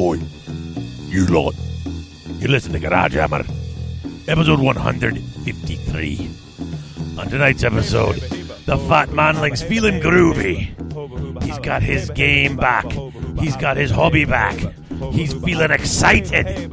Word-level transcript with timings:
Oi, 0.00 0.18
you 1.08 1.26
lot. 1.26 1.54
You 2.38 2.48
listen 2.48 2.72
to 2.72 2.78
Garage 2.78 3.16
Hammer, 3.16 3.44
episode 4.28 4.58
153. 4.58 6.30
On 7.18 7.28
tonight's 7.28 7.64
episode, 7.64 8.14
the 8.64 8.78
fat 8.88 9.12
manling's 9.12 9.62
feeling 9.62 10.00
groovy. 10.00 10.72
He's 11.42 11.58
got 11.58 11.82
his 11.82 12.08
game 12.12 12.56
back. 12.56 12.90
He's 13.40 13.56
got 13.56 13.76
his 13.76 13.90
hobby 13.90 14.24
back. 14.24 14.56
He's 15.12 15.34
feeling 15.34 15.70
excited. 15.70 16.72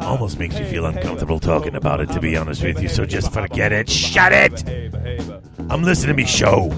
Almost 0.00 0.40
makes 0.40 0.58
me 0.58 0.64
feel 0.64 0.86
uncomfortable 0.86 1.38
talking 1.38 1.76
about 1.76 2.00
it, 2.00 2.10
to 2.10 2.20
be 2.20 2.36
honest 2.36 2.64
with 2.64 2.82
you, 2.82 2.88
so 2.88 3.06
just 3.06 3.32
forget 3.32 3.70
it. 3.70 3.88
Shut 3.88 4.32
it! 4.32 4.64
I'm 5.70 5.84
listening 5.84 6.16
to 6.16 6.20
me 6.20 6.26
show. 6.26 6.76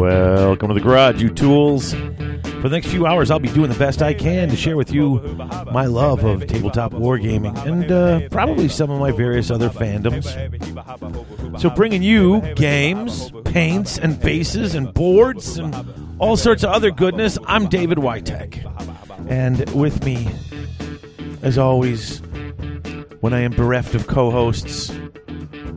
Welcome 0.00 0.68
to 0.68 0.74
the 0.74 0.80
garage, 0.80 1.20
you 1.20 1.28
tools. 1.28 1.92
For 1.92 2.70
the 2.70 2.70
next 2.70 2.86
few 2.86 3.04
hours, 3.04 3.30
I'll 3.30 3.38
be 3.38 3.50
doing 3.50 3.70
the 3.70 3.78
best 3.78 4.00
I 4.00 4.14
can 4.14 4.48
to 4.48 4.56
share 4.56 4.74
with 4.74 4.94
you 4.94 5.18
my 5.70 5.84
love 5.84 6.24
of 6.24 6.46
tabletop 6.46 6.92
wargaming 6.92 7.54
and 7.66 7.92
uh, 7.92 8.26
probably 8.30 8.70
some 8.70 8.90
of 8.90 8.98
my 8.98 9.12
various 9.12 9.50
other 9.50 9.68
fandoms. 9.68 10.24
So, 11.60 11.68
bringing 11.68 12.02
you 12.02 12.40
games, 12.54 13.30
paints, 13.44 13.98
and 13.98 14.18
bases, 14.18 14.74
and 14.74 14.94
boards, 14.94 15.58
and 15.58 15.76
all 16.18 16.38
sorts 16.38 16.64
of 16.64 16.70
other 16.70 16.90
goodness, 16.90 17.36
I'm 17.44 17.68
David 17.68 17.98
Witek. 17.98 18.64
And 19.28 19.68
with 19.74 20.02
me, 20.02 20.30
as 21.42 21.58
always, 21.58 22.20
when 23.20 23.34
I 23.34 23.40
am 23.40 23.50
bereft 23.50 23.94
of 23.94 24.06
co 24.06 24.30
hosts, 24.30 24.88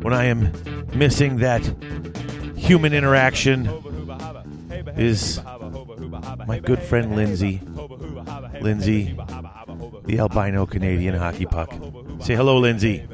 when 0.01 0.13
I 0.13 0.23
am 0.23 0.49
missing 0.93 1.39
that 1.39 1.65
human 2.55 2.93
interaction, 2.93 3.67
is 4.97 5.41
my 6.47 6.59
good 6.59 6.79
friend 6.79 7.15
Lindsay. 7.15 7.61
Lindsay, 8.61 9.17
the 10.05 10.19
albino 10.19 10.65
Canadian 10.65 11.15
hockey 11.15 11.45
puck. 11.45 11.73
Say 12.19 12.35
hello, 12.35 12.57
Lindsay. 12.57 13.07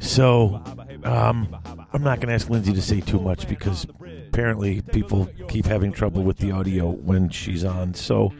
So, 0.00 0.62
um, 1.04 1.56
I'm 1.92 2.02
not 2.02 2.20
going 2.20 2.28
to 2.28 2.34
ask 2.34 2.50
Lindsay 2.50 2.72
to 2.72 2.82
say 2.82 3.00
too 3.00 3.20
much 3.20 3.48
because 3.48 3.86
apparently 4.28 4.82
people 4.82 5.28
keep 5.48 5.66
having 5.66 5.92
trouble 5.92 6.22
with 6.22 6.38
the 6.38 6.52
audio 6.52 6.90
when 6.90 7.28
she's 7.30 7.64
on. 7.64 7.94
So, 7.94 8.32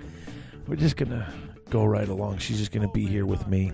we're 0.66 0.76
just 0.76 0.96
going 0.96 1.10
to 1.10 1.26
go 1.70 1.84
right 1.84 2.08
along. 2.08 2.38
She's 2.38 2.58
just 2.58 2.72
going 2.72 2.86
to 2.86 2.92
be 2.92 3.06
here 3.06 3.26
with 3.26 3.46
me 3.48 3.72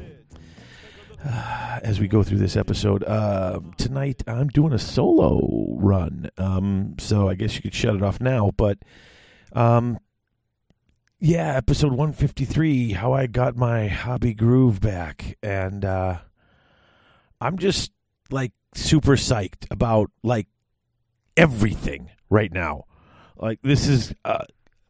as 1.82 2.00
we 2.00 2.08
go 2.08 2.22
through 2.22 2.38
this 2.38 2.56
episode. 2.56 3.04
Uh, 3.04 3.60
tonight, 3.76 4.22
I'm 4.26 4.48
doing 4.48 4.72
a 4.72 4.78
solo 4.78 5.76
run. 5.78 6.30
Um, 6.38 6.96
so, 6.98 7.28
I 7.28 7.34
guess 7.34 7.56
you 7.56 7.62
could 7.62 7.74
shut 7.74 7.94
it 7.94 8.02
off 8.02 8.20
now. 8.20 8.52
But, 8.56 8.78
um, 9.52 9.98
yeah, 11.18 11.56
episode 11.56 11.90
153 11.90 12.92
How 12.92 13.12
I 13.12 13.26
Got 13.26 13.56
My 13.56 13.88
Hobby 13.88 14.34
Groove 14.34 14.80
Back. 14.80 15.38
And, 15.42 15.84
uh, 15.84 16.18
I'm 17.42 17.58
just 17.58 17.90
like 18.30 18.52
super 18.74 19.16
psyched 19.16 19.66
about 19.70 20.10
like 20.22 20.46
everything 21.36 22.10
right 22.30 22.52
now. 22.52 22.84
Like 23.36 23.60
this 23.62 23.88
is 23.88 24.14
uh, 24.24 24.44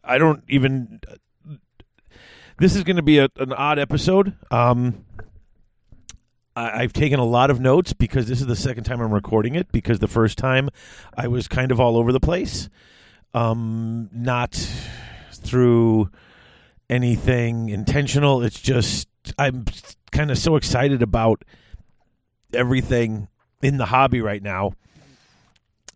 I 0.04 0.18
don't 0.18 0.44
even 0.48 1.00
this 2.58 2.76
is 2.76 2.84
going 2.84 2.96
to 2.96 3.02
be 3.02 3.18
a, 3.18 3.28
an 3.38 3.54
odd 3.54 3.78
episode. 3.78 4.36
Um 4.50 5.06
I, 6.56 6.82
I've 6.82 6.92
taken 6.92 7.18
a 7.18 7.24
lot 7.24 7.50
of 7.50 7.60
notes 7.60 7.92
because 7.92 8.26
this 8.26 8.40
is 8.40 8.46
the 8.46 8.56
second 8.56 8.84
time 8.84 9.00
I'm 9.00 9.12
recording 9.12 9.54
it 9.54 9.70
because 9.72 9.98
the 9.98 10.08
first 10.08 10.38
time 10.38 10.68
I 11.16 11.28
was 11.28 11.48
kind 11.48 11.72
of 11.72 11.80
all 11.80 11.96
over 11.96 12.12
the 12.12 12.20
place. 12.20 12.68
Um 13.34 14.10
not 14.12 14.54
through 15.32 16.10
anything 16.88 17.70
intentional. 17.70 18.42
It's 18.42 18.60
just 18.60 19.08
I'm 19.38 19.64
kind 20.10 20.30
of 20.30 20.38
so 20.38 20.56
excited 20.56 21.02
about 21.02 21.44
everything 22.52 23.28
in 23.62 23.78
the 23.78 23.86
hobby 23.86 24.20
right 24.20 24.42
now 24.42 24.72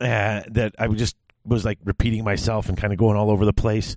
uh, 0.00 0.42
that 0.48 0.75
I 0.78 0.88
just 0.88 1.16
was 1.44 1.64
like 1.64 1.78
repeating 1.84 2.25
myself 2.25 2.69
and 2.69 2.78
kind 2.78 2.92
of 2.92 2.98
going 2.98 3.16
all 3.16 3.31
over 3.31 3.44
the 3.44 3.52
place. 3.52 3.94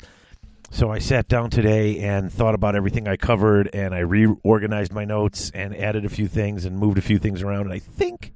So 0.72 0.91
I 0.91 1.00
sat 1.00 1.28
down 1.28 1.50
today 1.50 2.00
and 2.00 2.31
thought 2.31 2.53
about 2.53 2.75
everything 2.75 3.07
I 3.07 3.18
covered, 3.18 3.69
and 3.74 3.94
I 3.94 4.00
reorganized 4.00 4.94
my 4.94 5.03
notes 5.03 5.52
and 5.53 5.75
added 5.75 6.06
a 6.06 6.09
few 6.09 6.28
things 6.28 6.63
and 6.63 6.78
moved 6.78 6.97
a 6.97 7.02
few 7.02 7.18
things 7.18 7.41
around. 7.41 7.62
And 7.62 7.74
I 7.74 7.80
think, 7.80 8.34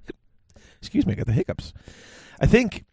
excuse 0.79 1.05
me, 1.05 1.13
I 1.13 1.15
got 1.15 1.27
the 1.27 1.33
hiccups. 1.33 1.73
I 2.41 2.47
think 2.47 2.85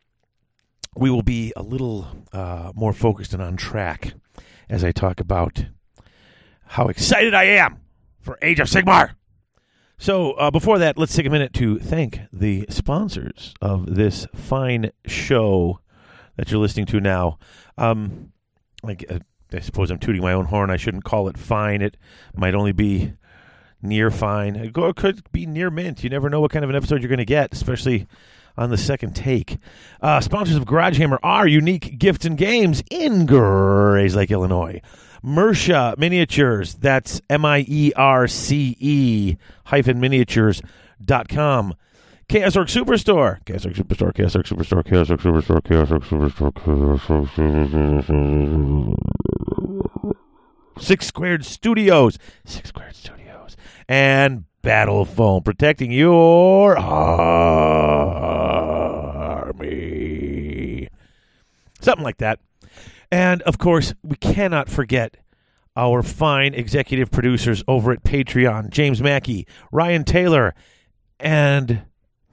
we 0.95 1.11
will 1.11 1.23
be 1.23 1.53
a 1.57 1.63
little 1.63 2.07
uh, 2.33 2.73
more 2.75 2.93
focused 2.93 3.33
and 3.33 3.43
on 3.43 3.57
track 3.57 4.13
as 4.69 4.85
I 4.85 4.93
talk 4.93 5.21
about 5.21 5.65
how 6.67 6.89
excited 6.89 7.35
I 7.35 7.45
am 7.45 7.81
for 8.21 8.39
Age 8.43 8.61
of 8.61 8.69
Sigmar. 8.69 9.15
So, 9.99 10.33
uh, 10.33 10.51
before 10.51 10.79
that, 10.79 10.97
let's 10.97 11.15
take 11.15 11.27
a 11.27 11.31
minute 11.31 11.53
to 11.55 11.79
thank 11.79 12.21
the 12.33 12.67
sponsors 12.71 13.55
of 13.61 13.95
this 13.97 14.27
fine 14.35 14.93
show 15.07 15.81
that 16.37 16.51
you're 16.51 16.61
listening 16.61 16.87
to 16.87 17.01
now. 17.01 17.39
Um, 17.77 18.33
like, 18.83 19.05
uh, 19.11 19.19
I 19.55 19.61
suppose 19.61 19.91
I'm 19.91 19.99
tooting 19.99 20.23
my 20.23 20.33
own 20.33 20.47
horn. 20.47 20.71
I 20.71 20.77
shouldn't 20.77 21.05
call 21.05 21.29
it 21.29 21.39
fine. 21.39 21.83
It 21.83 21.97
might 22.35 22.55
only 22.55 22.73
be 22.73 23.13
near 23.83 24.11
fine. 24.11 24.57
It 24.57 24.75
could 24.97 25.31
be 25.33 25.47
near 25.47 25.71
mint. 25.71 26.05
You 26.05 26.11
never 26.11 26.31
know 26.31 26.41
what 26.41 26.51
kind 26.51 26.65
of 26.65 26.71
an 26.71 26.77
episode 26.77 27.03
you're 27.03 27.09
going 27.09 27.19
to 27.19 27.25
get, 27.25 27.53
especially 27.53 28.07
on 28.57 28.71
the 28.71 28.77
second 28.77 29.15
take. 29.15 29.59
Uh, 30.03 30.21
sponsors 30.21 30.57
of 30.57 30.67
Garage 30.67 30.99
Hammer 30.99 31.19
are 31.23 31.47
Unique 31.47 31.99
Gifts 31.99 32.25
and 32.25 32.37
Games 32.37 32.83
in 32.91 33.27
Grayslake, 33.27 34.31
Illinois. 34.31 34.81
Mierce 35.23 35.97
Miniatures. 35.99 36.75
That's 36.75 37.21
M 37.29 37.45
I 37.45 37.65
E 37.69 37.93
R 37.95 38.27
C 38.27 38.77
E 38.79 39.37
hyphen 39.65 40.01
miniatures 40.01 40.63
dot 41.03 41.29
com. 41.29 41.75
Orc 42.33 42.69
Superstore. 42.69 43.39
Orc 43.39 43.45
Superstore. 43.45 44.03
Orc 44.03 44.15
Superstore. 44.17 44.77
Orc 44.77 44.87
Superstore. 44.87 45.51
Orc 45.51 46.05
Superstore. 46.05 46.43
Orc 47.11 47.29
Superstore. 47.29 48.95
Six 50.79 51.07
Squared 51.07 51.45
Studios. 51.45 52.19
Six 52.45 52.69
Squared 52.69 52.95
Studios. 52.95 53.57
And 53.89 54.45
Battle 54.63 55.05
Foam. 55.05 55.43
Protecting 55.43 55.91
your 55.91 56.79
army. 56.79 57.41
Something 61.81 62.05
like 62.05 62.19
that. 62.19 62.39
And 63.11 63.43
of 63.43 63.59
course, 63.59 63.93
we 64.05 64.15
cannot 64.17 64.69
forget 64.69 65.17
our 65.77 66.03
fine 66.03 66.55
executive 66.55 67.11
producers 67.11 67.65
over 67.67 67.91
at 67.93 68.05
Patreon 68.05 68.71
James 68.71 69.03
Mackey, 69.03 69.49
Ryan 69.73 70.05
Taylor, 70.05 70.55
and 71.19 71.83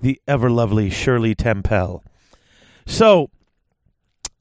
the 0.01 0.21
ever 0.27 0.49
lovely 0.49 0.89
Shirley 0.89 1.35
Tempel. 1.35 2.03
So, 2.85 3.29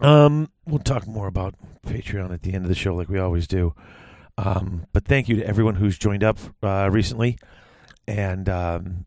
um, 0.00 0.50
we'll 0.66 0.78
talk 0.78 1.06
more 1.06 1.26
about 1.26 1.54
Patreon 1.86 2.32
at 2.32 2.42
the 2.42 2.52
end 2.54 2.64
of 2.64 2.68
the 2.68 2.74
show, 2.74 2.94
like 2.94 3.08
we 3.08 3.18
always 3.18 3.46
do. 3.46 3.74
Um, 4.38 4.86
but 4.92 5.04
thank 5.04 5.28
you 5.28 5.36
to 5.36 5.46
everyone 5.46 5.76
who's 5.76 5.98
joined 5.98 6.22
up 6.22 6.38
uh, 6.62 6.88
recently. 6.92 7.38
And 8.06 8.48
um, 8.48 9.06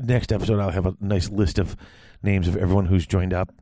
next 0.00 0.32
episode, 0.32 0.60
I'll 0.60 0.70
have 0.70 0.86
a 0.86 0.96
nice 1.00 1.30
list 1.30 1.58
of 1.58 1.76
names 2.22 2.46
of 2.46 2.56
everyone 2.56 2.86
who's 2.86 3.06
joined 3.06 3.32
up 3.32 3.52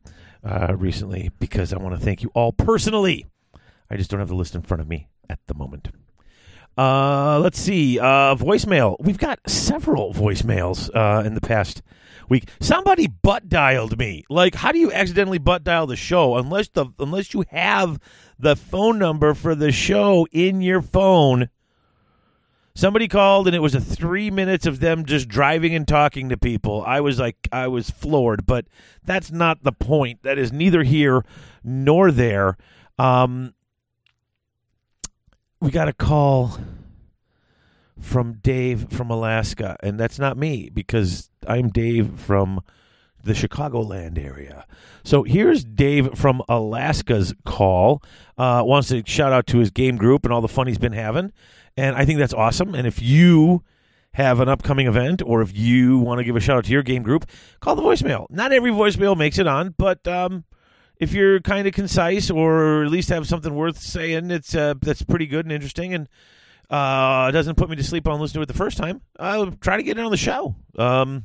uh, 0.44 0.74
recently 0.76 1.30
because 1.38 1.72
I 1.72 1.78
want 1.78 1.98
to 1.98 2.04
thank 2.04 2.22
you 2.22 2.30
all 2.34 2.52
personally. 2.52 3.26
I 3.90 3.96
just 3.96 4.10
don't 4.10 4.20
have 4.20 4.28
the 4.28 4.34
list 4.34 4.54
in 4.54 4.62
front 4.62 4.80
of 4.80 4.88
me 4.88 5.08
at 5.28 5.38
the 5.46 5.54
moment. 5.54 5.88
Uh, 6.76 7.38
let's 7.40 7.58
see. 7.58 7.98
Uh, 7.98 8.34
voicemail. 8.36 8.96
We've 9.00 9.18
got 9.18 9.38
several 9.46 10.14
voicemails 10.14 10.88
uh, 10.94 11.22
in 11.24 11.34
the 11.34 11.40
past 11.40 11.82
week. 12.28 12.48
Somebody 12.60 13.06
butt 13.06 13.48
dialed 13.48 13.98
me. 13.98 14.24
Like, 14.30 14.54
how 14.54 14.72
do 14.72 14.78
you 14.78 14.90
accidentally 14.92 15.38
butt 15.38 15.64
dial 15.64 15.86
the 15.86 15.96
show 15.96 16.36
unless 16.36 16.68
the 16.68 16.86
unless 16.98 17.34
you 17.34 17.44
have 17.50 18.00
the 18.38 18.56
phone 18.56 18.98
number 18.98 19.34
for 19.34 19.54
the 19.54 19.72
show 19.72 20.26
in 20.32 20.62
your 20.62 20.80
phone? 20.80 21.50
Somebody 22.74 23.08
called 23.08 23.46
and 23.46 23.54
it 23.54 23.60
was 23.60 23.74
a 23.74 23.80
three 23.80 24.30
minutes 24.30 24.64
of 24.64 24.80
them 24.80 25.04
just 25.04 25.28
driving 25.28 25.74
and 25.74 25.86
talking 25.86 26.28
to 26.28 26.38
people. 26.38 26.82
I 26.86 27.00
was 27.00 27.18
like, 27.18 27.36
I 27.52 27.66
was 27.66 27.90
floored, 27.90 28.46
but 28.46 28.66
that's 29.04 29.30
not 29.30 29.64
the 29.64 29.72
point. 29.72 30.22
That 30.22 30.38
is 30.38 30.52
neither 30.52 30.84
here 30.84 31.24
nor 31.64 32.10
there. 32.10 32.56
Um, 32.98 33.54
we 35.60 35.70
got 35.70 35.88
a 35.88 35.92
call 35.92 36.58
from 37.98 38.34
Dave 38.42 38.90
from 38.90 39.10
Alaska, 39.10 39.76
and 39.82 40.00
that's 40.00 40.18
not 40.18 40.36
me 40.36 40.70
because 40.72 41.30
I'm 41.46 41.68
Dave 41.68 42.18
from 42.18 42.62
the 43.22 43.34
Chicagoland 43.34 44.18
area. 44.18 44.66
So 45.04 45.22
here's 45.22 45.62
Dave 45.64 46.18
from 46.18 46.42
Alaska's 46.48 47.34
call. 47.44 48.02
Uh, 48.38 48.62
wants 48.64 48.88
to 48.88 49.02
shout 49.04 49.32
out 49.32 49.46
to 49.48 49.58
his 49.58 49.70
game 49.70 49.96
group 49.96 50.24
and 50.24 50.32
all 50.32 50.40
the 50.40 50.48
fun 50.48 50.66
he's 50.66 50.78
been 50.78 50.92
having. 50.92 51.32
And 51.76 51.94
I 51.96 52.06
think 52.06 52.18
that's 52.18 52.32
awesome. 52.32 52.74
And 52.74 52.86
if 52.86 53.02
you 53.02 53.62
have 54.12 54.40
an 54.40 54.48
upcoming 54.48 54.86
event 54.86 55.22
or 55.24 55.42
if 55.42 55.56
you 55.56 55.98
want 55.98 56.18
to 56.18 56.24
give 56.24 56.36
a 56.36 56.40
shout 56.40 56.56
out 56.56 56.64
to 56.64 56.72
your 56.72 56.82
game 56.82 57.02
group, 57.02 57.26
call 57.60 57.76
the 57.76 57.82
voicemail. 57.82 58.26
Not 58.30 58.52
every 58.52 58.70
voicemail 58.70 59.16
makes 59.16 59.38
it 59.38 59.46
on, 59.46 59.74
but 59.76 60.06
um, 60.08 60.44
if 61.00 61.12
you're 61.14 61.40
kind 61.40 61.66
of 61.66 61.72
concise 61.72 62.30
or 62.30 62.84
at 62.84 62.90
least 62.90 63.08
have 63.08 63.26
something 63.26 63.54
worth 63.54 63.78
saying, 63.78 64.30
it's 64.30 64.54
uh, 64.54 64.74
that's 64.80 65.02
pretty 65.02 65.26
good 65.26 65.46
and 65.46 65.52
interesting, 65.52 65.94
and 65.94 66.08
uh, 66.68 67.30
doesn't 67.32 67.56
put 67.56 67.68
me 67.68 67.76
to 67.76 67.82
sleep 67.82 68.06
on 68.06 68.20
listening 68.20 68.40
to 68.40 68.42
it 68.42 68.46
the 68.52 68.58
first 68.58 68.76
time. 68.76 69.00
I'll 69.18 69.50
try 69.50 69.78
to 69.78 69.82
get 69.82 69.98
it 69.98 70.04
on 70.04 70.10
the 70.10 70.16
show. 70.16 70.54
Um, 70.78 71.24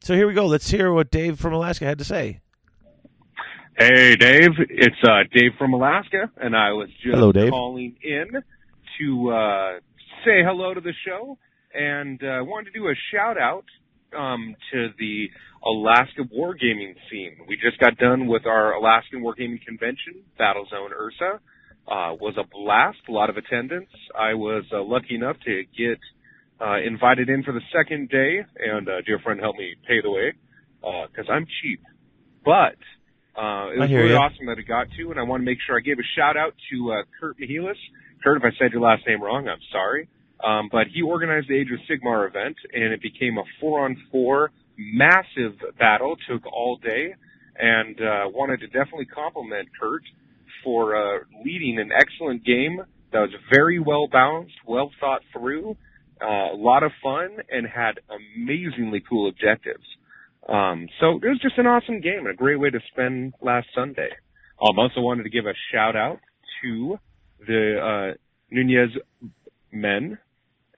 so 0.00 0.14
here 0.14 0.28
we 0.28 0.34
go. 0.34 0.46
Let's 0.46 0.70
hear 0.70 0.92
what 0.92 1.10
Dave 1.10 1.40
from 1.40 1.54
Alaska 1.54 1.86
had 1.86 1.98
to 1.98 2.04
say. 2.04 2.40
Hey, 3.78 4.16
Dave. 4.16 4.52
It's 4.70 4.96
uh, 5.02 5.24
Dave 5.34 5.52
from 5.58 5.72
Alaska, 5.72 6.30
and 6.36 6.56
I 6.56 6.72
was 6.72 6.88
just 7.02 7.14
Hello, 7.14 7.32
Dave. 7.32 7.50
calling 7.50 7.96
in 8.02 8.42
to 8.98 9.30
uh, 9.30 9.72
say 10.24 10.42
hello 10.42 10.74
to 10.74 10.80
the 10.80 10.94
show, 11.06 11.38
and 11.74 12.22
uh, 12.22 12.44
wanted 12.44 12.72
to 12.72 12.78
do 12.78 12.86
a 12.88 12.94
shout 13.12 13.36
out 13.38 13.64
um, 14.16 14.54
to 14.72 14.88
the 14.98 15.30
Alaska 15.66 16.22
wargaming 16.22 16.94
scene. 17.10 17.38
We 17.48 17.56
just 17.56 17.78
got 17.80 17.98
done 17.98 18.28
with 18.28 18.46
our 18.46 18.74
Alaskan 18.74 19.20
Wargaming 19.20 19.64
Convention, 19.66 20.22
Battlezone 20.38 20.92
Ursa. 20.92 21.40
Uh, 21.88 22.14
was 22.20 22.34
a 22.36 22.44
blast, 22.44 22.98
a 23.08 23.12
lot 23.12 23.30
of 23.30 23.36
attendance. 23.36 23.90
I 24.16 24.34
was 24.34 24.64
uh, 24.72 24.82
lucky 24.82 25.14
enough 25.14 25.36
to 25.44 25.62
get 25.76 25.98
uh, 26.60 26.78
invited 26.84 27.28
in 27.28 27.42
for 27.42 27.52
the 27.52 27.60
second 27.74 28.08
day, 28.08 28.44
and 28.58 28.88
a 28.88 29.02
dear 29.02 29.18
friend 29.20 29.40
helped 29.40 29.58
me 29.58 29.74
pay 29.86 30.00
the 30.02 30.10
way 30.10 30.32
because 30.80 31.26
I'm 31.30 31.46
cheap. 31.62 31.80
But 32.44 32.78
uh, 33.36 33.70
it 33.74 33.78
was 33.78 33.90
really 33.90 34.10
ya. 34.10 34.22
awesome 34.22 34.46
that 34.46 34.58
it 34.58 34.66
got 34.66 34.88
to, 34.98 35.10
and 35.10 35.18
I 35.18 35.22
want 35.22 35.42
to 35.42 35.44
make 35.44 35.58
sure 35.66 35.76
I 35.76 35.80
gave 35.80 35.98
a 35.98 36.08
shout 36.16 36.36
out 36.36 36.54
to 36.72 36.92
uh, 36.92 37.02
Kurt 37.20 37.38
Mihelis. 37.38 37.78
Kurt, 38.22 38.38
if 38.38 38.44
I 38.44 38.50
said 38.58 38.72
your 38.72 38.82
last 38.82 39.06
name 39.06 39.22
wrong, 39.22 39.48
I'm 39.48 39.62
sorry. 39.70 40.08
Um, 40.42 40.68
but 40.70 40.86
he 40.92 41.02
organized 41.02 41.48
the 41.48 41.56
Age 41.56 41.68
of 41.70 41.78
Sigmar 41.86 42.28
event, 42.28 42.56
and 42.72 42.92
it 42.92 43.00
became 43.00 43.38
a 43.38 43.44
four-on-four 43.60 44.50
massive 44.78 45.58
battle. 45.78 46.16
Took 46.28 46.46
all 46.46 46.78
day, 46.82 47.14
and 47.58 47.96
uh, 48.00 48.28
wanted 48.28 48.60
to 48.60 48.66
definitely 48.66 49.06
compliment 49.06 49.68
Kurt 49.80 50.02
for 50.62 50.96
uh, 50.96 51.20
leading 51.44 51.78
an 51.78 51.90
excellent 51.92 52.44
game 52.44 52.80
that 53.12 53.20
was 53.20 53.30
very 53.52 53.78
well 53.78 54.08
balanced, 54.08 54.54
well 54.66 54.90
thought 55.00 55.22
through, 55.32 55.76
uh, 56.20 56.52
a 56.52 56.56
lot 56.56 56.82
of 56.82 56.92
fun, 57.02 57.38
and 57.50 57.66
had 57.66 58.00
amazingly 58.10 59.02
cool 59.08 59.28
objectives. 59.28 59.84
Um, 60.48 60.88
so 61.00 61.16
it 61.16 61.24
was 61.24 61.40
just 61.42 61.58
an 61.58 61.66
awesome 61.66 62.00
game 62.00 62.20
and 62.20 62.28
a 62.28 62.34
great 62.34 62.58
way 62.58 62.70
to 62.70 62.80
spend 62.92 63.34
last 63.40 63.68
Sunday. 63.74 64.10
Um, 64.60 64.78
also 64.78 65.00
wanted 65.00 65.24
to 65.24 65.30
give 65.30 65.46
a 65.46 65.52
shout 65.72 65.96
out 65.96 66.20
to 66.62 66.98
the 67.46 68.12
uh, 68.14 68.16
Nunez 68.50 68.90
men, 69.72 70.18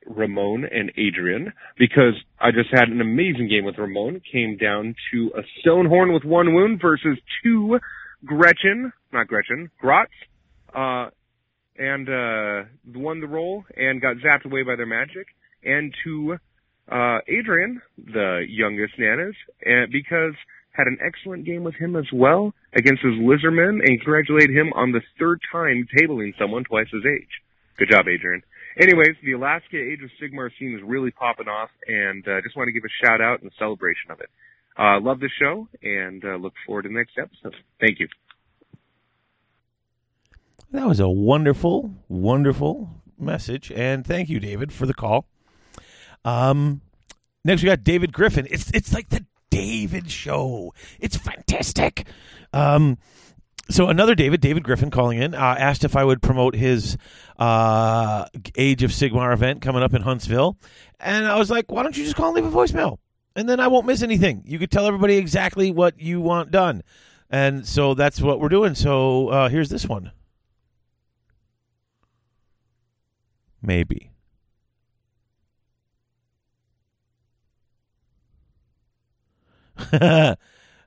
Ramon 0.08 0.64
and 0.64 0.90
Adrian, 0.96 1.52
because 1.78 2.14
I 2.40 2.50
just 2.50 2.70
had 2.72 2.88
an 2.88 3.00
amazing 3.00 3.48
game 3.48 3.64
with 3.64 3.78
Ramon. 3.78 4.20
Came 4.32 4.56
down 4.56 4.94
to 5.12 5.30
a 5.36 5.42
Stonehorn 5.60 6.12
with 6.12 6.24
one 6.24 6.54
wound 6.54 6.80
versus 6.80 7.18
two 7.42 7.78
Gretchen, 8.24 8.92
not 9.12 9.28
Gretchen, 9.28 9.70
Grots, 9.80 10.10
uh, 10.74 11.10
and 11.76 12.08
uh, 12.08 12.68
won 12.94 13.20
the 13.20 13.28
roll 13.28 13.64
and 13.76 14.00
got 14.00 14.16
zapped 14.16 14.44
away 14.44 14.62
by 14.62 14.76
their 14.76 14.86
magic. 14.86 15.28
And 15.62 15.94
to 16.04 16.36
uh, 16.90 17.18
Adrian, 17.28 17.80
the 17.96 18.44
youngest 18.48 18.94
Nunez, 18.98 19.34
and 19.64 19.92
because 19.92 20.34
had 20.72 20.86
an 20.86 20.98
excellent 21.04 21.44
game 21.44 21.64
with 21.64 21.74
him 21.74 21.96
as 21.96 22.06
well 22.12 22.54
against 22.72 23.02
his 23.02 23.14
Lizardmen 23.14 23.80
and 23.84 24.00
congratulate 24.00 24.50
him 24.50 24.72
on 24.74 24.92
the 24.92 25.00
third 25.18 25.40
time 25.50 25.86
tabling 25.98 26.32
someone 26.38 26.62
twice 26.64 26.86
his 26.92 27.02
age. 27.04 27.28
Good 27.78 27.90
job, 27.90 28.06
Adrian. 28.08 28.42
Anyways, 28.80 29.16
the 29.24 29.32
Alaska 29.32 29.76
Age 29.76 30.00
of 30.04 30.10
Sigmar 30.22 30.50
scene 30.58 30.74
is 30.76 30.82
really 30.84 31.10
popping 31.10 31.48
off 31.48 31.70
and 31.86 32.26
uh, 32.28 32.40
just 32.42 32.56
want 32.56 32.68
to 32.68 32.72
give 32.72 32.84
a 32.84 33.04
shout 33.04 33.20
out 33.20 33.42
and 33.42 33.50
celebration 33.58 34.10
of 34.10 34.20
it. 34.20 34.30
Uh, 34.78 35.00
love 35.00 35.18
the 35.18 35.28
show 35.40 35.66
and 35.82 36.24
uh, 36.24 36.36
look 36.36 36.52
forward 36.64 36.82
to 36.82 36.88
the 36.88 36.94
next 36.94 37.18
episode. 37.18 37.56
Thank 37.80 37.98
you. 37.98 38.06
That 40.70 40.86
was 40.86 41.00
a 41.00 41.08
wonderful, 41.08 41.94
wonderful 42.08 43.02
message, 43.18 43.72
and 43.72 44.06
thank 44.06 44.28
you, 44.28 44.38
David, 44.38 44.72
for 44.72 44.86
the 44.86 44.94
call. 44.94 45.26
Um, 46.24 46.82
next 47.44 47.62
we 47.62 47.66
got 47.66 47.82
David 47.82 48.12
Griffin. 48.12 48.46
It's 48.50 48.70
it's 48.72 48.92
like 48.92 49.08
the 49.08 49.24
David 49.50 50.10
show. 50.10 50.74
It's 51.00 51.16
fantastic. 51.16 52.06
Um, 52.52 52.98
so 53.70 53.88
another 53.88 54.14
David, 54.14 54.40
David 54.40 54.64
Griffin, 54.64 54.90
calling 54.90 55.20
in, 55.20 55.34
uh, 55.34 55.56
asked 55.58 55.84
if 55.84 55.96
I 55.96 56.04
would 56.04 56.22
promote 56.22 56.54
his 56.54 56.96
uh, 57.38 58.26
Age 58.56 58.82
of 58.82 58.90
Sigmar 58.90 59.32
event 59.32 59.60
coming 59.62 59.82
up 59.82 59.94
in 59.94 60.02
Huntsville, 60.02 60.56
and 60.98 61.26
I 61.26 61.36
was 61.38 61.50
like, 61.50 61.70
why 61.70 61.82
don't 61.82 61.96
you 61.96 62.04
just 62.04 62.16
call 62.16 62.34
and 62.34 62.44
leave 62.44 62.54
a 62.54 62.56
voicemail, 62.56 62.98
and 63.36 63.48
then 63.48 63.60
I 63.60 63.68
won't 63.68 63.86
miss 63.86 64.02
anything. 64.02 64.42
You 64.46 64.58
could 64.58 64.70
tell 64.70 64.86
everybody 64.86 65.16
exactly 65.16 65.70
what 65.70 66.00
you 66.00 66.20
want 66.20 66.50
done, 66.50 66.82
and 67.30 67.66
so 67.66 67.94
that's 67.94 68.20
what 68.20 68.40
we're 68.40 68.48
doing. 68.48 68.74
So 68.74 69.28
uh, 69.28 69.48
here's 69.48 69.68
this 69.68 69.86
one. 69.86 70.12
Maybe. 73.60 74.10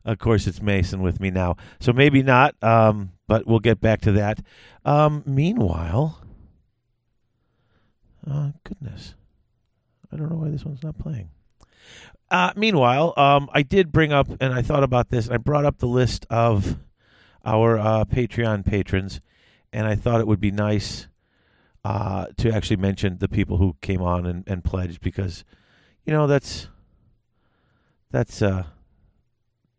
of 0.05 0.17
course, 0.19 0.47
it's 0.47 0.61
Mason 0.61 1.01
with 1.01 1.19
me 1.19 1.29
now. 1.29 1.57
So 1.79 1.93
maybe 1.93 2.23
not, 2.23 2.55
um, 2.63 3.11
but 3.27 3.45
we'll 3.47 3.59
get 3.59 3.79
back 3.79 4.01
to 4.01 4.11
that. 4.13 4.39
Um, 4.83 5.23
meanwhile, 5.25 6.19
oh, 8.29 8.53
goodness. 8.63 9.15
I 10.11 10.17
don't 10.17 10.29
know 10.29 10.37
why 10.37 10.49
this 10.49 10.65
one's 10.65 10.83
not 10.83 10.97
playing. 10.97 11.29
Uh, 12.29 12.51
meanwhile, 12.55 13.13
um, 13.17 13.49
I 13.53 13.61
did 13.61 13.91
bring 13.91 14.13
up, 14.13 14.27
and 14.39 14.53
I 14.53 14.61
thought 14.61 14.83
about 14.83 15.09
this, 15.09 15.29
I 15.29 15.37
brought 15.37 15.65
up 15.65 15.79
the 15.79 15.87
list 15.87 16.25
of 16.29 16.77
our 17.43 17.77
uh, 17.77 18.05
Patreon 18.05 18.65
patrons, 18.65 19.19
and 19.73 19.87
I 19.87 19.95
thought 19.95 20.21
it 20.21 20.27
would 20.27 20.39
be 20.39 20.51
nice 20.51 21.07
uh, 21.83 22.27
to 22.37 22.51
actually 22.51 22.77
mention 22.77 23.17
the 23.17 23.27
people 23.27 23.57
who 23.57 23.75
came 23.81 24.01
on 24.01 24.25
and, 24.25 24.43
and 24.47 24.63
pledged 24.63 25.01
because, 25.01 25.43
you 26.05 26.13
know, 26.13 26.27
that's 26.27 26.67
that's 28.11 28.41
uh, 28.41 28.65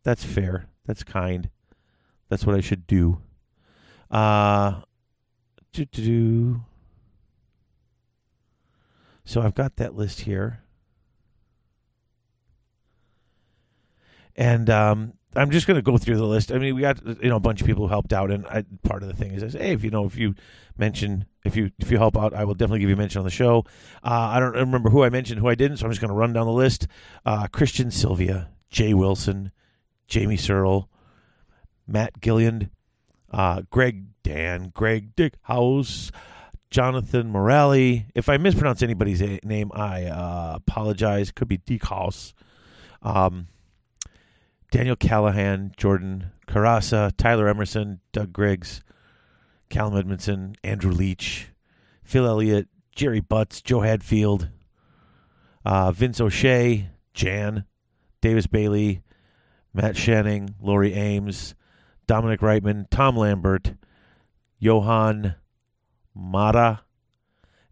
that's 0.02 0.25
fair. 0.25 0.66
That's 0.87 1.02
kind. 1.02 1.50
That's 2.28 2.46
what 2.46 2.56
I 2.56 2.60
should 2.60 2.87
do. 2.87 3.20
Uh, 4.10 4.81
do, 5.72 5.84
do, 5.84 6.02
do. 6.02 6.64
So 9.24 9.41
I've 9.41 9.55
got 9.55 9.76
that 9.76 9.94
list 9.94 10.22
here. 10.22 10.62
And 14.34 14.69
um, 14.70 15.12
I'm 15.36 15.50
just 15.50 15.67
going 15.67 15.76
to 15.76 15.82
go 15.82 15.98
through 15.98 16.17
the 16.17 16.26
list. 16.26 16.53
I 16.53 16.58
mean, 16.58 16.74
we 16.74 16.81
got 16.81 17.05
you 17.22 17.29
know 17.29 17.36
a 17.36 17.41
bunch 17.41 17.60
of 17.60 17.67
people 17.67 17.86
who 17.86 17.91
helped 17.91 18.12
out, 18.12 18.31
and 18.31 18.46
I, 18.46 18.65
part 18.82 19.03
of 19.03 19.08
the 19.08 19.15
thing 19.15 19.32
is, 19.32 19.43
I 19.43 19.48
say, 19.48 19.58
hey, 19.58 19.72
if 19.72 19.84
you 19.84 19.91
know, 19.91 20.06
if 20.06 20.17
you 20.17 20.34
mention, 20.76 21.26
if 21.44 21.55
you 21.56 21.70
if 21.79 21.91
you 21.91 21.98
help 21.98 22.17
out, 22.17 22.34
I 22.34 22.44
will 22.44 22.55
definitely 22.55 22.81
give 22.81 22.88
you 22.88 22.94
a 22.94 22.98
mention 22.98 23.19
on 23.19 23.24
the 23.24 23.31
show. 23.31 23.65
Uh, 24.03 24.32
I 24.32 24.41
don't 24.41 24.55
remember 24.55 24.91
who 24.91 25.05
I 25.05 25.10
mentioned, 25.10 25.41
who 25.41 25.48
I 25.48 25.55
didn't, 25.55 25.79
so 25.79 25.84
I'm 25.84 25.91
just 25.91 26.00
going 26.00 26.10
to 26.10 26.15
run 26.15 26.32
down 26.32 26.46
the 26.46 26.53
list. 26.53 26.86
Uh, 27.24 27.46
Christian 27.46 27.91
Sylvia, 27.91 28.50
Jay 28.70 28.94
Wilson, 28.94 29.53
Jamie 30.12 30.36
Searle, 30.36 30.90
Matt 31.86 32.20
Gilliand, 32.20 32.69
uh, 33.31 33.62
Greg 33.70 34.08
Dan, 34.22 34.70
Greg 34.74 35.16
Dickhouse, 35.16 36.10
Jonathan 36.69 37.31
Morelli. 37.31 38.04
If 38.14 38.28
I 38.28 38.36
mispronounce 38.36 38.82
anybody's 38.82 39.22
name, 39.42 39.72
I 39.74 40.04
uh, 40.04 40.52
apologize. 40.56 41.31
Could 41.31 41.48
be 41.48 41.56
Dickhouse. 41.56 42.34
Um, 43.00 43.48
Daniel 44.70 44.96
Callahan, 44.96 45.72
Jordan 45.78 46.31
Carasa, 46.46 47.10
Tyler 47.16 47.48
Emerson, 47.48 48.00
Doug 48.12 48.34
Griggs, 48.34 48.82
Callum 49.70 49.96
Edmondson, 49.96 50.56
Andrew 50.62 50.92
Leach, 50.92 51.48
Phil 52.04 52.26
Elliott, 52.26 52.69
Jerry 52.94 53.20
Butts, 53.20 53.62
Joe 53.62 53.81
Hadfield, 53.81 54.50
uh, 55.64 55.90
Vince 55.90 56.20
O'Shea, 56.20 56.90
Jan, 57.14 57.64
Davis 58.20 58.46
Bailey, 58.46 59.00
Matt 59.74 59.96
Shanning, 59.96 60.55
Lori 60.60 60.93
Ames, 60.93 61.55
Dominic 62.06 62.41
Reitman, 62.41 62.86
Tom 62.91 63.17
Lambert, 63.17 63.74
Johan 64.58 65.36
Mata, 66.14 66.81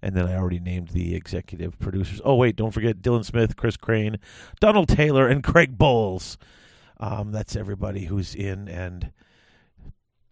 and 0.03 0.15
then 0.15 0.27
I 0.27 0.35
already 0.37 0.61
named 0.61 0.89
the 0.89 1.15
executive 1.15 1.79
producers. 1.79 2.21
Oh, 2.25 2.35
wait, 2.35 2.57
don't 2.57 2.71
forget 2.71 3.03
Dylan 3.03 3.25
Smith, 3.25 3.57
Chris 3.57 3.77
Crane, 3.77 4.19
Donald 4.59 4.89
Taylor, 4.89 5.29
and 5.29 5.45
Craig 5.45 5.77
Bowles. 5.77 6.39
Um, 6.99 7.33
that's 7.33 7.55
everybody 7.57 8.07
who's 8.07 8.35
in 8.35 8.69
and 8.69 9.13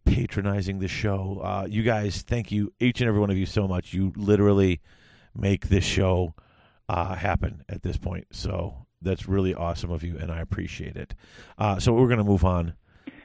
patronizing 0.06 0.78
the 0.78 0.88
show. 0.88 1.40
Uh, 1.42 1.66
you 1.68 1.82
guys, 1.82 2.22
thank 2.22 2.50
you, 2.50 2.72
each 2.80 3.00
and 3.00 3.08
every 3.08 3.20
one 3.20 3.30
of 3.30 3.36
you, 3.36 3.46
so 3.46 3.68
much. 3.68 3.92
You 3.92 4.12
literally 4.16 4.80
make 5.34 5.68
this 5.68 5.84
show 5.84 6.34
uh, 6.88 7.14
happen 7.14 7.62
at 7.68 7.82
this 7.82 7.98
point. 7.98 8.28
So 8.32 8.86
that's 9.02 9.28
really 9.28 9.54
awesome 9.54 9.90
of 9.90 10.02
you, 10.02 10.16
and 10.18 10.30
I 10.30 10.40
appreciate 10.40 10.96
it. 10.96 11.14
Uh, 11.56 11.78
so 11.78 11.92
we're 11.92 12.06
going 12.08 12.18
to 12.18 12.24
move 12.24 12.44
on. 12.44 12.74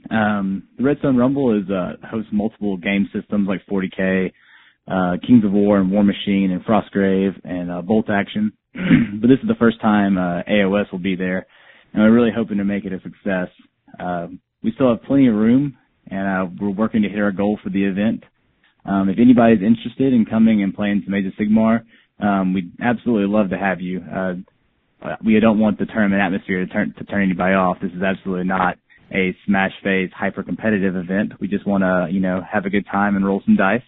Um, 0.10 0.64
the 0.78 0.84
Redstone 0.84 1.16
Rumble 1.18 1.60
is 1.60 1.70
uh, 1.70 1.94
hosts 2.08 2.32
multiple 2.32 2.78
game 2.78 3.08
systems 3.14 3.48
like 3.48 3.62
40k, 3.70 4.32
uh, 4.88 5.18
Kings 5.26 5.46
of 5.46 5.52
War, 5.52 5.80
and 5.80 5.92
Warmachine, 5.92 6.52
and 6.52 6.64
Frostgrave, 6.66 7.40
and 7.44 7.72
uh, 7.72 7.82
Bolt 7.82 8.10
Action. 8.10 8.54
but 8.74 9.28
this 9.28 9.40
is 9.42 9.48
the 9.48 9.56
first 9.60 9.80
time 9.82 10.18
uh, 10.18 10.44
AOS 10.44 10.92
will 10.92 11.00
be 11.00 11.16
there, 11.16 11.46
and 11.94 12.04
we're 12.04 12.14
really 12.14 12.32
hoping 12.36 12.58
to 12.58 12.66
make 12.66 12.86
it 12.86 12.94
a 12.94 13.02
success. 13.02 13.50
Uh, 14.00 14.28
we 14.64 14.72
still 14.74 14.90
have 14.90 15.04
plenty 15.04 15.28
of 15.28 15.36
room, 15.36 15.78
and 16.10 16.28
uh, 16.28 16.52
we're 16.60 16.70
working 16.70 17.04
to 17.04 17.10
hit 17.10 17.20
our 17.20 17.32
goal 17.32 17.60
for 17.64 17.70
the 17.70 17.86
event. 17.86 18.24
Um, 18.86 19.10
if 19.10 19.18
anybody's 19.20 19.62
interested 19.62 20.14
in 20.14 20.26
coming 20.26 20.62
and 20.62 20.74
playing 20.74 21.04
some 21.06 21.14
Age 21.14 21.26
of 21.26 21.34
Sigmar, 21.34 21.84
um, 22.20 22.54
we'd 22.54 22.72
absolutely 22.82 23.34
love 23.34 23.50
to 23.52 23.58
have 23.58 23.80
you. 23.80 24.02
Uh, 24.02 24.34
we 25.24 25.40
don't 25.40 25.60
want 25.60 25.80
the 25.80 25.86
tournament 25.86 26.22
atmosphere 26.22 26.66
to 26.66 26.72
turn 26.72 26.94
to 26.98 27.04
turn 27.06 27.24
anybody 27.24 27.54
off. 27.54 27.78
This 27.82 27.92
is 27.92 28.02
absolutely 28.02 28.46
not 28.46 28.78
a 29.14 29.36
smash 29.46 29.72
phase 29.84 30.10
hyper 30.16 30.44
competitive 30.44 30.96
event. 30.96 31.34
We 31.40 31.48
just 31.48 31.68
want 31.68 31.84
to 31.84 32.14
you 32.14 32.20
know 32.20 32.42
have 32.50 32.66
a 32.66 32.70
good 32.70 32.86
time 32.90 33.16
and 33.16 33.26
roll 33.26 33.42
some 33.46 33.56
dice. 33.56 33.82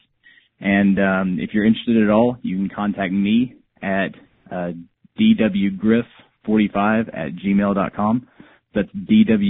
And 0.59 0.99
um, 0.99 1.37
if 1.39 1.53
you're 1.53 1.65
interested 1.65 2.01
at 2.01 2.09
all, 2.09 2.37
you 2.41 2.55
can 2.57 2.69
contact 2.69 3.13
me 3.13 3.55
at 3.81 4.09
uh, 4.51 4.71
dwgriff45 5.19 7.07
at 7.15 7.35
gmail.com. 7.35 8.27
That's 8.73 8.89
D-W-G-R-I-F-F 9.07 9.43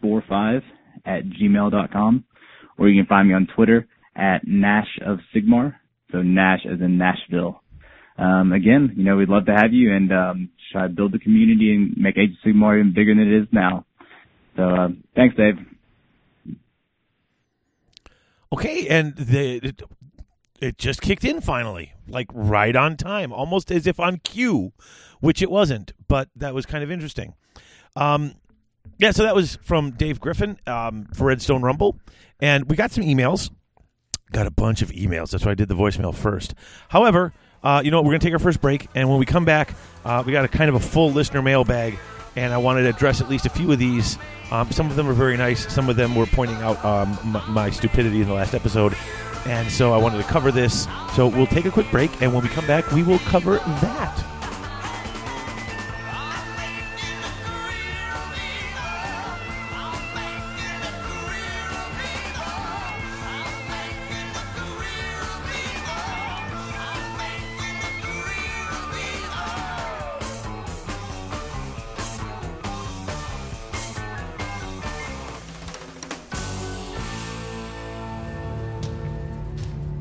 45 0.00 0.62
at 1.04 1.22
gmail.com. 1.24 2.24
Or 2.78 2.88
you 2.88 3.02
can 3.02 3.06
find 3.08 3.28
me 3.28 3.34
on 3.34 3.48
Twitter 3.54 3.86
at 4.14 4.46
Nash 4.46 4.98
of 5.04 5.18
Sigmar. 5.34 5.74
So 6.12 6.22
Nash 6.22 6.60
as 6.64 6.80
in 6.80 6.96
Nashville. 6.98 7.60
Um, 8.16 8.52
again, 8.52 8.94
you 8.96 9.04
know, 9.04 9.16
we'd 9.16 9.28
love 9.28 9.46
to 9.46 9.54
have 9.54 9.72
you 9.72 9.94
and 9.94 10.12
um, 10.12 10.50
try 10.72 10.82
to 10.82 10.88
build 10.88 11.12
the 11.12 11.18
community 11.18 11.74
and 11.74 11.96
make 11.96 12.16
Age 12.18 12.30
of 12.30 12.50
Sigmar 12.50 12.78
even 12.78 12.92
bigger 12.94 13.14
than 13.14 13.32
it 13.32 13.42
is 13.42 13.48
now. 13.52 13.84
So 14.56 14.62
uh, 14.62 14.88
thanks, 15.14 15.36
Dave. 15.36 15.54
Okay, 18.52 18.88
and 18.88 19.14
the 19.16 19.56
it, 19.56 19.82
it 20.60 20.78
just 20.78 21.00
kicked 21.02 21.24
in 21.24 21.40
finally, 21.40 21.92
like 22.08 22.28
right 22.32 22.74
on 22.74 22.96
time, 22.96 23.32
almost 23.32 23.70
as 23.70 23.86
if 23.86 24.00
on 24.00 24.18
cue, 24.18 24.72
which 25.20 25.42
it 25.42 25.50
wasn't, 25.50 25.92
but 26.08 26.28
that 26.34 26.54
was 26.54 26.66
kind 26.66 26.82
of 26.82 26.90
interesting. 26.90 27.34
Um, 27.94 28.34
yeah, 28.98 29.10
so 29.10 29.22
that 29.22 29.34
was 29.34 29.58
from 29.62 29.92
Dave 29.92 30.18
Griffin 30.20 30.58
um, 30.66 31.06
for 31.14 31.26
Redstone 31.26 31.62
Rumble, 31.62 31.98
and 32.40 32.68
we 32.70 32.76
got 32.76 32.90
some 32.90 33.04
emails. 33.04 33.50
Got 34.32 34.46
a 34.46 34.50
bunch 34.50 34.82
of 34.82 34.90
emails. 34.90 35.30
That's 35.30 35.44
why 35.44 35.52
I 35.52 35.54
did 35.54 35.68
the 35.68 35.74
voicemail 35.74 36.14
first. 36.14 36.54
However, 36.88 37.32
uh, 37.62 37.82
you 37.84 37.90
know, 37.90 38.00
we're 38.02 38.10
going 38.10 38.20
to 38.20 38.26
take 38.26 38.34
our 38.34 38.38
first 38.38 38.60
break, 38.60 38.88
and 38.94 39.08
when 39.08 39.18
we 39.18 39.26
come 39.26 39.44
back, 39.44 39.74
uh, 40.04 40.22
we 40.24 40.32
got 40.32 40.44
a 40.44 40.48
kind 40.48 40.68
of 40.68 40.74
a 40.74 40.80
full 40.80 41.10
listener 41.10 41.42
mailbag, 41.42 41.98
and 42.38 42.52
I 42.52 42.58
wanted 42.58 42.82
to 42.84 42.90
address 42.90 43.20
at 43.20 43.28
least 43.28 43.46
a 43.46 43.50
few 43.50 43.70
of 43.72 43.78
these. 43.78 44.16
Um, 44.50 44.70
some 44.70 44.86
of 44.86 44.96
them 44.96 45.06
were 45.06 45.12
very 45.12 45.36
nice. 45.36 45.72
Some 45.72 45.88
of 45.88 45.96
them 45.96 46.14
were 46.14 46.26
pointing 46.26 46.56
out 46.58 46.82
um, 46.84 47.18
my, 47.24 47.46
my 47.48 47.70
stupidity 47.70 48.20
in 48.20 48.28
the 48.28 48.34
last 48.34 48.54
episode, 48.54 48.96
and 49.44 49.70
so 49.70 49.92
I 49.92 49.98
wanted 49.98 50.18
to 50.18 50.28
cover 50.28 50.52
this. 50.52 50.86
So 51.14 51.26
we'll 51.26 51.46
take 51.46 51.64
a 51.64 51.70
quick 51.70 51.90
break, 51.90 52.22
and 52.22 52.32
when 52.32 52.42
we 52.42 52.48
come 52.48 52.66
back, 52.66 52.90
we 52.92 53.02
will 53.02 53.18
cover 53.20 53.56
that. 53.56 54.37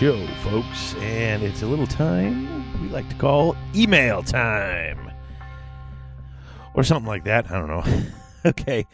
Show, 0.00 0.26
folks. 0.42 0.94
And 0.94 1.42
it's 1.42 1.60
a 1.60 1.66
little 1.66 1.86
time 1.86 2.80
we 2.80 2.88
like 2.88 3.06
to 3.10 3.14
call 3.16 3.54
email 3.74 4.22
time. 4.22 5.12
Or 6.72 6.82
something 6.82 7.06
like 7.06 7.24
that. 7.24 7.50
I 7.50 7.58
don't 7.58 7.68
know. 7.68 7.84
okay. 8.46 8.86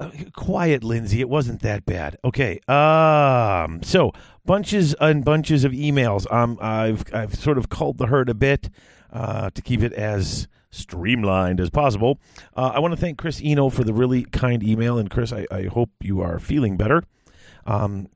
Uh, 0.00 0.10
quiet, 0.34 0.82
Lindsay. 0.82 1.20
It 1.20 1.28
wasn't 1.28 1.62
that 1.62 1.86
bad. 1.86 2.16
Okay. 2.24 2.58
Um. 2.66 3.80
So 3.84 4.10
bunches 4.44 4.92
and 4.94 5.24
bunches 5.24 5.62
of 5.62 5.70
emails. 5.70 6.26
Um. 6.32 6.58
I've 6.60 7.04
I've 7.14 7.36
sort 7.36 7.56
of 7.56 7.68
culled 7.68 7.98
the 7.98 8.06
herd 8.06 8.28
a 8.28 8.34
bit, 8.34 8.70
uh, 9.12 9.50
to 9.50 9.62
keep 9.62 9.84
it 9.84 9.92
as 9.92 10.48
streamlined 10.72 11.60
as 11.60 11.70
possible. 11.70 12.18
Uh, 12.56 12.72
I 12.74 12.80
want 12.80 12.92
to 12.92 13.00
thank 13.00 13.18
Chris 13.18 13.40
Eno 13.44 13.68
for 13.68 13.84
the 13.84 13.94
really 13.94 14.24
kind 14.24 14.64
email, 14.64 14.98
and 14.98 15.08
Chris, 15.08 15.32
I, 15.32 15.46
I 15.48 15.66
hope 15.66 15.90
you 16.00 16.20
are 16.22 16.40
feeling 16.40 16.76
better. 16.76 17.04
Um, 17.66 18.08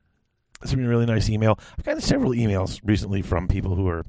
it's 0.65 0.73
a 0.73 0.77
really 0.77 1.07
nice 1.07 1.29
email. 1.29 1.59
I've 1.79 1.85
gotten 1.85 2.01
several 2.01 2.33
emails 2.33 2.81
recently 2.83 3.23
from 3.23 3.47
people 3.49 3.77
who 3.77 3.87
are 3.87 4.05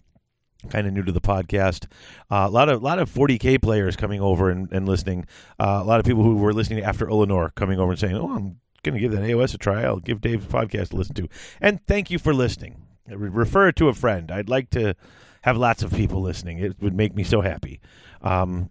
kind 0.69 0.87
of 0.87 0.93
new 0.93 1.03
to 1.03 1.11
the 1.11 1.21
podcast. 1.21 1.85
Uh, 2.31 2.45
a 2.47 2.49
lot 2.49 2.69
of 2.69 2.81
lot 2.81 2.97
of 2.97 3.09
40k 3.09 3.61
players 3.61 3.95
coming 3.95 4.21
over 4.21 4.49
and, 4.49 4.71
and 4.71 4.87
listening. 4.87 5.27
Uh, 5.59 5.79
a 5.81 5.83
lot 5.83 5.99
of 5.99 6.05
people 6.05 6.23
who 6.23 6.35
were 6.37 6.53
listening 6.53 6.83
after 6.83 7.05
Ulanor 7.07 7.53
coming 7.55 7.79
over 7.79 7.91
and 7.91 7.99
saying, 7.99 8.15
"Oh, 8.15 8.33
I'm 8.35 8.59
going 8.83 8.95
to 8.95 8.99
give 8.99 9.11
that 9.11 9.21
AOS 9.21 9.53
a 9.53 9.57
try. 9.57 9.83
I'll 9.83 9.99
give 9.99 10.21
Dave's 10.21 10.45
podcast 10.45 10.89
to 10.89 10.95
listen 10.95 11.15
to." 11.15 11.27
And 11.61 11.85
thank 11.87 12.09
you 12.09 12.17
for 12.17 12.33
listening. 12.33 12.83
Re- 13.07 13.29
Refer 13.29 13.67
it 13.67 13.75
to 13.77 13.89
a 13.89 13.93
friend. 13.93 14.31
I'd 14.31 14.49
like 14.49 14.69
to 14.71 14.95
have 15.43 15.57
lots 15.57 15.83
of 15.83 15.91
people 15.91 16.21
listening. 16.21 16.59
It 16.59 16.81
would 16.81 16.95
make 16.95 17.15
me 17.15 17.23
so 17.23 17.41
happy. 17.41 17.79
Um, 18.21 18.69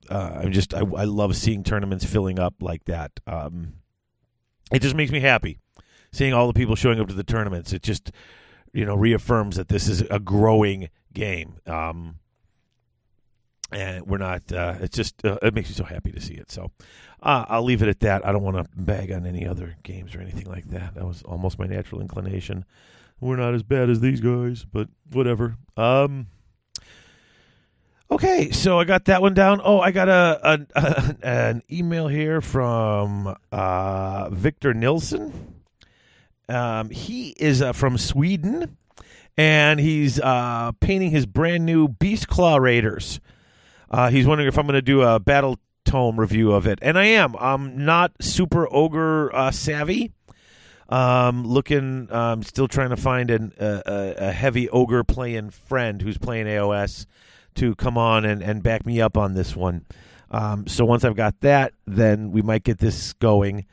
uh, 0.10 0.40
I'm 0.44 0.52
just 0.52 0.74
I, 0.74 0.80
I 0.80 1.06
love 1.06 1.36
seeing 1.36 1.64
tournaments 1.64 2.06
filling 2.06 2.40
up 2.40 2.56
like 2.62 2.86
that. 2.86 3.12
Um, 3.26 3.74
it 4.72 4.82
just 4.82 4.96
makes 4.96 5.12
me 5.12 5.20
happy 5.20 5.60
seeing 6.12 6.34
all 6.34 6.48
the 6.48 6.54
people 6.54 6.76
showing 6.76 7.00
up 7.00 7.08
to 7.08 7.14
the 7.14 7.24
tournaments. 7.24 7.74
It 7.74 7.84
just 7.84 8.12
you 8.74 8.86
know 8.86 8.96
reaffirms 8.96 9.56
that 9.56 9.70
this 9.70 9.88
is 9.88 10.02
a 10.02 10.20
growing 10.20 10.90
game. 11.14 11.60
Um, 11.66 12.20
and 13.72 14.08
we're 14.08 14.18
not. 14.18 14.52
Uh, 14.52 14.76
it's 14.80 14.96
just 14.96 15.24
uh, 15.26 15.38
it 15.42 15.54
makes 15.54 15.70
me 15.70 15.76
so 15.76 15.84
happy 15.84 16.12
to 16.12 16.22
see 16.22 16.36
it. 16.36 16.52
So 16.52 16.72
uh, 17.22 17.46
I'll 17.50 17.64
leave 17.64 17.82
it 17.82 17.90
at 17.90 18.00
that. 18.02 18.26
I 18.26 18.32
don't 18.32 18.44
want 18.44 18.58
to 18.58 18.66
bag 18.76 19.12
on 19.12 19.26
any 19.26 19.46
other 19.46 19.76
games 19.84 20.16
or 20.16 20.22
anything 20.22 20.46
like 20.46 20.70
that. 20.70 20.96
That 20.96 21.06
was 21.06 21.22
almost 21.24 21.60
my 21.60 21.68
natural 21.68 22.02
inclination. 22.02 22.66
We're 23.20 23.36
not 23.36 23.56
as 23.56 23.64
bad 23.64 23.90
as 23.90 24.00
these 24.00 24.22
guys, 24.22 24.66
but 24.72 24.90
whatever. 25.12 25.58
Um. 25.76 26.28
Okay, 28.10 28.52
so 28.52 28.80
I 28.80 28.86
got 28.86 29.06
that 29.06 29.22
one 29.22 29.34
down. 29.34 29.60
Oh, 29.62 29.82
I 29.82 29.92
got 29.92 30.08
a, 30.08 30.40
a, 30.44 30.68
a 30.76 31.16
an 31.24 31.64
email 31.70 32.08
here 32.08 32.40
from 32.40 33.36
uh, 33.52 34.30
Victor 34.30 34.74
Nilsson. 34.74 35.62
Um, 36.48 36.90
he 36.90 37.30
is 37.32 37.62
uh, 37.62 37.74
from 37.74 37.98
Sweden, 37.98 38.78
and 39.38 39.80
he's 39.80 40.22
uh, 40.22 40.72
painting 40.80 41.12
his 41.12 41.26
brand 41.26 41.66
new 41.66 41.90
Beastclaw 41.90 42.62
Raiders. 42.62 43.20
Uh, 43.92 44.10
he's 44.10 44.26
wondering 44.26 44.48
if 44.48 44.58
I'm 44.58 44.66
going 44.66 44.76
to 44.76 44.82
do 44.82 45.02
a 45.02 45.20
Battle 45.20 45.60
Tome 45.84 46.18
review 46.18 46.54
of 46.54 46.66
it, 46.66 46.80
and 46.82 46.98
I 46.98 47.06
am. 47.08 47.36
I'm 47.38 47.84
not 47.84 48.14
super 48.22 48.74
ogre 48.74 49.36
uh, 49.36 49.52
savvy. 49.52 50.14
Um, 50.90 51.46
looking, 51.46 52.10
um, 52.14 52.44
still 52.44 52.70
trying 52.70 52.92
to 52.92 52.98
find 52.98 53.30
an, 53.30 53.52
a, 53.60 54.14
a 54.18 54.32
heavy 54.32 54.70
ogre 54.70 55.04
playing 55.04 55.50
friend 55.50 56.02
who's 56.02 56.18
playing 56.18 56.46
AOS 56.46 57.06
to 57.58 57.76
come 57.76 57.98
on 57.98 58.26
and, 58.26 58.42
and 58.42 58.64
back 58.64 58.86
me 58.86 59.02
up 59.02 59.18
on 59.18 59.34
this 59.34 59.56
one. 59.56 59.86
Um, 60.32 60.68
so 60.68 60.86
once 60.86 61.04
I've 61.04 61.16
got 61.16 61.40
that, 61.42 61.74
then 61.86 62.32
we 62.32 62.42
might 62.42 62.64
get 62.64 62.80
this 62.80 63.14
going. 63.14 63.66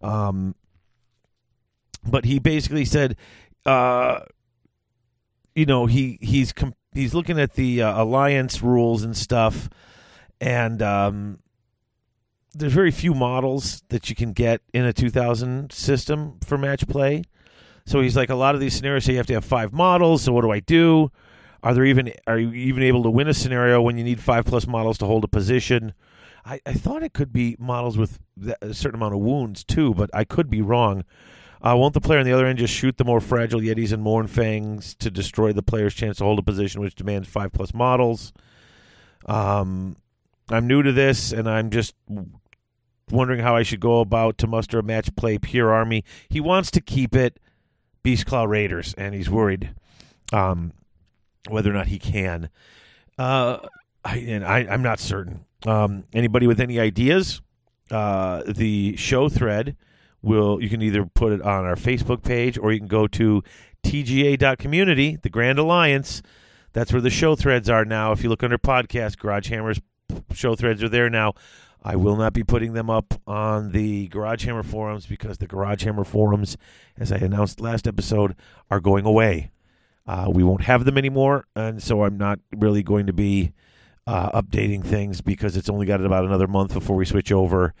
Um, 0.00 0.54
but 2.04 2.24
he 2.24 2.38
basically 2.38 2.84
said, 2.84 3.16
uh, 3.64 4.20
you 5.54 5.66
know, 5.66 5.86
he 5.86 6.18
he's 6.20 6.52
com- 6.52 6.74
he's 6.92 7.14
looking 7.14 7.38
at 7.38 7.54
the 7.54 7.82
uh, 7.82 8.02
alliance 8.02 8.62
rules 8.62 9.02
and 9.02 9.16
stuff, 9.16 9.68
and 10.40 10.82
um, 10.82 11.38
there's 12.54 12.72
very 12.72 12.90
few 12.90 13.14
models 13.14 13.82
that 13.88 14.10
you 14.10 14.16
can 14.16 14.32
get 14.32 14.60
in 14.72 14.84
a 14.84 14.92
2000 14.92 15.72
system 15.72 16.38
for 16.44 16.58
match 16.58 16.86
play. 16.88 17.22
So 17.86 18.00
he's 18.00 18.16
like, 18.16 18.30
a 18.30 18.34
lot 18.34 18.54
of 18.54 18.60
these 18.60 18.74
scenarios 18.74 19.08
you 19.08 19.16
have 19.16 19.26
to 19.26 19.34
have 19.34 19.44
five 19.44 19.72
models. 19.72 20.22
So 20.22 20.32
what 20.32 20.42
do 20.42 20.50
I 20.50 20.60
do? 20.60 21.10
Are 21.62 21.74
there 21.74 21.84
even 21.84 22.12
are 22.26 22.38
you 22.38 22.52
even 22.52 22.82
able 22.82 23.02
to 23.04 23.10
win 23.10 23.28
a 23.28 23.34
scenario 23.34 23.80
when 23.80 23.96
you 23.96 24.04
need 24.04 24.20
five 24.20 24.44
plus 24.44 24.66
models 24.66 24.98
to 24.98 25.06
hold 25.06 25.24
a 25.24 25.28
position? 25.28 25.94
I, 26.44 26.60
I 26.66 26.72
thought 26.72 27.04
it 27.04 27.12
could 27.12 27.32
be 27.32 27.56
models 27.58 27.96
with 27.96 28.18
a 28.60 28.74
certain 28.74 28.96
amount 28.96 29.14
of 29.14 29.20
wounds 29.20 29.62
too, 29.62 29.94
but 29.94 30.10
I 30.12 30.24
could 30.24 30.50
be 30.50 30.60
wrong. 30.60 31.04
Uh, 31.64 31.76
won't 31.76 31.94
the 31.94 32.00
player 32.00 32.18
on 32.18 32.24
the 32.24 32.32
other 32.32 32.46
end 32.46 32.58
just 32.58 32.74
shoot 32.74 32.96
the 32.96 33.04
more 33.04 33.20
fragile 33.20 33.60
Yetis 33.60 33.92
and 33.92 34.04
Mournfangs 34.04 34.96
to 34.98 35.08
destroy 35.08 35.52
the 35.52 35.62
player's 35.62 35.94
chance 35.94 36.16
to 36.18 36.24
hold 36.24 36.40
a 36.40 36.42
position 36.42 36.80
which 36.80 36.96
demands 36.96 37.28
five 37.28 37.52
plus 37.52 37.72
models? 37.72 38.32
Um, 39.26 39.96
I'm 40.50 40.66
new 40.66 40.82
to 40.82 40.90
this, 40.90 41.30
and 41.30 41.48
I'm 41.48 41.70
just 41.70 41.94
wondering 43.10 43.40
how 43.40 43.54
I 43.54 43.62
should 43.62 43.78
go 43.78 44.00
about 44.00 44.38
to 44.38 44.48
muster 44.48 44.80
a 44.80 44.82
match 44.82 45.14
play 45.14 45.38
pure 45.38 45.72
army. 45.72 46.02
He 46.28 46.40
wants 46.40 46.72
to 46.72 46.80
keep 46.80 47.14
it 47.14 47.38
Beastclaw 48.02 48.48
Raiders, 48.48 48.94
and 48.98 49.14
he's 49.14 49.30
worried 49.30 49.72
um, 50.32 50.72
whether 51.48 51.70
or 51.70 51.74
not 51.74 51.88
he 51.88 51.98
can. 51.98 52.48
Uh, 53.18 53.58
I, 54.04 54.16
and 54.18 54.44
I, 54.44 54.60
I'm 54.60 54.82
not 54.82 55.00
certain. 55.00 55.44
Um, 55.66 56.04
anybody 56.12 56.46
with 56.46 56.60
any 56.60 56.80
ideas? 56.80 57.40
Uh, 57.90 58.42
the 58.46 58.96
show 58.96 59.28
thread 59.28 59.76
will 60.22 60.62
you 60.62 60.68
can 60.68 60.80
either 60.82 61.04
put 61.04 61.32
it 61.32 61.42
on 61.42 61.64
our 61.64 61.76
Facebook 61.76 62.22
page 62.22 62.56
or 62.56 62.72
you 62.72 62.78
can 62.78 62.88
go 62.88 63.06
to 63.06 63.42
tga.community, 63.84 65.18
the 65.22 65.28
Grand 65.28 65.58
Alliance. 65.58 66.22
That's 66.72 66.92
where 66.92 67.02
the 67.02 67.10
show 67.10 67.36
threads 67.36 67.68
are 67.68 67.84
now. 67.84 68.12
If 68.12 68.22
you 68.22 68.28
look 68.28 68.42
under 68.42 68.58
podcast, 68.58 69.18
Garage 69.18 69.50
Hammers 69.50 69.80
show 70.32 70.54
threads 70.54 70.82
are 70.82 70.88
there 70.88 71.10
now. 71.10 71.34
I 71.84 71.96
will 71.96 72.16
not 72.16 72.32
be 72.32 72.44
putting 72.44 72.74
them 72.74 72.88
up 72.88 73.20
on 73.26 73.72
the 73.72 74.06
Garage 74.08 74.44
Hammer 74.44 74.62
forums 74.62 75.06
because 75.06 75.38
the 75.38 75.48
Garage 75.48 75.84
Hammer 75.84 76.04
forums, 76.04 76.56
as 76.96 77.10
I 77.10 77.16
announced 77.16 77.60
last 77.60 77.88
episode, 77.88 78.36
are 78.70 78.80
going 78.80 79.04
away. 79.04 79.50
Uh, 80.06 80.28
we 80.32 80.42
won't 80.42 80.62
have 80.62 80.84
them 80.84 80.98
anymore, 80.98 81.46
and 81.54 81.82
so 81.82 82.04
I'm 82.04 82.18
not 82.18 82.40
really 82.56 82.82
going 82.82 83.06
to 83.06 83.12
be 83.12 83.52
uh, 84.06 84.40
updating 84.40 84.84
things 84.84 85.20
because 85.20 85.56
it's 85.56 85.68
only 85.68 85.86
got 85.86 86.04
about 86.04 86.24
another 86.24 86.48
month 86.48 86.74
before 86.74 86.96
we 86.96 87.04
switch 87.04 87.30
over 87.30 87.72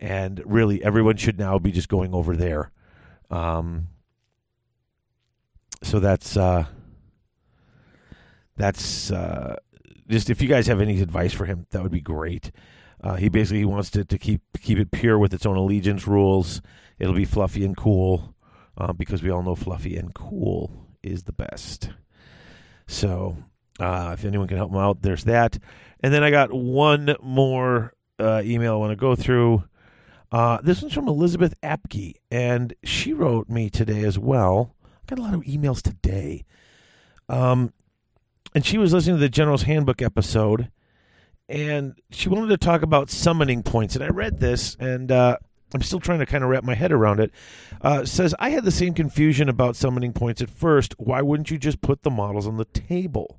and 0.00 0.42
really 0.46 0.82
everyone 0.82 1.16
should 1.16 1.38
now 1.38 1.58
be 1.58 1.70
just 1.70 1.88
going 1.88 2.14
over 2.14 2.34
there. 2.34 2.72
Um, 3.30 3.88
so 5.82 6.00
that's 6.00 6.36
uh, 6.36 6.64
that's 8.56 9.10
uh, 9.10 9.56
just 10.08 10.30
if 10.30 10.42
you 10.42 10.48
guys 10.48 10.66
have 10.66 10.80
any 10.80 11.00
advice 11.00 11.32
for 11.32 11.44
him, 11.44 11.66
that 11.70 11.82
would 11.82 11.92
be 11.92 12.00
great. 12.00 12.50
Uh, 13.02 13.16
he 13.16 13.28
basically 13.28 13.64
wants 13.64 13.90
to, 13.90 14.04
to 14.04 14.18
keep 14.18 14.42
keep 14.60 14.78
it 14.78 14.90
pure 14.90 15.18
with 15.18 15.32
its 15.32 15.46
own 15.46 15.56
allegiance 15.56 16.06
rules. 16.06 16.60
It'll 16.98 17.14
be 17.14 17.24
fluffy 17.24 17.64
and 17.64 17.76
cool 17.76 18.34
uh, 18.76 18.92
because 18.92 19.22
we 19.22 19.30
all 19.30 19.42
know 19.42 19.54
fluffy 19.54 19.96
and 19.96 20.12
cool 20.14 20.89
is 21.02 21.24
the 21.24 21.32
best. 21.32 21.90
So 22.86 23.36
uh, 23.78 24.10
if 24.14 24.24
anyone 24.24 24.48
can 24.48 24.56
help 24.56 24.70
him 24.70 24.78
out, 24.78 25.02
there's 25.02 25.24
that. 25.24 25.58
And 26.00 26.12
then 26.12 26.22
I 26.22 26.30
got 26.30 26.52
one 26.52 27.16
more 27.22 27.94
uh, 28.18 28.42
email 28.44 28.74
I 28.74 28.76
want 28.76 28.92
to 28.92 28.96
go 28.96 29.14
through. 29.14 29.64
Uh, 30.32 30.58
this 30.62 30.80
one's 30.80 30.94
from 30.94 31.08
Elizabeth 31.08 31.54
Apke, 31.62 32.14
and 32.30 32.74
she 32.84 33.12
wrote 33.12 33.48
me 33.48 33.68
today 33.68 34.04
as 34.04 34.18
well. 34.18 34.76
I 34.84 35.14
got 35.14 35.18
a 35.18 35.22
lot 35.22 35.34
of 35.34 35.42
emails 35.42 35.82
today. 35.82 36.44
Um, 37.28 37.72
and 38.54 38.64
she 38.64 38.78
was 38.78 38.92
listening 38.92 39.16
to 39.16 39.20
the 39.20 39.28
General's 39.28 39.62
Handbook 39.62 40.02
episode, 40.02 40.70
and 41.48 41.98
she 42.10 42.28
wanted 42.28 42.48
to 42.48 42.58
talk 42.58 42.82
about 42.82 43.10
summoning 43.10 43.62
points. 43.62 43.94
And 43.94 44.04
I 44.04 44.08
read 44.08 44.40
this, 44.40 44.76
and 44.78 45.10
uh, 45.10 45.38
I'm 45.74 45.82
still 45.82 46.00
trying 46.00 46.18
to 46.18 46.26
kind 46.26 46.42
of 46.42 46.50
wrap 46.50 46.64
my 46.64 46.74
head 46.74 46.92
around 46.92 47.20
it. 47.20 47.30
Uh, 47.80 48.04
says 48.04 48.34
I 48.38 48.50
had 48.50 48.64
the 48.64 48.70
same 48.70 48.94
confusion 48.94 49.48
about 49.48 49.76
summoning 49.76 50.12
points 50.12 50.42
at 50.42 50.50
first. 50.50 50.94
Why 50.98 51.22
wouldn't 51.22 51.50
you 51.50 51.58
just 51.58 51.80
put 51.80 52.02
the 52.02 52.10
models 52.10 52.46
on 52.46 52.56
the 52.56 52.64
table? 52.64 53.38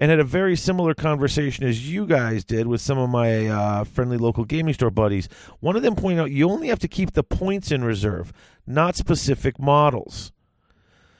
And 0.00 0.10
had 0.10 0.20
a 0.20 0.24
very 0.24 0.54
similar 0.54 0.94
conversation 0.94 1.66
as 1.66 1.90
you 1.90 2.06
guys 2.06 2.44
did 2.44 2.68
with 2.68 2.80
some 2.80 2.98
of 2.98 3.10
my 3.10 3.46
uh, 3.48 3.84
friendly 3.84 4.16
local 4.16 4.44
gaming 4.44 4.74
store 4.74 4.90
buddies. 4.90 5.28
One 5.58 5.74
of 5.74 5.82
them 5.82 5.96
pointed 5.96 6.20
out 6.20 6.30
you 6.30 6.48
only 6.48 6.68
have 6.68 6.78
to 6.80 6.88
keep 6.88 7.12
the 7.12 7.24
points 7.24 7.72
in 7.72 7.82
reserve, 7.82 8.32
not 8.64 8.94
specific 8.94 9.58
models. 9.58 10.30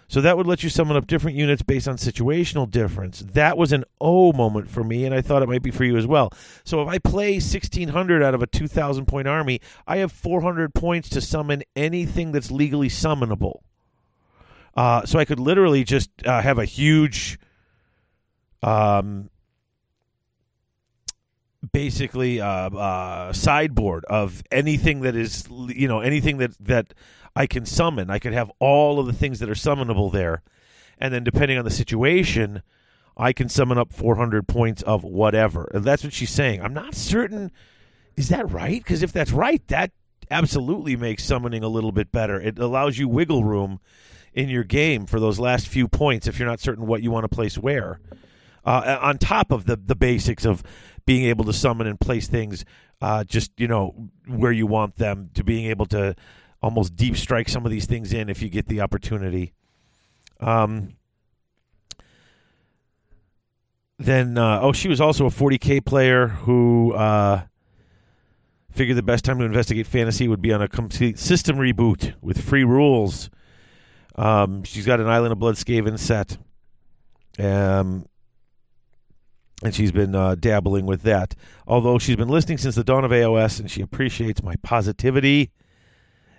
So 0.09 0.23
that 0.23 0.39
would 0.39 0.47
let 0.47 0.63
you 0.63 0.71
summon 0.71 0.97
up 0.97 1.07
different 1.07 1.37
units 1.37 1.61
based 1.61 1.87
on 1.87 1.97
situational 1.97 2.69
difference. 2.69 3.21
That 3.21 3.59
was 3.59 3.73
an 3.73 3.85
O 4.01 4.33
moment 4.33 4.71
for 4.71 4.83
me, 4.83 5.05
and 5.05 5.15
I 5.15 5.21
thought 5.21 5.43
it 5.43 5.49
might 5.49 5.63
be 5.63 5.71
for 5.71 5.85
you 5.85 5.99
as 5.99 6.07
well. 6.07 6.33
So 6.65 6.81
if 6.81 6.89
I 6.89 6.99
play 6.99 7.33
1600 7.35 8.23
out 8.23 8.35
of 8.35 8.43
a 8.43 8.47
2000 8.47 9.05
point 9.05 9.29
army, 9.29 9.61
I 9.87 9.99
have 9.99 10.11
400 10.11 10.73
points 10.75 11.11
to 11.11 11.21
summon 11.21 11.63
anything 11.77 12.33
that's 12.33 12.51
legally 12.51 12.89
summonable. 12.89 13.61
Uh, 14.75 15.05
so 15.05 15.19
I 15.19 15.27
could 15.27 15.41
literally 15.41 15.85
just 15.85 16.11
uh, 16.25 16.41
have 16.41 16.59
a 16.59 16.65
huge, 16.65 17.39
um, 18.63 19.29
basically 21.73 22.41
uh, 22.41 22.71
uh, 22.71 23.33
sideboard 23.35 24.07
of 24.07 24.43
anything 24.51 25.03
that 25.03 25.17
is, 25.17 25.47
you 25.51 25.89
know, 25.89 26.01
anything 26.01 26.39
that 26.39 26.53
that 26.61 26.95
I 27.39 27.47
can 27.47 27.67
summon. 27.67 28.11
I 28.11 28.19
could 28.19 28.33
have 28.33 28.51
all 28.59 28.99
of 28.99 29.07
the 29.07 29.13
things 29.13 29.39
that 29.39 29.49
are 29.49 29.55
summonable 29.55 30.11
there. 30.11 30.43
And 30.99 31.15
then 31.15 31.23
depending 31.23 31.57
on 31.57 31.65
the 31.65 31.71
situation, 31.71 32.63
I 33.17 33.33
can 33.33 33.49
summon 33.49 33.79
up 33.79 33.93
400 33.93 34.49
points 34.49 34.83
of 34.83 35.05
whatever. 35.05 35.71
And 35.73 35.85
that's 35.85 36.03
what 36.03 36.13
she's 36.13 36.33
saying. 36.33 36.61
I'm 36.61 36.75
not 36.75 36.97
certain. 36.97 37.53
Is 38.17 38.29
that 38.31 38.51
right? 38.51 38.83
Because 38.83 39.05
if 39.05 39.13
that's 39.13 39.31
right, 39.31 39.63
that 39.69 39.93
absolutely 40.33 40.97
makes 40.97 41.23
summoning 41.23 41.63
a 41.63 41.69
little 41.69 41.93
bit 41.93 42.11
better. 42.11 42.41
It 42.41 42.59
allows 42.59 42.99
you 42.99 43.09
wiggle 43.09 43.45
room 43.45 43.79
in 44.35 44.49
your 44.49 44.65
game 44.65 45.07
for 45.07 45.21
those 45.21 45.39
last 45.39 45.69
few 45.69 45.87
points 45.87 46.27
if 46.27 46.41
you're 46.41 46.49
not 46.49 46.59
certain 46.59 46.89
what 46.89 47.05
you 47.05 47.13
want 47.13 47.23
to 47.23 47.29
place 47.29 47.57
where. 47.57 48.01
Uh, 48.65 48.99
on 49.01 49.17
top 49.17 49.53
of 49.53 49.65
the, 49.65 49.77
the 49.77 49.95
basics 49.95 50.45
of 50.45 50.65
being 51.07 51.27
able 51.27 51.45
to 51.45 51.53
summon 51.53 51.87
and 51.87 52.01
place 52.01 52.27
things 52.27 52.65
uh, 53.01 53.23
just, 53.23 53.53
you 53.57 53.69
know, 53.69 53.95
where 54.27 54.51
you 54.51 54.67
want 54.67 54.97
them, 54.97 55.31
to 55.35 55.45
being 55.45 55.67
able 55.67 55.87
to 55.87 56.17
almost 56.63 56.97
deep 56.97 57.17
strike 57.17 57.49
some 57.49 57.65
of 57.65 57.71
these 57.71 57.87
things 57.87 58.13
in 58.13 58.29
if 58.29 58.43
you 58.43 58.49
get 58.49 58.67
the 58.69 58.81
opportunity. 58.81 59.53
Um, 60.41 60.97
then, 63.99 64.39
uh, 64.39 64.61
oh, 64.61 64.73
she 64.73 64.89
was 64.89 65.01
also 65.01 65.27
a 65.27 65.31
40k 65.31 65.85
player 65.85 66.29
who 66.29 66.93
uh, 66.95 67.43
figured 68.71 68.97
the 68.97 69.03
best 69.03 69.25
time 69.25 69.39
to 69.39 69.45
investigate 69.45 69.87
fantasy 69.87 70.29
would 70.29 70.43
be 70.43 70.53
on 70.53 70.63
a 70.63 70.69
complete 70.69 71.19
system 71.19 71.57
reboot 71.57 72.15
with 72.21 72.41
free 72.41 72.65
rules. 72.65 73.31
Um, 74.15 74.63
she's 74.65 74.87
got 74.87 75.01
an 75.01 75.09
Island 75.09 75.33
of 75.33 75.39
Blood 75.39 75.57
Skaven 75.57 75.99
set. 75.99 76.39
Um, 77.39 78.07
and 79.63 79.75
she's 79.75 79.91
been 79.91 80.15
uh, 80.15 80.37
dabbling 80.37 80.87
with 80.87 81.03
that. 81.03 81.35
Although 81.67 81.99
she's 81.99 82.17
been 82.17 82.29
listening 82.29 82.59
since 82.59 82.77
the 82.77 82.85
dawn 82.85 83.05
of 83.05 83.11
AOS, 83.11 83.59
and 83.59 83.69
she 83.69 83.83
appreciates 83.83 84.43
my 84.43 84.55
positivity 84.63 85.51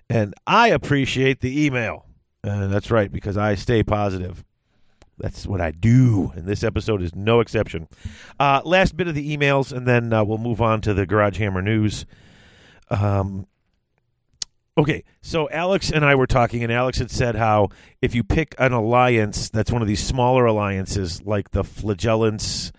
and 0.09 0.33
I 0.47 0.69
appreciate 0.69 1.41
the 1.41 1.65
email. 1.65 2.05
And 2.43 2.71
that's 2.71 2.89
right, 2.89 3.11
because 3.11 3.37
I 3.37 3.55
stay 3.55 3.83
positive. 3.83 4.43
That's 5.17 5.45
what 5.45 5.59
I 5.59 5.71
do, 5.71 6.31
and 6.35 6.45
this 6.45 6.63
episode 6.63 7.01
is 7.01 7.13
no 7.13 7.41
exception. 7.41 7.89
Uh, 8.39 8.61
last 8.63 8.95
bit 8.95 9.09
of 9.09 9.15
the 9.15 9.35
emails, 9.35 9.73
and 9.75 9.85
then 9.85 10.13
uh, 10.13 10.23
we'll 10.23 10.37
move 10.37 10.61
on 10.61 10.79
to 10.81 10.93
the 10.93 11.05
Garage 11.05 11.37
Hammer 11.39 11.61
news. 11.61 12.05
Um, 12.89 13.45
okay, 14.77 15.03
so 15.21 15.49
Alex 15.49 15.91
and 15.91 16.05
I 16.05 16.15
were 16.15 16.25
talking, 16.25 16.63
and 16.63 16.71
Alex 16.71 16.99
had 16.99 17.11
said 17.11 17.35
how 17.35 17.67
if 18.01 18.15
you 18.15 18.23
pick 18.23 18.55
an 18.57 18.71
alliance 18.71 19.49
that's 19.49 19.73
one 19.73 19.81
of 19.81 19.89
these 19.89 20.01
smaller 20.01 20.45
alliances, 20.45 21.21
like 21.23 21.51
the 21.51 21.65
Flagellants 21.65 22.71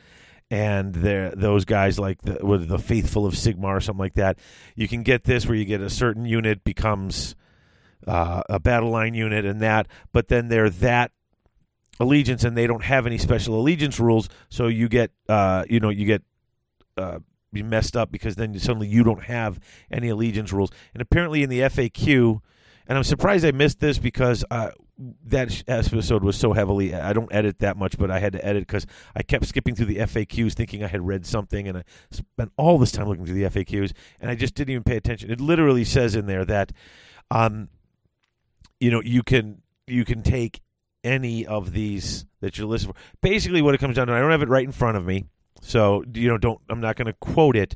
and 0.51 0.95
those 0.95 1.65
guys 1.65 1.99
like 1.99 2.23
the, 2.23 2.45
with 2.45 2.69
the 2.69 2.79
faithful 2.79 3.25
of 3.25 3.35
Sigmar 3.35 3.77
or 3.77 3.81
something 3.81 4.01
like 4.01 4.15
that. 4.15 4.39
You 4.75 4.89
can 4.89 5.03
get 5.03 5.25
this 5.25 5.47
where 5.47 5.57
you 5.57 5.65
get 5.65 5.81
a 5.81 5.91
certain 5.91 6.25
unit 6.25 6.65
becomes 6.65 7.37
uh, 8.07 8.43
a 8.49 8.59
battle 8.59 8.91
line 8.91 9.15
unit 9.15 9.45
and 9.45 9.61
that, 9.61 9.87
but 10.13 10.29
then 10.29 10.49
they're 10.49 10.71
that 10.71 11.13
allegiance 12.01 12.43
and 12.45 12.57
they 12.57 12.67
don't 12.67 12.85
have 12.85 13.07
any 13.07 13.19
special 13.19 13.61
allegiance 13.61 14.01
rules, 14.01 14.29
so 14.49 14.67
you 14.67 14.89
get 14.89 15.13
uh, 15.29 15.65
you 15.69 15.79
know 15.79 15.91
you 15.91 16.07
get 16.07 16.23
uh, 16.97 17.19
messed 17.53 17.97
up 17.97 18.11
because 18.11 18.37
then 18.37 18.59
suddenly 18.59 18.89
you 18.89 19.05
don't 19.05 19.25
have 19.25 19.61
any 19.91 20.09
allegiance 20.09 20.53
rules. 20.53 20.71
And 20.95 21.03
apparently 21.03 21.43
in 21.43 21.51
the 21.51 21.61
FAQ, 21.61 22.41
and 22.89 22.99
I'm 22.99 23.05
surprised 23.05 23.45
I 23.45 23.53
missed 23.53 23.81
this 23.81 23.99
because 23.99 24.45
uh, 24.51 24.71
that 25.25 25.63
episode 25.67 26.23
was 26.23 26.37
so 26.37 26.53
heavily. 26.53 26.95
I 26.95 27.13
don't 27.13 27.33
edit 27.33 27.61
that 27.61 27.77
much, 27.77 27.97
but 27.97 28.11
I 28.11 28.19
had 28.19 28.35
to 28.35 28.45
edit 28.45 28.67
because 28.67 28.87
I 29.17 29.23
kept 29.23 29.47
skipping 29.47 29.75
through 29.75 29.87
the 29.87 29.97
FAQs, 29.97 30.53
thinking 30.53 30.85
I 30.85 30.89
had 30.89 31.07
read 31.07 31.25
something, 31.25 31.67
and 31.67 31.79
I 31.79 31.85
spent 32.11 32.53
all 32.57 32.79
this 32.79 32.93
time 32.93 33.09
looking 33.09 33.25
through 33.25 33.37
the 33.37 33.45
FAQs, 33.45 33.93
and 34.21 34.31
I 34.31 34.35
just 34.35 34.55
didn't 34.55 34.71
even 34.71 34.85
pay 34.85 34.97
attention. 34.97 35.31
It 35.31 35.41
literally 35.41 35.85
says 35.85 36.15
in 36.15 36.27
there 36.27 36.45
that, 36.45 36.73
um, 37.31 37.69
you 38.79 38.91
know, 38.91 39.01
you 39.01 39.23
can 39.23 39.63
you 39.87 40.05
can 40.05 40.23
take 40.23 40.61
any 41.03 41.47
of 41.47 41.73
these 41.73 42.27
that 42.41 42.59
you're 42.59 42.67
listed 42.67 42.95
for. 42.95 43.01
Basically, 43.23 43.63
what 43.63 43.75
it 43.75 43.79
comes 43.79 43.97
down 43.97 44.09
to, 44.09 44.13
I 44.13 44.21
don't 44.21 44.31
have 44.31 44.43
it 44.43 44.49
right 44.49 44.65
in 44.65 44.73
front 44.73 44.99
of 44.99 45.07
me, 45.07 45.25
so 45.63 46.05
you 46.15 46.29
know, 46.29 46.37
don't. 46.37 46.61
I'm 46.69 46.81
not 46.81 46.97
going 46.97 47.07
to 47.07 47.15
quote 47.15 47.57
it, 47.57 47.75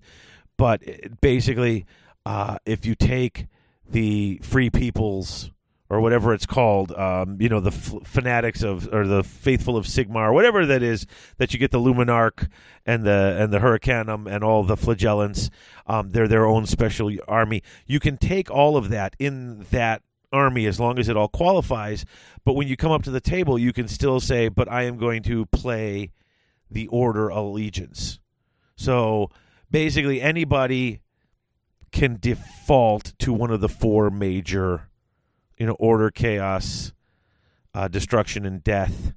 but 0.58 0.82
basically, 1.22 1.86
uh, 2.26 2.58
if 2.66 2.84
you 2.84 2.94
take 2.94 3.46
the 3.88 4.40
Free 4.42 4.68
People's 4.68 5.50
or 5.94 6.00
whatever 6.00 6.34
it's 6.34 6.46
called, 6.46 6.90
um, 6.92 7.40
you 7.40 7.48
know, 7.48 7.60
the 7.60 7.70
f- 7.70 7.94
fanatics 8.04 8.62
of 8.62 8.92
or 8.92 9.06
the 9.06 9.22
faithful 9.22 9.76
of 9.76 9.86
Sigmar, 9.86 10.34
whatever 10.34 10.66
that 10.66 10.82
is, 10.82 11.06
that 11.38 11.52
you 11.52 11.60
get 11.60 11.70
the 11.70 11.78
Luminark 11.78 12.48
and 12.84 13.04
the 13.04 13.36
and 13.38 13.52
the 13.52 13.60
Hurricanum 13.60 14.26
and 14.26 14.42
all 14.42 14.64
the 14.64 14.76
Flagellants. 14.76 15.50
Um, 15.86 16.10
they're 16.10 16.26
their 16.26 16.46
own 16.46 16.66
special 16.66 17.10
army. 17.28 17.62
You 17.86 18.00
can 18.00 18.16
take 18.16 18.50
all 18.50 18.76
of 18.76 18.88
that 18.90 19.14
in 19.20 19.66
that 19.70 20.02
army 20.32 20.66
as 20.66 20.80
long 20.80 20.98
as 20.98 21.08
it 21.08 21.16
all 21.16 21.28
qualifies. 21.28 22.04
But 22.44 22.54
when 22.54 22.66
you 22.66 22.76
come 22.76 22.90
up 22.90 23.04
to 23.04 23.10
the 23.12 23.20
table, 23.20 23.56
you 23.56 23.72
can 23.72 23.86
still 23.86 24.18
say, 24.18 24.48
"But 24.48 24.70
I 24.70 24.82
am 24.82 24.96
going 24.96 25.22
to 25.24 25.46
play 25.46 26.10
the 26.68 26.88
Order 26.88 27.30
of 27.30 27.44
Allegiance." 27.44 28.18
So 28.74 29.30
basically, 29.70 30.20
anybody 30.20 31.02
can 31.92 32.18
default 32.20 33.12
to 33.20 33.32
one 33.32 33.52
of 33.52 33.60
the 33.60 33.68
four 33.68 34.10
major 34.10 34.88
you 35.58 35.66
know, 35.66 35.74
order, 35.74 36.10
chaos, 36.10 36.92
uh, 37.74 37.88
destruction, 37.88 38.44
and 38.44 38.62
death 38.62 39.12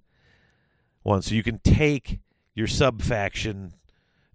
one. 1.08 1.21
So 1.21 1.34
you 1.34 1.41
can 1.41 1.60
take 1.60 2.19
your 2.54 2.67
sub 2.67 3.02
faction 3.02 3.73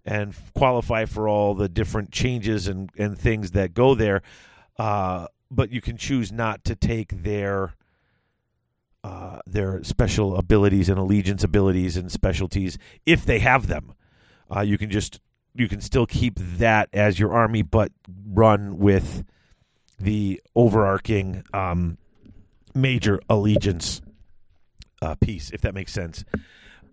and 0.03 0.35
qualify 0.53 1.05
for 1.05 1.29
all 1.29 1.53
the 1.53 1.69
different 1.69 2.11
changes 2.11 2.67
and, 2.67 2.89
and 2.97 3.17
things 3.17 3.51
that 3.51 3.73
go 3.73 3.95
there, 3.95 4.21
uh, 4.77 5.27
but 5.49 5.71
you 5.71 5.79
can 5.79 5.95
choose 5.95 6.31
not 6.31 6.65
to 6.65 6.75
take 6.75 7.23
their 7.23 7.75
uh, 9.05 9.39
their 9.45 9.83
special 9.83 10.37
abilities 10.37 10.87
and 10.87 10.97
allegiance 10.97 11.43
abilities 11.43 11.97
and 11.97 12.09
specialties 12.09 12.77
if 13.05 13.25
they 13.25 13.39
have 13.39 13.67
them. 13.67 13.93
Uh, 14.53 14.61
you 14.61 14.77
can 14.77 14.89
just 14.89 15.19
you 15.53 15.67
can 15.67 15.81
still 15.81 16.05
keep 16.05 16.39
that 16.39 16.89
as 16.93 17.19
your 17.19 17.33
army, 17.33 17.61
but 17.61 17.91
run 18.25 18.77
with 18.77 19.23
the 20.03 20.41
overarching 20.55 21.43
um, 21.53 21.97
major 22.75 23.19
allegiance 23.29 24.01
uh, 25.01 25.15
piece, 25.15 25.51
if 25.51 25.61
that 25.61 25.73
makes 25.73 25.91
sense. 25.91 26.23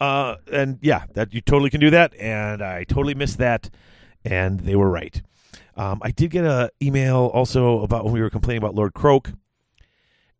Uh, 0.00 0.36
and 0.50 0.78
yeah, 0.80 1.04
that 1.12 1.34
you 1.34 1.40
totally 1.40 1.70
can 1.70 1.80
do 1.80 1.90
that, 1.90 2.14
and 2.18 2.62
I 2.62 2.84
totally 2.84 3.14
missed 3.14 3.38
that, 3.38 3.68
and 4.24 4.60
they 4.60 4.74
were 4.74 4.90
right. 4.90 5.20
Um, 5.76 6.00
I 6.02 6.10
did 6.10 6.30
get 6.30 6.44
an 6.44 6.70
email 6.82 7.30
also 7.34 7.80
about 7.80 8.04
when 8.04 8.14
we 8.14 8.20
were 8.20 8.30
complaining 8.30 8.62
about 8.62 8.74
Lord 8.74 8.94
Kroak, 8.94 9.32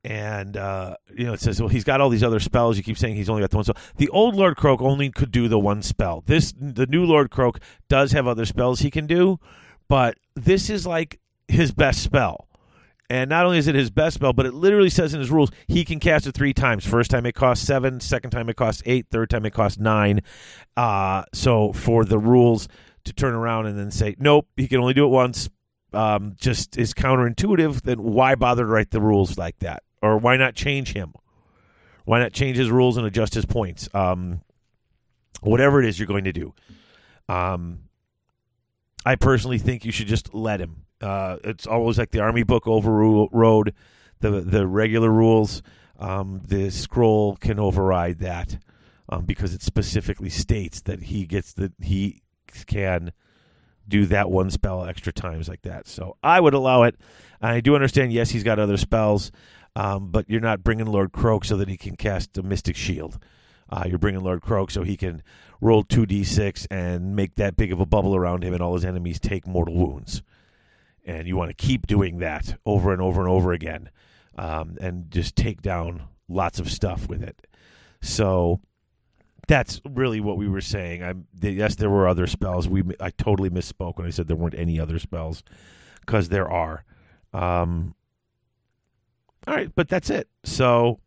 and 0.03 0.57
uh, 0.57 0.97
you 1.15 1.27
know 1.27 1.35
it 1.35 1.41
says, 1.41 1.61
well, 1.61 1.69
he's 1.69 1.85
got 1.85 2.01
all 2.01 2.09
these 2.09 2.23
other 2.23 2.41
spells. 2.41 2.77
You 2.77 2.83
keep 2.83 2.97
saying 2.97 3.17
he's 3.17 3.29
only 3.29 3.43
got 3.43 3.51
the 3.51 3.57
one 3.57 3.65
spell. 3.65 3.77
The 3.97 4.09
old 4.09 4.35
Lord 4.35 4.57
Kroak 4.57 4.81
only 4.81 5.11
could 5.11 5.31
do 5.31 5.47
the 5.47 5.59
one 5.59 5.83
spell. 5.83 6.23
This 6.27 6.55
the 6.59 6.87
new 6.87 7.05
Lord 7.05 7.31
Kroak 7.31 7.61
does 7.89 8.13
have 8.13 8.27
other 8.27 8.47
spells 8.47 8.81
he 8.81 8.91
can 8.91 9.07
do, 9.07 9.39
but 9.89 10.17
this 10.35 10.71
is 10.71 10.87
like 10.87 11.21
his 11.49 11.73
best 11.73 12.03
spell. 12.03 12.49
And 13.11 13.29
not 13.29 13.45
only 13.45 13.59
is 13.59 13.67
it 13.67 13.75
his 13.75 13.91
best 13.91 14.15
spell, 14.15 14.33
but 14.33 14.47
it 14.47 14.55
literally 14.55 14.89
says 14.89 15.13
in 15.13 15.21
his 15.21 15.33
rules 15.33 15.51
he 15.67 15.85
can 15.85 15.99
cast 15.99 16.29
it 16.29 16.33
three 16.33 16.55
times. 16.55 16.87
First 16.87 17.11
time 17.11 17.27
it 17.27 17.35
costs 17.35 17.67
seven, 17.67 17.99
second 17.99 18.31
time 18.31 18.49
it 18.49 18.55
costs 18.55 18.85
eight, 18.87 19.09
third 19.11 19.29
time 19.31 19.45
it 19.45 19.53
costs 19.53 19.81
nine. 19.81 20.21
Uh, 20.77 21.25
so 21.35 21.73
for 21.73 22.05
the 22.05 22.21
rules 22.21 22.69
to 23.05 23.13
turn 23.13 23.35
around 23.35 23.67
and 23.67 23.77
then 23.77 23.91
say, 23.91 24.15
nope, 24.21 24.47
he 24.57 24.69
can 24.69 24.79
only 24.79 24.95
do 24.95 25.05
it 25.05 25.09
once, 25.09 25.51
um, 25.93 26.37
just 26.39 26.79
is 26.79 26.95
counterintuitive, 26.95 27.83
then 27.83 28.01
why 28.01 28.37
bother 28.37 28.63
to 28.63 28.71
write 28.71 28.93
the 28.93 29.01
rules 29.01 29.37
like 29.37 29.59
that? 29.59 29.83
Or 30.01 30.17
why 30.17 30.37
not 30.37 30.55
change 30.55 30.93
him? 30.93 31.13
Why 32.05 32.21
not 32.21 32.33
change 32.33 32.59
his 32.59 32.71
rules 32.71 32.97
and 32.97 33.05
adjust 33.07 33.35
his 33.35 33.45
points? 33.45 33.89
Um, 33.93 34.43
whatever 35.41 35.83
it 35.83 35.89
is 35.89 35.99
you're 35.99 36.07
going 36.07 36.25
to 36.25 36.33
do. 36.33 36.55
Um, 37.29 37.81
I 39.05 39.17
personally 39.17 39.59
think 39.59 39.85
you 39.85 39.91
should 39.91 40.07
just 40.07 40.33
let 40.33 40.61
him. 40.61 40.85
Uh, 41.01 41.39
it's 41.45 41.67
always 41.67 41.99
like 41.99 42.11
the 42.11 42.21
Army 42.21 42.43
book 42.43 42.67
overrode 42.67 43.75
the 44.21 44.41
the 44.41 44.67
regular 44.67 45.11
rules. 45.11 45.63
Um, 45.99 46.41
the 46.47 46.71
scroll 46.71 47.37
can 47.37 47.59
override 47.59 48.21
that 48.21 48.59
um, 49.09 49.25
because 49.25 49.53
it 49.53 49.63
specifically 49.63 50.31
states 50.31 50.81
that 50.83 51.03
he 51.05 51.27
gets 51.27 51.53
that 51.55 51.73
he 51.81 52.23
can 52.67 53.13
do 53.87 54.07
that 54.07 54.31
one 54.31 54.51
spell 54.51 54.85
extra 54.85 55.13
times 55.13 55.49
like 55.49 55.63
that. 55.63 55.87
So 55.87 56.17
I 56.23 56.41
would 56.41 56.55
allow 56.55 56.85
it. 56.85 56.97
I 57.43 57.61
do 57.61 57.75
understand. 57.75 58.13
Yes, 58.13 58.31
he's 58.31 58.45
got 58.45 58.59
other 58.59 58.77
spells, 58.77 59.33
um, 59.77 60.11
but 60.11 60.29
you're 60.31 60.41
not 60.41 60.63
bringing 60.63 60.87
Lord 60.87 61.13
Kroak 61.13 61.45
so 61.45 61.57
that 61.57 61.69
he 61.69 61.77
can 61.77 61.97
cast 61.97 62.39
a 62.39 62.43
Mystic 62.43 62.77
Shield. 62.77 63.19
Uh, 63.69 63.85
you're 63.87 63.99
bringing 63.99 64.23
Lord 64.23 64.43
Kroak 64.43 64.71
so 64.71 64.83
he 64.83 64.97
can 64.97 65.23
roll 65.61 65.85
2d6 65.85 66.67
and 66.71 67.15
make 67.15 67.37
that 67.37 67.57
big 67.57 67.73
of 67.73 67.81
a 67.81 67.87
bubble 67.87 68.17
around 68.17 68.43
him, 68.43 68.53
and 68.53 68.63
all 68.63 68.75
his 68.75 68.85
enemies 68.85 69.21
take 69.21 69.47
mortal 69.47 69.75
wounds. 69.75 70.23
And 71.05 71.27
you 71.27 71.37
want 71.37 71.51
to 71.51 71.55
keep 71.67 71.87
doing 71.87 72.19
that 72.19 72.59
over 72.67 72.93
and 72.93 73.01
over 73.01 73.21
and 73.21 73.31
over 73.31 73.53
again, 73.53 73.91
um, 74.37 74.77
and 74.81 75.11
just 75.11 75.35
take 75.35 75.63
down 75.63 76.03
lots 76.29 76.59
of 76.59 76.71
stuff 76.71 77.09
with 77.09 77.23
it. 77.23 77.47
So 78.03 78.61
that's 79.49 79.81
really 79.89 80.21
what 80.21 80.37
we 80.37 80.49
were 80.49 80.61
saying. 80.61 81.03
I'm 81.03 81.27
yes, 81.41 81.75
there 81.75 81.91
were 81.91 82.07
other 82.07 82.27
spells. 82.27 82.69
We 82.69 82.85
I 83.01 83.11
totally 83.11 83.51
misspoke 83.51 83.97
when 83.97 84.07
I 84.07 84.11
said 84.11 84.29
there 84.29 84.37
weren't 84.37 84.55
any 84.55 84.79
other 84.79 84.99
spells 84.99 85.43
because 86.01 86.29
there 86.29 86.49
are. 86.49 86.85
Um, 87.33 87.95
all 89.47 89.55
right, 89.55 89.73
but 89.75 89.89
that's 89.89 90.11
it. 90.11 90.29
So 90.45 91.01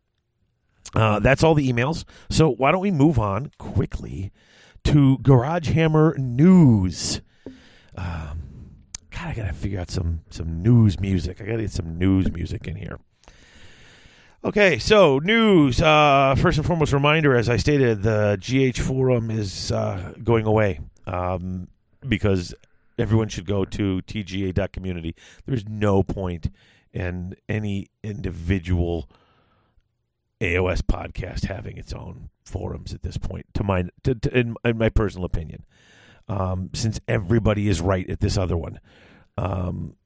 uh, 0.94 1.20
that's 1.20 1.42
all 1.42 1.54
the 1.54 1.70
emails. 1.72 2.04
So 2.30 2.50
why 2.50 2.72
don't 2.72 2.82
we 2.82 2.90
move 2.90 3.18
on 3.18 3.50
quickly 3.58 4.32
to 4.84 5.18
Garage 5.18 5.70
Hammer 5.70 6.14
news? 6.18 7.20
Um, 7.96 8.53
God, 9.14 9.28
I 9.28 9.34
gotta 9.34 9.52
figure 9.52 9.80
out 9.80 9.90
some 9.90 10.20
some 10.30 10.62
news 10.62 10.98
music. 10.98 11.40
I 11.40 11.44
gotta 11.44 11.62
get 11.62 11.70
some 11.70 11.98
news 11.98 12.30
music 12.32 12.66
in 12.66 12.76
here. 12.76 12.98
Okay, 14.44 14.78
so 14.78 15.20
news. 15.20 15.80
Uh, 15.80 16.34
first 16.36 16.58
and 16.58 16.66
foremost, 16.66 16.92
reminder 16.92 17.34
as 17.34 17.48
I 17.48 17.56
stated, 17.56 18.02
the 18.02 18.36
GH 18.40 18.78
forum 18.78 19.30
is 19.30 19.72
uh, 19.72 20.12
going 20.22 20.44
away 20.44 20.80
um, 21.06 21.68
because 22.06 22.54
everyone 22.98 23.28
should 23.28 23.46
go 23.46 23.64
to 23.64 24.02
tga.community. 24.02 25.14
There's 25.46 25.66
no 25.66 26.02
point 26.02 26.50
in 26.92 27.36
any 27.48 27.88
individual 28.02 29.08
AOS 30.40 30.82
podcast 30.82 31.46
having 31.46 31.76
its 31.76 31.92
own 31.92 32.28
forums 32.44 32.92
at 32.92 33.02
this 33.02 33.16
point, 33.16 33.46
to 33.54 33.64
my, 33.64 33.84
to, 34.02 34.14
to, 34.14 34.38
in, 34.38 34.56
in, 34.64 34.76
my 34.76 34.90
personal 34.90 35.24
opinion, 35.24 35.64
um, 36.28 36.70
since 36.74 37.00
everybody 37.08 37.68
is 37.68 37.80
right 37.80 38.08
at 38.10 38.20
this 38.20 38.36
other 38.36 38.56
one. 38.56 38.78
Um, 39.36 39.96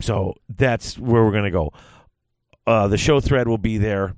so 0.00 0.34
that's 0.48 0.98
where 0.98 1.24
we're 1.24 1.32
going 1.32 1.44
to 1.44 1.50
go. 1.50 1.72
Uh, 2.66 2.88
the 2.88 2.98
show 2.98 3.20
thread 3.20 3.48
will 3.48 3.58
be 3.58 3.78
there 3.78 4.14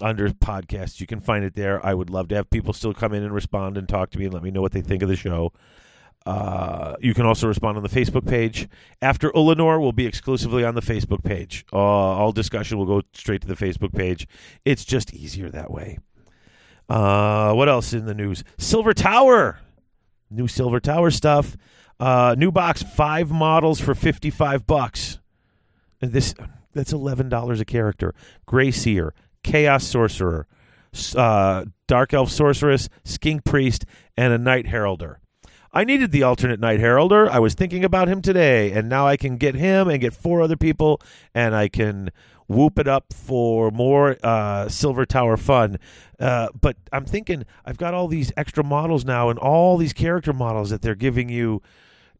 under 0.00 0.28
podcasts. 0.30 1.00
You 1.00 1.06
can 1.06 1.20
find 1.20 1.44
it 1.44 1.54
there. 1.54 1.84
I 1.84 1.94
would 1.94 2.10
love 2.10 2.28
to 2.28 2.34
have 2.34 2.50
people 2.50 2.72
still 2.72 2.92
come 2.92 3.12
in 3.12 3.22
and 3.22 3.32
respond 3.32 3.78
and 3.78 3.88
talk 3.88 4.10
to 4.10 4.18
me 4.18 4.24
and 4.24 4.34
let 4.34 4.42
me 4.42 4.50
know 4.50 4.60
what 4.60 4.72
they 4.72 4.80
think 4.80 5.02
of 5.02 5.08
the 5.08 5.16
show. 5.16 5.52
Uh, 6.24 6.94
you 7.00 7.14
can 7.14 7.26
also 7.26 7.48
respond 7.48 7.76
on 7.76 7.82
the 7.82 7.88
Facebook 7.88 8.26
page. 8.26 8.68
After 9.00 9.30
Ulanor 9.30 9.80
will 9.80 9.92
be 9.92 10.06
exclusively 10.06 10.64
on 10.64 10.74
the 10.74 10.82
Facebook 10.82 11.24
page. 11.24 11.64
Uh, 11.72 11.76
all 11.76 12.32
discussion 12.32 12.78
will 12.78 12.86
go 12.86 13.02
straight 13.12 13.40
to 13.42 13.48
the 13.48 13.56
Facebook 13.56 13.92
page. 13.92 14.28
It's 14.64 14.84
just 14.84 15.12
easier 15.14 15.48
that 15.50 15.70
way. 15.70 15.98
Uh, 16.88 17.52
what 17.54 17.68
else 17.68 17.92
in 17.92 18.06
the 18.06 18.14
news? 18.14 18.44
Silver 18.58 18.94
Tower. 18.94 19.58
New 20.30 20.46
Silver 20.46 20.80
Tower 20.80 21.10
stuff. 21.10 21.56
Uh, 22.00 22.34
new 22.36 22.50
box, 22.50 22.82
five 22.82 23.30
models 23.30 23.80
for 23.80 23.94
55 23.94 24.66
bucks. 24.66 25.18
This 26.00 26.34
that's 26.72 26.92
eleven 26.92 27.28
dollars 27.28 27.60
a 27.60 27.64
character. 27.64 28.14
Grey 28.46 28.70
Seer, 28.70 29.14
Chaos 29.44 29.84
Sorcerer, 29.84 30.46
uh, 31.16 31.64
Dark 31.86 32.12
Elf 32.12 32.30
Sorceress, 32.30 32.88
Skink 33.04 33.44
Priest, 33.44 33.84
and 34.16 34.32
a 34.32 34.38
Knight 34.38 34.66
Heraldor. 34.66 35.16
I 35.74 35.84
needed 35.84 36.10
the 36.10 36.22
alternate 36.22 36.60
Knight 36.60 36.80
Heraldor. 36.80 37.28
I 37.28 37.38
was 37.38 37.54
thinking 37.54 37.84
about 37.84 38.08
him 38.08 38.20
today, 38.20 38.72
and 38.72 38.88
now 38.88 39.06
I 39.06 39.16
can 39.16 39.36
get 39.36 39.54
him 39.54 39.88
and 39.88 40.00
get 40.00 40.12
four 40.12 40.42
other 40.42 40.56
people, 40.56 41.00
and 41.34 41.54
I 41.54 41.68
can 41.68 42.10
whoop 42.54 42.78
it 42.78 42.88
up 42.88 43.12
for 43.12 43.70
more 43.70 44.16
uh, 44.22 44.68
Silver 44.68 45.04
Tower 45.04 45.36
fun. 45.36 45.78
Uh, 46.18 46.48
but 46.60 46.76
I'm 46.92 47.04
thinking 47.04 47.44
I've 47.64 47.78
got 47.78 47.94
all 47.94 48.08
these 48.08 48.32
extra 48.36 48.64
models 48.64 49.04
now, 49.04 49.28
and 49.28 49.38
all 49.38 49.76
these 49.76 49.92
character 49.92 50.32
models 50.32 50.70
that 50.70 50.82
they're 50.82 50.94
giving 50.94 51.28
you 51.28 51.62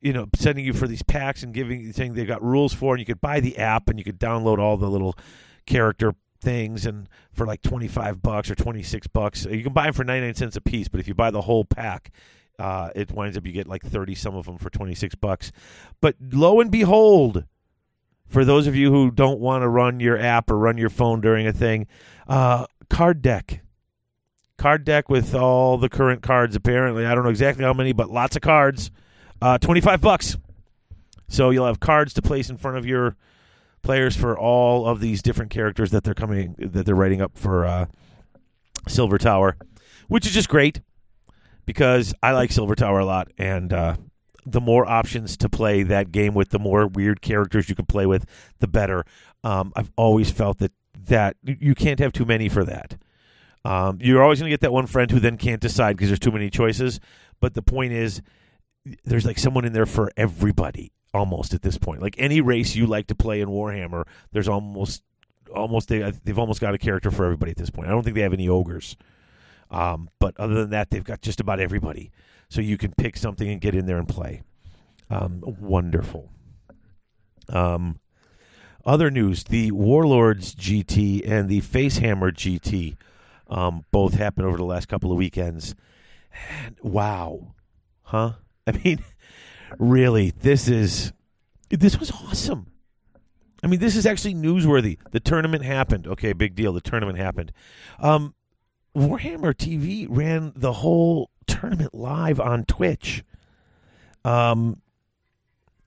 you 0.01 0.13
know, 0.13 0.27
sending 0.35 0.65
you 0.65 0.73
for 0.73 0.89
these 0.89 1.03
packs 1.05 1.45
and 1.45 1.55
giving 1.55 1.93
saying 1.93 2.15
they've 2.15 2.27
got 2.27 2.43
rules 2.43 2.75
for, 2.75 2.95
and 2.95 2.99
you 2.99 3.07
could 3.07 3.21
buy 3.21 3.39
the 3.39 3.57
app 3.57 3.89
and 3.89 3.99
you 3.99 4.05
could 4.05 4.19
download 4.19 4.59
all 4.59 4.77
the 4.77 4.91
little 4.91 5.17
character 5.65 6.15
things 6.43 6.85
and 6.85 7.09
for 7.33 7.47
like 7.47 7.63
25 7.63 8.21
bucks 8.21 8.51
or 8.51 8.57
26 8.57 9.07
bucks 9.07 9.45
you 9.47 9.63
can 9.63 9.73
buy 9.73 9.85
them 9.85 9.93
for 9.93 10.03
99 10.05 10.35
cents 10.35 10.57
a 10.57 10.61
piece 10.61 10.89
but 10.89 10.99
if 10.99 11.07
you 11.07 11.15
buy 11.15 11.31
the 11.31 11.43
whole 11.43 11.65
pack 11.65 12.11
uh, 12.59 12.91
it 12.97 13.13
winds 13.13 13.37
up 13.37 13.47
you 13.47 13.53
get 13.53 13.69
like 13.69 13.83
30 13.83 14.15
some 14.17 14.35
of 14.35 14.45
them 14.47 14.59
for 14.59 14.69
26 14.69 15.15
bucks 15.15 15.53
but 16.01 16.17
lo 16.33 16.61
and 16.61 16.73
behold 16.73 17.45
for 18.33 18.45
those 18.45 18.67
of 18.67 18.75
you 18.75 18.91
who 18.91 19.11
don't 19.11 19.41
want 19.41 19.63
to 19.63 19.69
run 19.69 20.01
your 20.01 20.19
app 20.19 20.51
or 20.51 20.57
run 20.57 20.79
your 20.79 20.89
phone 20.89 21.21
during 21.21 21.47
a 21.47 21.53
thing 21.53 21.87
uh, 22.27 22.67
card 22.89 23.21
deck. 23.21 23.61
Card 24.57 24.85
deck 24.85 25.09
with 25.09 25.35
all 25.35 25.77
the 25.77 25.89
current 25.89 26.23
cards 26.23 26.57
apparently. 26.57 27.05
I 27.05 27.15
don't 27.15 27.25
know 27.25 27.31
exactly 27.31 27.65
how 27.65 27.75
many 27.75 27.93
but 27.93 28.11
lots 28.11 28.35
of 28.37 28.43
cards. 28.43 28.91
Uh, 29.41 29.59
25 29.59 30.01
bucks. 30.01 30.37
So 31.29 31.51
you'll 31.51 31.67
have 31.67 31.81
cards 31.81 32.15
to 32.15 32.23
place 32.23 32.49
in 32.49 32.57
front 32.57 32.79
of 32.79 32.87
your 32.87 33.17
players 33.83 34.17
for 34.17 34.39
all 34.39 34.87
of 34.87 35.01
these 35.01 35.21
different 35.21 35.51
characters 35.51 35.91
that 35.91 36.05
they're 36.05 36.15
coming 36.15 36.55
that 36.59 36.87
they're 36.87 36.95
writing 36.95 37.21
up 37.21 37.37
for 37.37 37.67
uh, 37.67 37.87
Silver 38.89 39.19
Tower, 39.19 39.57
which 40.09 40.27
is 40.27 40.33
just 40.33 40.49
great 40.49 40.81
because 41.67 42.15
I 42.23 42.33
like 42.33 42.53
Silver 42.53 42.75
Tower 42.75 43.01
a 43.01 43.05
lot, 43.05 43.29
and 43.39 43.73
uh, 43.73 43.97
the 44.45 44.61
more 44.61 44.87
options 44.87 45.37
to 45.39 45.49
play 45.49 45.83
that 45.83 46.13
game 46.13 46.35
with, 46.35 46.51
the 46.51 46.59
more 46.59 46.87
weird 46.87 47.21
characters 47.21 47.69
you 47.69 47.75
can 47.75 47.87
play 47.87 48.07
with, 48.07 48.27
the 48.59 48.69
better. 48.69 49.05
Um, 49.45 49.73
I've 49.77 49.91
always 49.97 50.31
felt 50.31 50.59
that 50.59 50.73
that 51.07 51.37
you 51.43 51.75
can't 51.75 51.99
have 51.99 52.13
too 52.13 52.25
many 52.25 52.49
for 52.49 52.65
that. 52.65 52.97
Um, 53.65 53.99
you're 54.01 54.23
always 54.23 54.41
going 54.41 54.51
to 54.51 54.53
get 54.53 54.61
that 54.61 54.73
one 54.73 54.87
friend 54.87 55.11
who 55.11 55.21
then 55.21 55.37
can't 55.37 55.61
decide 55.61 55.97
because 55.97 56.09
there's 56.09 56.19
too 56.19 56.33
many 56.33 56.51
choices. 56.51 57.01
But 57.41 57.55
the 57.55 57.63
point 57.63 57.93
is, 57.93 58.23
there's 59.05 59.25
like 59.25 59.39
someone 59.39 59.65
in 59.65 59.73
there 59.73 59.87
for 59.87 60.11
everybody 60.17 60.93
almost 61.15 61.55
at 61.55 61.63
this 61.63 61.79
point. 61.79 62.03
Like 62.03 62.17
any 62.19 62.41
race 62.41 62.75
you 62.75 62.87
like 62.87 63.07
to 63.09 63.15
play 63.15 63.41
in 63.41 63.49
Warhammer, 63.49 64.05
there's 64.33 64.49
almost 64.49 65.03
almost 65.55 65.89
they 65.89 66.11
they've 66.25 66.39
almost 66.39 66.61
got 66.61 66.75
a 66.75 66.79
character 66.79 67.11
for 67.11 67.25
everybody 67.25 67.51
at 67.51 67.57
this 67.57 67.71
point. 67.71 67.89
I 67.89 67.91
don't 67.91 68.03
think 68.03 68.17
they 68.17 68.23
have 68.23 68.33
any 68.33 68.49
ogres. 68.49 68.97
Um, 69.71 70.11
but 70.19 70.39
other 70.39 70.55
than 70.55 70.71
that, 70.71 70.91
they've 70.91 71.05
got 71.05 71.23
just 71.23 71.41
about 71.41 71.59
everybody. 71.59 72.11
So 72.53 72.61
you 72.61 72.77
can 72.77 72.93
pick 72.93 73.17
something 73.17 73.49
and 73.49 73.63
get 73.63 73.75
in 73.75 73.87
there 73.87 73.97
and 73.97 74.07
play. 74.07 74.43
Um, 75.09 75.43
wonderful. 75.43 76.29
Um, 77.49 77.99
other 78.85 79.11
news: 79.11 79.45
the 79.45 79.71
Warlords 79.71 80.55
GT 80.55 81.27
and 81.27 81.49
the 81.49 81.63
Facehammer 81.63 82.31
GT 82.31 82.97
um, 83.49 83.87
both 83.91 84.17
happened 84.17 84.47
over 84.47 84.59
the 84.59 84.67
last 84.67 84.87
couple 84.87 85.11
of 85.11 85.17
weekends. 85.17 85.75
And 86.51 86.77
wow, 86.83 87.55
huh? 88.03 88.33
I 88.67 88.73
mean, 88.85 89.03
really, 89.79 90.33
this 90.33 90.69
is 90.69 91.15
this 91.71 91.99
was 91.99 92.11
awesome. 92.11 92.67
I 93.63 93.67
mean, 93.67 93.81
this 93.81 93.97
is 93.97 94.05
actually 94.05 94.35
newsworthy. 94.35 94.99
The 95.11 95.21
tournament 95.21 95.65
happened. 95.65 96.07
Okay, 96.07 96.35
big 96.35 96.55
deal. 96.55 96.75
The 96.75 96.83
tournament 96.83 97.17
happened. 97.17 97.51
Um, 97.99 98.35
Warhammer 98.95 99.55
TV 99.55 100.07
ran 100.11 100.53
the 100.55 100.75
whole 100.75 101.31
tournament 101.53 101.95
live 101.95 102.41
on 102.41 102.65
Twitch. 102.65 103.25
Um, 104.25 104.81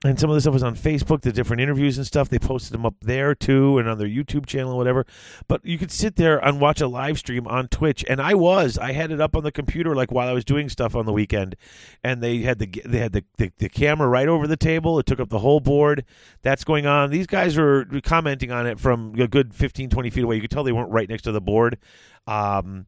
and 0.06 0.20
some 0.20 0.30
of 0.30 0.36
the 0.36 0.42
stuff 0.42 0.54
was 0.54 0.62
on 0.62 0.76
Facebook, 0.76 1.22
the 1.22 1.32
different 1.32 1.62
interviews 1.62 1.98
and 1.98 2.06
stuff. 2.06 2.30
They 2.30 2.38
posted 2.38 2.74
them 2.74 2.86
up 2.86 2.94
there 3.02 3.34
too, 3.34 3.80
and 3.80 3.90
on 3.90 3.98
their 3.98 4.08
YouTube 4.08 4.46
channel 4.46 4.78
whatever. 4.78 5.06
But 5.48 5.66
you 5.66 5.80
could 5.80 5.92
sit 5.92 6.16
there 6.16 6.38
and 6.46 6.62
watch 6.62 6.80
a 6.80 6.88
live 6.88 7.18
stream 7.18 7.48
on 7.48 7.70
Twitch, 7.70 8.06
and 8.08 8.22
I 8.22 8.36
was. 8.36 8.78
I 8.78 8.92
had 8.92 9.12
it 9.12 9.20
up 9.20 9.36
on 9.36 9.44
the 9.44 9.52
computer 9.52 9.96
like 9.96 10.12
while 10.12 10.28
I 10.28 10.34
was 10.34 10.46
doing 10.46 10.70
stuff 10.70 10.96
on 10.96 11.08
the 11.08 11.14
weekend, 11.14 11.56
and 12.04 12.22
they 12.22 12.40
had 12.40 12.60
the 12.60 12.68
they 12.86 13.00
had 13.00 13.14
the, 13.14 13.24
the, 13.38 13.52
the 13.58 13.70
camera 13.70 14.08
right 14.08 14.28
over 14.28 14.46
the 14.46 14.58
table. 14.58 15.00
It 15.00 15.08
took 15.08 15.20
up 15.20 15.30
the 15.30 15.40
whole 15.40 15.60
board. 15.60 16.06
That's 16.44 16.64
going 16.64 16.86
on. 16.86 17.10
These 17.10 17.28
guys 17.28 17.58
were 17.58 17.88
commenting 18.04 18.52
on 18.52 18.68
it 18.68 18.80
from 18.80 19.16
a 19.20 19.28
good 19.28 19.56
15, 19.56 19.90
20 19.90 20.10
feet 20.12 20.24
away. 20.24 20.36
You 20.36 20.42
could 20.42 20.52
tell 20.52 20.64
they 20.64 20.72
weren't 20.72 20.92
right 20.92 21.10
next 21.10 21.24
to 21.24 21.32
the 21.32 21.42
board. 21.42 21.80
Um, 22.28 22.86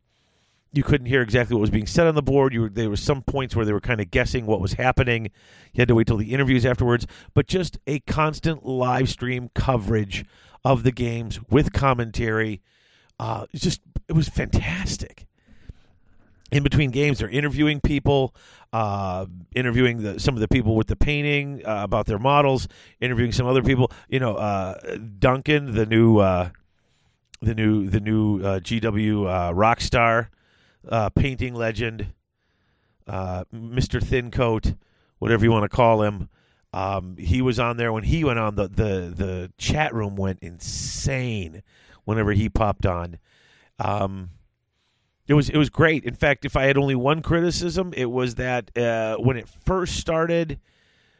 you 0.77 0.83
couldn't 0.83 1.07
hear 1.07 1.21
exactly 1.21 1.55
what 1.55 1.61
was 1.61 1.69
being 1.69 1.87
said 1.87 2.07
on 2.07 2.15
the 2.15 2.21
board. 2.21 2.53
You 2.53 2.61
were, 2.61 2.69
there 2.69 2.89
were 2.89 2.95
some 2.95 3.21
points 3.23 3.55
where 3.55 3.65
they 3.65 3.73
were 3.73 3.81
kind 3.81 3.99
of 3.99 4.11
guessing 4.11 4.45
what 4.45 4.61
was 4.61 4.73
happening. 4.73 5.25
You 5.73 5.81
had 5.81 5.87
to 5.89 5.95
wait 5.95 6.07
till 6.07 6.17
the 6.17 6.31
interviews 6.33 6.65
afterwards, 6.65 7.07
but 7.33 7.47
just 7.47 7.77
a 7.87 7.99
constant 8.01 8.65
live 8.65 9.09
stream 9.09 9.49
coverage 9.55 10.23
of 10.63 10.83
the 10.83 10.91
games 10.91 11.39
with 11.49 11.73
commentary 11.73 12.61
Uh, 13.19 13.47
just 13.55 13.81
it 14.07 14.13
was 14.13 14.29
fantastic. 14.29 15.25
In 16.51 16.63
between 16.63 16.91
games, 16.91 17.19
they're 17.19 17.27
interviewing 17.29 17.81
people, 17.81 18.33
uh, 18.71 19.25
interviewing 19.53 20.03
the, 20.03 20.19
some 20.19 20.35
of 20.35 20.39
the 20.39 20.47
people 20.47 20.75
with 20.75 20.87
the 20.87 20.95
painting 20.95 21.61
uh, 21.65 21.83
about 21.83 22.05
their 22.05 22.19
models, 22.19 22.67
interviewing 23.01 23.31
some 23.33 23.47
other 23.47 23.63
people. 23.63 23.91
You 24.07 24.19
know, 24.19 24.35
uh, 24.35 24.97
Duncan, 25.19 25.73
the 25.73 25.85
new, 25.85 26.19
uh, 26.19 26.51
the 27.41 27.53
new, 27.53 27.89
the 27.89 27.99
new 27.99 28.41
uh, 28.41 28.59
GW 28.59 29.49
uh, 29.49 29.53
rock 29.53 29.81
star, 29.81 30.29
uh, 30.89 31.09
painting 31.09 31.53
legend, 31.53 32.13
uh, 33.07 33.45
Mr. 33.53 34.01
Thin 34.01 34.31
Coat, 34.31 34.73
whatever 35.19 35.45
you 35.45 35.51
want 35.51 35.69
to 35.69 35.75
call 35.75 36.01
him. 36.01 36.29
Um, 36.73 37.15
he 37.17 37.41
was 37.41 37.59
on 37.59 37.77
there 37.77 37.93
when 37.93 38.03
he 38.03 38.23
went 38.23 38.39
on. 38.39 38.55
The, 38.55 38.67
the 38.67 39.13
the 39.15 39.51
chat 39.57 39.93
room 39.93 40.15
went 40.15 40.39
insane 40.41 41.63
whenever 42.03 42.33
he 42.33 42.49
popped 42.49 42.85
on. 42.85 43.17
Um, 43.79 44.31
it 45.27 45.33
was 45.33 45.49
it 45.49 45.57
was 45.57 45.69
great. 45.69 46.03
In 46.03 46.13
fact, 46.13 46.45
if 46.45 46.55
I 46.55 46.63
had 46.63 46.77
only 46.77 46.95
one 46.95 47.21
criticism, 47.21 47.93
it 47.95 48.11
was 48.11 48.35
that 48.35 48.75
uh, 48.77 49.17
when 49.17 49.37
it 49.37 49.47
first 49.47 49.95
started, 49.97 50.59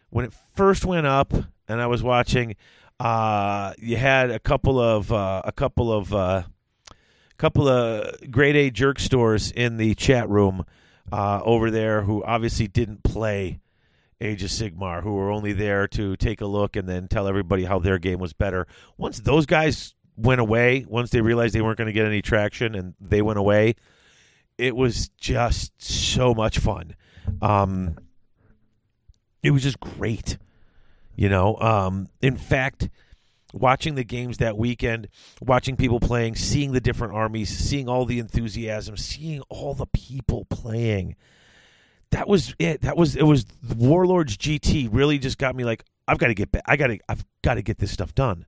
when 0.10 0.26
it 0.26 0.34
first 0.56 0.86
went 0.86 1.08
up, 1.08 1.34
and 1.68 1.82
I 1.82 1.88
was 1.88 2.04
watching, 2.04 2.56
uh, 3.00 3.74
you 3.78 3.98
had 3.98 4.32
a 4.32 4.40
couple 4.40 4.80
of 4.80 5.12
uh, 5.12 5.42
a 5.46 5.52
couple 5.52 5.92
of 5.92 6.14
uh, 6.14 6.44
couple 7.38 7.68
of 7.68 8.32
grade 8.32 8.56
A 8.56 8.70
jerk 8.70 9.00
stores 9.00 9.52
in 9.52 9.78
the 9.78 9.96
chat 9.96 10.28
room 10.30 10.66
uh, 11.12 11.42
over 11.44 11.72
there 11.72 12.02
who 12.02 12.24
obviously 12.24 12.68
didn't 12.68 13.04
play 13.04 13.60
Age 14.20 14.44
of 14.44 14.50
Sigmar, 14.50 15.04
who 15.04 15.14
were 15.14 15.30
only 15.30 15.54
there 15.54 15.88
to 15.90 16.16
take 16.16 16.42
a 16.42 16.48
look 16.48 16.76
and 16.76 16.90
then 16.90 17.08
tell 17.08 17.28
everybody 17.28 17.66
how 17.66 17.78
their 17.78 18.00
game 18.00 18.20
was 18.20 18.34
better. 18.34 18.66
Once 18.98 19.20
those 19.20 19.46
guys 19.46 19.94
went 20.16 20.42
away, 20.42 20.86
once 20.88 21.12
they 21.12 21.22
realized 21.22 21.54
they 21.54 21.62
weren't 21.62 21.78
going 21.78 21.86
to 21.88 21.94
get 21.94 22.06
any 22.06 22.24
traction 22.24 22.74
and 22.74 22.96
they 23.00 23.22
went 23.22 23.38
away, 23.38 23.76
it 24.58 24.76
was 24.76 25.10
just 25.20 25.72
so 25.78 26.34
much 26.34 26.58
fun. 26.58 26.96
Um, 27.44 27.98
it 29.44 29.52
was 29.52 29.62
just 29.62 29.80
great. 29.80 30.38
You 31.16 31.30
know, 31.30 31.56
um, 31.58 32.10
in 32.22 32.38
fact, 32.38 32.90
watching 33.60 33.96
the 33.96 34.04
games 34.04 34.38
that 34.38 34.58
weekend, 34.58 35.08
watching 35.42 35.76
people 35.76 36.00
playing, 36.00 36.36
seeing 36.36 36.72
the 36.72 36.82
different 36.82 37.14
armies, 37.14 37.50
seeing 37.50 37.90
all 37.90 38.06
the 38.06 38.20
enthusiasm, 38.20 38.98
seeing 38.98 39.42
all 39.50 39.74
the 39.74 39.88
people 39.88 40.46
playing. 40.46 41.16
That 42.12 42.28
was 42.28 42.56
it. 42.60 42.82
That 42.82 42.96
was 42.96 43.16
it. 43.16 43.24
Was 43.24 43.46
Warlords 43.76 44.38
GT 44.38 44.90
really 44.92 45.20
just 45.20 45.38
got 45.38 45.56
me 45.56 45.66
like 45.66 45.84
I've 46.08 46.18
got 46.18 46.28
to 46.28 46.34
get 46.34 46.52
back. 46.52 46.64
I 46.66 46.78
got 46.78 46.88
to. 46.88 47.00
I've 47.10 47.26
got 47.42 47.56
to 47.56 47.62
get 47.62 47.80
this 47.80 47.92
stuff 47.92 48.16
done. 48.16 48.46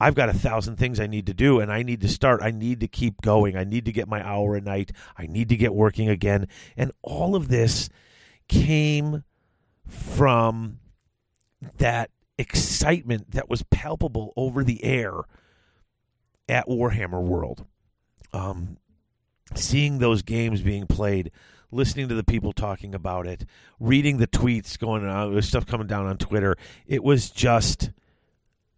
I've 0.00 0.14
got 0.14 0.28
a 0.28 0.34
thousand 0.34 0.76
things 0.76 1.00
I 1.00 1.08
need 1.08 1.26
to 1.26 1.34
do, 1.34 1.58
and 1.60 1.72
I 1.72 1.82
need 1.82 2.00
to 2.02 2.08
start. 2.08 2.40
I 2.42 2.52
need 2.52 2.80
to 2.80 2.88
keep 2.88 3.20
going. 3.20 3.56
I 3.56 3.64
need 3.64 3.84
to 3.86 3.92
get 3.92 4.08
my 4.08 4.24
hour 4.24 4.54
a 4.54 4.60
night. 4.60 4.92
I 5.16 5.26
need 5.26 5.48
to 5.48 5.56
get 5.56 5.74
working 5.74 6.08
again. 6.08 6.46
And 6.76 6.92
all 7.02 7.34
of 7.34 7.48
this 7.48 7.90
came 8.48 9.24
from 9.86 10.78
that 11.78 12.10
excitement 12.38 13.32
that 13.32 13.50
was 13.50 13.64
palpable 13.64 14.32
over 14.36 14.62
the 14.62 14.82
air 14.84 15.12
at 16.48 16.66
Warhammer 16.66 17.22
World. 17.22 17.66
Um, 18.32 18.78
seeing 19.54 19.98
those 19.98 20.22
games 20.22 20.62
being 20.62 20.86
played, 20.86 21.30
listening 21.70 22.08
to 22.08 22.14
the 22.14 22.24
people 22.24 22.52
talking 22.52 22.94
about 22.94 23.26
it, 23.26 23.44
reading 23.80 24.18
the 24.18 24.26
tweets 24.26 24.78
going 24.78 25.04
on, 25.04 25.40
stuff 25.42 25.66
coming 25.66 25.86
down 25.86 26.06
on 26.06 26.16
Twitter. 26.16 26.56
It 26.86 27.02
was 27.02 27.30
just 27.30 27.90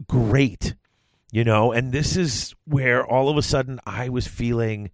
great, 0.08 0.74
you 1.30 1.44
know. 1.44 1.72
And 1.72 1.92
this 1.92 2.16
is 2.16 2.54
where 2.64 3.04
all 3.04 3.28
of 3.28 3.36
a 3.36 3.42
sudden 3.42 3.80
I 3.84 4.08
was 4.08 4.26
feeling 4.26 4.90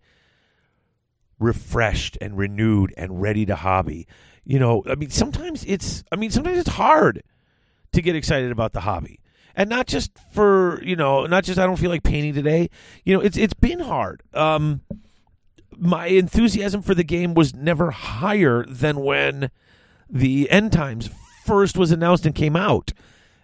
refreshed 1.39 2.17
and 2.21 2.37
renewed 2.37 2.93
and 2.97 3.21
ready 3.21 3.47
to 3.47 3.55
hobby. 3.55 4.07
You 4.45 4.59
know, 4.59 4.83
I 4.89 4.95
mean, 4.95 5.11
sometimes 5.11 5.65
it's, 5.67 6.03
I 6.11 6.17
mean, 6.17 6.31
sometimes 6.31 6.59
it's 6.59 6.71
hard 6.71 7.23
to 7.97 8.03
get 8.03 8.15
excited 8.15 8.53
about 8.53 8.73
the 8.73 8.81
hobby. 8.81 9.21
And 9.55 9.69
not 9.71 9.87
just 9.87 10.13
for, 10.33 10.83
you 10.83 10.97
know, 10.97 11.27
not 11.27 11.45
just 11.45 11.59
I 11.59 11.67
don't 11.67 11.79
feel 11.79 11.91
like 11.91 12.03
painting 12.03 12.35
today. 12.35 12.69
You 13.05 13.17
know, 13.17 13.23
it's 13.23 13.37
it's 13.37 13.55
been 13.55 13.81
hard. 13.81 14.23
Um 14.33 14.83
my 15.79 16.07
enthusiasm 16.07 16.83
for 16.83 16.95
the 16.95 17.05
game 17.05 17.35
was 17.35 17.55
never 17.55 17.91
higher 17.91 18.65
than 18.67 19.01
when 19.01 19.51
the 20.09 20.49
end 20.51 20.73
times 20.73 21.11
first 21.45 21.77
was 21.77 21.91
announced 21.91 22.27
and 22.27 22.35
came 22.35 22.57
out. 22.57 22.93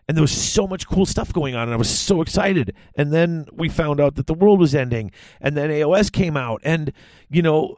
And 0.08 0.16
there 0.16 0.22
was 0.22 0.32
so 0.32 0.66
much 0.66 0.86
cool 0.86 1.06
stuff 1.06 1.32
going 1.32 1.54
on, 1.54 1.64
and 1.64 1.72
I 1.72 1.76
was 1.76 1.88
so 1.88 2.20
excited. 2.20 2.74
And 2.96 3.12
then 3.12 3.46
we 3.52 3.68
found 3.68 4.00
out 4.00 4.16
that 4.16 4.26
the 4.26 4.34
world 4.34 4.58
was 4.58 4.74
ending, 4.74 5.12
and 5.40 5.56
then 5.56 5.70
AOS 5.70 6.10
came 6.10 6.36
out, 6.36 6.60
and 6.64 6.92
you 7.30 7.40
know, 7.40 7.76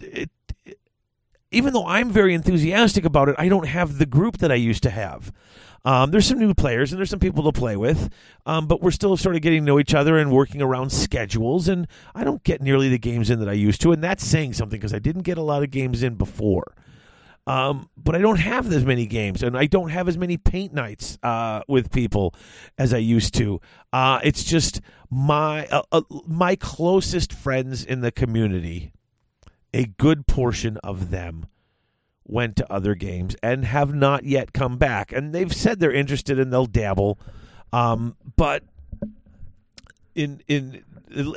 it, 0.00 0.30
it, 0.66 0.78
even 1.52 1.72
though 1.72 1.86
I'm 1.86 2.10
very 2.10 2.34
enthusiastic 2.34 3.04
about 3.04 3.28
it, 3.28 3.36
I 3.38 3.48
don't 3.48 3.66
have 3.66 3.98
the 3.98 4.06
group 4.06 4.38
that 4.38 4.50
I 4.50 4.56
used 4.56 4.82
to 4.82 4.90
have. 4.90 5.32
Um, 5.84 6.10
there's 6.10 6.26
some 6.26 6.38
new 6.38 6.54
players 6.54 6.92
and 6.92 6.98
there's 6.98 7.10
some 7.10 7.20
people 7.20 7.44
to 7.44 7.58
play 7.58 7.76
with, 7.76 8.10
um, 8.46 8.66
but 8.66 8.82
we're 8.82 8.90
still 8.90 9.16
sort 9.16 9.36
of 9.36 9.42
getting 9.42 9.62
to 9.62 9.66
know 9.66 9.78
each 9.78 9.94
other 9.94 10.18
and 10.18 10.30
working 10.30 10.60
around 10.60 10.90
schedules. 10.90 11.68
And 11.68 11.86
I 12.14 12.24
don't 12.24 12.42
get 12.44 12.60
nearly 12.60 12.88
the 12.88 12.98
games 12.98 13.30
in 13.30 13.40
that 13.40 13.48
I 13.48 13.54
used 13.54 13.80
to, 13.82 13.92
and 13.92 14.04
that's 14.04 14.24
saying 14.24 14.52
something 14.54 14.78
because 14.78 14.94
I 14.94 14.98
didn't 14.98 15.22
get 15.22 15.38
a 15.38 15.42
lot 15.42 15.62
of 15.62 15.70
games 15.70 16.02
in 16.02 16.16
before. 16.16 16.74
Um, 17.46 17.88
but 17.96 18.14
I 18.14 18.18
don't 18.18 18.38
have 18.38 18.70
as 18.70 18.84
many 18.84 19.06
games, 19.06 19.42
and 19.42 19.56
I 19.56 19.66
don't 19.66 19.88
have 19.88 20.08
as 20.08 20.18
many 20.18 20.36
paint 20.36 20.72
nights 20.72 21.18
uh, 21.22 21.62
with 21.66 21.90
people 21.90 22.34
as 22.78 22.92
I 22.92 22.98
used 22.98 23.34
to. 23.34 23.60
Uh, 23.92 24.20
it's 24.22 24.44
just 24.44 24.80
my 25.10 25.66
uh, 25.66 25.82
uh, 25.90 26.02
my 26.26 26.54
closest 26.54 27.32
friends 27.32 27.84
in 27.84 28.02
the 28.02 28.12
community. 28.12 28.92
A 29.72 29.86
good 29.86 30.26
portion 30.26 30.76
of 30.78 31.10
them 31.10 31.46
went 32.30 32.56
to 32.56 32.72
other 32.72 32.94
games 32.94 33.36
and 33.42 33.64
have 33.64 33.94
not 33.94 34.24
yet 34.24 34.52
come 34.52 34.76
back. 34.78 35.12
And 35.12 35.34
they've 35.34 35.54
said 35.54 35.80
they're 35.80 35.92
interested 35.92 36.38
and 36.38 36.52
they'll 36.52 36.66
dabble, 36.66 37.18
um, 37.72 38.16
but 38.36 38.64
in 40.14 40.42
in 40.48 40.84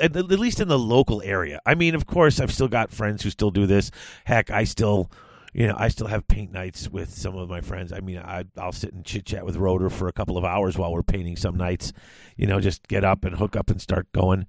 at 0.02 0.16
least 0.16 0.60
in 0.60 0.68
the 0.68 0.78
local 0.78 1.22
area. 1.24 1.60
I 1.66 1.76
mean, 1.76 1.96
of 1.96 2.06
course, 2.06 2.40
I've 2.40 2.54
still 2.54 2.68
got 2.68 2.92
friends 2.92 3.24
who 3.24 3.30
still 3.30 3.52
do 3.52 3.66
this. 3.66 3.92
Heck, 4.26 4.52
I 4.52 4.64
still. 4.64 5.12
You 5.56 5.68
know, 5.68 5.76
I 5.78 5.90
still 5.90 6.08
have 6.08 6.28
paint 6.28 6.52
nights 6.52 6.90
with 6.90 7.14
some 7.14 7.38
of 7.38 7.48
my 7.48 7.62
friends. 7.62 7.94
I 7.94 8.00
mean, 8.00 8.18
I, 8.18 8.46
I'll 8.58 8.72
sit 8.72 8.92
and 8.92 9.06
chit 9.06 9.28
chat 9.28 9.46
with 9.46 9.56
Rotor 9.56 9.92
for 9.92 10.08
a 10.08 10.12
couple 10.12 10.36
of 10.36 10.44
hours 10.44 10.80
while 10.80 10.92
we're 10.92 11.04
painting 11.04 11.36
some 11.36 11.56
nights. 11.56 11.94
You 12.38 12.48
know, 12.48 12.60
just 12.60 12.88
get 12.88 13.04
up 13.04 13.24
and 13.24 13.36
hook 13.36 13.56
up 13.56 13.70
and 13.70 13.80
start 13.80 14.12
going. 14.14 14.48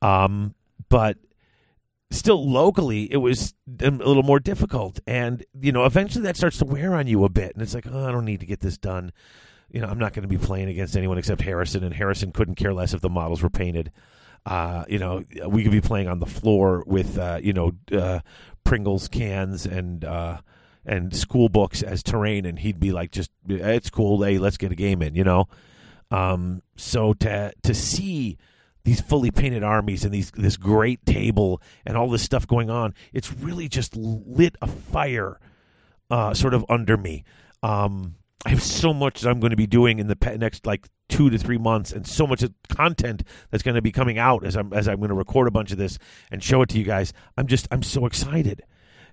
Um, 0.00 0.54
but 0.88 1.18
still 2.10 2.48
locally 2.48 3.10
it 3.12 3.16
was 3.16 3.54
a 3.80 3.90
little 3.90 4.22
more 4.22 4.40
difficult. 4.40 5.00
And 5.06 5.44
you 5.60 5.72
know 5.72 5.84
eventually 5.84 6.24
that 6.24 6.36
starts 6.36 6.58
to 6.58 6.64
wear 6.64 6.94
on 6.94 7.06
you 7.06 7.24
a 7.24 7.28
bit. 7.28 7.52
And 7.54 7.62
it's 7.62 7.74
like 7.74 7.86
oh 7.90 8.06
i 8.06 8.12
don't 8.12 8.24
need 8.24 8.40
to 8.40 8.46
get 8.46 8.60
this 8.60 8.78
done. 8.78 9.12
You 9.70 9.80
know 9.80 9.88
i'm 9.88 9.98
not 9.98 10.12
going 10.12 10.22
to 10.22 10.28
be 10.28 10.38
playing 10.38 10.68
against 10.68 10.96
anyone 10.96 11.18
except 11.18 11.40
harrison 11.42 11.84
and 11.84 11.94
harrison 11.94 12.32
couldn't 12.32 12.54
care 12.56 12.74
less 12.74 12.94
if 12.94 13.00
the 13.00 13.10
models 13.10 13.42
were 13.42 13.50
painted. 13.50 13.90
Uh, 14.46 14.84
you 14.88 14.98
know 14.98 15.24
we 15.48 15.62
could 15.62 15.72
be 15.72 15.80
playing 15.80 16.06
on 16.08 16.20
the 16.20 16.26
floor 16.26 16.84
with 16.86 17.18
uh, 17.18 17.40
you 17.42 17.52
know 17.52 17.72
uh, 17.92 18.20
pringles 18.62 19.08
cans 19.08 19.64
and 19.66 20.04
uh, 20.04 20.38
and 20.86 21.16
school 21.16 21.48
books 21.48 21.82
as 21.82 22.02
terrain 22.02 22.44
and 22.44 22.58
he'd 22.58 22.78
be 22.78 22.92
like 22.92 23.10
just 23.10 23.30
it's 23.48 23.90
cool. 23.90 24.22
Hey 24.22 24.38
let's 24.38 24.56
get 24.56 24.72
a 24.72 24.76
game 24.76 25.02
in 25.02 25.14
you 25.14 25.24
know? 25.24 25.46
Um, 26.10 26.62
so 26.76 27.14
to 27.14 27.52
to 27.62 27.74
see 27.74 28.36
these 28.84 29.00
fully 29.00 29.30
painted 29.30 29.62
armies 29.62 30.04
and 30.04 30.12
these 30.12 30.30
this 30.32 30.56
great 30.56 31.04
table 31.06 31.60
and 31.84 31.96
all 31.96 32.08
this 32.08 32.22
stuff 32.22 32.46
going 32.46 32.70
on. 32.70 32.94
It's 33.12 33.32
really 33.32 33.68
just 33.68 33.96
lit 33.96 34.56
a 34.60 34.66
fire, 34.66 35.40
uh, 36.10 36.34
sort 36.34 36.54
of 36.54 36.64
under 36.68 36.96
me. 36.96 37.24
Um, 37.62 38.16
I 38.46 38.50
have 38.50 38.62
so 38.62 38.92
much 38.92 39.22
that 39.22 39.30
I'm 39.30 39.40
going 39.40 39.50
to 39.50 39.56
be 39.56 39.66
doing 39.66 39.98
in 39.98 40.06
the 40.06 40.36
next 40.38 40.66
like 40.66 40.86
two 41.08 41.30
to 41.30 41.38
three 41.38 41.58
months, 41.58 41.92
and 41.92 42.06
so 42.06 42.26
much 42.26 42.44
content 42.68 43.22
that's 43.50 43.62
going 43.62 43.74
to 43.74 43.82
be 43.82 43.92
coming 43.92 44.18
out 44.18 44.44
as 44.44 44.54
I'm 44.54 44.72
as 44.72 44.86
I'm 44.86 44.98
going 44.98 45.08
to 45.08 45.14
record 45.14 45.48
a 45.48 45.50
bunch 45.50 45.72
of 45.72 45.78
this 45.78 45.98
and 46.30 46.42
show 46.42 46.60
it 46.62 46.68
to 46.70 46.78
you 46.78 46.84
guys. 46.84 47.12
I'm 47.38 47.46
just 47.46 47.66
I'm 47.70 47.82
so 47.82 48.04
excited 48.04 48.62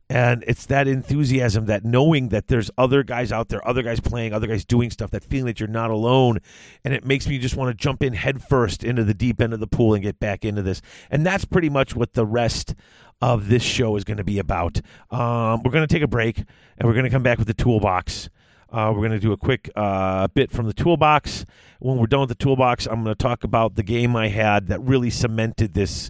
and 0.09 0.43
it's 0.45 0.65
that 0.65 0.87
enthusiasm 0.87 1.67
that 1.67 1.85
knowing 1.85 2.29
that 2.29 2.47
there's 2.47 2.69
other 2.77 3.01
guys 3.01 3.31
out 3.31 3.47
there 3.47 3.65
other 3.65 3.81
guys 3.81 3.99
playing 3.99 4.33
other 4.33 4.47
guys 4.47 4.65
doing 4.65 4.91
stuff 4.91 5.11
that 5.11 5.23
feeling 5.23 5.45
that 5.45 5.59
you're 5.59 5.69
not 5.69 5.89
alone. 5.89 6.39
And 6.83 6.93
it 6.93 7.05
makes 7.05 7.27
me 7.27 7.37
just 7.37 7.55
want 7.55 7.69
to 7.69 7.81
jump 7.81 8.03
in 8.03 8.13
headfirst 8.13 8.83
into 8.83 9.03
the 9.03 9.13
deep 9.13 9.41
end 9.41 9.53
of 9.53 9.59
the 9.59 9.67
pool 9.67 9.93
and 9.93 10.03
get 10.03 10.19
back 10.19 10.43
into 10.43 10.61
this. 10.61 10.81
And 11.09 11.25
that's 11.25 11.45
pretty 11.45 11.69
much 11.69 11.95
what 11.95 12.13
the 12.13 12.25
rest 12.25 12.75
of 13.21 13.47
this 13.47 13.63
show 13.63 13.95
is 13.95 14.03
going 14.03 14.17
to 14.17 14.23
be 14.23 14.39
about. 14.39 14.81
Um, 15.11 15.61
we're 15.63 15.71
going 15.71 15.87
to 15.87 15.93
take 15.93 16.03
a 16.03 16.07
break 16.07 16.39
and 16.39 16.87
we're 16.87 16.93
going 16.93 17.05
to 17.05 17.09
come 17.09 17.23
back 17.23 17.37
with 17.37 17.47
the 17.47 17.53
toolbox. 17.53 18.29
Uh, 18.71 18.91
we're 18.93 19.01
going 19.01 19.11
to 19.11 19.19
do 19.19 19.33
a 19.33 19.37
quick 19.37 19.69
uh, 19.75 20.27
bit 20.29 20.49
from 20.49 20.65
the 20.65 20.73
toolbox. 20.73 21.45
When 21.79 21.97
we're 21.97 22.07
done 22.07 22.21
with 22.21 22.29
the 22.29 22.35
toolbox, 22.35 22.87
I'm 22.87 23.03
going 23.03 23.15
to 23.15 23.21
talk 23.21 23.43
about 23.43 23.75
the 23.75 23.83
game 23.83 24.15
I 24.15 24.29
had 24.29 24.67
that 24.67 24.81
really 24.81 25.09
cemented 25.09 25.73
this 25.73 26.09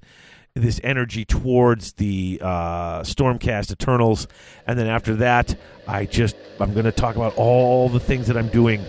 this 0.54 0.80
energy 0.84 1.26
towards 1.26 1.94
the 1.94 2.40
uh, 2.42 3.02
Stormcast 3.02 3.72
Eternals, 3.72 4.28
and 4.68 4.78
then 4.78 4.88
after 4.88 5.16
that, 5.16 5.56
I 5.88 6.06
just 6.06 6.36
I'm 6.60 6.74
going 6.74 6.86
to 6.86 6.92
talk 6.92 7.16
about 7.16 7.36
all 7.38 7.90
the 7.90 8.00
things 8.00 8.28
that 8.28 8.38
I'm 8.38 8.50
doing 8.50 8.84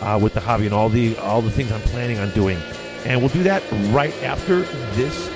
uh, 0.00 0.18
with 0.22 0.34
the 0.34 0.40
hobby 0.40 0.66
and 0.66 0.74
all 0.74 0.88
the 0.88 1.16
all 1.18 1.42
the 1.42 1.50
things 1.50 1.72
I'm 1.72 1.80
planning 1.82 2.18
on 2.18 2.30
doing, 2.30 2.58
and 3.04 3.20
we'll 3.20 3.30
do 3.30 3.42
that 3.44 3.62
right 3.92 4.14
after 4.22 4.60
this 4.94 5.35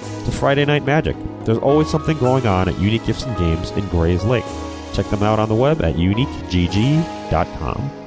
to 0.25 0.31
Friday 0.31 0.65
Night 0.65 0.83
Magic, 0.83 1.15
there's 1.45 1.57
always 1.57 1.89
something 1.89 2.17
going 2.17 2.47
on 2.47 2.67
at 2.67 2.79
Unique 2.79 3.05
Gifts 3.05 3.23
and 3.23 3.37
Games 3.37 3.71
in 3.71 3.83
Grayslake. 3.85 4.45
Check 4.93 5.09
them 5.09 5.23
out 5.23 5.39
on 5.39 5.49
the 5.49 5.55
web 5.55 5.81
at 5.81 5.95
uniquegg.com. 5.95 8.00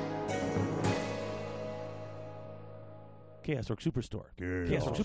Chaos 3.44 3.68
Orc 3.68 3.78
oh, 3.86 3.90
Superstore. 3.90 4.24
Chaos 4.66 4.86
Orc 4.86 4.96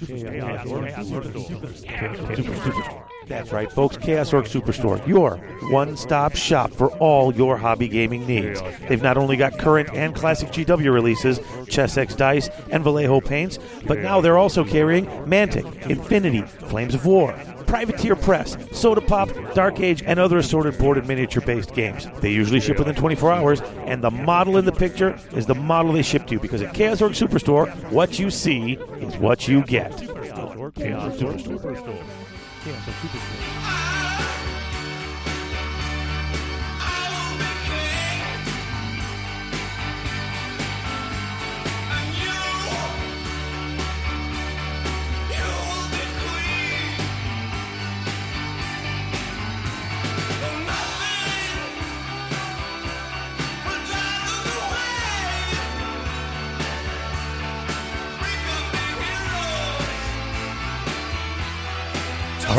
Superstore. 1.26 3.04
That's 3.28 3.52
right, 3.52 3.70
folks. 3.70 3.98
Chaos 3.98 4.32
Orc 4.34 4.46
Superstore, 4.46 5.06
your 5.06 5.36
one-stop 5.72 6.36
shop 6.36 6.72
for 6.72 6.90
all 7.00 7.34
your 7.34 7.58
hobby 7.58 7.90
gaming 7.90 8.26
needs. 8.26 8.62
They've 8.88 9.04
not 9.04 9.18
only 9.18 9.36
got 9.36 9.60
current 9.60 9.90
and 9.94 10.16
classic 10.16 10.50
GW 10.50 10.92
releases, 10.92 11.42
Chessex 11.68 12.16
Dice, 12.16 12.50
and 12.72 12.82
Vallejo 12.82 13.20
paints, 13.20 13.60
but 13.86 14.00
now 14.00 14.22
they're 14.22 14.38
also 14.38 14.64
carrying 14.64 15.06
Mantic, 15.26 15.88
Infinity, 15.88 16.42
Flames 16.44 16.96
of 16.96 17.06
War, 17.06 17.38
Privateer 17.70 18.16
Press, 18.16 18.58
Soda 18.72 19.00
Pop, 19.00 19.30
Dark 19.54 19.80
Age, 19.80 20.02
and 20.04 20.20
other 20.20 20.40
assorted 20.40 20.80
board 20.80 20.98
and 20.98 21.08
miniature 21.08 21.44
based 21.44 21.76
games. 21.76 22.08
They 22.20 22.32
usually 22.32 22.60
ship 22.60 22.80
within 22.80 22.96
24 22.96 23.32
hours, 23.32 23.62
and 23.86 24.04
the 24.04 24.10
model 24.10 24.58
in 24.58 24.66
the 24.66 24.72
picture 24.72 25.20
is 25.34 25.46
the 25.46 25.54
model 25.54 25.94
they 25.94 26.02
ship 26.02 26.26
to 26.28 26.34
you 26.34 26.40
because 26.40 26.64
at 26.64 26.74
Chaos 26.74 27.00
Orc 27.00 27.14
Superstore, 27.14 27.70
what 27.92 28.18
you 28.18 28.32
see 28.32 28.74
is 28.74 29.16
what 29.18 29.48
you 29.48 29.62
get. 29.62 29.96
Chaos 29.98 30.58
Orc 30.58 30.74
Superstore. 30.74 30.76
Chaos 30.76 31.22
Orc 31.22 31.36
Superstore. 31.36 32.04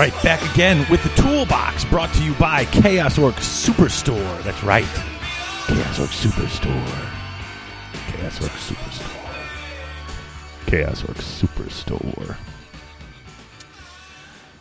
Right, 0.01 0.23
back 0.23 0.43
again 0.55 0.87
with 0.91 1.03
the 1.03 1.11
toolbox 1.11 1.85
brought 1.85 2.11
to 2.15 2.25
you 2.25 2.33
by 2.37 2.65
Chaos 2.65 3.19
Orc 3.19 3.35
Superstore. 3.35 4.43
That's 4.45 4.63
right. 4.65 4.87
Chaos 5.67 6.01
Orc 6.01 6.09
Superstore. 6.09 7.11
Chaos 8.09 8.41
Orc 8.41 8.51
Superstore. 8.53 9.37
Chaos 10.65 11.05
Orc 11.05 11.19
Superstore. 11.19 12.35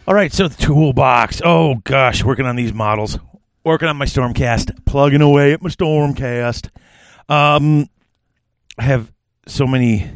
All 0.06 0.14
right, 0.14 0.34
so 0.34 0.50
the 0.50 0.62
toolbox. 0.62 1.42
Oh 1.46 1.76
gosh, 1.86 2.22
working 2.22 2.46
on 2.46 2.58
these 2.58 2.74
models. 2.74 3.18
Working 3.64 3.88
on 3.88 3.96
my 3.96 4.06
Stormcast. 4.06 4.86
Plugging 4.86 5.22
away 5.22 5.54
at 5.54 5.62
my 5.62 5.70
Stormcast. 5.70 6.70
Um 7.30 7.88
I 8.78 8.84
have 8.84 9.10
so 9.48 9.66
many 9.66 10.12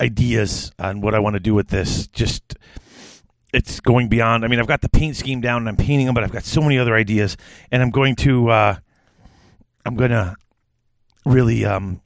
ideas 0.00 0.72
on 0.78 1.02
what 1.02 1.14
I 1.14 1.18
want 1.18 1.34
to 1.34 1.40
do 1.40 1.52
with 1.52 1.68
this. 1.68 2.06
Just 2.06 2.56
it's 3.52 3.80
going 3.80 4.08
beyond. 4.08 4.44
I 4.44 4.48
mean, 4.48 4.58
I've 4.58 4.66
got 4.66 4.80
the 4.80 4.88
paint 4.88 5.16
scheme 5.16 5.40
down 5.40 5.62
and 5.62 5.68
I'm 5.68 5.76
painting 5.76 6.06
them, 6.06 6.14
but 6.14 6.24
I've 6.24 6.32
got 6.32 6.44
so 6.44 6.60
many 6.60 6.78
other 6.78 6.94
ideas, 6.94 7.36
and 7.70 7.82
I'm 7.82 7.90
going 7.90 8.16
to, 8.16 8.50
uh, 8.50 8.76
I'm 9.84 9.96
going 9.96 10.10
to 10.10 10.36
really, 11.26 11.64
um, 11.64 12.00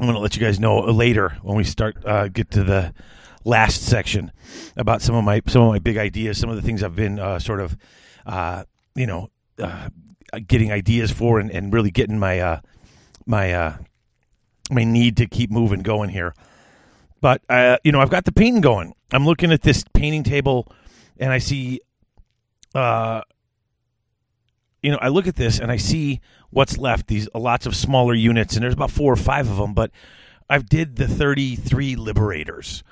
I'm 0.00 0.06
going 0.06 0.14
to 0.14 0.20
let 0.20 0.34
you 0.36 0.42
guys 0.42 0.58
know 0.58 0.80
later 0.80 1.36
when 1.42 1.56
we 1.56 1.64
start 1.64 1.96
uh, 2.06 2.28
get 2.28 2.50
to 2.52 2.64
the 2.64 2.94
last 3.44 3.82
section 3.82 4.32
about 4.76 5.02
some 5.02 5.14
of 5.14 5.24
my 5.24 5.42
some 5.46 5.62
of 5.62 5.72
my 5.72 5.78
big 5.78 5.98
ideas, 5.98 6.38
some 6.38 6.50
of 6.50 6.56
the 6.56 6.62
things 6.62 6.82
I've 6.82 6.96
been 6.96 7.18
uh, 7.18 7.38
sort 7.38 7.60
of, 7.60 7.76
uh, 8.24 8.64
you 8.94 9.06
know, 9.06 9.28
uh, 9.58 9.90
getting 10.46 10.72
ideas 10.72 11.10
for, 11.10 11.38
and, 11.38 11.50
and 11.50 11.72
really 11.72 11.90
getting 11.90 12.18
my 12.18 12.40
uh, 12.40 12.60
my 13.26 13.52
uh, 13.52 13.76
my 14.70 14.84
need 14.84 15.18
to 15.18 15.26
keep 15.26 15.50
moving 15.50 15.82
going 15.82 16.10
here. 16.10 16.34
But 17.20 17.42
uh, 17.48 17.78
you 17.84 17.92
know, 17.92 18.00
I've 18.00 18.10
got 18.10 18.24
the 18.24 18.32
painting 18.32 18.60
going. 18.60 18.94
I'm 19.12 19.26
looking 19.26 19.52
at 19.52 19.62
this 19.62 19.84
painting 19.92 20.22
table, 20.22 20.72
and 21.18 21.32
I 21.32 21.38
see, 21.38 21.80
uh, 22.74 23.22
you 24.82 24.90
know, 24.90 24.98
I 25.00 25.08
look 25.08 25.26
at 25.26 25.36
this 25.36 25.58
and 25.58 25.70
I 25.70 25.76
see 25.76 26.20
what's 26.50 26.78
left. 26.78 27.08
These 27.08 27.28
lots 27.34 27.66
of 27.66 27.76
smaller 27.76 28.14
units, 28.14 28.54
and 28.54 28.62
there's 28.62 28.74
about 28.74 28.90
four 28.90 29.12
or 29.12 29.16
five 29.16 29.50
of 29.50 29.56
them. 29.56 29.74
But 29.74 29.90
I've 30.48 30.66
did 30.66 30.96
the 30.96 31.06
33 31.06 31.96
liberators. 31.96 32.82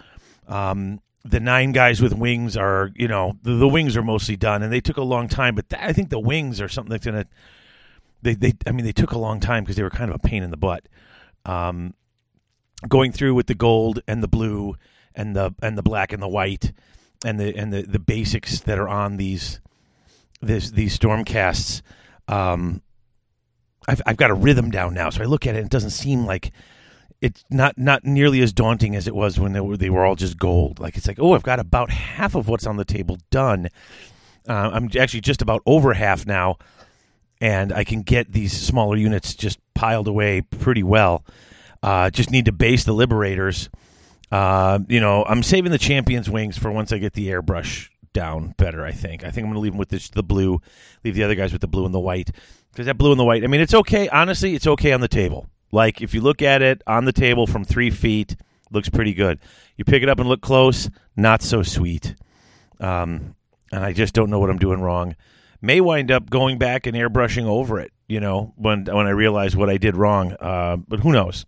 Um, 0.46 1.00
the 1.24 1.40
nine 1.40 1.72
guys 1.72 2.00
with 2.00 2.14
wings 2.14 2.56
are, 2.56 2.90
you 2.94 3.08
know, 3.08 3.36
the, 3.42 3.52
the 3.54 3.68
wings 3.68 3.96
are 3.96 4.02
mostly 4.02 4.36
done, 4.36 4.62
and 4.62 4.72
they 4.72 4.80
took 4.80 4.96
a 4.96 5.02
long 5.02 5.28
time. 5.28 5.54
But 5.54 5.66
I 5.78 5.92
think 5.92 6.10
the 6.10 6.20
wings 6.20 6.60
are 6.60 6.68
something 6.68 6.90
that's 6.90 7.04
gonna. 7.04 7.26
They, 8.20 8.34
they, 8.34 8.52
I 8.66 8.72
mean, 8.72 8.84
they 8.84 8.92
took 8.92 9.12
a 9.12 9.18
long 9.18 9.38
time 9.40 9.62
because 9.62 9.76
they 9.76 9.82
were 9.82 9.90
kind 9.90 10.10
of 10.10 10.16
a 10.16 10.26
pain 10.26 10.42
in 10.42 10.50
the 10.50 10.56
butt. 10.56 10.88
Um, 11.44 11.94
going 12.86 13.12
through 13.12 13.34
with 13.34 13.46
the 13.46 13.54
gold 13.54 14.00
and 14.06 14.22
the 14.22 14.28
blue 14.28 14.76
and 15.14 15.34
the 15.34 15.54
and 15.62 15.76
the 15.76 15.82
black 15.82 16.12
and 16.12 16.22
the 16.22 16.28
white 16.28 16.72
and 17.24 17.40
the 17.40 17.56
and 17.56 17.72
the, 17.72 17.82
the 17.82 17.98
basics 17.98 18.60
that 18.60 18.78
are 18.78 18.88
on 18.88 19.16
these 19.16 19.60
this 20.40 20.70
these 20.70 20.96
stormcasts 20.96 21.82
um 22.28 22.80
I've 23.88 24.02
I've 24.06 24.16
got 24.16 24.30
a 24.30 24.34
rhythm 24.34 24.70
down 24.70 24.94
now 24.94 25.10
so 25.10 25.22
I 25.22 25.26
look 25.26 25.46
at 25.46 25.54
it 25.54 25.58
and 25.58 25.66
it 25.66 25.72
doesn't 25.72 25.90
seem 25.90 26.24
like 26.24 26.52
it's 27.20 27.44
not 27.50 27.76
not 27.76 28.04
nearly 28.04 28.40
as 28.42 28.52
daunting 28.52 28.94
as 28.94 29.08
it 29.08 29.14
was 29.14 29.40
when 29.40 29.52
they 29.52 29.60
were 29.60 29.76
they 29.76 29.90
were 29.90 30.04
all 30.04 30.14
just 30.14 30.38
gold. 30.38 30.78
Like 30.78 30.96
it's 30.96 31.08
like 31.08 31.18
oh 31.18 31.32
I've 31.32 31.42
got 31.42 31.58
about 31.58 31.90
half 31.90 32.34
of 32.34 32.48
what's 32.48 32.66
on 32.66 32.76
the 32.76 32.84
table 32.84 33.18
done. 33.30 33.68
Uh, 34.48 34.70
I'm 34.72 34.88
actually 34.98 35.20
just 35.20 35.42
about 35.42 35.62
over 35.66 35.94
half 35.94 36.26
now 36.26 36.58
and 37.40 37.72
I 37.72 37.84
can 37.84 38.02
get 38.02 38.32
these 38.32 38.52
smaller 38.52 38.96
units 38.96 39.34
just 39.34 39.58
piled 39.74 40.08
away 40.08 40.40
pretty 40.40 40.82
well 40.82 41.24
uh, 41.82 42.10
just 42.10 42.30
need 42.30 42.46
to 42.46 42.52
base 42.52 42.84
the 42.84 42.92
liberators. 42.92 43.68
Uh, 44.30 44.80
you 44.88 45.00
know, 45.00 45.24
I'm 45.24 45.42
saving 45.42 45.72
the 45.72 45.78
champions 45.78 46.28
wings 46.28 46.58
for 46.58 46.70
once 46.70 46.92
I 46.92 46.98
get 46.98 47.14
the 47.14 47.28
airbrush 47.28 47.88
down 48.12 48.54
better. 48.56 48.84
I 48.84 48.92
think. 48.92 49.24
I 49.24 49.30
think 49.30 49.44
I'm 49.44 49.52
going 49.52 49.54
to 49.54 49.60
leave 49.60 49.72
them 49.72 49.78
with 49.78 49.88
this, 49.88 50.10
the 50.10 50.22
blue. 50.22 50.60
Leave 51.04 51.14
the 51.14 51.24
other 51.24 51.34
guys 51.34 51.52
with 51.52 51.60
the 51.60 51.68
blue 51.68 51.86
and 51.86 51.94
the 51.94 52.00
white 52.00 52.30
because 52.72 52.86
that 52.86 52.98
blue 52.98 53.10
and 53.10 53.20
the 53.20 53.24
white. 53.24 53.44
I 53.44 53.46
mean, 53.46 53.60
it's 53.60 53.74
okay. 53.74 54.08
Honestly, 54.08 54.54
it's 54.54 54.66
okay 54.66 54.92
on 54.92 55.00
the 55.00 55.08
table. 55.08 55.48
Like 55.72 56.00
if 56.00 56.14
you 56.14 56.20
look 56.20 56.42
at 56.42 56.62
it 56.62 56.82
on 56.86 57.04
the 57.04 57.12
table 57.12 57.46
from 57.46 57.64
three 57.64 57.90
feet, 57.90 58.36
looks 58.70 58.88
pretty 58.88 59.14
good. 59.14 59.38
You 59.76 59.84
pick 59.84 60.02
it 60.02 60.08
up 60.08 60.18
and 60.18 60.28
look 60.28 60.40
close, 60.40 60.90
not 61.16 61.42
so 61.42 61.62
sweet. 61.62 62.14
Um, 62.80 63.34
and 63.72 63.84
I 63.84 63.92
just 63.92 64.14
don't 64.14 64.30
know 64.30 64.38
what 64.38 64.50
I'm 64.50 64.58
doing 64.58 64.80
wrong. 64.80 65.16
May 65.60 65.80
wind 65.80 66.10
up 66.10 66.30
going 66.30 66.58
back 66.58 66.86
and 66.86 66.96
airbrushing 66.96 67.44
over 67.44 67.80
it. 67.80 67.92
You 68.06 68.20
know, 68.20 68.54
when 68.56 68.84
when 68.84 69.06
I 69.06 69.10
realize 69.10 69.56
what 69.56 69.68
I 69.68 69.76
did 69.76 69.96
wrong. 69.96 70.34
Uh, 70.40 70.76
but 70.76 71.00
who 71.00 71.12
knows? 71.12 71.44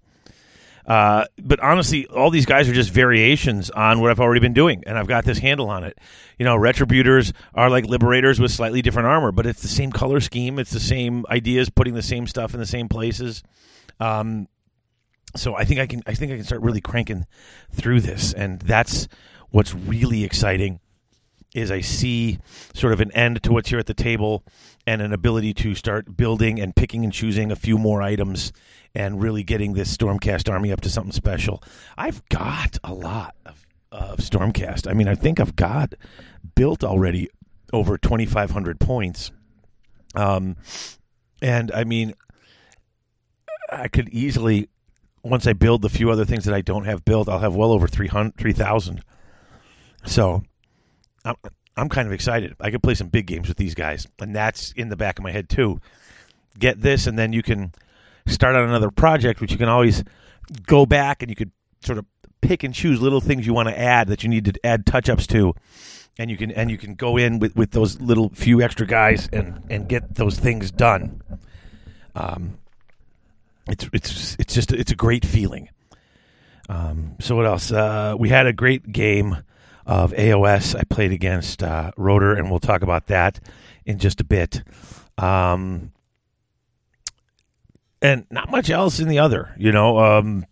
Uh, 0.87 1.25
but 1.43 1.61
honestly, 1.61 2.07
all 2.07 2.31
these 2.31 2.47
guys 2.47 2.69
are 2.69 2.73
just 2.73 2.91
variations 2.91 3.71
on 3.71 4.01
what 4.01 4.11
I've 4.11 4.21
already 4.21 4.41
been 4.41 4.55
doing, 4.55 4.83
and 4.87 4.99
I've 4.99 5.07
got 5.07 5.25
this 5.25 5.39
handle 5.39 5.69
on 5.69 5.85
it. 5.85 5.99
You 6.39 6.45
know, 6.45 6.57
retributors 6.57 7.33
are 7.55 7.71
like 7.71 7.85
liberators 7.85 8.41
with 8.41 8.51
slightly 8.51 8.83
different 8.83 9.07
armor, 9.07 9.33
but 9.33 9.47
it's 9.47 9.63
the 9.63 9.69
same 9.69 9.93
color 9.93 10.21
scheme. 10.21 10.59
It's 10.59 10.71
the 10.71 10.81
same 10.81 11.25
ideas, 11.31 11.71
putting 11.71 11.95
the 11.95 12.03
same 12.03 12.27
stuff 12.27 12.55
in 12.55 12.61
the 12.61 12.67
same 12.67 12.89
places. 12.89 13.43
Um, 14.01 14.49
so 15.37 15.55
I 15.55 15.65
think 15.65 15.81
I 15.81 15.87
can. 15.87 16.03
I 16.07 16.15
think 16.15 16.33
I 16.33 16.37
can 16.37 16.45
start 16.45 16.63
really 16.63 16.81
cranking 16.81 17.27
through 17.73 18.01
this, 18.01 18.33
and 18.33 18.61
that's 18.61 19.07
what's 19.51 19.75
really 19.75 20.25
exciting. 20.25 20.81
Is 21.55 21.71
I 21.71 21.81
see 21.81 22.39
sort 22.75 22.93
of 22.93 23.01
an 23.01 23.11
end 23.13 23.43
to 23.43 23.53
what's 23.53 23.69
here 23.69 23.79
at 23.79 23.87
the 23.87 23.95
table, 23.95 24.45
and 24.87 25.03
an 25.03 25.13
ability 25.13 25.55
to 25.55 25.75
start 25.75 26.17
building 26.17 26.61
and 26.61 26.75
picking 26.75 27.05
and 27.05 27.13
choosing 27.13 27.53
a 27.53 27.57
few 27.57 27.79
more 27.79 28.03
items 28.03 28.53
and 28.95 29.23
really 29.23 29.43
getting 29.43 29.75
this 29.75 29.95
Stormcast 29.97 30.51
army 30.51 30.73
up 30.73 30.81
to 30.81 30.89
something 30.89 31.13
special. 31.13 31.63
I've 31.97 32.27
got 32.29 32.79
a 32.83 32.93
lot 32.93 33.35
of, 33.47 33.67
of 33.93 34.19
Stormcast. 34.19 34.89
I 34.89 34.95
mean, 34.95 35.09
I 35.09 35.15
think 35.15 35.39
I've 35.39 35.55
got 35.55 35.95
built 36.55 36.83
already 36.83 37.29
over 37.73 37.99
2,500 37.99 38.81
points. 38.81 39.31
Um, 40.15 40.57
and 41.41 41.71
I 41.73 41.85
mean, 41.85 42.15
I 43.71 43.89
could 43.89 44.09
easily, 44.09 44.69
once 45.23 45.47
I 45.47 45.53
build 45.53 45.83
the 45.83 45.89
few 45.89 46.11
other 46.11 46.25
things 46.25 46.45
that 46.47 46.55
I 46.55 46.63
don't 46.63 46.85
have 46.85 47.05
built, 47.05 47.29
I'll 47.29 47.39
have 47.39 47.55
well 47.55 47.71
over 47.71 47.87
3,000. 47.87 49.03
So 50.05 50.43
I'm 51.25 51.37
I'm 51.81 51.89
kind 51.89 52.07
of 52.07 52.13
excited. 52.13 52.55
I 52.61 52.71
could 52.71 52.83
play 52.83 52.95
some 52.95 53.09
big 53.09 53.27
games 53.27 53.49
with 53.49 53.57
these 53.57 53.75
guys, 53.75 54.07
and 54.21 54.37
that's 54.37 54.73
in 54.73 54.91
the 54.91 54.97
back 54.97 55.19
of 55.19 55.25
my 55.25 55.31
head 55.31 55.49
too. 55.49 55.81
Get 56.59 56.81
this, 56.81 57.07
and 57.07 57.19
then 57.19 57.33
you 57.33 57.43
can 57.43 57.73
start 58.27 58.55
on 58.55 58.69
another 58.69 58.91
project, 58.91 59.41
which 59.41 59.51
you 59.51 59.59
can 59.59 59.69
always 59.69 60.05
go 60.67 60.85
back 60.85 61.23
and 61.23 61.31
you 61.31 61.37
could 61.37 61.53
sort 61.83 61.99
of 61.99 62.05
pick 62.41 62.65
and 62.65 62.75
choose 62.75 63.01
little 63.01 63.21
things 63.21 63.47
you 63.47 63.55
want 63.55 63.69
to 63.69 63.79
add 63.79 64.09
that 64.09 64.23
you 64.23 64.29
need 64.29 64.45
to 64.45 64.67
add 64.67 64.85
touch 64.85 65.09
ups 65.09 65.27
to, 65.29 65.55
and 66.19 66.31
you 66.31 66.37
can 66.37 66.51
and 66.51 66.71
you 66.71 66.77
can 66.77 66.95
go 66.95 67.17
in 67.17 67.39
with, 67.39 67.57
with 67.57 67.71
those 67.71 68.01
little 68.01 68.29
few 68.31 68.61
extra 68.61 68.87
guys 68.87 69.29
and 69.33 69.63
and 69.71 69.89
get 69.89 70.15
those 70.15 70.39
things 70.39 70.71
done. 70.71 71.23
Um, 72.15 72.59
it's 73.69 73.89
it's 73.93 74.37
it's 74.39 74.55
just 74.55 74.73
it's 74.73 74.93
a 74.93 74.97
great 74.97 75.25
feeling. 75.25 75.71
Um, 76.69 77.17
so 77.21 77.37
what 77.37 77.47
else? 77.47 77.73
Uh, 77.73 78.15
we 78.19 78.29
had 78.29 78.47
a 78.47 78.53
great 78.53 78.93
game 78.93 79.39
of 79.91 80.13
AOS. 80.13 80.79
I 80.79 80.85
played 80.85 81.11
against 81.11 81.65
uh, 81.65 81.91
Rotor, 81.97 82.33
and 82.35 82.49
we'll 82.49 82.61
talk 82.61 82.83
about 82.83 83.09
that 83.09 83.41
in 83.85 83.99
just 83.99 84.21
a 84.21 84.25
bit. 84.25 84.63
Um, 85.19 85.91
and 88.01 88.25
not 88.31 88.53
much 88.53 88.71
else 88.71 89.01
in 89.01 89.09
the 89.09 89.19
other. 89.19 89.53
You 89.59 89.73
know, 89.73 89.99
um, 89.99 90.47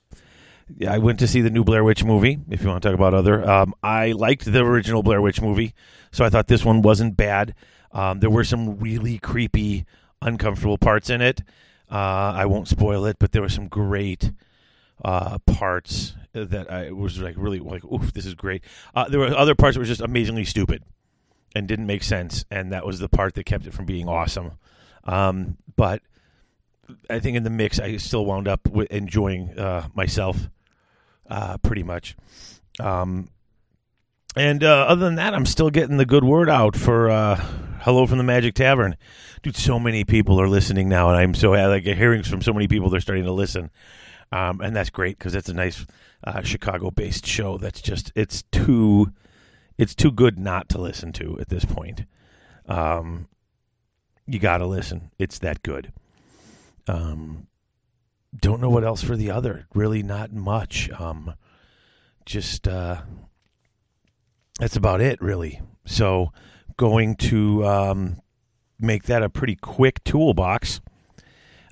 I 0.86 0.98
went 0.98 1.20
to 1.20 1.28
see 1.28 1.40
the 1.40 1.50
new 1.50 1.62
Blair 1.62 1.84
Witch 1.84 2.02
movie. 2.02 2.40
If 2.50 2.62
you 2.62 2.68
want 2.68 2.82
to 2.82 2.88
talk 2.88 2.96
about 2.96 3.14
other, 3.14 3.48
um, 3.48 3.74
I 3.80 4.10
liked 4.10 4.44
the 4.44 4.58
original 4.58 5.04
Blair 5.04 5.22
Witch 5.22 5.40
movie, 5.40 5.72
so 6.10 6.24
I 6.24 6.30
thought 6.30 6.48
this 6.48 6.64
one 6.64 6.82
wasn't 6.82 7.16
bad. 7.16 7.54
Um, 7.92 8.18
there 8.18 8.30
were 8.30 8.44
some 8.44 8.80
really 8.80 9.18
creepy, 9.18 9.86
uncomfortable 10.20 10.78
parts 10.78 11.10
in 11.10 11.20
it. 11.20 11.42
Uh, 11.88 12.34
I 12.34 12.46
won't 12.46 12.66
spoil 12.66 13.06
it, 13.06 13.18
but 13.20 13.30
there 13.30 13.42
were 13.42 13.48
some 13.48 13.68
great 13.68 14.32
uh, 15.04 15.38
parts 15.46 16.14
that 16.32 16.70
I 16.70 16.92
was 16.92 17.18
like 17.18 17.34
really 17.36 17.60
like, 17.60 17.84
oof, 17.84 18.12
this 18.12 18.26
is 18.26 18.34
great. 18.34 18.62
Uh, 18.94 19.08
there 19.08 19.20
were 19.20 19.36
other 19.36 19.54
parts 19.54 19.74
that 19.74 19.80
were 19.80 19.86
just 19.86 20.00
amazingly 20.00 20.44
stupid 20.44 20.82
and 21.54 21.66
didn't 21.66 21.86
make 21.86 22.02
sense, 22.02 22.44
and 22.50 22.72
that 22.72 22.86
was 22.86 22.98
the 22.98 23.08
part 23.08 23.34
that 23.34 23.44
kept 23.44 23.66
it 23.66 23.74
from 23.74 23.86
being 23.86 24.08
awesome. 24.08 24.52
Um, 25.04 25.56
but 25.76 26.02
I 27.08 27.18
think 27.18 27.36
in 27.36 27.42
the 27.42 27.50
mix, 27.50 27.78
I 27.78 27.96
still 27.96 28.24
wound 28.24 28.48
up 28.48 28.68
enjoying 28.90 29.58
uh, 29.58 29.88
myself 29.94 30.48
uh, 31.28 31.58
pretty 31.58 31.82
much. 31.82 32.16
Um, 32.80 33.28
and 34.36 34.62
uh, 34.62 34.86
other 34.88 35.04
than 35.04 35.16
that, 35.16 35.34
I'm 35.34 35.46
still 35.46 35.70
getting 35.70 35.96
the 35.96 36.06
good 36.06 36.24
word 36.24 36.48
out 36.48 36.76
for 36.76 37.10
uh, 37.10 37.36
"Hello 37.80 38.06
from 38.06 38.18
the 38.18 38.24
Magic 38.24 38.54
Tavern." 38.54 38.96
Dude, 39.42 39.56
so 39.56 39.78
many 39.78 40.04
people 40.04 40.40
are 40.40 40.48
listening 40.48 40.88
now, 40.88 41.08
and 41.08 41.16
I'm 41.16 41.34
so 41.34 41.52
like 41.52 41.84
hearing 41.84 42.22
from 42.22 42.42
so 42.42 42.52
many 42.52 42.68
people 42.68 42.90
they're 42.90 43.00
starting 43.00 43.24
to 43.24 43.32
listen, 43.32 43.70
um, 44.32 44.60
and 44.60 44.74
that's 44.74 44.90
great 44.90 45.18
because 45.18 45.34
it's 45.34 45.48
a 45.48 45.54
nice 45.54 45.86
uh, 46.24 46.42
Chicago-based 46.42 47.26
show. 47.26 47.58
That's 47.58 47.80
just 47.80 48.12
it's 48.14 48.42
too 48.50 49.12
it's 49.76 49.94
too 49.94 50.10
good 50.10 50.38
not 50.38 50.68
to 50.70 50.78
listen 50.78 51.12
to 51.14 51.38
at 51.40 51.48
this 51.48 51.64
point. 51.64 52.04
Um, 52.66 53.28
you 54.26 54.38
got 54.38 54.58
to 54.58 54.66
listen; 54.66 55.10
it's 55.18 55.38
that 55.38 55.62
good. 55.62 55.92
Um, 56.86 57.46
don't 58.38 58.60
know 58.60 58.70
what 58.70 58.84
else 58.84 59.02
for 59.02 59.16
the 59.16 59.30
other. 59.30 59.66
Really, 59.74 60.02
not 60.02 60.32
much. 60.32 60.90
Um, 60.98 61.34
just 62.26 62.68
uh, 62.68 63.02
that's 64.58 64.76
about 64.76 65.00
it, 65.00 65.20
really. 65.22 65.60
So, 65.86 66.32
going 66.76 67.16
to 67.16 67.66
um, 67.66 68.20
make 68.78 69.04
that 69.04 69.22
a 69.22 69.30
pretty 69.30 69.56
quick 69.56 70.04
toolbox. 70.04 70.80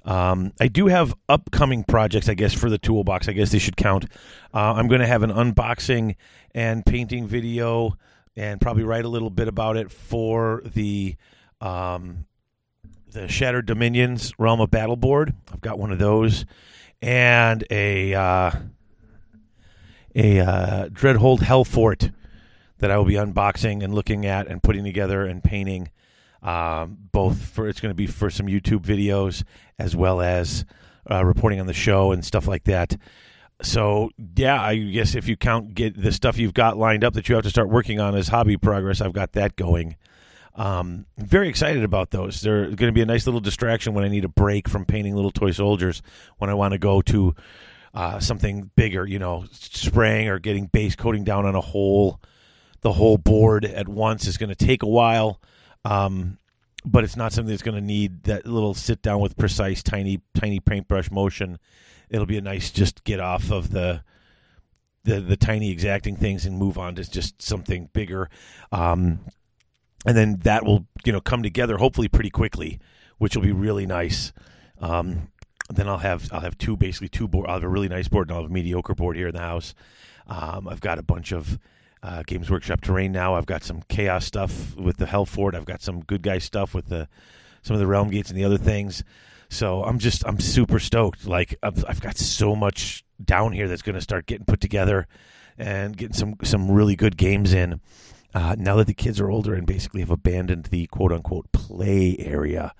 Um, 0.07 0.53
I 0.61 0.69
do 0.69 0.87
have 0.87 1.15
upcoming 1.29 1.83
projects, 1.83 2.29
I 2.29 2.35
guess, 2.35 2.55
for 2.55 2.71
the 2.71 2.79
toolbox. 2.79 3.29
I 3.29 3.33
guess 3.33 3.51
they 3.51 3.59
should 3.59 3.77
count. 3.77 4.05
Uh, 4.55 4.75
I'm 4.75 4.87
going 4.87 5.01
to 5.01 5.07
have 5.07 5.25
an 5.25 5.31
unboxing 5.31 6.15
and 6.55 6.87
painting 6.87 7.27
video, 7.27 7.99
and 8.37 8.61
probably 8.61 8.85
write 8.85 9.05
a 9.05 9.09
little 9.09 9.31
bit 9.31 9.49
about 9.49 9.77
it 9.77 9.91
for 9.91 10.63
the 10.65 11.17
um, 11.61 12.27
the 13.11 13.27
Shattered 13.27 13.67
Dominions 13.67 14.33
Realm 14.39 14.61
of 14.61 14.71
Battle 14.71 14.97
board. 14.97 15.35
I've 15.53 15.61
got 15.61 15.79
one 15.79 15.91
of 15.91 15.99
those, 15.99 16.47
and 17.03 17.65
a 17.69 18.15
uh, 18.15 18.51
a 20.15 20.41
uh, 20.41 20.89
Dreadhold 20.89 21.41
Hellfort 21.41 22.13
that 22.79 22.91
I 22.91 22.99
will 22.99 23.05
be 23.05 23.15
unboxing 23.15 23.83
and 23.83 23.95
looking 23.95 24.25
at 24.25 24.47
and 24.47 24.63
putting 24.63 24.85
together 24.85 25.25
and 25.25 25.43
painting. 25.43 25.91
Um, 26.47 26.97
both 27.11 27.43
for 27.43 27.69
it's 27.69 27.81
going 27.81 27.91
to 27.91 27.97
be 27.97 28.07
for 28.07 28.31
some 28.31 28.47
YouTube 28.47 28.83
videos 28.83 29.43
as 29.81 29.97
well 29.97 30.21
as 30.21 30.65
uh, 31.11 31.25
reporting 31.25 31.59
on 31.59 31.67
the 31.67 31.75
show 31.75 32.13
and 32.13 32.25
stuff 32.25 32.47
like 32.47 32.65
that. 32.65 32.97
So 33.63 34.11
yeah, 34.37 34.63
I 34.63 34.77
guess 34.77 35.17
if 35.17 35.27
you 35.27 35.37
count 35.37 35.75
get 35.75 36.01
the 36.01 36.13
stuff 36.13 36.39
you've 36.39 36.55
got 36.55 36.79
lined 36.79 37.03
up 37.03 37.15
that 37.15 37.29
you 37.29 37.35
have 37.35 37.43
to 37.45 37.51
start 37.51 37.69
working 37.69 37.99
on 37.99 38.15
as 38.15 38.29
hobby 38.29 38.57
progress, 38.57 39.01
I've 39.01 39.13
got 39.13 39.33
that 39.33 39.57
going. 39.57 39.97
Um, 40.55 41.07
very 41.19 41.49
excited 41.49 41.83
about 41.83 42.13
those. 42.13 42.41
They're 42.43 42.67
going 42.67 42.77
to 42.77 42.93
be 42.93 43.03
a 43.03 43.07
nice 43.07 43.27
little 43.27 43.41
distraction 43.41 43.93
when 43.93 44.05
I 44.05 44.09
need 44.09 44.25
a 44.25 44.29
break 44.29 44.69
from 44.69 44.85
painting 44.85 45.17
little 45.17 45.33
toy 45.33 45.51
soldiers. 45.51 46.01
When 46.39 46.49
I 46.49 46.55
want 46.55 46.73
to 46.73 46.79
go 46.79 47.03
to 47.03 47.35
uh, 47.93 48.21
something 48.21 48.71
bigger, 48.77 49.05
you 49.05 49.19
know, 49.19 49.47
spraying 49.51 50.29
or 50.29 50.39
getting 50.39 50.67
base 50.67 50.95
coating 50.95 51.25
down 51.25 51.45
on 51.45 51.57
a 51.57 51.61
whole, 51.61 52.21
the 52.83 52.93
whole 52.93 53.19
board 53.19 53.65
at 53.65 53.89
once 53.89 54.29
is 54.29 54.39
going 54.39 54.49
to 54.49 54.55
take 54.55 54.83
a 54.85 54.89
while. 54.89 55.41
Um, 55.87 56.39
but 56.85 57.05
it's 57.05 57.17
not 57.17 57.33
something 57.33 57.51
that's 57.51 57.63
going 57.63 57.77
to 57.77 57.81
need 57.81 58.25
that 58.25 58.47
little 58.47 58.75
sit 58.75 59.03
down 59.03 59.21
with 59.21 59.37
precise, 59.37 59.83
tiny, 59.83 60.21
tiny 60.35 60.59
paintbrush 60.59 61.11
motion. 61.11 61.59
It'll 62.11 62.27
be 62.27 62.39
a 62.39 62.43
nice 62.43 62.71
just 62.71 63.05
get 63.05 63.21
off 63.21 63.51
of 63.51 63.71
the 63.71 64.03
the 65.05 65.21
the 65.21 65.37
tiny 65.37 65.71
exacting 65.71 66.17
things 66.17 66.45
and 66.45 66.59
move 66.59 66.77
on 66.77 66.97
to 66.97 67.09
just 67.09 67.41
something 67.41 67.89
bigger. 67.93 68.29
Um, 68.73 69.21
and 70.05 70.17
then 70.17 70.39
that 70.41 70.65
will 70.65 70.87
you 71.05 71.13
know 71.13 71.21
come 71.21 71.43
together 71.43 71.79
hopefully 71.79 72.09
pretty 72.09 72.31
quickly, 72.31 72.81
which 73.19 73.37
will 73.37 73.45
be 73.45 73.53
really 73.53 73.87
nice. 73.87 74.33
Um, 74.81 75.29
then 75.71 75.89
I'll 75.89 75.99
have 75.99 76.29
I'll 76.33 76.41
have 76.41 76.59
two 76.59 76.77
basically 76.77 77.09
two 77.09 77.29
board. 77.29 77.47
I'll 77.47 77.55
have 77.55 77.65
a 77.65 77.69
really 77.69 77.89
nice 77.89 78.09
board 78.09 78.29
and 78.29 78.37
I'll 78.37 78.43
have 78.43 78.51
a 78.51 78.55
mediocre 78.55 78.95
board 78.95 79.17
here 79.17 79.29
in 79.29 79.35
the 79.35 79.41
house. 79.41 79.75
Um, 80.27 80.69
I've 80.69 80.81
got 80.81 80.99
a 80.99 81.03
bunch 81.03 81.33
of 81.33 81.59
uh, 82.03 82.23
Games 82.27 82.51
Workshop 82.51 82.81
terrain 82.81 83.13
now. 83.13 83.35
I've 83.35 83.47
got 83.47 83.63
some 83.63 83.83
chaos 83.89 84.25
stuff 84.25 84.77
with 84.77 84.97
the 84.99 85.07
Hellfort. 85.07 85.55
I've 85.55 85.65
got 85.65 85.83
some 85.83 86.01
good 86.01 86.23
guy 86.23 86.39
stuff 86.39 86.75
with 86.75 86.89
the 86.89 87.09
some 87.63 87.75
of 87.75 87.81
the 87.81 87.87
realm 87.87 88.11
gates 88.11 88.31
and 88.31 88.39
the 88.39 88.45
other 88.45 88.59
things. 88.59 89.03
So 89.49 89.83
I'm 89.85 89.99
just 89.99 90.27
I'm 90.27 90.41
super 90.41 90.79
stoked. 90.79 91.27
Like 91.27 91.57
I've, 91.63 91.85
I've 91.89 92.01
got 92.01 92.17
so 92.17 92.55
much 92.57 93.05
down 93.23 93.53
here 93.53 93.69
that's 93.69 93.83
going 93.83 93.95
to 93.95 94.01
start 94.01 94.27
getting 94.27 94.45
put 94.45 94.61
together 94.61 95.07
and 95.59 95.97
getting 95.97 96.15
some 96.15 96.37
some 96.43 96.71
really 96.71 96.97
good 96.97 97.17
games 97.17 97.53
in. 97.53 97.81
Uh, 98.35 98.55
now 98.59 98.77
that 98.77 98.87
the 98.87 98.95
kids 98.95 99.19
are 99.21 99.31
older 99.31 99.55
and 99.55 99.67
basically 99.67 100.01
have 100.01 100.11
abandoned 100.11 100.67
the 100.67 100.87
quote 100.89 101.13
unquote 101.13 101.51
play 101.53 102.17
area 102.19 102.75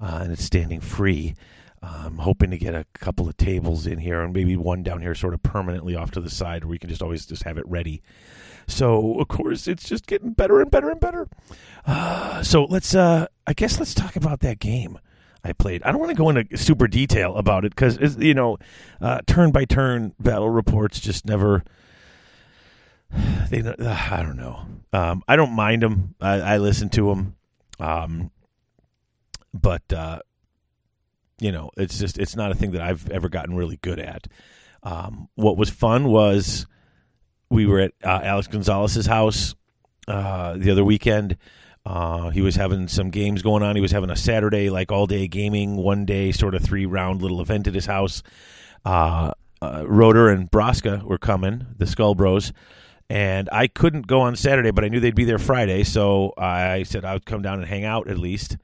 uh, 0.00 0.20
and 0.22 0.32
it's 0.32 0.44
standing 0.44 0.80
free, 0.80 1.34
I'm 1.82 2.18
hoping 2.18 2.50
to 2.50 2.58
get 2.58 2.74
a 2.74 2.86
couple 2.94 3.28
of 3.28 3.36
tables 3.36 3.86
in 3.86 3.98
here 3.98 4.20
and 4.22 4.32
maybe 4.32 4.56
one 4.56 4.82
down 4.82 5.00
here 5.02 5.14
sort 5.14 5.34
of 5.34 5.42
permanently 5.42 5.96
off 5.96 6.12
to 6.12 6.20
the 6.20 6.30
side 6.30 6.64
where 6.64 6.70
we 6.70 6.78
can 6.78 6.88
just 6.88 7.02
always 7.02 7.26
just 7.26 7.42
have 7.42 7.58
it 7.58 7.66
ready. 7.66 8.02
So 8.72 9.18
of 9.20 9.28
course 9.28 9.68
it's 9.68 9.88
just 9.88 10.06
getting 10.06 10.32
better 10.32 10.60
and 10.60 10.70
better 10.70 10.90
and 10.90 11.00
better. 11.00 11.28
Uh, 11.86 12.42
so 12.42 12.64
let's 12.64 12.94
uh, 12.94 13.26
I 13.46 13.52
guess 13.52 13.78
let's 13.78 13.94
talk 13.94 14.16
about 14.16 14.40
that 14.40 14.58
game. 14.58 14.98
I 15.44 15.52
played. 15.52 15.82
I 15.82 15.90
don't 15.90 16.00
want 16.00 16.10
to 16.10 16.16
go 16.16 16.28
into 16.30 16.56
super 16.56 16.86
detail 16.86 17.34
about 17.36 17.64
it 17.64 17.74
because 17.74 18.16
you 18.18 18.34
know, 18.34 18.58
uh, 19.00 19.20
turn 19.26 19.50
by 19.50 19.64
turn 19.64 20.14
battle 20.20 20.48
reports 20.48 21.00
just 21.00 21.26
never. 21.26 21.64
They, 23.50 23.60
uh, 23.60 23.74
I 24.10 24.22
don't 24.22 24.38
know. 24.38 24.64
Um, 24.94 25.22
I 25.28 25.36
don't 25.36 25.52
mind 25.52 25.82
them. 25.82 26.14
I, 26.18 26.40
I 26.40 26.56
listen 26.56 26.88
to 26.90 27.08
them, 27.08 27.36
um, 27.78 28.30
but 29.52 29.82
uh, 29.92 30.20
you 31.38 31.52
know, 31.52 31.70
it's 31.76 31.98
just 31.98 32.16
it's 32.16 32.36
not 32.36 32.52
a 32.52 32.54
thing 32.54 32.70
that 32.70 32.80
I've 32.80 33.10
ever 33.10 33.28
gotten 33.28 33.54
really 33.54 33.76
good 33.76 33.98
at. 33.98 34.28
Um, 34.82 35.28
what 35.34 35.58
was 35.58 35.68
fun 35.68 36.08
was 36.08 36.66
we 37.52 37.66
were 37.66 37.80
at 37.80 37.92
uh, 38.02 38.20
Alex 38.22 38.48
Gonzalez's 38.48 39.06
house 39.06 39.54
uh, 40.08 40.56
the 40.56 40.70
other 40.70 40.84
weekend. 40.84 41.36
Uh, 41.84 42.30
he 42.30 42.40
was 42.40 42.56
having 42.56 42.88
some 42.88 43.10
games 43.10 43.42
going 43.42 43.62
on. 43.62 43.76
He 43.76 43.82
was 43.82 43.90
having 43.92 44.10
a 44.10 44.16
Saturday, 44.16 44.70
like 44.70 44.90
all 44.90 45.06
day 45.06 45.28
gaming, 45.28 45.76
one 45.76 46.06
day 46.06 46.32
sort 46.32 46.54
of 46.54 46.62
three 46.62 46.86
round 46.86 47.20
little 47.20 47.40
event 47.40 47.66
at 47.66 47.74
his 47.74 47.86
house. 47.86 48.22
Uh, 48.84 49.32
uh, 49.60 49.84
Rotor 49.86 50.28
and 50.28 50.50
Broska 50.50 51.02
were 51.02 51.18
coming, 51.18 51.66
the 51.76 51.86
Skull 51.86 52.14
Bros, 52.14 52.52
and 53.10 53.48
I 53.52 53.66
couldn't 53.66 54.06
go 54.06 54.22
on 54.22 54.34
Saturday, 54.34 54.70
but 54.70 54.84
I 54.84 54.88
knew 54.88 54.98
they'd 54.98 55.14
be 55.14 55.24
there 55.24 55.38
Friday, 55.38 55.84
so 55.84 56.32
I 56.38 56.84
said 56.84 57.04
I 57.04 57.12
would 57.12 57.26
come 57.26 57.42
down 57.42 57.58
and 57.60 57.68
hang 57.68 57.84
out 57.84 58.08
at 58.08 58.18
least. 58.18 58.56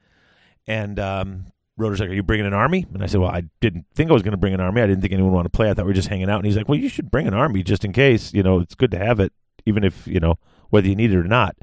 And 0.65 0.99
um, 0.99 1.45
Rotor's 1.79 1.99
like, 1.99 2.09
"Are 2.09 2.13
you 2.13 2.23
bringing 2.23 2.45
an 2.45 2.53
army?" 2.53 2.85
And 2.93 3.01
I 3.01 3.07
said, 3.07 3.21
"Well, 3.21 3.31
I 3.31 3.43
didn't 3.61 3.85
think 3.95 4.09
I 4.09 4.13
was 4.13 4.21
going 4.21 4.31
to 4.31 4.37
bring 4.37 4.53
an 4.53 4.61
army. 4.61 4.81
I 4.81 4.87
didn't 4.87 5.01
think 5.01 5.13
anyone 5.13 5.31
would 5.31 5.35
want 5.37 5.45
to 5.45 5.55
play. 5.55 5.69
I 5.69 5.73
thought 5.73 5.85
we 5.85 5.91
were 5.91 5.95
just 5.95 6.09
hanging 6.09 6.29
out." 6.29 6.37
And 6.37 6.45
he's 6.45 6.57
like, 6.57 6.69
"Well, 6.69 6.79
you 6.79 6.89
should 6.89 7.09
bring 7.09 7.27
an 7.27 7.33
army 7.33 7.63
just 7.63 7.85
in 7.85 7.93
case. 7.93 8.33
You 8.33 8.43
know, 8.43 8.59
it's 8.59 8.75
good 8.75 8.91
to 8.91 8.97
have 8.97 9.19
it, 9.19 9.33
even 9.65 9.83
if 9.83 10.05
you 10.07 10.19
know 10.19 10.35
whether 10.69 10.87
you 10.87 10.95
need 10.95 11.11
it 11.11 11.17
or 11.17 11.23
not." 11.23 11.55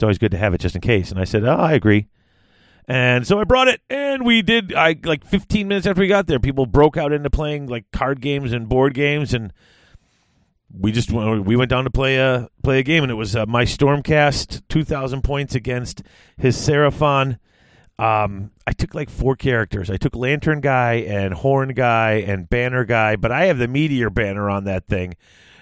it's 0.00 0.02
always 0.02 0.16
good 0.16 0.30
to 0.30 0.38
have 0.38 0.54
it 0.54 0.62
just 0.62 0.74
in 0.74 0.80
case. 0.80 1.10
And 1.10 1.20
I 1.20 1.24
said, 1.24 1.44
oh, 1.44 1.58
I 1.58 1.74
agree. 1.74 2.08
And 2.88 3.26
so 3.26 3.38
I 3.38 3.44
brought 3.44 3.68
it, 3.68 3.82
and 3.90 4.24
we 4.24 4.40
did. 4.40 4.74
I 4.74 4.96
like 5.04 5.26
15 5.26 5.68
minutes 5.68 5.86
after 5.86 6.00
we 6.00 6.08
got 6.08 6.26
there, 6.26 6.40
people 6.40 6.64
broke 6.64 6.96
out 6.96 7.12
into 7.12 7.28
playing 7.28 7.66
like 7.66 7.84
card 7.92 8.22
games 8.22 8.50
and 8.50 8.66
board 8.66 8.94
games, 8.94 9.34
and 9.34 9.52
we 10.72 10.90
just 10.90 11.12
we 11.12 11.54
went 11.54 11.68
down 11.68 11.84
to 11.84 11.90
play 11.90 12.16
a 12.16 12.48
play 12.62 12.78
a 12.78 12.82
game, 12.82 13.02
and 13.04 13.12
it 13.12 13.16
was 13.16 13.36
uh, 13.36 13.44
my 13.44 13.64
Stormcast, 13.64 14.62
two 14.70 14.84
thousand 14.84 15.22
points 15.22 15.54
against 15.54 16.02
his 16.38 16.56
Seraphon. 16.56 17.38
Um, 18.00 18.50
I 18.66 18.72
took 18.72 18.94
like 18.94 19.10
four 19.10 19.36
characters. 19.36 19.90
I 19.90 19.98
took 19.98 20.16
Lantern 20.16 20.60
Guy 20.60 20.94
and 21.06 21.34
Horn 21.34 21.74
Guy 21.74 22.12
and 22.26 22.48
Banner 22.48 22.86
Guy, 22.86 23.16
but 23.16 23.30
I 23.30 23.44
have 23.46 23.58
the 23.58 23.68
Meteor 23.68 24.08
banner 24.08 24.48
on 24.48 24.64
that 24.64 24.86
thing. 24.86 25.16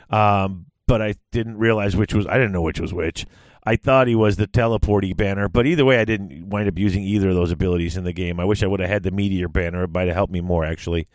Um, 0.08 0.66
but 0.86 1.02
I 1.02 1.14
didn't 1.32 1.58
realize 1.58 1.96
which 1.96 2.14
was. 2.14 2.26
I 2.26 2.34
didn't 2.34 2.52
know 2.52 2.62
which 2.62 2.80
was 2.80 2.94
which. 2.94 3.26
I 3.64 3.74
thought 3.74 4.06
he 4.06 4.14
was 4.14 4.36
the 4.36 4.46
teleporty 4.46 5.14
banner, 5.14 5.48
but 5.48 5.66
either 5.66 5.84
way, 5.84 5.98
I 5.98 6.04
didn't 6.04 6.48
wind 6.48 6.68
up 6.68 6.78
using 6.78 7.02
either 7.02 7.30
of 7.30 7.34
those 7.34 7.50
abilities 7.50 7.96
in 7.96 8.04
the 8.04 8.12
game. 8.12 8.38
I 8.38 8.44
wish 8.44 8.62
I 8.62 8.66
would 8.66 8.80
have 8.80 8.88
had 8.88 9.02
the 9.02 9.10
Meteor 9.10 9.48
banner; 9.48 9.82
it 9.82 9.90
might 9.90 10.06
have 10.06 10.16
helped 10.16 10.32
me 10.32 10.40
more 10.40 10.64
actually. 10.64 11.08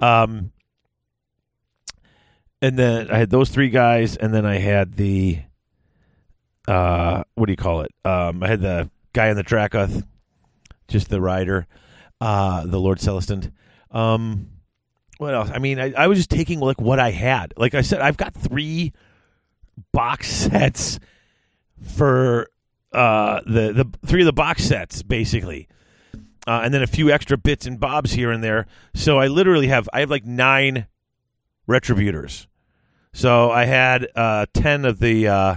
Um, 0.00 0.52
and 2.62 2.78
then 2.78 3.10
I 3.10 3.18
had 3.18 3.30
those 3.30 3.50
three 3.50 3.70
guys, 3.70 4.16
and 4.16 4.32
then 4.32 4.46
I 4.46 4.58
had 4.58 4.94
the 4.94 5.40
uh, 6.68 7.24
what 7.34 7.46
do 7.46 7.52
you 7.52 7.56
call 7.56 7.80
it? 7.80 7.92
Um, 8.04 8.42
I 8.42 8.48
had 8.48 8.60
the 8.60 8.88
guy 9.12 9.28
in 9.28 9.36
the 9.36 9.42
Dracoth, 9.42 10.04
just 10.90 11.08
the 11.08 11.20
rider, 11.20 11.66
uh, 12.20 12.66
the 12.66 12.78
Lord 12.78 12.98
Celestant. 12.98 13.50
Um, 13.90 14.48
what 15.18 15.34
else? 15.34 15.50
I 15.52 15.58
mean, 15.58 15.78
I, 15.78 15.92
I 15.96 16.06
was 16.06 16.18
just 16.18 16.30
taking 16.30 16.60
like 16.60 16.80
what 16.80 16.98
I 16.98 17.10
had. 17.10 17.54
Like 17.56 17.74
I 17.74 17.80
said, 17.80 18.00
I've 18.00 18.16
got 18.16 18.34
three 18.34 18.92
box 19.92 20.28
sets 20.50 21.00
for 21.96 22.50
uh, 22.92 23.40
the 23.46 23.72
the 23.72 24.06
three 24.06 24.22
of 24.22 24.26
the 24.26 24.32
box 24.32 24.64
sets 24.64 25.02
basically. 25.02 25.68
Uh, 26.46 26.62
and 26.64 26.72
then 26.72 26.82
a 26.82 26.86
few 26.86 27.10
extra 27.10 27.36
bits 27.36 27.66
and 27.66 27.78
bobs 27.78 28.12
here 28.12 28.30
and 28.30 28.42
there. 28.42 28.66
So 28.94 29.18
I 29.18 29.28
literally 29.28 29.68
have 29.68 29.88
I 29.92 30.00
have 30.00 30.10
like 30.10 30.24
nine 30.24 30.86
retributors. 31.68 32.46
So 33.12 33.50
I 33.50 33.64
had 33.64 34.08
uh, 34.14 34.46
ten 34.54 34.84
of 34.84 35.00
the, 35.00 35.28
uh, 35.28 35.56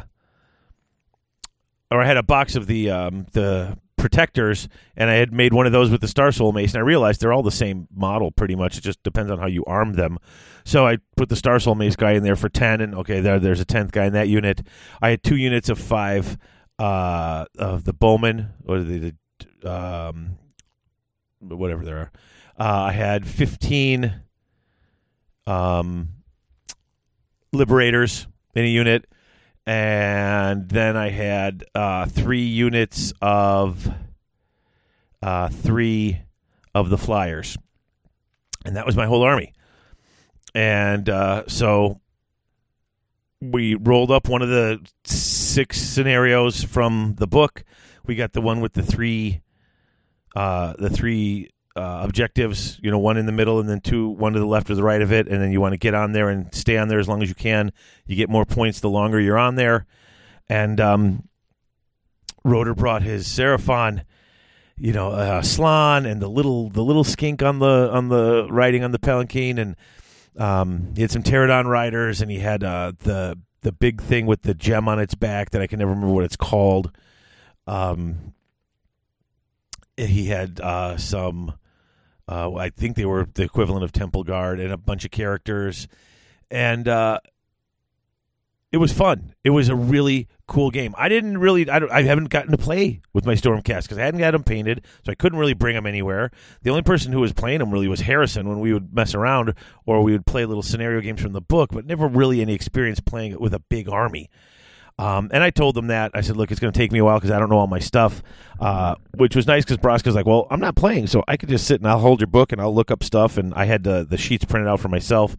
or 1.89 2.01
I 2.01 2.05
had 2.05 2.17
a 2.17 2.23
box 2.23 2.55
of 2.55 2.67
the 2.67 2.89
um, 2.89 3.27
the 3.31 3.77
protectors, 4.03 4.67
and 4.97 5.09
I 5.09 5.13
had 5.13 5.31
made 5.31 5.53
one 5.53 5.65
of 5.65 5.71
those 5.71 5.89
with 5.89 6.01
the 6.01 6.07
Starsoul 6.07 6.53
Mace, 6.53 6.73
and 6.73 6.79
I 6.79 6.85
realized 6.85 7.21
they're 7.21 7.31
all 7.31 7.41
the 7.41 7.51
same 7.51 7.87
model 7.95 8.31
pretty 8.31 8.53
much. 8.53 8.77
It 8.77 8.81
just 8.81 9.01
depends 9.01 9.31
on 9.31 9.39
how 9.39 9.47
you 9.47 9.63
arm 9.63 9.93
them. 9.93 10.19
So 10.65 10.85
I 10.85 10.97
put 11.15 11.29
the 11.29 11.35
Starsoul 11.35 11.77
Mace 11.77 11.95
guy 11.95 12.11
in 12.11 12.23
there 12.23 12.35
for 12.35 12.49
ten, 12.49 12.81
and 12.81 12.93
okay, 12.95 13.21
there 13.21 13.39
there's 13.39 13.61
a 13.61 13.65
tenth 13.65 13.93
guy 13.93 14.03
in 14.03 14.11
that 14.11 14.27
unit. 14.27 14.61
I 15.01 15.11
had 15.11 15.23
two 15.23 15.37
units 15.37 15.69
of 15.69 15.79
five 15.79 16.37
uh, 16.77 17.45
of 17.57 17.85
the 17.85 17.93
Bowman 17.93 18.49
or 18.67 18.79
the, 18.79 19.13
the 19.61 19.73
um, 19.73 20.37
whatever 21.39 21.85
there 21.85 21.97
are. 21.97 22.11
Uh, 22.59 22.83
I 22.83 22.91
had 22.91 23.25
fifteen 23.25 24.13
um, 25.47 26.09
liberators 27.53 28.27
in 28.53 28.65
a 28.65 28.67
unit, 28.67 29.07
and 29.65 30.67
then 30.69 30.97
I 30.97 31.09
had 31.09 31.63
uh, 31.73 32.05
three 32.05 32.45
units 32.45 33.13
of 33.21 33.89
uh, 35.21 35.49
three 35.49 36.21
of 36.75 36.89
the 36.89 36.97
flyers, 36.97 37.57
and 38.65 38.75
that 38.75 38.85
was 38.85 38.97
my 38.97 39.05
whole 39.05 39.23
army. 39.23 39.53
And 40.53 41.09
uh, 41.09 41.43
so 41.47 42.01
we 43.41 43.75
rolled 43.75 44.11
up 44.11 44.27
one 44.27 44.41
of 44.41 44.49
the 44.49 44.85
six 45.05 45.81
scenarios 45.81 46.63
from 46.63 47.15
the 47.17 47.27
book. 47.27 47.63
We 48.05 48.15
got 48.15 48.33
the 48.33 48.41
one 48.41 48.59
with 48.59 48.73
the 48.73 48.83
three, 48.83 49.41
uh, 50.35 50.73
the 50.77 50.89
three 50.89 51.52
uh, 51.75 52.01
objectives. 52.03 52.79
You 52.81 52.91
know, 52.91 52.99
one 52.99 53.17
in 53.17 53.25
the 53.25 53.31
middle, 53.31 53.59
and 53.59 53.67
then 53.67 53.81
two, 53.81 54.09
one 54.09 54.33
to 54.33 54.39
the 54.39 54.45
left 54.45 54.69
or 54.69 54.75
the 54.75 54.83
right 54.83 55.01
of 55.01 55.11
it. 55.11 55.27
And 55.27 55.41
then 55.41 55.51
you 55.51 55.61
want 55.61 55.73
to 55.73 55.77
get 55.77 55.93
on 55.93 56.11
there 56.11 56.29
and 56.29 56.53
stay 56.53 56.77
on 56.77 56.87
there 56.87 56.99
as 56.99 57.07
long 57.07 57.23
as 57.23 57.29
you 57.29 57.35
can. 57.35 57.71
You 58.05 58.15
get 58.15 58.29
more 58.29 58.45
points 58.45 58.79
the 58.79 58.89
longer 58.89 59.19
you're 59.19 59.37
on 59.37 59.55
there. 59.55 59.85
And 60.49 60.79
um, 60.79 61.27
Rotor 62.43 62.73
brought 62.73 63.01
his 63.01 63.27
Seraphon, 63.27 64.03
you 64.77 64.93
know, 64.93 65.11
uh, 65.11 65.41
Slann 65.41 66.05
and 66.05 66.21
the 66.21 66.27
little 66.27 66.69
the 66.69 66.83
little 66.83 67.03
skink 67.03 67.41
on 67.41 67.59
the 67.59 67.89
on 67.91 68.09
the 68.09 68.47
riding 68.49 68.83
on 68.83 68.91
the 68.91 68.99
palanquin, 68.99 69.57
and 69.59 69.75
um, 70.37 70.93
he 70.95 71.01
had 71.01 71.11
some 71.11 71.23
Terradon 71.23 71.65
riders, 71.65 72.21
and 72.21 72.29
he 72.29 72.39
had 72.39 72.63
uh, 72.63 72.91
the 72.99 73.39
the 73.61 73.71
big 73.71 74.01
thing 74.01 74.25
with 74.25 74.41
the 74.41 74.53
gem 74.53 74.87
on 74.87 74.99
its 74.99 75.15
back 75.15 75.51
that 75.51 75.61
I 75.61 75.67
can 75.67 75.79
never 75.79 75.91
remember 75.91 76.13
what 76.13 76.25
it's 76.25 76.35
called. 76.35 76.91
Um, 77.65 78.33
he 79.97 80.25
had 80.25 80.59
uh, 80.59 80.97
some, 80.97 81.53
uh, 82.27 82.53
I 82.53 82.69
think 82.69 82.95
they 82.95 83.05
were 83.05 83.27
the 83.33 83.43
equivalent 83.43 83.83
of 83.83 83.91
Temple 83.91 84.23
Guard, 84.23 84.59
and 84.59 84.71
a 84.71 84.77
bunch 84.77 85.05
of 85.05 85.11
characters, 85.11 85.87
and 86.49 86.87
uh, 86.87 87.19
it 88.73 88.77
was 88.77 88.91
fun. 88.91 89.35
It 89.43 89.51
was 89.51 89.69
a 89.69 89.75
really 89.75 90.27
cool 90.47 90.71
game. 90.71 90.95
I 90.97 91.07
didn't 91.07 91.37
really, 91.37 91.69
I, 91.69 91.79
I 91.91 92.01
haven't 92.03 92.29
gotten 92.29 92.51
to 92.51 92.57
play 92.57 93.01
with 93.13 93.23
my 93.23 93.35
Stormcast 93.35 93.83
because 93.83 93.99
I 93.99 94.03
hadn't 94.03 94.19
got 94.19 94.31
them 94.31 94.43
painted, 94.43 94.83
so 95.05 95.11
I 95.11 95.15
couldn't 95.15 95.37
really 95.37 95.53
bring 95.53 95.75
them 95.75 95.85
anywhere. 95.85 96.31
The 96.63 96.71
only 96.71 96.81
person 96.81 97.11
who 97.11 97.19
was 97.19 97.33
playing 97.33 97.59
them 97.59 97.71
really 97.71 97.87
was 97.87 98.01
Harrison 98.01 98.49
when 98.49 98.59
we 98.59 98.73
would 98.73 98.91
mess 98.91 99.13
around 99.13 99.53
or 99.85 100.01
we 100.01 100.11
would 100.11 100.25
play 100.25 100.45
little 100.45 100.63
scenario 100.63 101.01
games 101.01 101.21
from 101.21 101.33
the 101.33 101.41
book, 101.41 101.69
but 101.71 101.85
never 101.85 102.07
really 102.07 102.41
any 102.41 102.53
experience 102.53 102.99
playing 102.99 103.33
it 103.33 103.39
with 103.39 103.53
a 103.53 103.59
big 103.59 103.87
army. 103.87 104.27
Um, 104.99 105.29
and 105.33 105.43
I 105.43 105.49
told 105.49 105.75
them 105.75 105.87
that. 105.87 106.11
I 106.13 106.21
said, 106.21 106.37
look, 106.37 106.51
it's 106.51 106.59
going 106.59 106.71
to 106.71 106.77
take 106.77 106.91
me 106.91 106.99
a 106.99 107.05
while 107.05 107.17
because 107.17 107.31
I 107.31 107.39
don't 107.39 107.49
know 107.49 107.57
all 107.57 107.67
my 107.67 107.79
stuff, 107.79 108.21
uh, 108.59 108.95
which 109.15 109.35
was 109.35 109.47
nice 109.47 109.65
because 109.65 109.77
Broska's 109.77 110.15
like, 110.15 110.25
well, 110.25 110.47
I'm 110.51 110.59
not 110.59 110.75
playing, 110.75 111.07
so 111.07 111.23
I 111.27 111.35
could 111.35 111.49
just 111.49 111.65
sit 111.65 111.81
and 111.81 111.87
I'll 111.87 111.99
hold 111.99 112.19
your 112.19 112.27
book 112.27 112.51
and 112.51 112.61
I'll 112.61 112.73
look 112.73 112.91
up 112.91 113.03
stuff. 113.03 113.37
And 113.37 113.53
I 113.55 113.65
had 113.65 113.83
the, 113.83 114.05
the 114.07 114.17
sheets 114.17 114.45
printed 114.45 114.69
out 114.69 114.79
for 114.79 114.89
myself. 114.89 115.35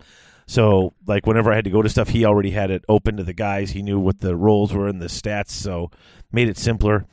So, 0.46 0.92
like, 1.06 1.26
whenever 1.26 1.52
I 1.52 1.54
had 1.54 1.64
to 1.64 1.70
go 1.70 1.82
to 1.82 1.88
stuff, 1.88 2.08
he 2.10 2.24
already 2.24 2.50
had 2.50 2.70
it 2.70 2.84
open 2.88 3.16
to 3.16 3.24
the 3.24 3.32
guys. 3.32 3.70
He 3.70 3.82
knew 3.82 3.98
what 3.98 4.20
the 4.20 4.36
roles 4.36 4.74
were 4.74 4.88
and 4.88 5.00
the 5.00 5.06
stats, 5.06 5.50
so 5.50 5.90
made 6.32 6.48
it 6.48 6.58
simpler. 6.58 7.06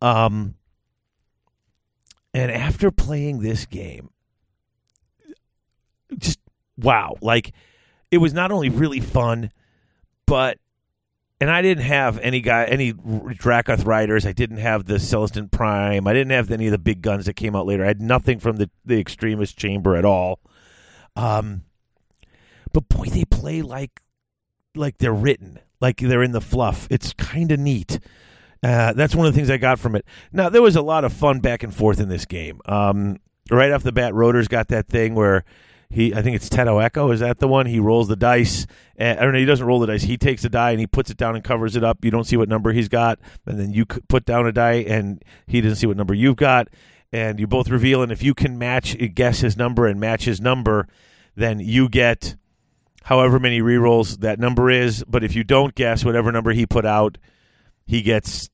Um, 0.00 0.54
and 2.32 2.50
after 2.50 2.90
playing 2.90 3.40
this 3.40 3.66
game, 3.66 4.08
just 6.16 6.38
wow. 6.78 7.16
Like, 7.20 7.52
it 8.10 8.18
was 8.18 8.32
not 8.32 8.52
only 8.52 8.70
really 8.70 9.00
fun, 9.00 9.50
but 10.26 10.58
and 11.42 11.50
I 11.50 11.60
didn't 11.60 11.82
have 11.82 12.20
any 12.20 12.40
guy, 12.40 12.66
any 12.66 12.92
Dracoth 12.92 13.84
riders. 13.84 14.26
I 14.26 14.30
didn't 14.30 14.58
have 14.58 14.84
the 14.84 15.00
Celestant 15.00 15.50
Prime. 15.50 16.06
I 16.06 16.12
didn't 16.12 16.30
have 16.30 16.52
any 16.52 16.66
of 16.66 16.70
the 16.70 16.78
big 16.78 17.02
guns 17.02 17.26
that 17.26 17.34
came 17.34 17.56
out 17.56 17.66
later. 17.66 17.82
I 17.82 17.88
had 17.88 18.00
nothing 18.00 18.38
from 18.38 18.58
the 18.58 18.70
the 18.84 19.00
Extremis 19.00 19.52
Chamber 19.52 19.96
at 19.96 20.04
all. 20.04 20.38
Um, 21.16 21.64
but 22.72 22.88
boy, 22.88 23.06
they 23.06 23.24
play 23.24 23.60
like 23.60 24.02
like 24.76 24.98
they're 24.98 25.12
written, 25.12 25.58
like 25.80 25.96
they're 25.96 26.22
in 26.22 26.30
the 26.30 26.40
fluff. 26.40 26.86
It's 26.92 27.12
kind 27.14 27.50
of 27.50 27.58
neat. 27.58 27.98
Uh, 28.62 28.92
that's 28.92 29.16
one 29.16 29.26
of 29.26 29.32
the 29.32 29.36
things 29.36 29.50
I 29.50 29.56
got 29.56 29.80
from 29.80 29.96
it. 29.96 30.06
Now 30.30 30.48
there 30.48 30.62
was 30.62 30.76
a 30.76 30.82
lot 30.82 31.04
of 31.04 31.12
fun 31.12 31.40
back 31.40 31.64
and 31.64 31.74
forth 31.74 31.98
in 31.98 32.08
this 32.08 32.24
game. 32.24 32.60
Um, 32.66 33.18
right 33.50 33.72
off 33.72 33.82
the 33.82 33.90
bat, 33.90 34.14
Rotor's 34.14 34.46
got 34.46 34.68
that 34.68 34.86
thing 34.86 35.16
where 35.16 35.44
he, 35.92 36.14
I 36.14 36.22
think 36.22 36.36
it's 36.36 36.48
Tetto'Eko. 36.48 37.12
Is 37.12 37.20
that 37.20 37.38
the 37.38 37.46
one? 37.46 37.66
He 37.66 37.78
rolls 37.78 38.08
the 38.08 38.16
dice. 38.16 38.66
And, 38.96 39.20
I 39.20 39.22
don't 39.22 39.34
know. 39.34 39.38
He 39.38 39.44
doesn't 39.44 39.66
roll 39.66 39.78
the 39.78 39.86
dice. 39.86 40.02
He 40.02 40.16
takes 40.16 40.42
a 40.42 40.48
die 40.48 40.70
and 40.70 40.80
he 40.80 40.86
puts 40.86 41.10
it 41.10 41.18
down 41.18 41.34
and 41.34 41.44
covers 41.44 41.76
it 41.76 41.84
up. 41.84 42.02
You 42.02 42.10
don't 42.10 42.24
see 42.24 42.38
what 42.38 42.48
number 42.48 42.72
he's 42.72 42.88
got, 42.88 43.18
and 43.46 43.60
then 43.60 43.72
you 43.72 43.84
put 43.84 44.24
down 44.24 44.46
a 44.46 44.52
die 44.52 44.84
and 44.88 45.22
he 45.46 45.60
doesn't 45.60 45.76
see 45.76 45.86
what 45.86 45.98
number 45.98 46.14
you've 46.14 46.36
got, 46.36 46.68
and 47.12 47.38
you 47.38 47.46
both 47.46 47.68
reveal. 47.68 48.02
And 48.02 48.10
if 48.10 48.22
you 48.22 48.32
can 48.32 48.58
match, 48.58 48.96
guess 49.14 49.40
his 49.40 49.56
number 49.56 49.86
and 49.86 50.00
match 50.00 50.24
his 50.24 50.40
number, 50.40 50.88
then 51.36 51.60
you 51.60 51.90
get 51.90 52.36
however 53.04 53.38
many 53.38 53.60
rerolls 53.60 54.20
that 54.20 54.38
number 54.38 54.70
is. 54.70 55.04
But 55.06 55.22
if 55.22 55.34
you 55.36 55.44
don't 55.44 55.74
guess 55.74 56.04
whatever 56.06 56.32
number 56.32 56.52
he 56.52 56.64
put 56.64 56.86
out, 56.86 57.18
he 57.84 58.00
gets 58.00 58.48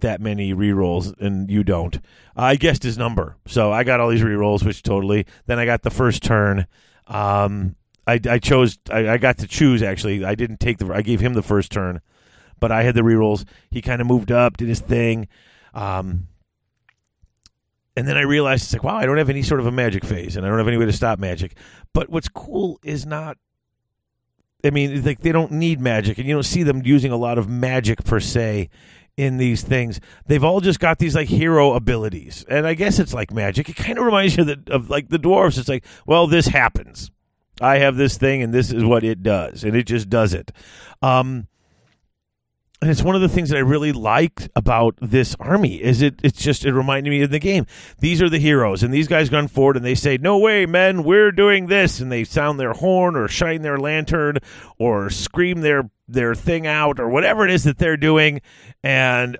that 0.00 0.20
many 0.20 0.54
rerolls 0.54 1.18
and 1.20 1.50
you 1.50 1.64
don't. 1.64 1.98
I 2.36 2.56
guessed 2.56 2.82
his 2.82 2.98
number. 2.98 3.36
So 3.46 3.72
I 3.72 3.84
got 3.84 4.00
all 4.00 4.08
these 4.08 4.22
rerolls, 4.22 4.64
which 4.64 4.82
totally. 4.82 5.26
Then 5.46 5.58
I 5.58 5.64
got 5.64 5.82
the 5.82 5.90
first 5.90 6.22
turn. 6.22 6.66
Um, 7.06 7.76
I, 8.06 8.20
I 8.28 8.38
chose, 8.38 8.78
I, 8.90 9.08
I 9.08 9.18
got 9.18 9.38
to 9.38 9.46
choose 9.46 9.82
actually. 9.82 10.24
I 10.24 10.34
didn't 10.34 10.60
take 10.60 10.78
the, 10.78 10.92
I 10.92 11.02
gave 11.02 11.20
him 11.20 11.34
the 11.34 11.42
first 11.42 11.72
turn, 11.72 12.00
but 12.60 12.72
I 12.72 12.82
had 12.82 12.94
the 12.94 13.02
rerolls. 13.02 13.46
He 13.70 13.82
kind 13.82 14.00
of 14.00 14.06
moved 14.06 14.30
up, 14.30 14.56
did 14.56 14.68
his 14.68 14.80
thing. 14.80 15.28
Um, 15.74 16.28
and 17.96 18.06
then 18.06 18.16
I 18.16 18.22
realized 18.22 18.64
it's 18.64 18.72
like, 18.72 18.84
wow, 18.84 18.96
I 18.96 19.06
don't 19.06 19.18
have 19.18 19.30
any 19.30 19.42
sort 19.42 19.60
of 19.60 19.66
a 19.66 19.72
magic 19.72 20.04
phase 20.04 20.36
and 20.36 20.46
I 20.46 20.48
don't 20.48 20.58
have 20.58 20.68
any 20.68 20.76
way 20.76 20.86
to 20.86 20.92
stop 20.92 21.18
magic. 21.18 21.56
But 21.92 22.08
what's 22.10 22.28
cool 22.28 22.78
is 22.82 23.04
not 23.04 23.38
I 24.64 24.70
mean, 24.70 25.04
like 25.04 25.20
they 25.20 25.30
don't 25.30 25.52
need 25.52 25.80
magic, 25.80 26.18
and 26.18 26.26
you 26.26 26.34
don't 26.34 26.42
see 26.42 26.64
them 26.64 26.82
using 26.84 27.12
a 27.12 27.16
lot 27.16 27.38
of 27.38 27.48
magic 27.48 28.04
per 28.04 28.18
se 28.18 28.70
in 29.18 29.36
these 29.36 29.62
things. 29.62 30.00
They've 30.26 30.44
all 30.44 30.60
just 30.60 30.78
got 30.78 30.98
these 30.98 31.16
like 31.16 31.28
hero 31.28 31.74
abilities, 31.74 32.46
and 32.48 32.66
I 32.66 32.74
guess 32.74 33.00
it's 33.00 33.12
like 33.12 33.32
magic. 33.32 33.68
It 33.68 33.74
kind 33.74 33.98
of 33.98 34.04
reminds 34.04 34.36
you 34.36 34.42
of, 34.42 34.46
the, 34.46 34.72
of 34.72 34.88
like 34.88 35.08
the 35.08 35.18
dwarves. 35.18 35.58
It's 35.58 35.68
like, 35.68 35.84
well, 36.06 36.28
this 36.28 36.46
happens. 36.46 37.10
I 37.60 37.78
have 37.78 37.96
this 37.96 38.16
thing, 38.16 38.42
and 38.42 38.54
this 38.54 38.72
is 38.72 38.84
what 38.84 39.02
it 39.02 39.24
does, 39.24 39.64
and 39.64 39.76
it 39.76 39.88
just 39.88 40.08
does 40.08 40.32
it. 40.32 40.52
Um, 41.02 41.48
and 42.80 42.90
it's 42.90 43.02
one 43.02 43.16
of 43.16 43.20
the 43.20 43.28
things 43.28 43.50
that 43.50 43.56
I 43.56 43.60
really 43.60 43.92
liked 43.92 44.48
about 44.54 44.96
this 45.00 45.34
army 45.40 45.82
is 45.82 46.00
it 46.00 46.20
it's 46.22 46.40
just 46.40 46.64
it 46.64 46.72
reminded 46.72 47.10
me 47.10 47.22
of 47.22 47.30
the 47.30 47.40
game. 47.40 47.66
These 47.98 48.22
are 48.22 48.28
the 48.28 48.38
heroes, 48.38 48.82
and 48.82 48.94
these 48.94 49.08
guys 49.08 49.32
run 49.32 49.48
forward 49.48 49.76
and 49.76 49.84
they 49.84 49.96
say, 49.96 50.16
"No 50.16 50.38
way, 50.38 50.64
men, 50.64 51.02
we're 51.02 51.32
doing 51.32 51.66
this," 51.66 51.98
and 52.00 52.12
they 52.12 52.22
sound 52.22 52.60
their 52.60 52.74
horn 52.74 53.16
or 53.16 53.26
shine 53.26 53.62
their 53.62 53.78
lantern 53.78 54.38
or 54.78 55.10
scream 55.10 55.60
their 55.60 55.90
their 56.06 56.34
thing 56.34 56.66
out 56.66 57.00
or 57.00 57.08
whatever 57.08 57.44
it 57.44 57.50
is 57.50 57.64
that 57.64 57.78
they're 57.78 57.96
doing, 57.96 58.40
and 58.82 59.38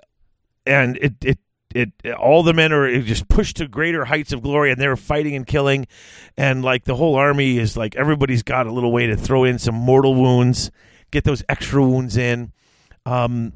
and 0.65 0.97
it 0.97 1.13
it. 1.21 1.39
It 1.75 1.91
all 2.17 2.41
the 2.41 2.55
men 2.55 2.73
are 2.73 2.99
just 3.03 3.27
pushed 3.27 3.57
to 3.57 3.67
greater 3.67 4.05
heights 4.05 4.33
of 4.33 4.41
glory, 4.41 4.71
and 4.71 4.81
they're 4.81 4.95
fighting 4.95 5.35
and 5.35 5.45
killing, 5.45 5.85
and 6.35 6.65
like 6.65 6.85
the 6.85 6.95
whole 6.95 7.13
army 7.13 7.59
is 7.59 7.77
like 7.77 7.95
everybody's 7.95 8.41
got 8.41 8.65
a 8.65 8.71
little 8.71 8.91
way 8.91 9.05
to 9.05 9.15
throw 9.15 9.43
in 9.43 9.59
some 9.59 9.75
mortal 9.75 10.15
wounds, 10.15 10.71
get 11.11 11.25
those 11.25 11.43
extra 11.47 11.79
wounds 11.79 12.17
in, 12.17 12.53
um, 13.05 13.53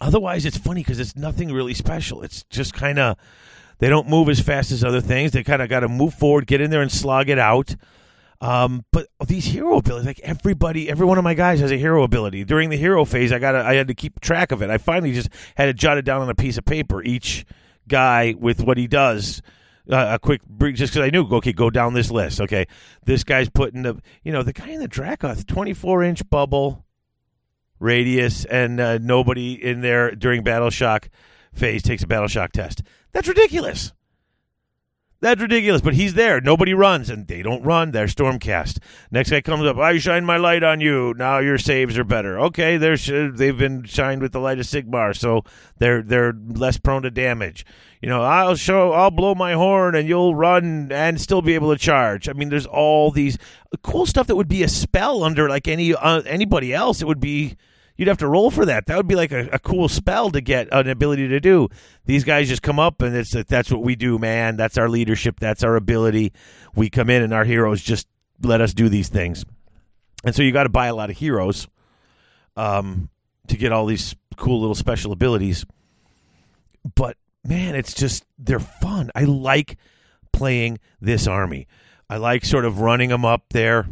otherwise, 0.00 0.44
it's 0.44 0.58
funny 0.58 0.82
because 0.82 1.00
it's 1.00 1.16
nothing 1.16 1.52
really 1.52 1.74
special. 1.74 2.22
It's 2.22 2.44
just 2.50 2.74
kind 2.74 2.98
of 2.98 3.16
they 3.78 3.88
don't 3.88 4.08
move 4.08 4.28
as 4.28 4.40
fast 4.40 4.72
as 4.72 4.84
other 4.84 5.00
things. 5.00 5.32
They 5.32 5.42
kind 5.42 5.62
of 5.62 5.68
got 5.68 5.80
to 5.80 5.88
move 5.88 6.14
forward, 6.14 6.46
get 6.46 6.60
in 6.60 6.70
there, 6.70 6.82
and 6.82 6.92
slog 6.92 7.28
it 7.28 7.38
out. 7.38 7.74
Um, 8.42 8.84
but 8.90 9.06
these 9.26 9.44
hero 9.44 9.76
abilities, 9.76 10.06
like 10.06 10.20
everybody, 10.20 10.88
every 10.88 11.06
one 11.06 11.18
of 11.18 11.24
my 11.24 11.34
guys 11.34 11.60
has 11.60 11.70
a 11.70 11.76
hero 11.76 12.02
ability. 12.02 12.44
During 12.44 12.70
the 12.70 12.76
hero 12.76 13.04
phase, 13.04 13.32
I 13.32 13.38
got 13.38 13.54
I 13.54 13.74
had 13.74 13.88
to 13.88 13.94
keep 13.94 14.20
track 14.20 14.50
of 14.50 14.62
it. 14.62 14.70
I 14.70 14.78
finally 14.78 15.12
just 15.12 15.28
had 15.56 15.68
it 15.68 15.76
jotted 15.76 16.04
down 16.04 16.22
on 16.22 16.30
a 16.30 16.34
piece 16.34 16.56
of 16.56 16.64
paper. 16.64 17.02
Each 17.02 17.44
guy 17.86 18.34
with 18.38 18.62
what 18.62 18.78
he 18.78 18.86
does. 18.86 19.42
Uh, 19.90 20.10
a 20.12 20.18
quick 20.20 20.42
brief, 20.46 20.76
just 20.76 20.92
because 20.92 21.04
I 21.04 21.10
knew, 21.10 21.26
okay, 21.26 21.52
go 21.52 21.68
down 21.68 21.94
this 21.94 22.12
list. 22.12 22.40
Okay, 22.40 22.66
this 23.06 23.24
guy's 23.24 23.48
putting 23.48 23.82
the, 23.82 24.00
you 24.22 24.30
know, 24.30 24.42
the 24.44 24.52
guy 24.52 24.68
in 24.68 24.78
the 24.78 24.86
Dracoth, 24.86 25.46
twenty 25.46 25.74
four 25.74 26.04
inch 26.04 26.28
bubble, 26.30 26.84
radius, 27.80 28.44
and 28.44 28.78
uh, 28.78 28.98
nobody 28.98 29.54
in 29.54 29.80
there 29.80 30.14
during 30.14 30.44
battle 30.44 30.70
shock 30.70 31.08
phase 31.52 31.82
takes 31.82 32.04
a 32.04 32.06
battle 32.06 32.28
shock 32.28 32.52
test. 32.52 32.82
That's 33.12 33.26
ridiculous. 33.26 33.92
That's 35.20 35.40
ridiculous. 35.40 35.82
But 35.82 35.94
he's 35.94 36.14
there. 36.14 36.40
Nobody 36.40 36.72
runs, 36.72 37.10
and 37.10 37.26
they 37.26 37.42
don't 37.42 37.62
run. 37.62 37.90
They're 37.90 38.06
Stormcast. 38.06 38.78
Next 39.10 39.30
guy 39.30 39.42
comes 39.42 39.66
up. 39.66 39.76
I 39.76 39.98
shine 39.98 40.24
my 40.24 40.38
light 40.38 40.62
on 40.62 40.80
you. 40.80 41.14
Now 41.16 41.38
your 41.38 41.58
saves 41.58 41.98
are 41.98 42.04
better. 42.04 42.40
Okay, 42.40 42.76
they're 42.78 42.96
they've 42.96 43.56
been 43.56 43.84
shined 43.84 44.22
with 44.22 44.32
the 44.32 44.40
light 44.40 44.58
of 44.58 44.66
Sigmar, 44.66 45.14
so 45.16 45.42
they're 45.78 46.02
they're 46.02 46.32
less 46.32 46.78
prone 46.78 47.02
to 47.02 47.10
damage. 47.10 47.66
You 48.00 48.08
know, 48.08 48.22
I'll 48.22 48.56
show, 48.56 48.92
I'll 48.92 49.10
blow 49.10 49.34
my 49.34 49.52
horn, 49.52 49.94
and 49.94 50.08
you'll 50.08 50.34
run 50.34 50.90
and 50.90 51.20
still 51.20 51.42
be 51.42 51.54
able 51.54 51.70
to 51.70 51.78
charge. 51.78 52.30
I 52.30 52.32
mean, 52.32 52.48
there's 52.48 52.64
all 52.64 53.10
these 53.10 53.36
cool 53.82 54.06
stuff 54.06 54.26
that 54.28 54.36
would 54.36 54.48
be 54.48 54.62
a 54.62 54.68
spell 54.68 55.22
under 55.22 55.50
like 55.50 55.68
any 55.68 55.94
uh, 55.94 56.22
anybody 56.22 56.72
else. 56.72 57.02
It 57.02 57.06
would 57.06 57.20
be 57.20 57.56
you'd 58.00 58.08
have 58.08 58.16
to 58.16 58.26
roll 58.26 58.50
for 58.50 58.64
that. 58.64 58.86
That 58.86 58.96
would 58.96 59.06
be 59.06 59.14
like 59.14 59.30
a, 59.30 59.50
a, 59.52 59.58
cool 59.58 59.86
spell 59.86 60.30
to 60.30 60.40
get 60.40 60.68
an 60.72 60.88
ability 60.88 61.28
to 61.28 61.38
do. 61.38 61.68
These 62.06 62.24
guys 62.24 62.48
just 62.48 62.62
come 62.62 62.78
up 62.78 63.02
and 63.02 63.14
it's 63.14 63.32
that's 63.44 63.70
what 63.70 63.82
we 63.82 63.94
do, 63.94 64.18
man. 64.18 64.56
That's 64.56 64.78
our 64.78 64.88
leadership. 64.88 65.38
That's 65.38 65.62
our 65.62 65.76
ability. 65.76 66.32
We 66.74 66.88
come 66.88 67.10
in 67.10 67.22
and 67.22 67.34
our 67.34 67.44
heroes 67.44 67.82
just 67.82 68.08
let 68.40 68.62
us 68.62 68.72
do 68.72 68.88
these 68.88 69.10
things. 69.10 69.44
And 70.24 70.34
so 70.34 70.42
you 70.42 70.50
got 70.50 70.62
to 70.62 70.70
buy 70.70 70.86
a 70.86 70.94
lot 70.94 71.10
of 71.10 71.18
heroes 71.18 71.68
um, 72.56 73.10
to 73.48 73.58
get 73.58 73.70
all 73.70 73.84
these 73.84 74.16
cool 74.36 74.60
little 74.60 74.74
special 74.74 75.12
abilities. 75.12 75.66
But 76.94 77.18
man, 77.44 77.74
it's 77.74 77.92
just 77.92 78.24
they're 78.38 78.60
fun. 78.60 79.10
I 79.14 79.24
like 79.24 79.76
playing 80.32 80.78
this 81.02 81.26
army. 81.26 81.66
I 82.08 82.16
like 82.16 82.46
sort 82.46 82.64
of 82.64 82.80
running 82.80 83.10
them 83.10 83.26
up 83.26 83.44
there 83.50 83.86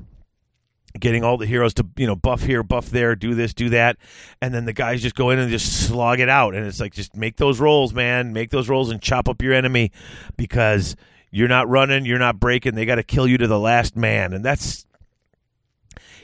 getting 0.99 1.25
all 1.25 1.37
the 1.37 1.47
heroes 1.47 1.75
to 1.75 1.87
you 1.97 2.07
know 2.07 2.17
buff 2.17 2.43
here 2.43 2.63
buff 2.63 2.91
there 2.91 3.15
do 3.15 3.35
this 3.35 3.55
do 3.55 3.71
that. 3.71 3.97
And 4.41 4.55
then 4.55 4.65
the 4.65 4.73
guys 4.73 5.03
just 5.03 5.15
go 5.15 5.31
in 5.31 5.39
and 5.39 5.51
just 5.51 5.87
slog 5.87 6.21
it 6.21 6.29
out. 6.29 6.55
And 6.55 6.67
it's 6.67 6.81
like 6.81 6.95
just 6.95 7.17
make 7.17 7.37
those 7.37 7.61
rolls 7.61 7.93
man. 7.93 8.33
Make 8.33 8.51
those 8.51 8.69
rolls 8.69 8.91
and 8.91 9.01
chop 9.01 9.29
up 9.29 9.43
your 9.43 9.55
enemy 9.55 9.93
because 10.37 10.97
you're 11.31 11.49
not 11.49 11.69
running 11.69 12.05
you're 12.05 12.19
not 12.19 12.41
breaking. 12.41 12.75
They 12.75 12.87
got 12.87 12.97
to 12.97 13.03
kill 13.03 13.27
you 13.27 13.39
to 13.39 13.47
the 13.47 13.59
last 13.59 13.97
man. 13.97 14.33
And 14.33 14.45
that's 14.45 14.87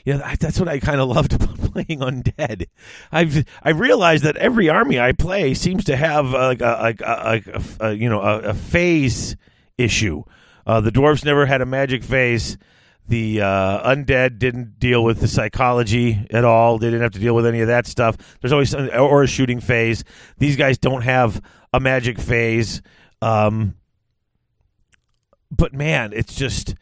you 0.05 0.13
know, 0.13 0.23
that's 0.39 0.59
what 0.59 0.69
I 0.69 0.79
kind 0.79 1.01
of 1.01 1.09
loved 1.09 1.33
about 1.33 1.73
playing 1.73 1.99
undead. 1.99 2.67
I've 3.11 3.43
I 3.61 3.71
realized 3.71 4.23
that 4.23 4.37
every 4.37 4.69
army 4.69 4.99
I 4.99 5.11
play 5.11 5.53
seems 5.53 5.83
to 5.85 5.95
have 5.95 6.27
like 6.27 6.61
a, 6.61 6.95
a, 6.99 7.05
a, 7.05 7.63
a, 7.89 7.93
you 7.93 8.09
know 8.09 8.21
a, 8.21 8.53
phase 8.53 9.35
issue. 9.77 10.23
Uh, 10.65 10.81
the 10.81 10.91
dwarves 10.91 11.25
never 11.25 11.45
had 11.45 11.61
a 11.61 11.65
magic 11.65 12.03
phase 12.03 12.57
the 13.07 13.41
uh, 13.41 13.93
undead 13.93 14.39
didn't 14.39 14.79
deal 14.79 15.03
with 15.03 15.19
the 15.19 15.27
psychology 15.27 16.25
at 16.31 16.43
all. 16.43 16.79
They 16.79 16.87
didn't 16.87 17.03
have 17.03 17.11
to 17.13 17.19
deal 17.19 17.35
with 17.35 17.45
any 17.45 17.61
of 17.61 17.67
that 17.67 17.85
stuff. 17.85 18.17
There's 18.41 18.51
always 18.51 18.73
or 18.73 19.23
a 19.23 19.27
shooting 19.27 19.59
phase. 19.59 20.03
These 20.37 20.55
guys 20.55 20.77
don't 20.77 21.03
have 21.03 21.41
a 21.73 21.79
magic 21.79 22.19
phase. 22.19 22.81
Um, 23.21 23.75
but 25.51 25.73
man, 25.73 26.13
it's 26.13 26.35
just 26.35 26.75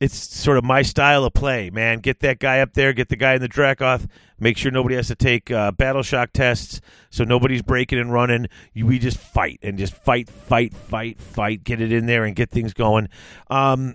it's 0.00 0.16
sort 0.16 0.58
of 0.58 0.64
my 0.64 0.82
style 0.82 1.24
of 1.24 1.32
play. 1.34 1.70
Man, 1.70 2.00
get 2.00 2.20
that 2.20 2.38
guy 2.38 2.60
up 2.60 2.74
there, 2.74 2.92
get 2.92 3.08
the 3.08 3.16
guy 3.16 3.34
in 3.34 3.40
the 3.40 3.48
Dracoth. 3.48 4.06
Make 4.38 4.56
sure 4.56 4.72
nobody 4.72 4.96
has 4.96 5.08
to 5.08 5.14
take 5.14 5.50
uh, 5.50 5.70
battle 5.72 6.02
shock 6.02 6.32
tests, 6.32 6.80
so 7.10 7.24
nobody's 7.24 7.62
breaking 7.62 7.98
and 7.98 8.12
running. 8.12 8.48
You, 8.72 8.86
we 8.86 8.98
just 8.98 9.16
fight 9.16 9.60
and 9.62 9.78
just 9.78 9.94
fight, 9.94 10.28
fight, 10.28 10.74
fight, 10.74 11.20
fight. 11.20 11.64
Get 11.64 11.80
it 11.80 11.92
in 11.92 12.06
there 12.06 12.24
and 12.24 12.34
get 12.34 12.50
things 12.50 12.74
going. 12.74 13.08
Um, 13.48 13.94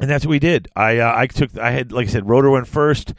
and 0.00 0.08
that's 0.08 0.24
what 0.24 0.30
we 0.30 0.38
did. 0.38 0.68
I 0.76 0.98
uh, 0.98 1.12
I 1.14 1.26
took 1.26 1.56
I 1.58 1.70
had 1.70 1.92
like 1.92 2.08
I 2.08 2.10
said, 2.10 2.28
Rotor 2.28 2.50
went 2.50 2.68
first. 2.68 3.14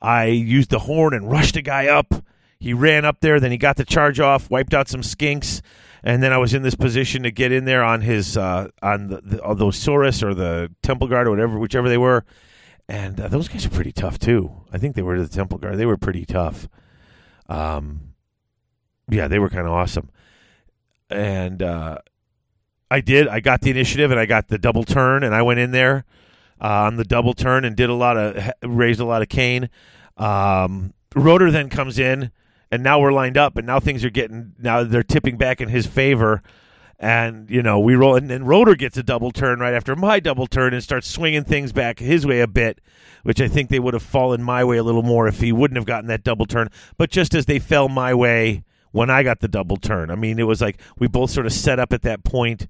I 0.00 0.26
used 0.26 0.70
the 0.70 0.80
horn 0.80 1.14
and 1.14 1.30
rushed 1.30 1.56
a 1.56 1.62
guy 1.62 1.86
up. 1.86 2.14
He 2.60 2.72
ran 2.72 3.04
up 3.04 3.20
there, 3.20 3.38
then 3.38 3.50
he 3.50 3.56
got 3.56 3.76
the 3.76 3.84
charge 3.84 4.18
off, 4.20 4.50
wiped 4.50 4.74
out 4.74 4.88
some 4.88 5.02
skinks, 5.02 5.60
and 6.02 6.22
then 6.22 6.32
I 6.32 6.38
was 6.38 6.54
in 6.54 6.62
this 6.62 6.74
position 6.74 7.22
to 7.22 7.30
get 7.30 7.52
in 7.52 7.64
there 7.64 7.84
on 7.84 8.00
his 8.00 8.36
uh, 8.36 8.68
on 8.82 9.08
the, 9.08 9.20
the, 9.22 9.36
the 9.36 9.66
Saurus 9.66 10.22
or 10.22 10.34
the 10.34 10.72
Temple 10.82 11.06
Guard 11.06 11.26
or 11.26 11.30
whatever, 11.30 11.58
whichever 11.58 11.88
they 11.88 11.98
were. 11.98 12.24
And 12.88 13.20
uh, 13.20 13.28
those 13.28 13.48
guys 13.48 13.66
are 13.66 13.70
pretty 13.70 13.92
tough 13.92 14.18
too. 14.18 14.62
I 14.72 14.78
think 14.78 14.96
they 14.96 15.02
were 15.02 15.20
the 15.20 15.28
Temple 15.28 15.58
Guard. 15.58 15.76
They 15.76 15.86
were 15.86 15.98
pretty 15.98 16.24
tough. 16.24 16.68
Um, 17.48 18.14
yeah, 19.10 19.28
they 19.28 19.38
were 19.38 19.50
kind 19.50 19.66
of 19.66 19.72
awesome. 19.72 20.10
And 21.10 21.62
uh, 21.62 21.98
I 22.90 23.00
did. 23.00 23.28
I 23.28 23.40
got 23.40 23.60
the 23.60 23.70
initiative 23.70 24.10
and 24.10 24.18
I 24.18 24.26
got 24.26 24.48
the 24.48 24.58
double 24.58 24.84
turn, 24.84 25.22
and 25.22 25.34
I 25.34 25.42
went 25.42 25.60
in 25.60 25.72
there 25.72 26.04
uh, 26.60 26.84
on 26.84 26.96
the 26.96 27.04
double 27.04 27.34
turn 27.34 27.64
and 27.64 27.76
did 27.76 27.90
a 27.90 27.94
lot 27.94 28.16
of 28.16 28.50
raised 28.62 29.00
a 29.00 29.04
lot 29.04 29.22
of 29.22 29.28
Cain. 29.28 29.68
Um, 30.16 30.94
Rotor 31.14 31.50
then 31.50 31.68
comes 31.68 31.98
in, 31.98 32.30
and 32.70 32.82
now 32.82 33.00
we're 33.00 33.12
lined 33.12 33.36
up, 33.36 33.56
and 33.56 33.66
now 33.66 33.80
things 33.80 34.04
are 34.04 34.10
getting 34.10 34.54
now 34.58 34.84
they're 34.84 35.02
tipping 35.02 35.36
back 35.36 35.60
in 35.60 35.68
his 35.68 35.86
favor. 35.86 36.42
And 37.00 37.48
you 37.48 37.62
know 37.62 37.78
we 37.78 37.94
roll, 37.94 38.16
and 38.16 38.28
then 38.28 38.44
Rotor 38.44 38.74
gets 38.74 38.96
a 38.96 39.04
double 39.04 39.30
turn 39.30 39.60
right 39.60 39.74
after 39.74 39.94
my 39.94 40.18
double 40.18 40.48
turn 40.48 40.74
and 40.74 40.82
starts 40.82 41.08
swinging 41.08 41.44
things 41.44 41.72
back 41.72 42.00
his 42.00 42.26
way 42.26 42.40
a 42.40 42.48
bit, 42.48 42.80
which 43.22 43.40
I 43.40 43.46
think 43.46 43.70
they 43.70 43.78
would 43.78 43.94
have 43.94 44.02
fallen 44.02 44.42
my 44.42 44.64
way 44.64 44.78
a 44.78 44.82
little 44.82 45.04
more 45.04 45.28
if 45.28 45.40
he 45.40 45.52
wouldn't 45.52 45.76
have 45.76 45.86
gotten 45.86 46.08
that 46.08 46.24
double 46.24 46.46
turn. 46.46 46.70
But 46.96 47.10
just 47.10 47.34
as 47.36 47.46
they 47.46 47.60
fell 47.60 47.88
my 47.88 48.14
way, 48.14 48.64
when 48.92 49.10
I 49.10 49.22
got 49.22 49.40
the 49.40 49.48
double 49.48 49.76
turn. 49.76 50.10
I 50.10 50.14
mean, 50.14 50.38
it 50.38 50.46
was 50.46 50.60
like 50.60 50.80
we 50.98 51.08
both 51.08 51.30
sort 51.30 51.46
of 51.46 51.52
set 51.52 51.78
up 51.78 51.92
at 51.92 52.02
that 52.02 52.24
point. 52.24 52.66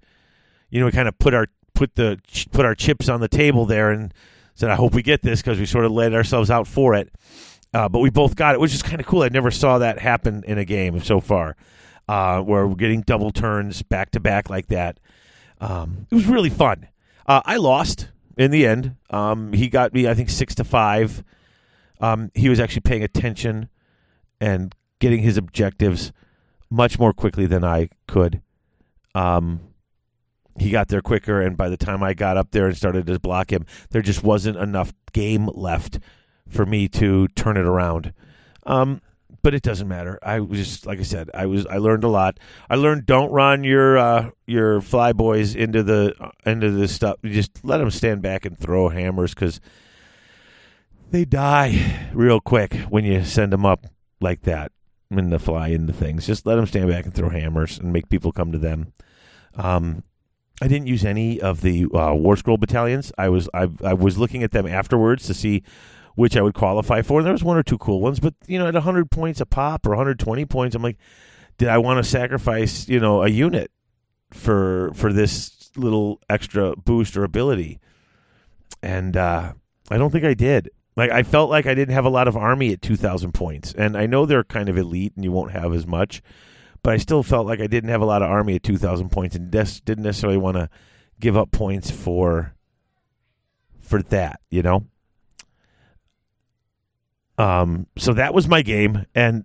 You 0.71 0.81
know, 0.81 0.87
we 0.87 0.93
kind 0.93 1.09
of 1.09 1.19
put 1.19 1.35
our 1.35 1.47
put 1.75 1.95
the 1.95 2.19
put 2.51 2.64
our 2.64 2.75
chips 2.75 3.09
on 3.09 3.21
the 3.21 3.29
table 3.29 3.64
there 3.64 3.91
and 3.91 4.12
said, 4.55 4.71
"I 4.71 4.75
hope 4.75 4.95
we 4.95 5.03
get 5.03 5.23
this" 5.23 5.41
because 5.41 5.59
we 5.59 5.66
sort 5.66 5.85
of 5.85 5.93
laid 5.93 6.14
ourselves 6.14 6.51
out 6.51 6.66
for 6.66 6.95
it. 6.95 7.11
Uh, 7.73 7.89
but 7.89 7.99
we 8.01 8.11
both 8.11 8.35
got 8.35 8.55
it, 8.55 8.61
which 8.61 8.75
is 8.75 8.83
kind 8.83 9.01
of 9.01 9.07
cool. 9.07 9.23
I 9.23 9.29
never 9.29 9.51
saw 9.51 9.79
that 9.79 9.99
happen 9.99 10.43
in 10.47 10.59
a 10.59 10.64
game 10.64 11.01
so 11.01 11.21
far, 11.21 11.55
uh, 12.09 12.41
where 12.41 12.66
we're 12.66 12.75
getting 12.75 13.03
double 13.03 13.31
turns 13.31 13.83
back 13.83 14.11
to 14.12 14.21
back 14.21 14.49
like 14.49 14.69
that. 14.69 14.99
Um, 15.61 16.07
it 16.11 16.14
was 16.14 16.27
really 16.27 16.51
fun. 16.51 16.89
Uh, 17.27 17.43
I 17.45 17.57
lost 17.57 18.09
in 18.39 18.51
the 18.51 18.66
end. 18.66 18.97
Um, 19.11 19.53
he 19.53 19.69
got 19.69 19.93
me, 19.93 20.09
I 20.09 20.14
think, 20.14 20.31
six 20.31 20.55
to 20.57 20.64
five. 20.64 21.23
Um, 22.01 22.31
he 22.35 22.49
was 22.49 22.59
actually 22.61 22.83
paying 22.83 23.03
attention 23.03 23.69
and 24.41 24.75
getting 24.99 25.20
his 25.20 25.36
objectives 25.36 26.12
much 26.70 26.99
more 26.99 27.12
quickly 27.12 27.46
than 27.46 27.64
I 27.64 27.88
could. 28.07 28.42
Um, 29.14 29.61
he 30.59 30.70
got 30.70 30.88
there 30.88 31.01
quicker, 31.01 31.40
and 31.40 31.57
by 31.57 31.68
the 31.68 31.76
time 31.76 32.03
I 32.03 32.14
got 32.14 32.36
up 32.36 32.51
there 32.51 32.66
and 32.66 32.76
started 32.76 33.07
to 33.07 33.18
block 33.18 33.53
him, 33.53 33.64
there 33.90 34.03
just 34.03 34.22
wasn't 34.22 34.57
enough 34.57 34.92
game 35.12 35.49
left 35.55 35.99
for 36.49 36.66
me 36.66 36.88
to 36.88 37.28
turn 37.28 37.57
it 37.57 37.64
around. 37.64 38.12
Um, 38.66 39.01
but 39.42 39.55
it 39.55 39.62
doesn't 39.62 39.88
matter. 39.88 40.18
I 40.22 40.40
was 40.40 40.59
just 40.59 40.86
like 40.86 40.99
I 40.99 41.03
said, 41.03 41.30
I 41.32 41.46
was 41.46 41.64
I 41.66 41.78
learned 41.78 42.05
a 42.05 42.09
lot. 42.09 42.38
I 42.68 42.74
learned 42.74 43.07
don't 43.07 43.30
run 43.30 43.62
your 43.62 43.96
uh, 43.96 44.30
your 44.46 44.80
fly 44.80 45.12
boys 45.12 45.55
into 45.55 45.82
the 45.82 46.14
uh, 46.20 46.30
into 46.44 46.70
the 46.70 46.88
stuff. 46.88 47.18
You 47.22 47.30
just 47.30 47.64
let 47.64 47.78
them 47.78 47.90
stand 47.90 48.20
back 48.20 48.44
and 48.44 48.59
throw 48.59 48.88
hammers 48.88 49.34
because 49.34 49.61
they 51.11 51.24
die 51.24 52.11
real 52.12 52.40
quick 52.40 52.74
when 52.90 53.05
you 53.05 53.24
send 53.24 53.53
them 53.53 53.64
up 53.64 53.86
like 54.20 54.42
that 54.42 54.72
in 55.11 55.30
the 55.30 55.38
fly 55.38 55.68
into 55.68 55.92
things. 55.92 56.26
Just 56.26 56.46
let 56.46 56.56
them 56.56 56.66
stand 56.66 56.88
back 56.88 57.04
and 57.04 57.14
throw 57.14 57.30
hammers 57.30 57.78
and 57.78 57.92
make 57.92 58.09
people 58.09 58.32
come 58.32 58.52
to 58.52 58.59
them. 58.59 58.92
Um, 59.54 60.04
I 60.61 60.68
didn't 60.68 60.88
use 60.88 61.04
any 61.04 61.40
of 61.40 61.61
the 61.61 61.84
uh, 61.84 62.12
Warscroll 62.12 62.59
battalions. 62.59 63.12
I 63.16 63.28
was 63.28 63.48
I, 63.54 63.68
I 63.84 63.94
was 63.94 64.18
looking 64.18 64.42
at 64.42 64.50
them 64.50 64.66
afterwards 64.66 65.26
to 65.26 65.34
see 65.34 65.62
which 66.14 66.36
I 66.36 66.42
would 66.42 66.54
qualify 66.54 67.02
for. 67.02 67.20
And 67.20 67.26
there 67.26 67.32
was 67.32 67.44
one 67.44 67.56
or 67.56 67.62
two 67.62 67.78
cool 67.78 68.00
ones, 68.00 68.18
but 68.18 68.34
you 68.46 68.59
know, 68.59 68.66
at 68.66 68.74
100 68.74 69.11
points 69.11 69.40
a 69.40 69.46
pop 69.46 69.86
or 69.86 69.90
120 69.90 70.44
points, 70.46 70.74
I'm 70.74 70.82
like, 70.82 70.98
did 71.59 71.68
I 71.68 71.78
want 71.78 72.04
to 72.04 72.11
sacrifice, 72.11 72.88
you 72.88 72.98
know, 72.98 73.22
a 73.22 73.28
unit 73.28 73.70
for 74.32 74.90
for 74.94 75.12
this 75.12 75.70
little 75.76 76.20
extra 76.28 76.74
boost 76.76 77.16
or 77.16 77.22
ability? 77.22 77.78
And 78.82 79.16
uh, 79.16 79.52
I 79.90 79.96
don't 79.96 80.11
think 80.11 80.24
I 80.24 80.34
did. 80.34 80.70
Like 80.99 81.12
I 81.12 81.22
felt 81.22 81.49
like 81.49 81.66
I 81.66 81.74
didn't 81.74 81.94
have 81.94 82.05
a 82.05 82.11
lot 82.11 82.26
of 82.26 82.36
army 82.36 82.72
at 82.72 82.82
2,000 82.82 83.30
points, 83.30 83.72
and 83.72 83.96
I 83.96 84.07
know 84.07 84.26
they're 84.26 84.42
kind 84.42 84.68
of 84.68 84.76
elite, 84.76 85.12
and 85.14 85.24
you 85.24 85.30
won't 85.30 85.53
have 85.53 85.72
as 85.72 85.86
much. 85.86 86.20
But 86.82 86.92
I 86.92 86.96
still 86.96 87.22
felt 87.22 87.46
like 87.46 87.61
I 87.61 87.68
didn't 87.68 87.90
have 87.90 88.01
a 88.01 88.05
lot 88.05 88.20
of 88.20 88.28
army 88.28 88.57
at 88.57 88.64
2,000 88.64 89.09
points, 89.09 89.36
and 89.36 89.49
des- 89.49 89.80
didn't 89.84 90.03
necessarily 90.03 90.38
want 90.38 90.57
to 90.57 90.68
give 91.20 91.36
up 91.36 91.53
points 91.53 91.88
for 91.88 92.53
for 93.78 94.03
that, 94.03 94.40
you 94.51 94.62
know. 94.62 94.86
Um, 97.38 97.86
so 97.96 98.12
that 98.14 98.34
was 98.34 98.49
my 98.49 98.62
game, 98.62 99.07
and 99.14 99.44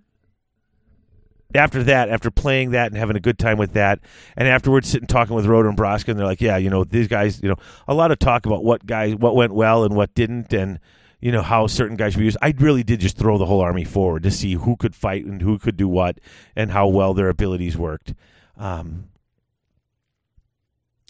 after 1.54 1.84
that, 1.84 2.10
after 2.10 2.32
playing 2.32 2.72
that 2.72 2.88
and 2.88 2.98
having 2.98 3.16
a 3.16 3.20
good 3.20 3.38
time 3.38 3.60
with 3.60 3.74
that, 3.74 4.00
and 4.36 4.48
afterwards 4.48 4.90
sitting 4.90 5.06
talking 5.06 5.36
with 5.36 5.46
Rotor 5.46 5.70
and 5.70 5.78
Broska, 5.78 6.08
and 6.08 6.18
they're 6.18 6.26
like, 6.26 6.42
"Yeah, 6.42 6.58
you 6.58 6.72
know, 6.72 6.84
these 6.84 7.08
guys, 7.08 7.44
you 7.44 7.50
know, 7.50 7.58
a 7.88 7.94
lot 7.94 8.10
of 8.10 8.18
talk 8.18 8.48
about 8.48 8.64
what 8.64 8.88
guys, 8.88 9.14
what 9.14 9.36
went 9.36 9.54
well 9.54 9.84
and 9.84 9.96
what 9.96 10.16
didn't, 10.16 10.52
and 10.52 10.80
you 11.24 11.32
know 11.32 11.42
how 11.42 11.68
certain 11.68 11.96
guys 11.96 12.18
were 12.18 12.24
used." 12.24 12.38
I 12.42 12.54
really 12.58 12.84
did 12.84 13.00
just 13.00 13.18
throw 13.18 13.38
the 13.38 13.46
whole 13.46 13.62
army 13.62 13.86
forward 13.86 14.24
to 14.24 14.32
see 14.32 14.56
who 14.56 14.76
could 14.76 14.94
fight 14.94 15.24
and 15.26 15.42
who 15.42 15.58
could 15.58 15.78
do 15.78 15.88
what, 15.88 16.20
and 16.56 16.72
how 16.72 16.88
well 16.88 17.14
their 17.14 17.30
abilities 17.30 17.78
worked. 17.78 18.14
Um, 18.58 19.06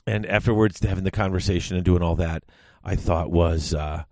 and 0.05 0.25
afterwards, 0.27 0.83
having 0.83 1.03
the 1.03 1.11
conversation 1.11 1.75
and 1.75 1.83
doing 1.83 2.03
all 2.03 2.15
that, 2.17 2.43
I 2.83 2.95
thought 2.95 3.31
was 3.31 3.73
uh, 3.73 4.03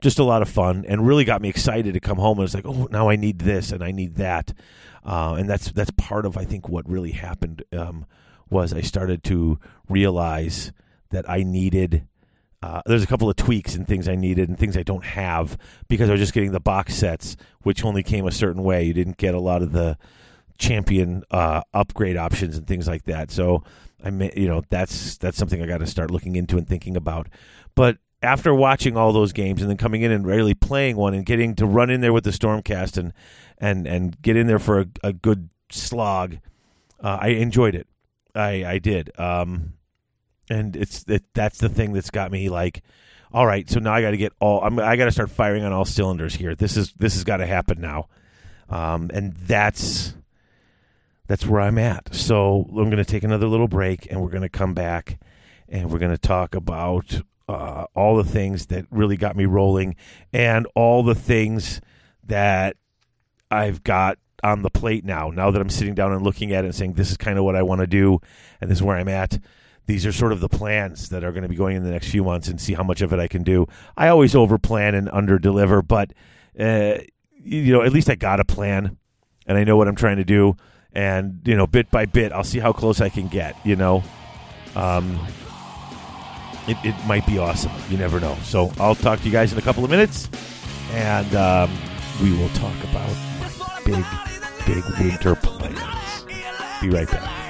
just 0.00 0.20
a 0.20 0.24
lot 0.24 0.42
of 0.42 0.48
fun 0.48 0.84
and 0.86 1.06
really 1.06 1.24
got 1.24 1.42
me 1.42 1.48
excited 1.48 1.94
to 1.94 2.00
come 2.00 2.18
home. 2.18 2.38
And 2.38 2.42
was 2.42 2.54
like, 2.54 2.66
oh, 2.66 2.86
now 2.90 3.08
I 3.08 3.16
need 3.16 3.40
this 3.40 3.72
and 3.72 3.82
I 3.82 3.90
need 3.90 4.16
that, 4.16 4.52
uh, 5.04 5.34
and 5.38 5.50
that's 5.50 5.72
that's 5.72 5.90
part 5.92 6.26
of 6.26 6.36
I 6.36 6.44
think 6.44 6.68
what 6.68 6.88
really 6.88 7.12
happened 7.12 7.64
um, 7.72 8.06
was 8.48 8.72
I 8.72 8.82
started 8.82 9.24
to 9.24 9.58
realize 9.88 10.72
that 11.10 11.28
I 11.28 11.42
needed. 11.42 12.06
Uh, 12.62 12.82
there's 12.84 13.02
a 13.02 13.06
couple 13.06 13.30
of 13.30 13.36
tweaks 13.36 13.74
and 13.74 13.88
things 13.88 14.06
I 14.06 14.16
needed 14.16 14.48
and 14.48 14.58
things 14.58 14.76
I 14.76 14.82
don't 14.82 15.04
have 15.04 15.56
because 15.88 16.10
I 16.10 16.12
was 16.12 16.20
just 16.20 16.34
getting 16.34 16.52
the 16.52 16.60
box 16.60 16.94
sets, 16.94 17.36
which 17.62 17.84
only 17.84 18.02
came 18.02 18.26
a 18.26 18.32
certain 18.32 18.62
way. 18.62 18.84
You 18.84 18.92
didn't 18.92 19.16
get 19.16 19.34
a 19.34 19.40
lot 19.40 19.62
of 19.62 19.72
the 19.72 19.96
champion 20.58 21.24
uh, 21.30 21.62
upgrade 21.72 22.18
options 22.18 22.58
and 22.58 22.66
things 22.66 22.86
like 22.86 23.04
that. 23.04 23.30
So 23.30 23.64
I 24.04 24.10
may, 24.10 24.30
you 24.36 24.46
know, 24.46 24.62
that's 24.68 25.16
that's 25.16 25.38
something 25.38 25.62
I 25.62 25.66
got 25.66 25.78
to 25.78 25.86
start 25.86 26.10
looking 26.10 26.36
into 26.36 26.58
and 26.58 26.68
thinking 26.68 26.96
about. 26.96 27.28
But 27.74 27.96
after 28.22 28.54
watching 28.54 28.96
all 28.96 29.12
those 29.12 29.32
games 29.32 29.62
and 29.62 29.70
then 29.70 29.78
coming 29.78 30.02
in 30.02 30.12
and 30.12 30.26
really 30.26 30.54
playing 30.54 30.96
one 30.96 31.14
and 31.14 31.24
getting 31.24 31.54
to 31.56 31.66
run 31.66 31.88
in 31.88 32.02
there 32.02 32.12
with 32.12 32.24
the 32.24 32.30
Stormcast 32.30 32.98
and 32.98 33.12
and 33.58 33.86
and 33.86 34.20
get 34.20 34.36
in 34.36 34.46
there 34.46 34.58
for 34.58 34.80
a, 34.80 34.86
a 35.02 35.12
good 35.14 35.48
slog, 35.70 36.36
uh, 37.02 37.18
I 37.20 37.28
enjoyed 37.28 37.74
it. 37.74 37.86
I 38.34 38.64
I 38.66 38.78
did. 38.78 39.18
Um, 39.18 39.74
and 40.50 40.76
it's 40.76 41.04
it, 41.08 41.24
that's 41.32 41.58
the 41.58 41.68
thing 41.68 41.92
that's 41.92 42.10
got 42.10 42.30
me 42.30 42.50
like, 42.50 42.82
all 43.32 43.46
right. 43.46 43.70
So 43.70 43.78
now 43.78 43.94
I 43.94 44.02
got 44.02 44.10
to 44.10 44.16
get 44.16 44.32
all. 44.40 44.60
I'm, 44.62 44.78
I 44.78 44.96
got 44.96 45.06
to 45.06 45.12
start 45.12 45.30
firing 45.30 45.64
on 45.64 45.72
all 45.72 45.84
cylinders 45.84 46.34
here. 46.34 46.54
This 46.54 46.76
is 46.76 46.92
this 46.98 47.14
has 47.14 47.24
got 47.24 47.38
to 47.38 47.46
happen 47.46 47.80
now. 47.80 48.08
Um, 48.68 49.10
and 49.14 49.34
that's 49.34 50.14
that's 51.26 51.46
where 51.46 51.60
I'm 51.60 51.78
at. 51.78 52.14
So 52.14 52.66
I'm 52.68 52.90
going 52.90 52.96
to 52.96 53.04
take 53.04 53.24
another 53.24 53.46
little 53.46 53.68
break, 53.68 54.10
and 54.10 54.20
we're 54.20 54.30
going 54.30 54.42
to 54.42 54.48
come 54.48 54.74
back, 54.74 55.18
and 55.68 55.90
we're 55.90 56.00
going 56.00 56.10
to 56.10 56.18
talk 56.18 56.54
about 56.54 57.22
uh, 57.48 57.86
all 57.94 58.16
the 58.16 58.24
things 58.24 58.66
that 58.66 58.86
really 58.90 59.16
got 59.16 59.36
me 59.36 59.46
rolling, 59.46 59.94
and 60.32 60.66
all 60.74 61.02
the 61.02 61.14
things 61.14 61.80
that 62.24 62.76
I've 63.50 63.84
got 63.84 64.18
on 64.42 64.62
the 64.62 64.70
plate 64.70 65.04
now. 65.04 65.30
Now 65.30 65.50
that 65.50 65.60
I'm 65.60 65.70
sitting 65.70 65.94
down 65.94 66.12
and 66.12 66.22
looking 66.22 66.52
at 66.52 66.64
it 66.64 66.68
and 66.68 66.74
saying, 66.74 66.94
"This 66.94 67.12
is 67.12 67.16
kind 67.16 67.38
of 67.38 67.44
what 67.44 67.54
I 67.54 67.62
want 67.62 67.80
to 67.80 67.86
do, 67.86 68.20
and 68.60 68.68
this 68.68 68.78
is 68.78 68.82
where 68.82 68.96
I'm 68.96 69.08
at." 69.08 69.38
These 69.86 70.06
are 70.06 70.12
sort 70.12 70.32
of 70.32 70.40
the 70.40 70.48
plans 70.48 71.08
that 71.08 71.24
are 71.24 71.32
going 71.32 71.42
to 71.42 71.48
be 71.48 71.56
going 71.56 71.76
in 71.76 71.82
the 71.82 71.90
next 71.90 72.08
few 72.08 72.22
months, 72.24 72.48
and 72.48 72.60
see 72.60 72.74
how 72.74 72.82
much 72.82 73.00
of 73.02 73.12
it 73.12 73.18
I 73.18 73.28
can 73.28 73.42
do. 73.42 73.66
I 73.96 74.08
always 74.08 74.34
over 74.34 74.58
plan 74.58 74.94
and 74.94 75.08
under 75.10 75.38
deliver, 75.38 75.82
but 75.82 76.12
uh, 76.58 76.98
you 77.42 77.72
know, 77.72 77.82
at 77.82 77.92
least 77.92 78.10
I 78.10 78.14
got 78.14 78.40
a 78.40 78.44
plan, 78.44 78.96
and 79.46 79.58
I 79.58 79.64
know 79.64 79.76
what 79.76 79.88
I'm 79.88 79.96
trying 79.96 80.18
to 80.18 80.24
do 80.24 80.56
and 80.92 81.40
you 81.44 81.56
know 81.56 81.66
bit 81.66 81.90
by 81.90 82.04
bit 82.04 82.32
i'll 82.32 82.44
see 82.44 82.58
how 82.58 82.72
close 82.72 83.00
i 83.00 83.08
can 83.08 83.28
get 83.28 83.54
you 83.64 83.76
know? 83.76 84.02
Um, 84.76 85.18
it, 86.68 86.76
it 86.84 86.94
might 87.06 87.26
be 87.26 87.38
awesome. 87.38 87.72
You 87.88 87.96
never 87.96 88.20
know. 88.20 88.36
So 88.44 88.72
i'll 88.78 88.94
talk 88.94 89.18
to 89.20 89.24
you 89.24 89.32
guys 89.32 89.52
in 89.52 89.58
a 89.58 89.62
couple 89.62 89.84
of 89.84 89.90
minutes 89.90 90.28
and 90.92 91.34
um, 91.34 91.70
we 92.22 92.30
will 92.36 92.48
talk 92.50 92.76
about 92.84 93.10
my 93.40 93.82
big 93.84 94.04
big 94.66 94.84
winter 95.00 95.34
plans. 95.34 96.24
Be 96.80 96.90
right 96.90 97.10
back 97.10 97.49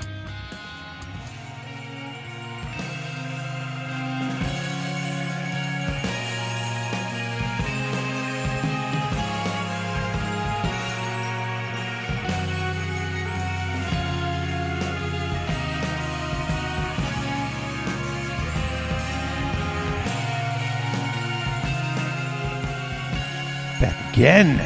Again. 24.21 24.57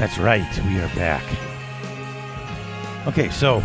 That's 0.00 0.16
right. 0.16 0.64
We 0.64 0.78
are 0.78 0.88
back. 0.96 1.22
Okay, 3.06 3.28
so 3.28 3.60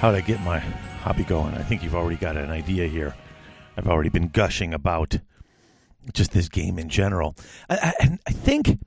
how 0.00 0.10
I 0.10 0.20
get 0.20 0.40
my 0.40 0.58
hobby 0.58 1.22
going? 1.22 1.54
I 1.54 1.62
think 1.62 1.84
you've 1.84 1.94
already 1.94 2.16
got 2.16 2.36
an 2.36 2.50
idea 2.50 2.88
here. 2.88 3.14
I've 3.76 3.86
already 3.86 4.08
been 4.08 4.26
gushing 4.26 4.74
about 4.74 5.20
just 6.12 6.32
this 6.32 6.48
game 6.48 6.76
in 6.76 6.88
general. 6.88 7.36
I, 7.70 7.76
I, 7.76 7.92
and 8.00 8.18
I 8.26 8.32
think 8.32 8.80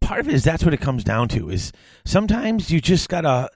part 0.00 0.20
of 0.20 0.28
it 0.28 0.32
is 0.32 0.42
that's 0.42 0.64
what 0.64 0.72
it 0.72 0.80
comes 0.80 1.04
down 1.04 1.28
to 1.28 1.50
is 1.50 1.70
sometimes 2.06 2.70
you 2.70 2.80
just 2.80 3.10
gotta 3.10 3.50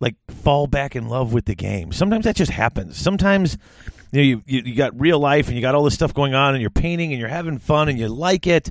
like 0.00 0.16
fall 0.28 0.66
back 0.66 0.96
in 0.96 1.06
love 1.08 1.32
with 1.32 1.44
the 1.44 1.54
game. 1.54 1.92
Sometimes 1.92 2.24
that 2.24 2.34
just 2.34 2.50
happens. 2.50 2.96
Sometimes 2.96 3.58
you 4.12 4.18
know 4.18 4.22
you, 4.22 4.42
you, 4.46 4.62
you 4.70 4.74
got 4.74 4.98
real 4.98 5.18
life 5.18 5.46
and 5.48 5.56
you 5.56 5.62
got 5.62 5.74
all 5.74 5.84
this 5.84 5.94
stuff 5.94 6.14
going 6.14 6.34
on 6.34 6.54
and 6.54 6.60
you're 6.60 6.70
painting 6.70 7.12
and 7.12 7.20
you're 7.20 7.28
having 7.28 7.58
fun 7.58 7.88
and 7.88 7.98
you 7.98 8.08
like 8.08 8.46
it, 8.46 8.70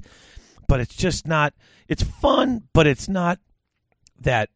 but 0.67 0.79
it's 0.79 0.95
just 0.95 1.27
not. 1.27 1.53
It's 1.88 2.03
fun, 2.03 2.63
but 2.73 2.88
it's 2.88 3.07
not 3.07 3.39
that 4.21 4.49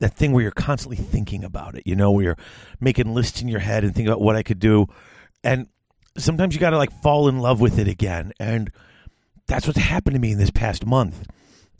that 0.00 0.14
thing 0.14 0.32
where 0.32 0.42
you're 0.42 0.52
constantly 0.52 0.96
thinking 0.96 1.44
about 1.44 1.74
it. 1.74 1.82
You 1.86 1.96
know, 1.96 2.10
where 2.10 2.24
you're 2.24 2.38
making 2.80 3.14
lists 3.14 3.42
in 3.42 3.48
your 3.48 3.60
head 3.60 3.84
and 3.84 3.94
thinking 3.94 4.08
about 4.08 4.20
what 4.20 4.36
I 4.36 4.42
could 4.42 4.58
do, 4.58 4.86
and 5.42 5.68
sometimes 6.16 6.54
you 6.54 6.60
got 6.60 6.70
to 6.70 6.78
like 6.78 6.92
fall 7.02 7.28
in 7.28 7.38
love 7.38 7.60
with 7.60 7.78
it 7.78 7.88
again. 7.88 8.32
And 8.38 8.70
that's 9.46 9.66
what's 9.66 9.78
happened 9.78 10.14
to 10.14 10.20
me 10.20 10.32
in 10.32 10.38
this 10.38 10.50
past 10.50 10.86
month. 10.86 11.26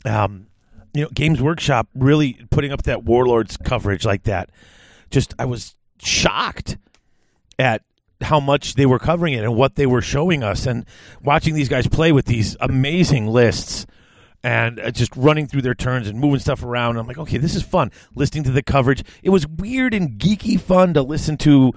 Um, 0.05 0.47
you 0.93 1.03
know, 1.03 1.09
Games 1.13 1.41
Workshop 1.41 1.87
really 1.93 2.33
putting 2.49 2.71
up 2.71 2.83
that 2.83 3.03
Warlords 3.03 3.57
coverage 3.57 4.05
like 4.05 4.23
that. 4.23 4.49
Just 5.11 5.33
I 5.39 5.45
was 5.45 5.75
shocked 6.01 6.77
at 7.59 7.83
how 8.21 8.39
much 8.39 8.73
they 8.73 8.85
were 8.85 8.99
covering 8.99 9.33
it 9.33 9.43
and 9.43 9.55
what 9.55 9.75
they 9.75 9.85
were 9.85 10.01
showing 10.01 10.43
us 10.43 10.65
and 10.65 10.85
watching 11.21 11.53
these 11.53 11.69
guys 11.69 11.87
play 11.87 12.11
with 12.11 12.25
these 12.25 12.57
amazing 12.59 13.27
lists 13.27 13.85
and 14.43 14.79
uh, 14.79 14.91
just 14.91 15.15
running 15.15 15.47
through 15.47 15.61
their 15.61 15.75
turns 15.75 16.07
and 16.07 16.19
moving 16.19 16.39
stuff 16.39 16.63
around. 16.63 16.97
I'm 16.97 17.07
like, 17.07 17.17
okay, 17.17 17.37
this 17.37 17.55
is 17.55 17.63
fun. 17.63 17.91
Listening 18.15 18.43
to 18.45 18.51
the 18.51 18.63
coverage, 18.63 19.03
it 19.21 19.29
was 19.29 19.45
weird 19.45 19.93
and 19.93 20.17
geeky 20.17 20.59
fun 20.59 20.93
to 20.95 21.01
listen 21.01 21.37
to. 21.37 21.73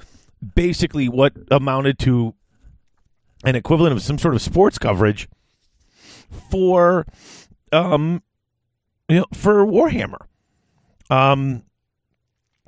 Basically, 0.56 1.08
what 1.08 1.34
amounted 1.52 2.00
to 2.00 2.34
an 3.44 3.54
equivalent 3.54 3.92
of 3.92 4.02
some 4.02 4.18
sort 4.18 4.34
of 4.34 4.42
sports 4.42 4.76
coverage 4.76 5.28
for, 6.50 7.06
um, 7.70 8.22
you 9.08 9.18
know, 9.18 9.26
for 9.32 9.64
Warhammer. 9.64 10.26
Um, 11.10 11.62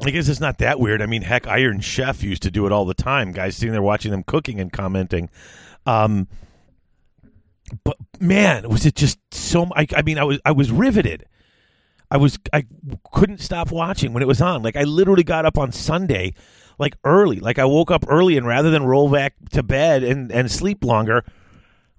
I 0.03 0.11
guess 0.11 0.29
it's 0.29 0.41
not 0.41 0.59
that 0.59 0.81
weird. 0.81 1.01
I 1.01 1.07
mean, 1.07 1.23
heck, 1.23 1.47
Iron 1.47 1.81
Chef 1.81 2.23
used 2.23 2.43
to 2.43 2.51
do 2.51 2.67
it 2.67 2.73
all 2.73 2.85
the 2.85 2.95
time. 2.95 3.33
Guys 3.33 3.57
sitting 3.57 3.73
there 3.73 3.83
watching 3.83 4.11
them 4.11 4.25
cooking 4.25 4.61
and 4.61 4.73
commenting. 4.73 5.31
Um, 5.87 6.27
but 7.85 7.97
man, 8.21 8.69
was 8.69 8.87
it 8.87 8.95
just 8.95 9.19
so? 9.33 9.69
I, 9.77 9.87
I 9.97 10.03
mean, 10.03 10.19
I 10.19 10.25
was 10.25 10.41
I 10.45 10.53
was 10.53 10.71
riveted. 10.71 11.27
I 12.11 12.17
was 12.17 12.39
I 12.53 12.67
couldn't 13.13 13.41
stop 13.41 13.71
watching 13.71 14.13
when 14.13 14.23
it 14.23 14.27
was 14.27 14.41
on. 14.41 14.63
Like 14.63 14.77
I 14.77 14.83
literally 14.83 15.25
got 15.25 15.47
up 15.47 15.59
on 15.59 15.73
Sunday, 15.73 16.35
like 16.79 16.97
early. 17.05 17.41
Like 17.41 17.59
I 17.59 17.65
woke 17.65 17.91
up 17.91 18.05
early, 18.09 18.37
and 18.37 18.47
rather 18.47 18.71
than 18.71 18.85
roll 18.85 19.09
back 19.11 19.35
to 19.53 19.63
bed 19.63 20.03
and 20.03 20.31
and 20.31 20.51
sleep 20.51 20.85
longer, 20.85 21.25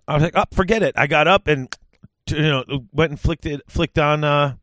I 0.08 0.14
was 0.14 0.24
like, 0.24 0.34
"Oh, 0.36 0.46
forget 0.52 0.84
it." 0.84 0.93
I 0.98 1.08
got 1.08 1.28
up 1.28 1.48
and 1.48 1.74
you 2.30 2.41
know 2.41 2.64
went 2.91 3.12
and 3.12 3.20
flicked 3.20 3.46
it, 3.46 3.62
flicked 3.68 3.98
on 3.98 4.24
uh, 4.24 4.56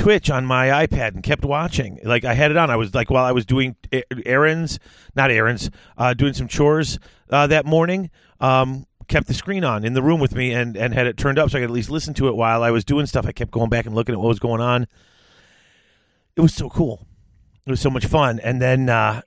Twitch 0.00 0.30
on 0.30 0.46
my 0.46 0.86
iPad 0.86 1.08
and 1.08 1.22
kept 1.22 1.44
watching. 1.44 2.00
Like 2.02 2.24
I 2.24 2.32
had 2.32 2.50
it 2.50 2.56
on. 2.56 2.70
I 2.70 2.76
was 2.76 2.94
like 2.94 3.10
while 3.10 3.24
I 3.24 3.32
was 3.32 3.44
doing 3.44 3.76
er- 3.92 4.02
errands, 4.24 4.78
not 5.14 5.30
errands, 5.30 5.70
uh, 5.98 6.14
doing 6.14 6.32
some 6.32 6.48
chores 6.48 6.98
uh, 7.28 7.46
that 7.48 7.66
morning. 7.66 8.10
Um, 8.40 8.86
kept 9.08 9.26
the 9.26 9.34
screen 9.34 9.62
on 9.62 9.84
in 9.84 9.92
the 9.92 10.02
room 10.02 10.18
with 10.18 10.34
me 10.34 10.52
and 10.52 10.74
and 10.76 10.94
had 10.94 11.06
it 11.06 11.18
turned 11.18 11.38
up 11.38 11.50
so 11.50 11.58
I 11.58 11.60
could 11.60 11.68
at 11.68 11.74
least 11.74 11.90
listen 11.90 12.14
to 12.14 12.28
it 12.28 12.34
while 12.34 12.62
I 12.62 12.70
was 12.70 12.82
doing 12.82 13.04
stuff. 13.04 13.26
I 13.26 13.32
kept 13.32 13.50
going 13.50 13.68
back 13.68 13.84
and 13.84 13.94
looking 13.94 14.14
at 14.14 14.18
what 14.18 14.28
was 14.28 14.38
going 14.38 14.62
on. 14.62 14.86
It 16.34 16.40
was 16.40 16.54
so 16.54 16.70
cool. 16.70 17.06
It 17.66 17.70
was 17.70 17.80
so 17.80 17.90
much 17.90 18.06
fun. 18.06 18.40
And 18.40 18.62
then 18.62 18.88
uh, 18.88 19.20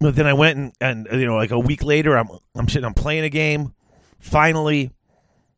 then 0.00 0.26
I 0.26 0.32
went 0.32 0.58
and, 0.58 0.72
and 0.80 1.20
you 1.20 1.26
know 1.26 1.36
like 1.36 1.52
a 1.52 1.58
week 1.58 1.84
later 1.84 2.18
I'm 2.18 2.28
I'm 2.56 2.68
sitting 2.68 2.84
I'm 2.84 2.94
playing 2.94 3.22
a 3.22 3.30
game 3.30 3.74
finally 4.18 4.90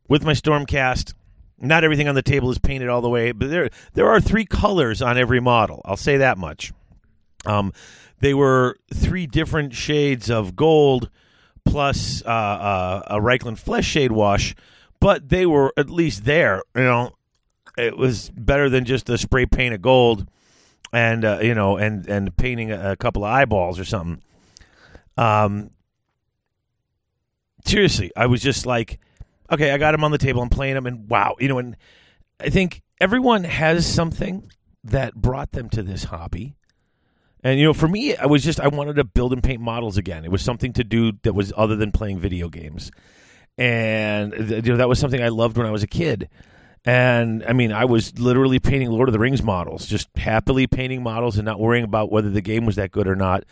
with 0.08 0.24
my 0.24 0.32
Stormcast. 0.32 1.14
Not 1.60 1.84
everything 1.84 2.08
on 2.08 2.14
the 2.14 2.22
table 2.22 2.50
is 2.50 2.58
painted 2.58 2.88
all 2.88 3.00
the 3.00 3.08
way, 3.08 3.32
but 3.32 3.50
there 3.50 3.70
there 3.94 4.08
are 4.08 4.20
three 4.20 4.44
colors 4.44 5.02
on 5.02 5.18
every 5.18 5.40
model. 5.40 5.82
I'll 5.84 5.96
say 5.96 6.18
that 6.18 6.38
much. 6.38 6.72
Um, 7.46 7.72
they 8.20 8.34
were 8.34 8.76
three 8.92 9.26
different 9.26 9.74
shades 9.74 10.30
of 10.30 10.56
gold 10.56 11.10
plus 11.64 12.22
uh, 12.24 12.28
uh, 12.28 13.02
a 13.06 13.16
Reikland 13.16 13.58
Flesh 13.58 13.86
Shade 13.86 14.12
wash, 14.12 14.54
but 15.00 15.28
they 15.28 15.46
were 15.46 15.72
at 15.76 15.90
least 15.90 16.24
there. 16.24 16.62
You 16.74 16.82
know, 16.82 17.12
it 17.76 17.96
was 17.96 18.30
better 18.30 18.68
than 18.68 18.84
just 18.84 19.08
a 19.08 19.18
spray 19.18 19.46
paint 19.46 19.74
of 19.74 19.82
gold 19.82 20.26
and 20.92 21.24
uh, 21.24 21.38
you 21.42 21.54
know 21.54 21.76
and 21.76 22.06
and 22.08 22.36
painting 22.36 22.72
a, 22.72 22.92
a 22.92 22.96
couple 22.96 23.24
of 23.24 23.30
eyeballs 23.30 23.78
or 23.78 23.84
something. 23.84 24.22
Um, 25.16 25.70
seriously, 27.64 28.10
I 28.16 28.26
was 28.26 28.40
just 28.42 28.66
like, 28.66 28.98
okay, 29.50 29.72
I 29.72 29.78
got 29.78 29.94
him 29.94 30.04
on 30.04 30.10
the 30.10 30.18
table. 30.18 30.42
I'm 30.42 30.48
playing 30.48 30.76
him, 30.76 30.86
and 30.86 31.08
wow, 31.08 31.36
you 31.38 31.48
know, 31.48 31.58
and 31.58 31.76
I 32.40 32.50
think 32.50 32.82
everyone 33.00 33.44
has 33.44 33.86
something 33.86 34.50
that 34.84 35.14
brought 35.14 35.52
them 35.52 35.68
to 35.70 35.82
this 35.82 36.04
hobby. 36.04 36.56
And 37.42 37.58
you 37.58 37.66
know, 37.66 37.72
for 37.72 37.88
me, 37.88 38.16
I 38.16 38.26
was 38.26 38.44
just 38.44 38.60
I 38.60 38.68
wanted 38.68 38.96
to 38.96 39.04
build 39.04 39.32
and 39.32 39.42
paint 39.42 39.60
models 39.60 39.96
again. 39.96 40.24
It 40.24 40.30
was 40.30 40.42
something 40.42 40.72
to 40.74 40.84
do 40.84 41.12
that 41.22 41.34
was 41.34 41.52
other 41.56 41.76
than 41.76 41.90
playing 41.92 42.18
video 42.18 42.48
games, 42.48 42.90
and 43.56 44.32
you 44.32 44.62
know 44.62 44.76
that 44.76 44.88
was 44.88 44.98
something 44.98 45.22
I 45.22 45.28
loved 45.28 45.56
when 45.56 45.66
I 45.66 45.70
was 45.70 45.82
a 45.82 45.88
kid. 45.88 46.28
And 46.84 47.44
I 47.46 47.52
mean, 47.52 47.72
I 47.72 47.84
was 47.84 48.18
literally 48.18 48.58
painting 48.58 48.90
Lord 48.90 49.08
of 49.08 49.12
the 49.12 49.18
Rings 49.18 49.42
models, 49.42 49.86
just 49.86 50.08
happily 50.16 50.66
painting 50.66 51.02
models 51.02 51.36
and 51.36 51.44
not 51.44 51.60
worrying 51.60 51.84
about 51.84 52.10
whether 52.10 52.30
the 52.30 52.40
game 52.40 52.64
was 52.64 52.76
that 52.76 52.90
good 52.90 53.06
or 53.06 53.16
not. 53.16 53.44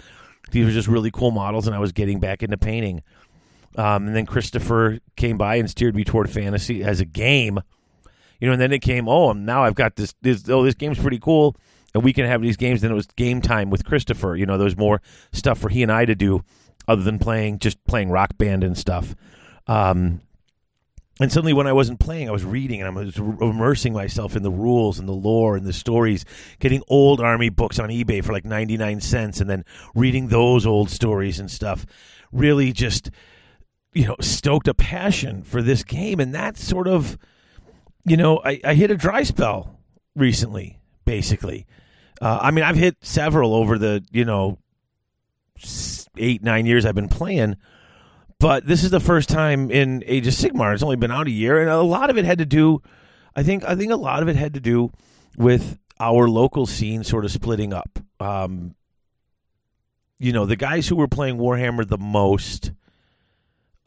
These 0.51 0.65
were 0.65 0.73
just 0.73 0.89
really 0.89 1.11
cool 1.11 1.31
models, 1.31 1.67
and 1.67 1.77
I 1.77 1.79
was 1.79 1.93
getting 1.93 2.21
back 2.21 2.43
into 2.43 2.57
painting. 2.57 3.03
Um, 3.79 4.09
and 4.09 4.17
then 4.17 4.27
Christopher 4.27 4.99
came 5.17 5.39
by 5.39 5.55
and 5.55 5.71
steered 5.71 5.95
me 5.95 6.03
toward 6.03 6.29
fantasy 6.29 6.83
as 6.83 7.01
a 7.01 7.05
game. 7.05 7.61
You 8.41 8.49
know, 8.49 8.53
and 8.53 8.61
then 8.61 8.73
it 8.73 8.81
came, 8.81 9.09
oh, 9.09 9.33
now 9.33 9.63
I've 9.63 9.77
got 9.77 9.95
this, 9.95 10.15
this 10.21 10.49
oh, 10.49 10.65
this 10.65 10.75
game's 10.75 10.99
pretty 10.99 11.21
cool, 11.21 11.57
and 11.95 12.03
we 12.03 12.13
can 12.13 12.27
have 12.27 12.43
these 12.43 12.57
games. 12.57 12.81
Then 12.81 12.91
it 12.91 12.95
was 12.95 13.07
game 13.07 13.41
time 13.41 13.71
with 13.71 13.85
Christopher. 13.85 14.37
You 14.37 14.47
know, 14.47 14.59
there 14.59 14.65
was 14.65 14.77
more 14.77 15.01
stuff 15.33 15.59
for 15.59 15.69
he 15.69 15.85
and 15.85 15.93
I 15.93 16.05
to 16.05 16.17
do 16.17 16.43
other 16.89 17.03
than 17.03 17.21
playing, 17.21 17.61
just 17.61 17.83
playing 17.85 18.11
rock 18.11 18.37
band 18.37 18.65
and 18.65 18.77
stuff. 18.77 19.15
Um, 19.69 20.23
and 21.21 21.33
suddenly, 21.33 21.53
when 21.53 21.67
I 21.67 21.73
wasn't 21.73 22.01
playing, 22.01 22.29
I 22.29 22.33
was 22.33 22.45
reading 22.45 22.81
and 22.81 22.89
I 22.89 23.05
was 23.05 23.17
immersing 23.17 23.93
myself 23.93 24.35
in 24.35 24.43
the 24.43 24.51
rules 24.51 24.99
and 24.99 25.09
the 25.09 25.13
lore 25.13 25.57
and 25.57 25.67
the 25.67 25.73
stories, 25.73 26.25
getting 26.59 26.83
old 26.89 27.21
army 27.21 27.49
books 27.49 27.79
on 27.79 27.91
eBay 27.91 28.25
for 28.25 28.33
like 28.33 28.45
99 28.45 29.01
cents 29.01 29.41
and 29.41 29.49
then 29.49 29.65
reading 29.95 30.29
those 30.29 30.67
old 30.67 30.91
stories 30.91 31.39
and 31.39 31.51
stuff. 31.51 31.87
Really 32.31 32.73
just, 32.73 33.11
you 33.93 34.07
know, 34.07 34.17
stoked 34.21 34.69
a 34.69 34.75
passion 34.75 35.43
for 35.43 35.63
this 35.63 35.83
game. 35.83 36.21
And 36.21 36.35
that 36.35 36.57
sort 36.57 36.89
of, 36.89 37.19
you 38.05 38.17
know, 38.17 38.41
I, 38.45 38.61
I 38.65 38.75
hit 38.75 38.91
a 38.91 38.97
dry 38.97 39.23
spell 39.23 39.79
recently, 40.15 40.81
basically. 41.05 41.67
Uh, 42.21 42.39
I 42.43 42.51
mean, 42.51 42.65
I've 42.65 42.77
hit 42.77 42.97
several 43.01 43.55
over 43.55 43.79
the, 43.79 44.05
you 44.11 44.25
know, 44.25 44.59
eight, 46.17 46.43
nine 46.43 46.67
years 46.67 46.85
I've 46.85 46.95
been 46.95 47.09
playing 47.09 47.57
but 48.41 48.67
this 48.67 48.85
is 48.85 48.91
the 48.91 49.01
first 49.01 49.29
time 49.29 49.71
in 49.71 50.05
Age 50.07 50.27
of 50.27 50.35
Sigmar. 50.35 50.73
It's 50.73 50.83
only 50.83 50.97
been 50.97 51.11
out 51.11 51.27
a 51.27 51.31
year, 51.31 51.61
and 51.61 51.69
a 51.69 51.83
lot 51.83 52.11
of 52.11 52.19
it 52.19 52.25
had 52.25 52.39
to 52.39 52.47
do. 52.47 52.83
I 53.35 53.43
think. 53.43 53.65
I 53.65 53.75
think 53.75 53.93
a 53.93 53.97
lot 53.97 54.23
of 54.23 54.29
it 54.29 54.37
had 54.37 54.55
to 54.55 54.61
do 54.61 54.93
with 55.37 55.79
our 56.01 56.29
local 56.29 56.67
scene 56.67 57.03
sort 57.03 57.25
of 57.25 57.33
splitting 57.33 57.73
up. 57.73 57.99
Um, 58.21 58.75
you 60.19 60.33
know, 60.33 60.47
the 60.47 60.57
guys 60.57 60.87
who 60.87 60.97
were 60.97 61.09
playing 61.09 61.39
Warhammer 61.39 61.87
the 61.87 61.99
most 61.99 62.73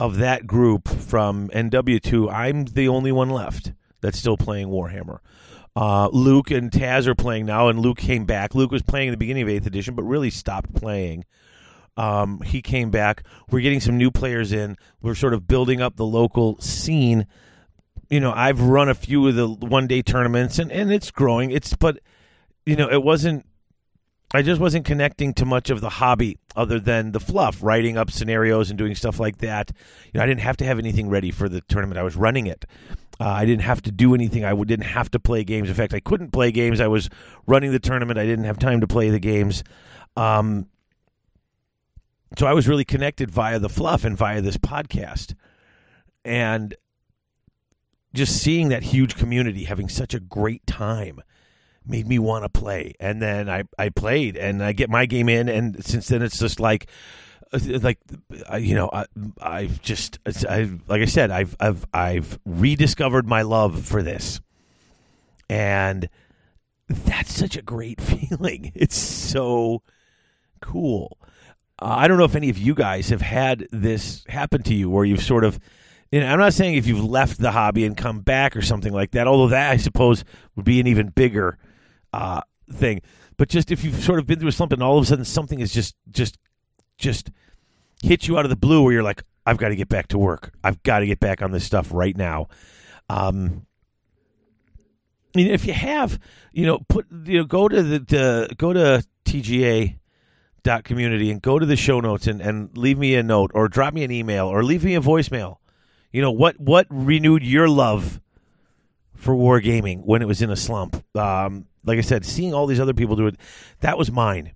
of 0.02 0.16
that 0.16 0.48
group 0.48 0.88
from 0.88 1.48
NW2, 1.50 2.28
I'm 2.28 2.64
the 2.64 2.88
only 2.88 3.12
one 3.12 3.30
left 3.30 3.72
that's 4.00 4.18
still 4.18 4.36
playing 4.36 4.66
Warhammer. 4.66 5.20
Uh, 5.76 6.08
Luke 6.08 6.50
and 6.50 6.72
Taz 6.72 7.06
are 7.06 7.14
playing 7.14 7.46
now, 7.46 7.68
and 7.68 7.78
Luke 7.78 7.98
came 7.98 8.24
back. 8.24 8.52
Luke 8.52 8.72
was 8.72 8.82
playing 8.82 9.08
in 9.08 9.12
the 9.12 9.16
beginning 9.16 9.44
of 9.44 9.48
8th 9.48 9.64
edition, 9.64 9.94
but 9.94 10.02
really 10.02 10.28
stopped 10.28 10.74
playing. 10.74 11.24
Um, 11.96 12.40
he 12.40 12.62
came 12.62 12.90
back. 12.90 13.22
We're 13.48 13.60
getting 13.60 13.78
some 13.78 13.96
new 13.96 14.10
players 14.10 14.52
in. 14.52 14.76
We're 15.00 15.14
sort 15.14 15.34
of 15.34 15.46
building 15.46 15.80
up 15.80 15.94
the 15.94 16.04
local 16.04 16.60
scene. 16.60 17.28
You 18.10 18.18
know, 18.18 18.32
I've 18.32 18.60
run 18.60 18.88
a 18.88 18.94
few 18.94 19.28
of 19.28 19.36
the 19.36 19.46
one 19.46 19.86
day 19.86 20.02
tournaments, 20.02 20.58
and, 20.58 20.72
and 20.72 20.92
it's 20.92 21.12
growing. 21.12 21.52
It's 21.52 21.76
but 21.76 22.00
you 22.66 22.74
know, 22.74 22.90
it 22.90 23.04
wasn't. 23.04 23.46
I 24.34 24.42
just 24.42 24.60
wasn't 24.60 24.86
connecting 24.86 25.34
to 25.34 25.44
much 25.44 25.68
of 25.68 25.80
the 25.80 25.90
hobby 25.90 26.38
other 26.56 26.80
than 26.80 27.12
the 27.12 27.20
fluff, 27.20 27.62
writing 27.62 27.98
up 27.98 28.10
scenarios 28.10 28.70
and 28.70 28.78
doing 28.78 28.94
stuff 28.94 29.20
like 29.20 29.38
that. 29.38 29.72
You 30.06 30.18
know, 30.18 30.24
I 30.24 30.26
didn't 30.26 30.40
have 30.40 30.56
to 30.58 30.64
have 30.64 30.78
anything 30.78 31.10
ready 31.10 31.30
for 31.30 31.48
the 31.48 31.60
tournament. 31.62 31.98
I 31.98 32.02
was 32.02 32.16
running 32.16 32.46
it. 32.46 32.64
Uh, 33.20 33.28
I 33.28 33.44
didn't 33.44 33.62
have 33.62 33.82
to 33.82 33.92
do 33.92 34.14
anything. 34.14 34.44
I 34.44 34.54
didn't 34.54 34.86
have 34.86 35.10
to 35.10 35.20
play 35.20 35.44
games. 35.44 35.68
In 35.68 35.74
fact, 35.74 35.92
I 35.92 36.00
couldn't 36.00 36.30
play 36.30 36.50
games. 36.50 36.80
I 36.80 36.88
was 36.88 37.10
running 37.46 37.72
the 37.72 37.78
tournament. 37.78 38.18
I 38.18 38.24
didn't 38.24 38.46
have 38.46 38.58
time 38.58 38.80
to 38.80 38.86
play 38.86 39.10
the 39.10 39.20
games. 39.20 39.62
Um, 40.16 40.66
so 42.38 42.46
I 42.46 42.54
was 42.54 42.66
really 42.66 42.84
connected 42.84 43.30
via 43.30 43.58
the 43.58 43.68
fluff 43.68 44.04
and 44.04 44.16
via 44.16 44.40
this 44.40 44.56
podcast. 44.56 45.34
And 46.24 46.74
just 48.14 48.40
seeing 48.42 48.70
that 48.70 48.82
huge 48.82 49.16
community 49.16 49.64
having 49.64 49.88
such 49.88 50.14
a 50.14 50.20
great 50.20 50.66
time 50.66 51.20
made 51.86 52.06
me 52.06 52.18
want 52.18 52.44
to 52.44 52.48
play. 52.48 52.94
And 53.00 53.20
then 53.20 53.48
I, 53.48 53.64
I 53.78 53.88
played 53.88 54.36
and 54.36 54.62
I 54.62 54.72
get 54.72 54.90
my 54.90 55.06
game 55.06 55.28
in. 55.28 55.48
And 55.48 55.84
since 55.84 56.08
then, 56.08 56.22
it's 56.22 56.38
just 56.38 56.60
like, 56.60 56.86
uh, 57.52 57.58
like 57.82 57.98
you 58.58 58.74
know, 58.74 58.88
I, 58.92 59.06
I've 59.40 59.82
just, 59.82 60.18
I 60.48 60.70
like 60.86 61.02
I 61.02 61.06
said, 61.06 61.30
I've, 61.30 61.56
I've, 61.60 61.86
I've 61.92 62.38
rediscovered 62.46 63.26
my 63.26 63.42
love 63.42 63.84
for 63.84 64.02
this, 64.02 64.40
and 65.50 66.08
that's 66.88 67.32
such 67.32 67.56
a 67.56 67.62
great 67.62 68.00
feeling. 68.00 68.72
It's 68.74 68.96
so 68.96 69.82
cool. 70.60 71.18
Uh, 71.78 71.96
I 71.98 72.08
don't 72.08 72.16
know 72.16 72.24
if 72.24 72.36
any 72.36 72.48
of 72.48 72.58
you 72.58 72.74
guys 72.74 73.10
have 73.10 73.20
had 73.20 73.66
this 73.70 74.24
happen 74.28 74.62
to 74.62 74.74
you 74.74 74.88
where 74.88 75.04
you've 75.04 75.22
sort 75.22 75.44
of. 75.44 75.58
You 76.10 76.20
know, 76.20 76.26
I'm 76.26 76.38
not 76.38 76.52
saying 76.52 76.74
if 76.74 76.86
you've 76.86 77.02
left 77.02 77.38
the 77.38 77.52
hobby 77.52 77.86
and 77.86 77.96
come 77.96 78.20
back 78.20 78.54
or 78.54 78.60
something 78.60 78.92
like 78.92 79.12
that, 79.12 79.26
although 79.26 79.48
that 79.48 79.70
I 79.70 79.78
suppose 79.78 80.24
would 80.56 80.64
be 80.66 80.78
an 80.78 80.86
even 80.86 81.08
bigger 81.08 81.56
uh, 82.12 82.42
thing. 82.72 83.02
But 83.36 83.48
just 83.48 83.70
if 83.70 83.84
you've 83.84 84.02
sort 84.02 84.18
of 84.18 84.26
been 84.26 84.38
through 84.38 84.48
a 84.48 84.52
slump 84.52 84.72
and 84.72 84.82
all 84.82 84.98
of 84.98 85.04
a 85.04 85.06
sudden 85.06 85.24
something 85.24 85.60
is 85.60 85.72
just 85.72 85.96
just 86.10 86.38
just 86.98 87.30
hit 88.02 88.28
you 88.28 88.38
out 88.38 88.44
of 88.44 88.50
the 88.50 88.56
blue 88.56 88.82
where 88.82 88.92
you're 88.92 89.02
like, 89.02 89.22
I've 89.44 89.58
got 89.58 89.70
to 89.70 89.76
get 89.76 89.88
back 89.88 90.08
to 90.08 90.18
work. 90.18 90.52
I've 90.62 90.82
got 90.82 91.00
to 91.00 91.06
get 91.06 91.20
back 91.20 91.42
on 91.42 91.50
this 91.50 91.64
stuff 91.64 91.88
right 91.92 92.16
now. 92.16 92.48
Um, 93.08 93.66
I 95.34 95.38
mean, 95.38 95.50
if 95.50 95.66
you 95.66 95.72
have, 95.72 96.18
you 96.52 96.66
know, 96.66 96.78
put 96.88 97.06
you 97.24 97.38
know, 97.38 97.44
go 97.44 97.68
to 97.68 97.82
the, 97.82 97.98
the 97.98 98.54
go 98.56 98.72
to 98.72 99.04
TGA 99.24 99.98
dot 100.62 100.84
community 100.84 101.30
and 101.30 101.42
go 101.42 101.58
to 101.58 101.66
the 101.66 101.76
show 101.76 102.00
notes 102.00 102.26
and, 102.26 102.40
and 102.40 102.76
leave 102.76 102.98
me 102.98 103.14
a 103.16 103.22
note 103.22 103.50
or 103.54 103.68
drop 103.68 103.94
me 103.94 104.04
an 104.04 104.10
email 104.10 104.46
or 104.46 104.62
leave 104.62 104.84
me 104.84 104.94
a 104.94 105.00
voicemail. 105.00 105.56
You 106.12 106.22
know 106.22 106.30
what 106.30 106.60
what 106.60 106.86
renewed 106.90 107.42
your 107.42 107.68
love 107.68 108.20
for 109.22 109.34
wargaming 109.34 110.02
when 110.04 110.20
it 110.20 110.26
was 110.26 110.42
in 110.42 110.50
a 110.50 110.56
slump? 110.56 111.02
Um, 111.16 111.66
like 111.84 111.98
I 111.98 112.02
said, 112.02 112.24
seeing 112.24 112.52
all 112.52 112.66
these 112.66 112.80
other 112.80 112.94
people 112.94 113.16
do 113.16 113.26
it, 113.26 113.36
that 113.80 113.96
was 113.96 114.10
mine, 114.10 114.52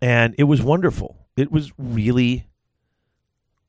and 0.00 0.34
it 0.38 0.44
was 0.44 0.62
wonderful. 0.62 1.16
It 1.36 1.50
was 1.50 1.72
really, 1.78 2.46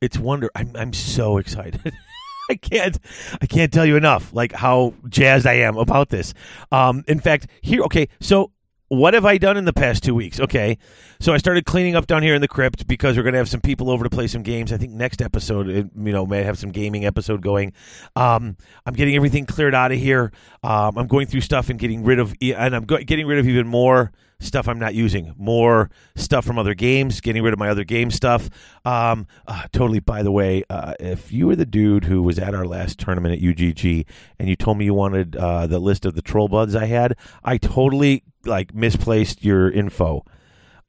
it's 0.01 0.17
wonder. 0.17 0.49
I'm 0.55 0.75
I'm 0.75 0.93
so 0.93 1.37
excited. 1.37 1.93
I 2.49 2.55
can't 2.55 2.97
I 3.41 3.45
can't 3.45 3.71
tell 3.71 3.85
you 3.85 3.95
enough 3.95 4.33
like 4.33 4.51
how 4.53 4.95
jazzed 5.07 5.45
I 5.45 5.53
am 5.53 5.77
about 5.77 6.09
this. 6.09 6.33
Um, 6.71 7.03
in 7.07 7.19
fact, 7.19 7.47
here 7.61 7.83
okay, 7.83 8.09
so 8.19 8.51
what 8.89 9.13
have 9.13 9.25
I 9.25 9.37
done 9.37 9.55
in 9.55 9.65
the 9.65 9.73
past 9.73 10.03
two 10.03 10.15
weeks? 10.15 10.39
Okay, 10.39 10.77
so 11.19 11.31
I 11.31 11.37
started 11.37 11.65
cleaning 11.65 11.95
up 11.95 12.07
down 12.07 12.23
here 12.23 12.35
in 12.35 12.41
the 12.41 12.47
crypt 12.47 12.87
because 12.87 13.15
we're 13.15 13.23
going 13.23 13.33
to 13.33 13.37
have 13.37 13.47
some 13.47 13.61
people 13.61 13.89
over 13.89 14.03
to 14.03 14.09
play 14.09 14.27
some 14.27 14.43
games. 14.43 14.73
I 14.73 14.77
think 14.77 14.91
next 14.91 15.21
episode, 15.21 15.67
you 15.67 16.11
know, 16.11 16.25
may 16.25 16.43
have 16.43 16.57
some 16.57 16.71
gaming 16.71 17.05
episode 17.05 17.41
going. 17.41 17.73
Um, 18.15 18.57
I'm 18.85 18.93
getting 18.95 19.15
everything 19.15 19.45
cleared 19.45 19.75
out 19.75 19.91
of 19.91 19.99
here. 19.99 20.31
Um, 20.63 20.97
I'm 20.97 21.07
going 21.07 21.27
through 21.27 21.41
stuff 21.41 21.69
and 21.69 21.79
getting 21.79 22.03
rid 22.03 22.19
of, 22.19 22.33
and 22.41 22.75
I'm 22.75 22.85
getting 22.85 23.27
rid 23.27 23.39
of 23.39 23.47
even 23.47 23.67
more 23.67 24.11
stuff 24.39 24.67
I'm 24.67 24.79
not 24.79 24.95
using, 24.95 25.33
more 25.37 25.89
stuff 26.15 26.45
from 26.45 26.57
other 26.57 26.73
games, 26.73 27.19
getting 27.21 27.43
rid 27.43 27.53
of 27.53 27.59
my 27.59 27.69
other 27.69 27.83
game 27.83 28.09
stuff. 28.09 28.49
Um, 28.85 29.27
uh, 29.45 29.63
totally. 29.71 29.99
By 29.99 30.23
the 30.23 30.31
way, 30.31 30.63
uh, 30.69 30.93
if 30.99 31.31
you 31.31 31.47
were 31.47 31.55
the 31.55 31.65
dude 31.65 32.05
who 32.05 32.21
was 32.21 32.39
at 32.39 32.55
our 32.55 32.65
last 32.65 32.99
tournament 32.99 33.41
at 33.41 33.47
UGG 33.47 34.05
and 34.39 34.49
you 34.49 34.55
told 34.55 34.77
me 34.77 34.85
you 34.85 34.93
wanted 34.93 35.35
uh, 35.35 35.67
the 35.67 35.79
list 35.79 36.05
of 36.05 36.15
the 36.15 36.21
troll 36.21 36.47
buds 36.47 36.75
I 36.75 36.85
had, 36.85 37.17
I 37.43 37.57
totally 37.57 38.23
like 38.45 38.73
misplaced 38.73 39.43
your 39.43 39.69
info. 39.69 40.23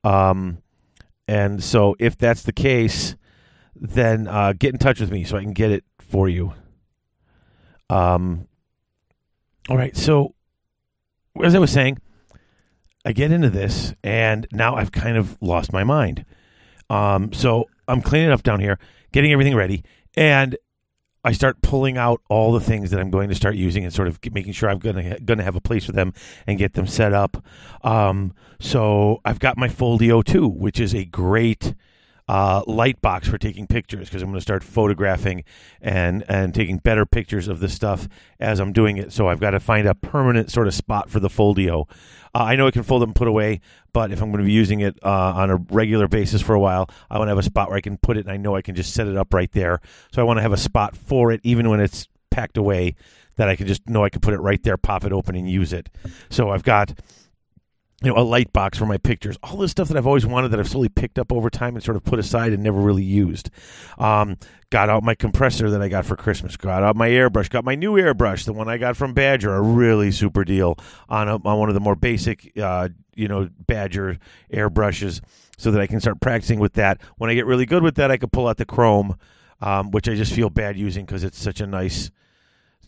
Um, 0.05 0.63
and 1.27 1.63
so 1.63 1.97
if 1.99 2.17
that's 2.17 2.43
the 2.43 2.53
case, 2.53 3.17
then 3.75 4.29
uh, 4.29 4.53
get 4.53 4.73
in 4.73 4.79
touch 4.79 5.01
with 5.01 5.11
me 5.11 5.25
so 5.25 5.37
I 5.37 5.43
can 5.43 5.53
get 5.53 5.71
it 5.71 5.85
for 5.99 6.29
you. 6.29 6.55
Um, 7.89 8.47
all 9.69 9.77
right. 9.77 9.97
So 9.97 10.35
as 11.43 11.55
I 11.55 11.59
was 11.59 11.73
saying, 11.73 11.99
I 13.05 13.13
get 13.13 13.33
into 13.33 13.51
this, 13.51 13.95
and 14.05 14.47
now 14.53 14.75
I've 14.75 14.93
kind 14.93 15.17
of 15.17 15.39
lost 15.41 15.73
my 15.73 15.85
mind. 15.85 16.25
Um, 16.91 17.33
so 17.33 17.69
I'm 17.89 18.03
cleaning 18.03 18.31
up 18.31 18.43
down 18.43 18.61
here, 18.61 18.79
getting 19.13 19.33
everything 19.33 19.55
ready, 19.55 19.85
and 20.17 20.57
I 21.25 21.33
start 21.33 21.61
pulling 21.63 21.99
out 21.99 22.21
all 22.29 22.53
the 22.53 22.61
things 22.61 22.91
that 22.91 23.01
I'm 23.01 23.11
going 23.11 23.29
to 23.29 23.35
start 23.35 23.55
using 23.55 23.85
and 23.85 23.93
sort 23.93 24.09
of 24.09 24.19
making 24.33 24.53
sure 24.53 24.71
I'm 24.71 24.79
gonna 24.79 25.21
gonna 25.21 25.43
have 25.43 25.57
a 25.57 25.61
place 25.61 25.85
for 25.85 25.93
them 25.93 26.15
and 26.47 26.59
get 26.59 26.75
them 26.75 26.87
set 26.87 27.13
up. 27.13 27.45
Um, 27.83 28.35
so 28.59 29.21
I've 29.25 29.39
got 29.39 29.59
my 29.59 29.69
Foldio 29.69 30.25
2, 30.25 30.49
which 30.49 30.81
is 30.81 30.95
a 30.95 31.05
great 31.05 31.75
uh, 32.31 32.63
light 32.69 33.03
box 33.03 33.27
for 33.27 33.39
taking 33.39 33.67
pictures 33.67 34.09
because 34.09 34.23
I'm 34.23 34.29
going 34.29 34.39
to 34.39 34.41
start 34.41 34.63
photographing 34.63 35.43
and 35.81 36.25
and 36.29 36.55
taking 36.55 36.79
better 36.79 37.05
pictures 37.05 37.49
of 37.49 37.59
this 37.59 37.75
stuff 37.75 38.09
as 38.39 38.61
I'm 38.61 38.73
doing 38.73 38.99
it. 38.99 39.13
So 39.13 39.27
I've 39.27 39.41
got 39.41 39.51
to 39.51 39.59
find 39.59 39.89
a 39.89 39.97
permanent 39.97 40.49
sort 40.49 40.69
of 40.69 40.75
spot 40.75 41.11
for 41.11 41.19
the 41.19 41.27
Foldio. 41.27 41.89
Uh, 42.33 42.45
I 42.45 42.55
know 42.55 42.69
I 42.69 42.71
can 42.71 42.85
fold 42.85 43.03
it 43.03 43.07
and 43.07 43.17
put 43.17 43.27
away, 43.27 43.61
but 43.93 44.13
if 44.13 44.23
I'm 44.23 44.31
going 44.31 44.45
to 44.45 44.47
be 44.47 44.53
using 44.53 44.79
it 44.79 44.97
uh, 45.03 45.09
on 45.11 45.51
a 45.51 45.57
regular 45.57 46.07
basis 46.07 46.41
for 46.41 46.55
a 46.55 46.61
while, 46.61 46.89
I 47.11 47.19
want 47.19 47.27
to 47.27 47.31
have 47.31 47.39
a 47.39 47.43
spot 47.43 47.69
where 47.69 47.79
I 47.79 47.81
can 47.81 47.99
put 47.99 48.17
it 48.17 48.27
and 48.27 48.31
I 48.31 48.37
know 48.37 48.55
I 48.55 48.63
can 48.63 48.77
just 48.77 48.95
set 48.95 49.09
it 49.09 49.17
up 49.17 49.35
right 49.35 49.51
there. 49.51 49.81
So 50.13 50.23
I 50.23 50.25
want 50.25 50.39
to 50.39 50.43
have 50.43 50.53
a 50.53 50.57
spot 50.57 50.97
for 50.97 51.33
it, 51.33 51.41
even 51.43 51.69
when 51.69 51.81
it's 51.81 52.07
packed 52.31 52.57
away, 52.57 52.95
that 53.35 53.49
I 53.49 53.57
can 53.57 53.67
just 53.67 53.89
know 53.89 54.05
I 54.05 54.09
can 54.09 54.21
put 54.21 54.35
it 54.35 54.39
right 54.39 54.63
there, 54.63 54.77
pop 54.77 55.05
it 55.05 55.13
open, 55.13 55.35
and 55.35 55.51
use 55.51 55.73
it. 55.73 55.89
So 56.29 56.51
I've 56.51 56.63
got 56.63 56.95
you 58.03 58.11
know, 58.11 58.19
a 58.19 58.25
light 58.25 58.53
box 58.53 58.79
for 58.79 58.87
my 58.87 58.97
pictures, 58.97 59.37
all 59.43 59.59
this 59.59 59.71
stuff 59.71 59.89
that 59.89 59.97
I've 59.97 60.07
always 60.07 60.25
wanted 60.25 60.49
that 60.49 60.61
I've 60.61 60.69
slowly 60.69 60.89
picked 60.89 61.19
up 61.19 61.33
over 61.33 61.51
time 61.51 61.75
and 61.75 61.85
sort 61.85 61.97
of 61.97 62.05
put 62.05 62.19
aside 62.19 62.53
and 62.53 62.63
never 62.63 62.81
really 62.81 63.03
used. 63.03 63.51
Um, 63.99 64.39
got 64.71 64.89
out 64.89 65.03
my 65.03 65.15
compressor 65.15 65.69
that 65.71 65.83
I 65.83 65.89
got 65.89 66.07
for 66.07 66.17
Christmas. 66.17 66.57
Got 66.57 66.83
out 66.83 66.97
my 66.97 67.11
airbrush. 67.11 67.51
Got 67.51 67.65
my 67.65 67.75
new 67.75 67.93
airbrush, 67.95 68.45
the 68.47 68.55
one 68.55 68.69
I 68.69 68.79
got 68.79 68.97
from 68.97 69.13
Badger, 69.13 69.55
a 69.55 69.61
really 69.61 70.11
super 70.13 70.45
deal 70.45 70.79
on 71.11 71.29
a, 71.29 71.35
on 71.37 71.59
one 71.59 71.69
of 71.69 71.75
the 71.75 71.81
more 71.81 71.97
basic, 71.97 72.57
uh, 72.59 72.89
you 73.15 73.29
know, 73.29 73.51
Badger 73.67 74.19
airbrushes, 74.51 75.21
so 75.59 75.71
that 75.71 75.81
I 75.81 75.87
can 75.87 76.01
start 76.01 76.21
practicing 76.21 76.59
with 76.59 76.75
that. 76.75 77.03
When 77.19 77.29
I 77.29 77.35
get 77.35 77.45
really 77.45 77.67
good 77.67 77.83
with 77.83 77.97
that, 77.97 78.11
I 78.11 78.17
can 78.17 78.31
pull 78.31 78.49
out 78.49 78.57
the 78.57 78.65
Krome, 78.65 79.19
um, 79.61 79.91
which 79.91 80.09
I 80.09 80.15
just 80.15 80.33
feel 80.33 80.49
bad 80.49 80.79
using 80.79 81.05
because 81.05 81.23
it's 81.23 81.39
such 81.39 81.61
a 81.61 81.67
nice 81.67 82.11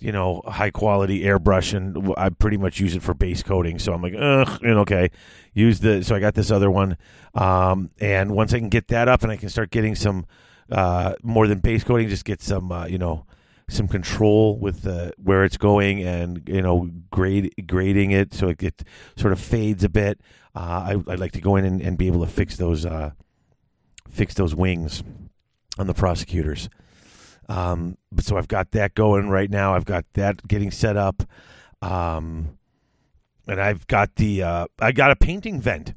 you 0.03 0.13
know, 0.13 0.43
high 0.47 0.71
quality 0.71 1.23
airbrush, 1.23 1.75
and 1.75 2.13
I 2.17 2.31
pretty 2.31 2.57
much 2.57 2.81
use 2.81 2.97
it 2.97 3.03
for 3.03 3.15
base 3.15 3.43
coating. 3.43 3.79
So 3.79 3.93
I'm 3.93 4.03
like, 4.03 4.15
ugh, 4.19 4.61
and 4.63 4.79
okay, 4.79 5.11
use 5.55 5.81
the. 5.81 6.03
So 6.03 6.15
I 6.15 6.21
got 6.21 6.35
this 6.35 6.51
other 6.51 6.71
one, 6.71 6.97
um, 7.35 7.91
and 8.01 8.33
once 8.33 8.53
I 8.53 8.59
can 8.59 8.69
get 8.69 8.89
that 8.89 9.09
up, 9.09 9.23
and 9.23 9.31
I 9.31 9.37
can 9.37 9.49
start 9.49 9.71
getting 9.71 9.95
some 9.95 10.27
uh, 10.71 11.15
more 11.23 11.47
than 11.47 11.59
base 11.59 11.85
coating, 11.85 12.09
just 12.09 12.25
get 12.25 12.43
some, 12.43 12.73
uh, 12.73 12.87
you 12.87 12.99
know, 12.99 13.27
some 13.69 13.89
control 13.89 14.59
with 14.59 14.87
uh, 14.87 15.13
where 15.17 15.45
it's 15.45 15.57
going, 15.57 16.03
and 16.03 16.43
you 16.49 16.63
know, 16.63 16.91
grade 17.11 17.55
grading 17.67 18.11
it 18.11 18.35
so 18.35 18.49
it 18.49 18.83
sort 19.17 19.33
of 19.33 19.41
fades 19.41 19.85
a 19.85 19.89
bit. 19.89 20.21
Uh, 20.55 20.59
I, 21.09 21.13
I'd 21.13 21.21
like 21.21 21.33
to 21.33 21.41
go 21.41 21.57
in 21.57 21.65
and, 21.65 21.81
and 21.81 21.97
be 21.97 22.07
able 22.09 22.25
to 22.25 22.31
fix 22.31 22.57
those, 22.57 22.85
uh, 22.85 23.13
fix 24.11 24.35
those 24.35 24.55
wings 24.55 25.03
on 25.79 25.87
the 25.87 25.95
prosecutors. 25.95 26.69
Um, 27.49 27.97
but 28.11 28.25
so 28.25 28.37
I've 28.37 28.49
got 28.49 28.71
that 28.73 28.95
going 28.95 29.29
right 29.29 29.51
now. 29.51 29.75
I've 29.75 29.85
got 29.85 30.05
that 30.15 30.47
getting 30.47 30.71
set 30.71 30.97
up. 30.97 31.23
Um, 31.81 32.59
and 33.47 33.61
I've 33.61 33.87
got 33.87 34.15
the 34.17 34.43
uh, 34.43 34.67
I 34.81 34.93
got 34.93 35.11
a 35.11 35.17
painting 35.17 35.61
vent. 35.61 35.95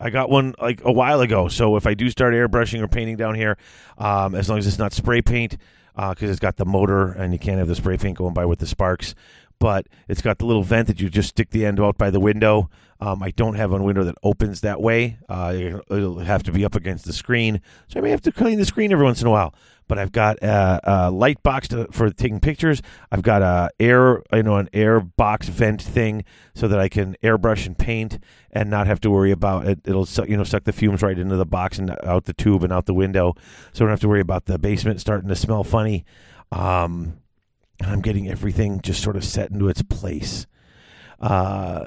I 0.00 0.10
got 0.10 0.30
one 0.30 0.54
like 0.60 0.80
a 0.84 0.92
while 0.92 1.20
ago. 1.20 1.48
So 1.48 1.76
if 1.76 1.86
I 1.86 1.94
do 1.94 2.08
start 2.08 2.32
airbrushing 2.32 2.80
or 2.80 2.88
painting 2.88 3.16
down 3.16 3.34
here, 3.34 3.58
um, 3.98 4.34
as 4.34 4.48
long 4.48 4.58
as 4.58 4.66
it's 4.66 4.78
not 4.78 4.92
spray 4.92 5.20
paint, 5.20 5.58
because 5.94 6.30
it's 6.30 6.40
got 6.40 6.56
the 6.56 6.64
motor 6.64 7.12
and 7.12 7.32
you 7.32 7.38
can't 7.38 7.58
have 7.58 7.68
the 7.68 7.74
spray 7.74 7.98
paint 7.98 8.16
going 8.16 8.32
by 8.32 8.46
with 8.46 8.60
the 8.60 8.66
sparks. 8.66 9.14
But 9.60 9.86
it's 10.08 10.22
got 10.22 10.38
the 10.38 10.46
little 10.46 10.64
vent 10.64 10.88
that 10.88 11.00
you 11.00 11.08
just 11.08 11.28
stick 11.28 11.50
the 11.50 11.64
end 11.64 11.78
out 11.78 11.96
by 11.96 12.10
the 12.10 12.18
window. 12.18 12.70
Um, 12.98 13.22
I 13.22 13.30
don't 13.30 13.54
have 13.54 13.72
a 13.72 13.78
window 13.82 14.04
that 14.04 14.16
opens 14.22 14.62
that 14.62 14.80
way. 14.80 15.18
Uh, 15.28 15.80
it'll 15.90 16.18
have 16.18 16.42
to 16.44 16.52
be 16.52 16.64
up 16.64 16.74
against 16.74 17.04
the 17.04 17.12
screen, 17.12 17.60
so 17.88 17.98
I 17.98 18.02
may 18.02 18.10
have 18.10 18.22
to 18.22 18.32
clean 18.32 18.58
the 18.58 18.64
screen 18.64 18.92
every 18.92 19.04
once 19.04 19.20
in 19.20 19.26
a 19.26 19.30
while. 19.30 19.54
But 19.86 19.98
I've 19.98 20.12
got 20.12 20.38
a, 20.42 20.80
a 20.84 21.10
light 21.10 21.42
box 21.42 21.68
to, 21.68 21.88
for 21.90 22.10
taking 22.10 22.40
pictures. 22.40 22.80
I've 23.10 23.22
got 23.22 23.42
a 23.42 23.70
air, 23.80 24.22
you 24.32 24.42
know, 24.42 24.56
an 24.56 24.68
air 24.72 25.00
box 25.00 25.48
vent 25.48 25.82
thing 25.82 26.24
so 26.54 26.68
that 26.68 26.78
I 26.78 26.88
can 26.88 27.16
airbrush 27.22 27.66
and 27.66 27.76
paint 27.76 28.18
and 28.52 28.70
not 28.70 28.86
have 28.86 29.00
to 29.00 29.10
worry 29.10 29.30
about 29.30 29.66
it. 29.66 29.80
It'll 29.84 30.06
suck, 30.06 30.28
you 30.28 30.36
know 30.36 30.44
suck 30.44 30.64
the 30.64 30.72
fumes 30.72 31.02
right 31.02 31.18
into 31.18 31.36
the 31.36 31.46
box 31.46 31.78
and 31.78 31.96
out 32.04 32.26
the 32.26 32.32
tube 32.32 32.62
and 32.64 32.72
out 32.72 32.86
the 32.86 32.94
window, 32.94 33.34
so 33.72 33.84
I 33.84 33.86
don't 33.86 33.90
have 33.92 34.00
to 34.00 34.08
worry 34.08 34.20
about 34.20 34.46
the 34.46 34.58
basement 34.58 35.00
starting 35.00 35.28
to 35.28 35.36
smell 35.36 35.64
funny. 35.64 36.04
Um, 36.52 37.18
and 37.80 37.90
I'm 37.90 38.00
getting 38.00 38.28
everything 38.28 38.80
just 38.80 39.02
sort 39.02 39.16
of 39.16 39.24
set 39.24 39.50
into 39.50 39.68
its 39.68 39.82
place. 39.82 40.46
Uh, 41.18 41.86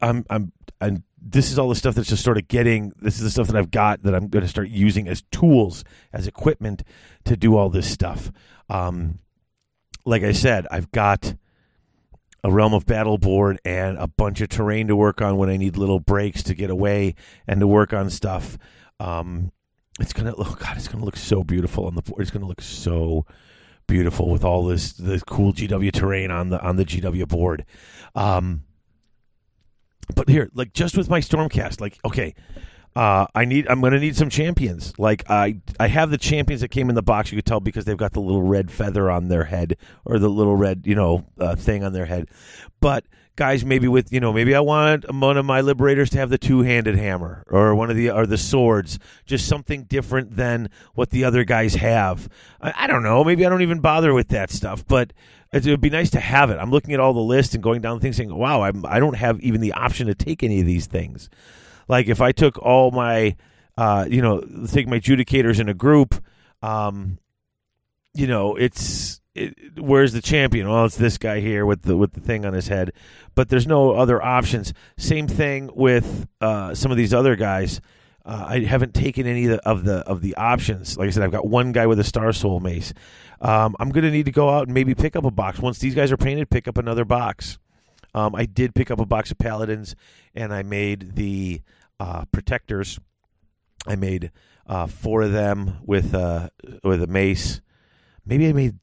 I'm 0.00 0.24
I'm 0.28 0.52
and 0.80 1.02
this 1.20 1.52
is 1.52 1.58
all 1.58 1.68
the 1.68 1.76
stuff 1.76 1.94
that's 1.94 2.08
just 2.08 2.24
sort 2.24 2.38
of 2.38 2.48
getting 2.48 2.92
this 3.00 3.16
is 3.16 3.22
the 3.22 3.30
stuff 3.30 3.46
that 3.46 3.56
I've 3.56 3.70
got 3.70 4.02
that 4.02 4.14
I'm 4.14 4.28
going 4.28 4.42
to 4.42 4.48
start 4.48 4.68
using 4.68 5.06
as 5.06 5.22
tools 5.30 5.84
as 6.12 6.26
equipment 6.26 6.82
to 7.24 7.36
do 7.36 7.56
all 7.56 7.68
this 7.68 7.88
stuff. 7.88 8.32
Um, 8.68 9.20
like 10.04 10.24
I 10.24 10.32
said, 10.32 10.66
I've 10.70 10.90
got 10.90 11.34
a 12.42 12.50
realm 12.50 12.74
of 12.74 12.86
battle 12.86 13.18
board 13.18 13.60
and 13.64 13.96
a 13.98 14.08
bunch 14.08 14.40
of 14.40 14.48
terrain 14.48 14.88
to 14.88 14.96
work 14.96 15.22
on 15.22 15.36
when 15.36 15.48
I 15.48 15.56
need 15.56 15.76
little 15.76 16.00
breaks 16.00 16.42
to 16.44 16.54
get 16.54 16.70
away 16.70 17.14
and 17.46 17.60
to 17.60 17.68
work 17.68 17.92
on 17.92 18.10
stuff. 18.10 18.58
Um, 18.98 19.52
it's 20.00 20.12
gonna 20.12 20.34
look 20.36 20.58
God, 20.58 20.76
it's 20.76 20.88
gonna 20.88 21.04
look 21.04 21.16
so 21.16 21.44
beautiful 21.44 21.86
on 21.86 21.94
the 21.94 22.02
board. 22.02 22.22
It's 22.22 22.32
gonna 22.32 22.46
look 22.46 22.62
so 22.62 23.26
beautiful 23.86 24.30
with 24.30 24.44
all 24.44 24.64
this 24.66 24.92
the 24.92 25.20
cool 25.26 25.52
GW 25.52 25.92
terrain 25.92 26.30
on 26.30 26.48
the 26.50 26.60
on 26.60 26.76
the 26.76 26.84
GW 26.84 27.28
board. 27.28 27.64
Um, 28.14 28.64
but 30.14 30.28
here, 30.28 30.50
like 30.54 30.72
just 30.72 30.96
with 30.96 31.08
my 31.08 31.20
Stormcast, 31.20 31.80
like 31.80 31.98
okay, 32.04 32.34
Uh, 32.94 33.26
I 33.34 33.46
need. 33.46 33.66
I'm 33.68 33.80
going 33.80 33.94
to 33.94 33.98
need 33.98 34.16
some 34.16 34.28
champions. 34.28 34.92
Like 34.98 35.24
I, 35.30 35.62
I 35.80 35.88
have 35.88 36.10
the 36.10 36.18
champions 36.18 36.60
that 36.60 36.68
came 36.68 36.90
in 36.90 36.94
the 36.94 37.02
box. 37.02 37.32
You 37.32 37.38
could 37.38 37.46
tell 37.46 37.60
because 37.60 37.86
they've 37.86 37.96
got 37.96 38.12
the 38.12 38.20
little 38.20 38.42
red 38.42 38.70
feather 38.70 39.10
on 39.10 39.28
their 39.28 39.44
head 39.44 39.78
or 40.04 40.18
the 40.18 40.28
little 40.28 40.56
red, 40.56 40.82
you 40.84 40.94
know, 40.94 41.24
uh, 41.38 41.56
thing 41.56 41.84
on 41.84 41.94
their 41.94 42.04
head. 42.04 42.28
But 42.80 43.06
guys, 43.36 43.64
maybe 43.64 43.88
with 43.88 44.12
you 44.12 44.20
know, 44.20 44.32
maybe 44.32 44.54
I 44.54 44.60
want 44.60 45.12
one 45.12 45.36
of 45.36 45.44
my 45.44 45.60
liberators 45.60 46.10
to 46.10 46.18
have 46.18 46.30
the 46.30 46.38
two-handed 46.38 46.96
hammer 46.96 47.44
or 47.48 47.74
one 47.74 47.90
of 47.90 47.96
the 47.96 48.10
or 48.10 48.26
the 48.26 48.38
swords, 48.38 48.98
just 49.26 49.46
something 49.46 49.84
different 49.84 50.36
than 50.36 50.70
what 50.94 51.10
the 51.10 51.24
other 51.24 51.44
guys 51.44 51.74
have. 51.74 52.28
I, 52.60 52.72
I 52.76 52.86
don't 52.86 53.02
know. 53.02 53.24
Maybe 53.24 53.46
I 53.46 53.48
don't 53.48 53.62
even 53.62 53.80
bother 53.80 54.12
with 54.12 54.28
that 54.28 54.50
stuff, 54.50 54.86
but 54.86 55.12
it 55.52 55.66
would 55.66 55.80
be 55.80 55.90
nice 55.90 56.10
to 56.10 56.20
have 56.20 56.50
it. 56.50 56.58
I'm 56.58 56.70
looking 56.70 56.94
at 56.94 57.00
all 57.00 57.12
the 57.12 57.20
lists 57.20 57.54
and 57.54 57.62
going 57.62 57.80
down 57.80 58.00
things, 58.00 58.16
saying, 58.16 58.34
"Wow, 58.34 58.62
I'm, 58.62 58.84
I 58.86 59.00
don't 59.00 59.16
have 59.16 59.40
even 59.40 59.60
the 59.60 59.72
option 59.72 60.06
to 60.06 60.14
take 60.14 60.42
any 60.42 60.60
of 60.60 60.66
these 60.66 60.86
things." 60.86 61.28
Like 61.88 62.08
if 62.08 62.20
I 62.20 62.32
took 62.32 62.58
all 62.58 62.90
my, 62.90 63.36
uh, 63.76 64.06
you 64.08 64.22
know, 64.22 64.40
take 64.70 64.88
my 64.88 65.00
adjudicators 65.00 65.60
in 65.60 65.68
a 65.68 65.74
group, 65.74 66.22
um, 66.62 67.18
you 68.14 68.26
know, 68.26 68.56
it's 68.56 69.21
it, 69.34 69.78
where's 69.78 70.12
the 70.12 70.22
champion? 70.22 70.68
Well, 70.68 70.84
it's 70.84 70.96
this 70.96 71.18
guy 71.18 71.40
here 71.40 71.64
with 71.64 71.82
the 71.82 71.96
with 71.96 72.12
the 72.12 72.20
thing 72.20 72.44
on 72.44 72.52
his 72.52 72.68
head, 72.68 72.92
but 73.34 73.48
there's 73.48 73.66
no 73.66 73.92
other 73.92 74.22
options. 74.22 74.72
Same 74.96 75.26
thing 75.26 75.70
with 75.74 76.26
uh, 76.40 76.74
some 76.74 76.90
of 76.90 76.96
these 76.96 77.14
other 77.14 77.36
guys. 77.36 77.80
Uh, 78.24 78.46
I 78.48 78.60
haven't 78.60 78.94
taken 78.94 79.26
any 79.26 79.46
of 79.46 79.50
the, 79.50 79.68
of 79.68 79.84
the 79.84 79.96
of 80.00 80.20
the 80.20 80.36
options. 80.36 80.96
Like 80.96 81.08
I 81.08 81.10
said, 81.10 81.22
I've 81.22 81.32
got 81.32 81.46
one 81.46 81.72
guy 81.72 81.86
with 81.86 81.98
a 81.98 82.04
Starsoul 82.04 82.60
mace. 82.60 82.92
Um, 83.40 83.74
I'm 83.80 83.90
going 83.90 84.04
to 84.04 84.10
need 84.10 84.26
to 84.26 84.32
go 84.32 84.50
out 84.50 84.68
and 84.68 84.74
maybe 84.74 84.94
pick 84.94 85.16
up 85.16 85.24
a 85.24 85.30
box. 85.30 85.58
Once 85.58 85.78
these 85.80 85.94
guys 85.94 86.12
are 86.12 86.16
painted, 86.16 86.48
pick 86.48 86.68
up 86.68 86.78
another 86.78 87.04
box. 87.04 87.58
Um, 88.14 88.34
I 88.34 88.44
did 88.44 88.74
pick 88.74 88.90
up 88.90 89.00
a 89.00 89.06
box 89.06 89.30
of 89.32 89.38
paladins, 89.38 89.96
and 90.34 90.52
I 90.52 90.62
made 90.62 91.16
the 91.16 91.62
uh, 91.98 92.26
protectors. 92.26 93.00
I 93.86 93.96
made 93.96 94.30
uh, 94.66 94.86
four 94.86 95.22
of 95.22 95.32
them 95.32 95.78
with 95.84 96.14
uh, 96.14 96.50
with 96.84 97.02
a 97.02 97.06
mace. 97.08 97.60
Maybe 98.24 98.48
I 98.48 98.52
made 98.52 98.78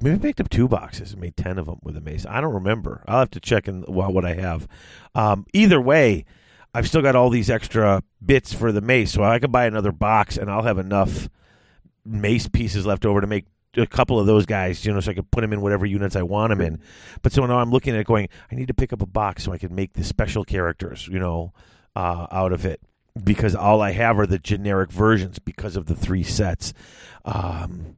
maybe 0.00 0.16
I 0.16 0.18
picked 0.18 0.40
up 0.40 0.48
two 0.48 0.68
boxes 0.68 1.12
and 1.12 1.20
made 1.20 1.36
ten 1.36 1.58
of 1.58 1.66
them 1.66 1.78
with 1.82 1.96
a 1.96 2.00
mace. 2.00 2.26
I 2.28 2.40
don't 2.40 2.54
remember. 2.54 3.04
I'll 3.06 3.20
have 3.20 3.30
to 3.30 3.40
check 3.40 3.68
in 3.68 3.82
what 3.82 4.24
I 4.24 4.34
have. 4.34 4.68
Um, 5.14 5.46
either 5.52 5.80
way, 5.80 6.24
I've 6.74 6.88
still 6.88 7.02
got 7.02 7.16
all 7.16 7.30
these 7.30 7.50
extra 7.50 8.02
bits 8.24 8.52
for 8.52 8.72
the 8.72 8.80
mace, 8.80 9.12
so 9.12 9.22
I 9.24 9.38
can 9.38 9.50
buy 9.50 9.66
another 9.66 9.92
box, 9.92 10.36
and 10.36 10.50
I'll 10.50 10.62
have 10.62 10.78
enough 10.78 11.28
mace 12.04 12.48
pieces 12.48 12.86
left 12.86 13.04
over 13.04 13.20
to 13.20 13.26
make 13.26 13.46
a 13.76 13.86
couple 13.86 14.18
of 14.18 14.26
those 14.26 14.46
guys, 14.46 14.84
you 14.84 14.92
know, 14.92 15.00
so 15.00 15.10
I 15.10 15.14
could 15.14 15.30
put 15.30 15.42
them 15.42 15.52
in 15.52 15.60
whatever 15.60 15.86
units 15.86 16.16
I 16.16 16.22
want 16.22 16.50
them 16.50 16.60
in. 16.60 16.80
But 17.22 17.32
so 17.32 17.46
now 17.46 17.58
I'm 17.58 17.70
looking 17.70 17.96
at 17.96 18.06
going, 18.06 18.28
I 18.50 18.54
need 18.54 18.68
to 18.68 18.74
pick 18.74 18.92
up 18.92 19.02
a 19.02 19.06
box 19.06 19.44
so 19.44 19.52
I 19.52 19.58
can 19.58 19.74
make 19.74 19.92
the 19.92 20.04
special 20.04 20.44
characters, 20.44 21.08
you 21.08 21.18
know, 21.18 21.52
uh, 21.94 22.26
out 22.30 22.52
of 22.52 22.66
it 22.66 22.80
because 23.22 23.54
all 23.54 23.80
I 23.80 23.92
have 23.92 24.18
are 24.18 24.26
the 24.26 24.38
generic 24.38 24.90
versions 24.90 25.38
because 25.38 25.76
of 25.76 25.86
the 25.86 25.94
three 25.94 26.22
sets. 26.22 26.72
Um, 27.24 27.96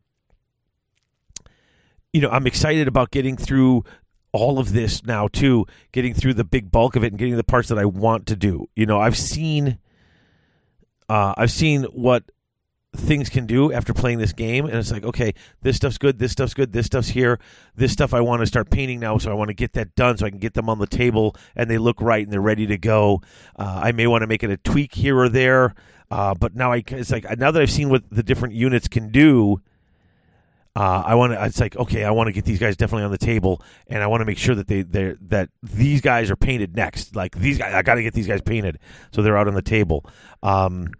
you 2.12 2.20
know, 2.20 2.28
I'm 2.28 2.46
excited 2.46 2.88
about 2.88 3.10
getting 3.10 3.36
through 3.36 3.84
all 4.32 4.58
of 4.58 4.72
this 4.72 5.04
now 5.04 5.28
too, 5.28 5.66
getting 5.92 6.14
through 6.14 6.34
the 6.34 6.44
big 6.44 6.70
bulk 6.70 6.96
of 6.96 7.04
it 7.04 7.08
and 7.08 7.18
getting 7.18 7.36
the 7.36 7.44
parts 7.44 7.68
that 7.68 7.78
I 7.78 7.84
want 7.84 8.26
to 8.26 8.36
do. 8.36 8.68
You 8.74 8.86
know, 8.86 9.00
I've 9.00 9.16
seen 9.16 9.78
uh, 11.08 11.34
I've 11.36 11.50
seen 11.50 11.84
what 11.84 12.24
things 12.94 13.30
can 13.30 13.46
do 13.46 13.72
after 13.72 13.94
playing 13.94 14.18
this 14.18 14.34
game 14.34 14.66
and 14.66 14.74
it's 14.74 14.92
like 14.92 15.02
okay 15.02 15.32
this 15.62 15.76
stuff's 15.76 15.96
good 15.96 16.18
this 16.18 16.30
stuff's 16.30 16.52
good 16.52 16.74
this 16.74 16.84
stuff's 16.84 17.08
here 17.08 17.38
this 17.74 17.90
stuff 17.90 18.12
i 18.12 18.20
want 18.20 18.40
to 18.40 18.46
start 18.46 18.68
painting 18.68 19.00
now 19.00 19.16
so 19.16 19.30
i 19.30 19.34
want 19.34 19.48
to 19.48 19.54
get 19.54 19.72
that 19.72 19.94
done 19.94 20.18
so 20.18 20.26
i 20.26 20.30
can 20.30 20.38
get 20.38 20.52
them 20.52 20.68
on 20.68 20.78
the 20.78 20.86
table 20.86 21.34
and 21.56 21.70
they 21.70 21.78
look 21.78 21.98
right 22.02 22.22
and 22.22 22.30
they're 22.30 22.42
ready 22.42 22.66
to 22.66 22.76
go 22.76 23.22
uh, 23.56 23.80
i 23.82 23.92
may 23.92 24.06
want 24.06 24.20
to 24.20 24.26
make 24.26 24.42
it 24.42 24.50
a 24.50 24.58
tweak 24.58 24.94
here 24.94 25.18
or 25.18 25.30
there 25.30 25.74
uh, 26.10 26.34
but 26.34 26.54
now 26.54 26.70
I, 26.72 26.84
it's 26.86 27.10
like 27.10 27.24
now 27.38 27.50
that 27.50 27.62
i've 27.62 27.70
seen 27.70 27.88
what 27.88 28.02
the 28.10 28.22
different 28.22 28.52
units 28.54 28.88
can 28.88 29.10
do 29.10 29.62
uh, 30.74 31.02
I 31.04 31.14
want 31.14 31.32
to. 31.32 31.44
It's 31.44 31.60
like 31.60 31.76
okay, 31.76 32.04
I 32.04 32.10
want 32.10 32.28
to 32.28 32.32
get 32.32 32.44
these 32.44 32.58
guys 32.58 32.76
definitely 32.76 33.04
on 33.04 33.10
the 33.10 33.18
table, 33.18 33.62
and 33.88 34.02
I 34.02 34.06
want 34.06 34.22
to 34.22 34.24
make 34.24 34.38
sure 34.38 34.54
that 34.54 34.68
they 34.68 34.82
they 34.82 35.14
that 35.28 35.50
these 35.62 36.00
guys 36.00 36.30
are 36.30 36.36
painted 36.36 36.74
next. 36.74 37.14
Like 37.14 37.36
these 37.36 37.58
guys, 37.58 37.74
I 37.74 37.82
got 37.82 37.96
to 37.96 38.02
get 38.02 38.14
these 38.14 38.26
guys 38.26 38.40
painted 38.40 38.78
so 39.12 39.22
they're 39.22 39.36
out 39.36 39.48
on 39.48 39.54
the 39.54 39.62
table. 39.62 40.06
Um, 40.42 40.92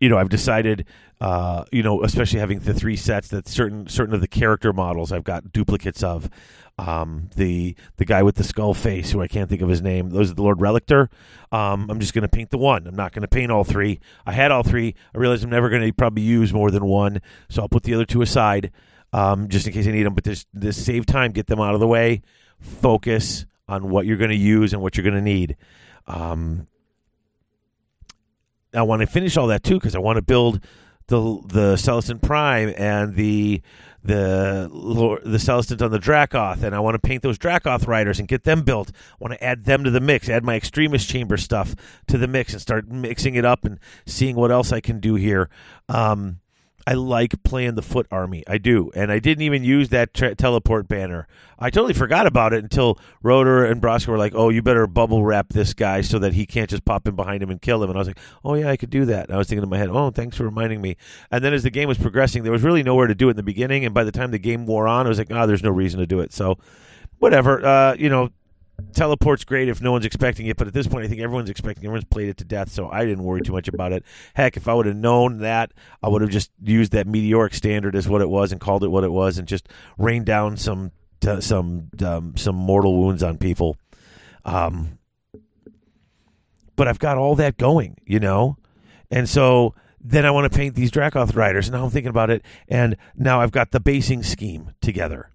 you 0.00 0.08
know, 0.08 0.18
I've 0.18 0.28
decided 0.28 0.86
uh, 1.20 1.64
you 1.70 1.82
know, 1.82 2.02
especially 2.02 2.40
having 2.40 2.60
the 2.60 2.72
three 2.72 2.96
sets 2.96 3.28
that 3.28 3.46
certain 3.46 3.86
certain 3.88 4.14
of 4.14 4.20
the 4.20 4.28
character 4.28 4.72
models 4.72 5.12
I've 5.12 5.24
got 5.24 5.52
duplicates 5.52 6.02
of. 6.02 6.30
Um, 6.78 7.28
the 7.36 7.76
the 7.98 8.06
guy 8.06 8.22
with 8.22 8.36
the 8.36 8.44
skull 8.44 8.72
face, 8.72 9.10
who 9.10 9.20
I 9.20 9.28
can't 9.28 9.50
think 9.50 9.60
of 9.60 9.68
his 9.68 9.82
name, 9.82 10.08
those 10.10 10.30
are 10.30 10.34
the 10.34 10.42
Lord 10.42 10.58
Relictor. 10.58 11.08
Um, 11.52 11.90
I'm 11.90 12.00
just 12.00 12.14
going 12.14 12.22
to 12.22 12.28
paint 12.28 12.48
the 12.48 12.56
one. 12.56 12.86
I'm 12.86 12.96
not 12.96 13.12
going 13.12 13.20
to 13.20 13.28
paint 13.28 13.52
all 13.52 13.64
three. 13.64 14.00
I 14.24 14.32
had 14.32 14.50
all 14.50 14.62
three. 14.62 14.94
I 15.14 15.18
realized 15.18 15.44
I'm 15.44 15.50
never 15.50 15.68
going 15.68 15.82
to 15.82 15.92
probably 15.92 16.22
use 16.22 16.54
more 16.54 16.70
than 16.70 16.86
one, 16.86 17.20
so 17.50 17.60
I'll 17.60 17.68
put 17.68 17.82
the 17.82 17.92
other 17.92 18.06
two 18.06 18.22
aside 18.22 18.72
um, 19.12 19.48
just 19.48 19.66
in 19.66 19.72
case 19.72 19.86
I 19.86 19.92
need 19.92 20.04
them. 20.04 20.14
But 20.14 20.24
just, 20.24 20.46
this 20.52 20.82
save 20.82 21.06
time, 21.06 21.32
get 21.32 21.46
them 21.46 21.60
out 21.60 21.74
of 21.74 21.80
the 21.80 21.86
way, 21.86 22.22
focus 22.60 23.46
on 23.68 23.90
what 23.90 24.06
you're 24.06 24.16
going 24.16 24.30
to 24.30 24.36
use 24.36 24.72
and 24.72 24.82
what 24.82 24.96
you're 24.96 25.04
going 25.04 25.14
to 25.14 25.20
need. 25.20 25.56
Um, 26.06 26.66
I 28.74 28.82
want 28.82 29.00
to 29.00 29.06
finish 29.06 29.36
all 29.36 29.48
that 29.48 29.62
too 29.62 29.74
because 29.74 29.94
I 29.94 29.98
want 29.98 30.16
to 30.16 30.22
build 30.22 30.60
the 31.06 31.20
the 31.46 31.74
Celestant 31.76 32.22
Prime 32.22 32.72
and 32.76 33.14
the 33.16 33.62
the 34.02 34.70
the 35.24 35.38
Celestant 35.38 35.82
on 35.82 35.90
the 35.90 35.98
Dracoth, 35.98 36.62
and 36.62 36.74
I 36.74 36.80
want 36.80 36.94
to 36.94 36.98
paint 36.98 37.22
those 37.22 37.36
Dracoth 37.36 37.86
riders 37.86 38.18
and 38.18 38.26
get 38.26 38.44
them 38.44 38.62
built. 38.62 38.90
I 38.90 39.16
want 39.18 39.34
to 39.34 39.44
add 39.44 39.64
them 39.64 39.84
to 39.84 39.90
the 39.90 40.00
mix, 40.00 40.28
add 40.28 40.44
my 40.44 40.56
Extremis 40.56 41.04
Chamber 41.04 41.36
stuff 41.36 41.74
to 42.06 42.16
the 42.16 42.28
mix, 42.28 42.52
and 42.52 42.62
start 42.62 42.88
mixing 42.88 43.34
it 43.34 43.44
up 43.44 43.64
and 43.64 43.78
seeing 44.06 44.36
what 44.36 44.50
else 44.50 44.72
I 44.72 44.80
can 44.80 45.00
do 45.00 45.16
here. 45.16 45.50
Um, 45.88 46.39
I 46.86 46.94
like 46.94 47.42
playing 47.42 47.74
the 47.74 47.82
foot 47.82 48.06
army. 48.10 48.42
I 48.46 48.58
do. 48.58 48.90
And 48.94 49.12
I 49.12 49.18
didn't 49.18 49.42
even 49.42 49.64
use 49.64 49.90
that 49.90 50.14
tra- 50.14 50.34
teleport 50.34 50.88
banner. 50.88 51.26
I 51.58 51.70
totally 51.70 51.92
forgot 51.92 52.26
about 52.26 52.52
it 52.52 52.62
until 52.62 52.98
Rotor 53.22 53.64
and 53.64 53.82
Broska 53.82 54.08
were 54.08 54.18
like, 54.18 54.32
oh, 54.34 54.48
you 54.48 54.62
better 54.62 54.86
bubble 54.86 55.24
wrap 55.24 55.50
this 55.50 55.74
guy 55.74 56.00
so 56.00 56.18
that 56.18 56.32
he 56.32 56.46
can't 56.46 56.70
just 56.70 56.84
pop 56.84 57.06
in 57.06 57.14
behind 57.14 57.42
him 57.42 57.50
and 57.50 57.60
kill 57.60 57.82
him. 57.82 57.90
And 57.90 57.98
I 57.98 58.00
was 58.00 58.08
like, 58.08 58.18
oh, 58.44 58.54
yeah, 58.54 58.70
I 58.70 58.76
could 58.76 58.90
do 58.90 59.04
that. 59.06 59.26
And 59.26 59.34
I 59.34 59.38
was 59.38 59.48
thinking 59.48 59.62
in 59.62 59.68
my 59.68 59.78
head, 59.78 59.90
oh, 59.90 60.10
thanks 60.10 60.36
for 60.36 60.44
reminding 60.44 60.80
me. 60.80 60.96
And 61.30 61.44
then 61.44 61.52
as 61.52 61.62
the 61.62 61.70
game 61.70 61.88
was 61.88 61.98
progressing, 61.98 62.42
there 62.42 62.52
was 62.52 62.62
really 62.62 62.82
nowhere 62.82 63.06
to 63.06 63.14
do 63.14 63.28
it 63.28 63.32
in 63.32 63.36
the 63.36 63.42
beginning. 63.42 63.84
And 63.84 63.94
by 63.94 64.04
the 64.04 64.12
time 64.12 64.30
the 64.30 64.38
game 64.38 64.66
wore 64.66 64.88
on, 64.88 65.06
I 65.06 65.08
was 65.08 65.18
like, 65.18 65.30
oh, 65.30 65.46
there's 65.46 65.62
no 65.62 65.70
reason 65.70 66.00
to 66.00 66.06
do 66.06 66.20
it. 66.20 66.32
So 66.32 66.58
whatever. 67.18 67.64
Uh, 67.64 67.94
you 67.94 68.08
know, 68.08 68.30
teleport's 68.92 69.44
great 69.44 69.68
if 69.68 69.80
no 69.80 69.92
one's 69.92 70.04
expecting 70.04 70.46
it, 70.46 70.56
but 70.56 70.66
at 70.66 70.72
this 70.72 70.86
point, 70.86 71.04
I 71.04 71.08
think 71.08 71.20
everyone's 71.20 71.50
expecting. 71.50 71.84
Everyone's 71.84 72.04
played 72.04 72.28
it 72.28 72.36
to 72.38 72.44
death, 72.44 72.70
so 72.70 72.88
I 72.90 73.04
didn't 73.04 73.24
worry 73.24 73.40
too 73.40 73.52
much 73.52 73.68
about 73.68 73.92
it. 73.92 74.04
Heck, 74.34 74.56
if 74.56 74.68
I 74.68 74.74
would 74.74 74.86
have 74.86 74.96
known 74.96 75.38
that, 75.38 75.72
I 76.02 76.08
would 76.08 76.22
have 76.22 76.30
just 76.30 76.50
used 76.62 76.92
that 76.92 77.06
meteoric 77.06 77.54
standard 77.54 77.96
as 77.96 78.08
what 78.08 78.20
it 78.20 78.28
was 78.28 78.52
and 78.52 78.60
called 78.60 78.84
it 78.84 78.88
what 78.88 79.04
it 79.04 79.12
was, 79.12 79.38
and 79.38 79.46
just 79.48 79.68
rained 79.98 80.26
down 80.26 80.56
some 80.56 80.92
t- 81.20 81.40
some 81.40 81.90
um, 82.04 82.36
some 82.36 82.56
mortal 82.56 82.98
wounds 82.98 83.22
on 83.22 83.38
people. 83.38 83.76
Um, 84.44 84.98
but 86.76 86.88
I've 86.88 86.98
got 86.98 87.18
all 87.18 87.34
that 87.36 87.56
going, 87.56 87.98
you 88.06 88.20
know, 88.20 88.56
and 89.10 89.28
so 89.28 89.74
then 90.00 90.24
I 90.24 90.30
want 90.30 90.50
to 90.50 90.56
paint 90.56 90.74
these 90.74 90.90
Dracoth 90.90 91.34
riders. 91.34 91.68
And 91.68 91.76
now 91.76 91.84
I'm 91.84 91.90
thinking 91.90 92.10
about 92.10 92.30
it, 92.30 92.42
and 92.68 92.96
now 93.16 93.40
I've 93.40 93.52
got 93.52 93.70
the 93.70 93.80
basing 93.80 94.22
scheme 94.22 94.72
together. 94.80 95.29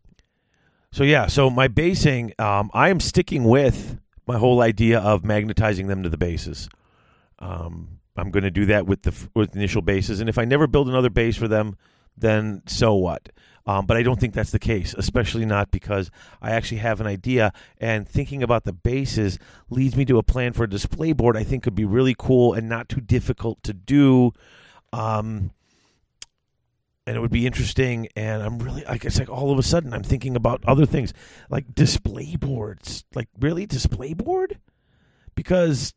So 0.95 1.03
yeah, 1.03 1.27
so 1.27 1.49
my 1.49 1.67
basing, 1.67 2.31
um, 2.39 2.71
I 2.73 2.87
am 2.87 3.01
sticking 3.01 3.43
with 3.43 3.99
my 4.27 4.37
whole 4.37 4.61
idea 4.61 4.97
of 5.01 5.25
magnetizing 5.25 5.87
them 5.87 6.03
to 6.03 6.09
the 6.09 6.15
bases. 6.15 6.69
Um, 7.37 7.99
I'm 8.15 8.31
going 8.31 8.45
to 8.45 8.49
do 8.49 8.67
that 8.67 8.87
with 8.87 9.01
the 9.01 9.13
with 9.33 9.57
initial 9.57 9.81
bases, 9.81 10.21
and 10.21 10.29
if 10.29 10.37
I 10.37 10.45
never 10.45 10.67
build 10.67 10.87
another 10.87 11.09
base 11.09 11.35
for 11.35 11.49
them, 11.49 11.75
then 12.15 12.61
so 12.65 12.93
what? 12.95 13.27
Um, 13.65 13.85
but 13.85 13.97
I 13.97 14.03
don't 14.03 14.21
think 14.21 14.33
that's 14.33 14.51
the 14.51 14.57
case, 14.57 14.95
especially 14.97 15.45
not 15.45 15.69
because 15.69 16.11
I 16.41 16.51
actually 16.51 16.77
have 16.77 17.01
an 17.01 17.07
idea. 17.07 17.51
And 17.77 18.07
thinking 18.07 18.41
about 18.41 18.63
the 18.63 18.71
bases 18.71 19.37
leads 19.69 19.97
me 19.97 20.05
to 20.05 20.17
a 20.17 20.23
plan 20.23 20.53
for 20.53 20.63
a 20.63 20.69
display 20.69 21.11
board 21.11 21.35
I 21.35 21.43
think 21.43 21.63
could 21.63 21.75
be 21.75 21.83
really 21.83 22.15
cool 22.17 22.53
and 22.53 22.69
not 22.69 22.87
too 22.87 23.01
difficult 23.01 23.61
to 23.63 23.73
do. 23.73 24.31
Um, 24.93 25.51
and 27.05 27.15
it 27.15 27.19
would 27.19 27.31
be 27.31 27.45
interesting. 27.45 28.07
And 28.15 28.41
I'm 28.41 28.59
really, 28.59 28.83
like, 28.83 29.05
it's 29.05 29.19
like 29.19 29.29
all 29.29 29.51
of 29.51 29.59
a 29.59 29.63
sudden 29.63 29.93
I'm 29.93 30.03
thinking 30.03 30.35
about 30.35 30.63
other 30.65 30.85
things 30.85 31.13
like 31.49 31.75
display 31.75 32.35
boards. 32.35 33.05
Like, 33.13 33.27
really, 33.39 33.65
display 33.65 34.13
board? 34.13 34.59
Because 35.35 35.93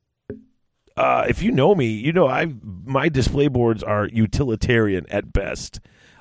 uh, 0.98 1.24
if 1.28 1.42
you 1.42 1.52
know 1.52 1.74
me, 1.74 1.86
you 1.86 2.12
know 2.12 2.26
I 2.26 2.52
my 2.62 3.08
display 3.08 3.48
boards 3.48 3.82
are 3.82 4.08
utilitarian 4.08 5.06
at 5.10 5.32
best. 5.32 5.80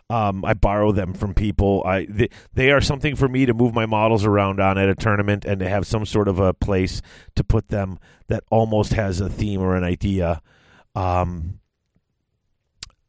Um, 0.09 0.45
I 0.45 0.53
borrow 0.53 0.91
them 0.91 1.13
from 1.13 1.33
people. 1.33 1.83
I 1.85 2.05
they, 2.07 2.29
they 2.53 2.71
are 2.71 2.79
something 2.79 3.15
for 3.15 3.27
me 3.27 3.45
to 3.47 3.53
move 3.53 3.73
my 3.73 3.87
models 3.87 4.23
around 4.23 4.59
on 4.61 4.77
at 4.77 4.87
a 4.87 4.95
tournament 4.95 5.45
and 5.45 5.59
to 5.59 5.67
have 5.67 5.87
some 5.87 6.05
sort 6.05 6.27
of 6.27 6.39
a 6.39 6.53
place 6.53 7.01
to 7.35 7.43
put 7.43 7.69
them 7.69 7.97
that 8.27 8.43
almost 8.51 8.93
has 8.93 9.19
a 9.19 9.29
theme 9.29 9.61
or 9.61 9.75
an 9.75 9.83
idea. 9.83 10.41
Um, 10.95 11.59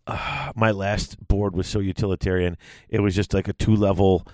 uh, 0.09 0.53
my 0.57 0.71
last 0.71 1.29
board 1.29 1.55
was 1.55 1.69
so 1.69 1.79
utilitarian. 1.79 2.57
It 2.89 3.01
was 3.01 3.15
just 3.15 3.33
like 3.35 3.47
a 3.47 3.53
two 3.53 3.77
level 3.77 4.27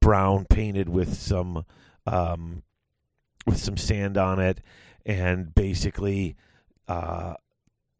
brown 0.00 0.44
painted 0.44 0.88
with 0.88 1.14
some 1.14 1.64
um, 2.06 2.62
with 3.46 3.58
some 3.58 3.76
sand 3.76 4.16
on 4.16 4.38
it, 4.38 4.60
and 5.04 5.54
basically 5.54 6.36
uh, 6.86 7.34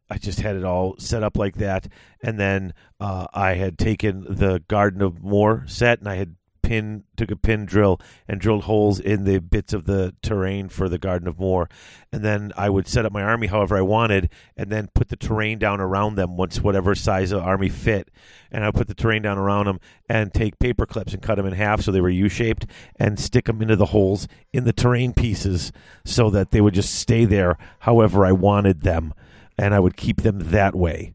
I 0.09 0.17
just 0.17 0.39
had 0.39 0.55
it 0.55 0.63
all 0.63 0.95
set 0.99 1.23
up 1.23 1.37
like 1.37 1.55
that, 1.55 1.87
and 2.21 2.39
then 2.39 2.73
uh, 2.99 3.27
I 3.33 3.55
had 3.55 3.77
taken 3.77 4.25
the 4.29 4.63
Garden 4.67 5.01
of 5.01 5.23
Morr 5.23 5.63
set, 5.67 5.99
and 5.99 6.07
I 6.07 6.15
had 6.15 6.35
pin 6.63 7.03
took 7.15 7.29
a 7.29 7.35
pin 7.35 7.65
drill 7.65 7.99
and 8.27 8.41
drilled 8.41 8.63
holes 8.63 8.99
in 8.99 9.25
the 9.25 9.39
bits 9.39 9.73
of 9.73 9.85
the 9.85 10.15
terrain 10.23 10.69
for 10.69 10.89
the 10.89 10.97
Garden 10.97 11.27
of 11.27 11.37
Morr, 11.37 11.69
and 12.11 12.23
then 12.23 12.51
I 12.57 12.69
would 12.69 12.87
set 12.87 13.05
up 13.05 13.11
my 13.11 13.21
army 13.21 13.47
however 13.47 13.77
I 13.77 13.81
wanted, 13.81 14.29
and 14.57 14.71
then 14.71 14.89
put 14.95 15.09
the 15.09 15.15
terrain 15.15 15.59
down 15.59 15.79
around 15.79 16.15
them 16.15 16.37
once 16.37 16.61
whatever 16.61 16.95
size 16.95 17.31
of 17.31 17.43
army 17.43 17.69
fit, 17.69 18.09
and 18.51 18.63
I 18.63 18.67
would 18.69 18.75
put 18.75 18.87
the 18.87 18.95
terrain 18.95 19.21
down 19.21 19.37
around 19.37 19.67
them 19.67 19.79
and 20.09 20.33
take 20.33 20.57
paper 20.57 20.85
clips 20.85 21.13
and 21.13 21.21
cut 21.21 21.35
them 21.35 21.45
in 21.45 21.53
half 21.53 21.81
so 21.81 21.91
they 21.91 22.01
were 22.01 22.09
U 22.09 22.29
shaped 22.29 22.65
and 22.95 23.19
stick 23.19 23.45
them 23.45 23.61
into 23.61 23.75
the 23.75 23.87
holes 23.87 24.27
in 24.51 24.63
the 24.63 24.73
terrain 24.73 25.13
pieces 25.13 25.71
so 26.05 26.29
that 26.29 26.51
they 26.51 26.61
would 26.61 26.73
just 26.73 26.95
stay 26.95 27.25
there 27.25 27.57
however 27.79 28.25
I 28.25 28.31
wanted 28.31 28.81
them, 28.81 29.13
and 29.57 29.75
I 29.75 29.79
would 29.79 29.97
keep 29.97 30.21
them 30.21 30.51
that 30.51 30.75
way. 30.75 31.13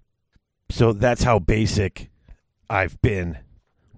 So 0.71 0.93
that's 0.93 1.23
how 1.23 1.39
basic 1.39 2.11
I've 2.69 3.01
been 3.01 3.39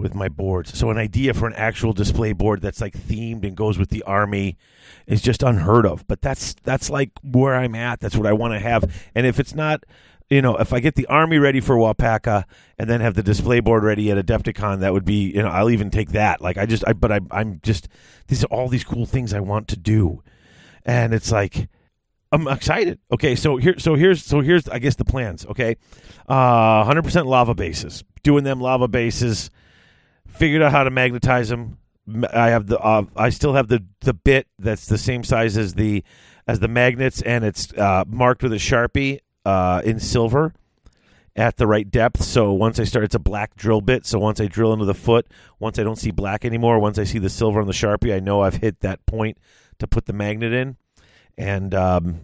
with 0.01 0.15
my 0.15 0.29
boards. 0.29 0.77
So 0.77 0.91
an 0.91 0.99
idea 0.99 1.35
for 1.35 1.47
an 1.47 1.55
actual 1.55 1.93
display 1.93 2.33
board 2.33 2.61
that's 2.63 2.81
like 2.81 2.95
themed 2.95 3.45
and 3.45 3.57
goes 3.57 3.79
with 3.79 3.91
the 3.91 4.03
army 4.05 4.57
is 5.07 5.23
just 5.23 5.43
unheard 5.43 5.87
of. 5.87 6.07
But 6.07 6.23
that's 6.23 6.55
that's 6.63 6.91
like 6.91 7.11
where 7.23 7.55
I'm 7.55 7.75
at. 7.75 8.01
That's 8.01 8.17
what 8.17 8.27
I 8.27 8.33
want 8.33 8.55
to 8.55 8.61
have. 8.61 8.93
And 9.15 9.27
if 9.27 9.39
it's 9.39 9.55
not, 9.55 9.85
you 10.29 10.41
know, 10.41 10.57
if 10.57 10.73
I 10.73 10.81
get 10.81 10.95
the 10.95 11.07
army 11.07 11.39
ready 11.39 11.61
for 11.61 11.77
Wapaka 11.77 12.45
and 12.79 12.89
then 12.89 13.01
have 13.01 13.15
the 13.15 13.23
display 13.23 13.61
board 13.61 13.83
ready 13.83 14.11
at 14.11 14.25
Adepticon, 14.25 14.81
that 14.81 14.93
would 14.93 15.05
be, 15.05 15.33
you 15.35 15.43
know, 15.43 15.49
I'll 15.49 15.71
even 15.71 15.91
take 15.91 16.11
that. 16.11 16.41
Like 16.41 16.57
I 16.57 16.67
just, 16.67 16.85
I, 16.87 16.93
but 16.93 17.13
I, 17.13 17.21
I'm 17.31 17.61
just, 17.63 17.89
these 18.29 18.45
are 18.45 18.49
all 18.49 18.69
these 18.69 18.85
cool 18.85 19.07
things 19.07 19.35
I 19.35 19.41
want 19.41 19.69
to 19.69 19.77
do, 19.77 20.23
and 20.85 21.13
it's 21.13 21.31
like. 21.31 21.69
I'm 22.33 22.47
excited. 22.47 23.01
Okay, 23.11 23.35
so 23.35 23.57
here, 23.57 23.77
so 23.77 23.97
here's, 23.97 24.25
so 24.25 24.41
here's, 24.41 24.69
I 24.69 24.79
guess 24.79 24.95
the 24.95 25.05
plans. 25.05 25.45
Okay, 25.47 25.77
uh, 26.29 26.85
100% 26.85 27.27
lava 27.27 27.57
bases. 27.57 28.05
Doing 28.23 28.45
them 28.45 28.61
lava 28.61 28.87
bases 28.87 29.51
figured 30.31 30.63
out 30.63 30.73
how 30.73 30.85
to 30.85 30.91
magnetize 30.91 31.49
them. 31.49 31.79
I 32.33 32.49
have 32.49 32.67
the 32.67 32.79
uh, 32.79 33.05
I 33.17 33.31
still 33.31 33.55
have 33.55 33.69
the 33.69 33.85
the 34.01 34.15
bit 34.15 34.47
that's 34.59 34.87
the 34.87 34.99
same 34.99 35.23
size 35.23 35.57
as 35.57 35.75
the 35.75 36.03
as 36.47 36.59
the 36.59 36.69
magnets, 36.69 37.23
and 37.23 37.45
it's 37.45 37.73
uh, 37.75 38.05
marked 38.07 38.43
with 38.43 38.53
a 38.53 38.57
sharpie 38.57 39.21
uh, 39.45 39.83
in 39.85 40.01
silver 40.01 40.53
at 41.37 41.57
the 41.57 41.67
right 41.67 41.89
depth. 41.89 42.23
So 42.23 42.53
once 42.53 42.81
I 42.81 42.85
start, 42.85 43.05
it's 43.05 43.15
a 43.15 43.21
black 43.21 43.55
drill 43.55 43.81
bit. 43.81 44.07
So 44.07 44.19
once 44.19 44.41
I 44.41 44.47
drill 44.47 44.73
into 44.73 44.85
the 44.85 44.95
foot, 44.95 45.27
once 45.59 45.79
I 45.79 45.85
don't 45.85 45.97
see 45.97 46.11
black 46.11 46.45
anymore, 46.45 46.79
once 46.81 46.99
I 46.99 47.05
see 47.05 47.19
the 47.19 47.31
silver 47.31 47.61
on 47.61 47.67
the 47.67 47.73
sharpie, 47.73 48.15
I 48.15 48.21
know 48.21 48.41
I've 48.41 48.57
hit 48.57 48.81
that 48.81 49.07
point 49.07 49.39
to 49.79 49.87
put 49.87 50.07
the 50.07 50.13
magnet 50.13 50.53
in, 50.53 50.77
and 51.39 51.75
um, 51.75 52.21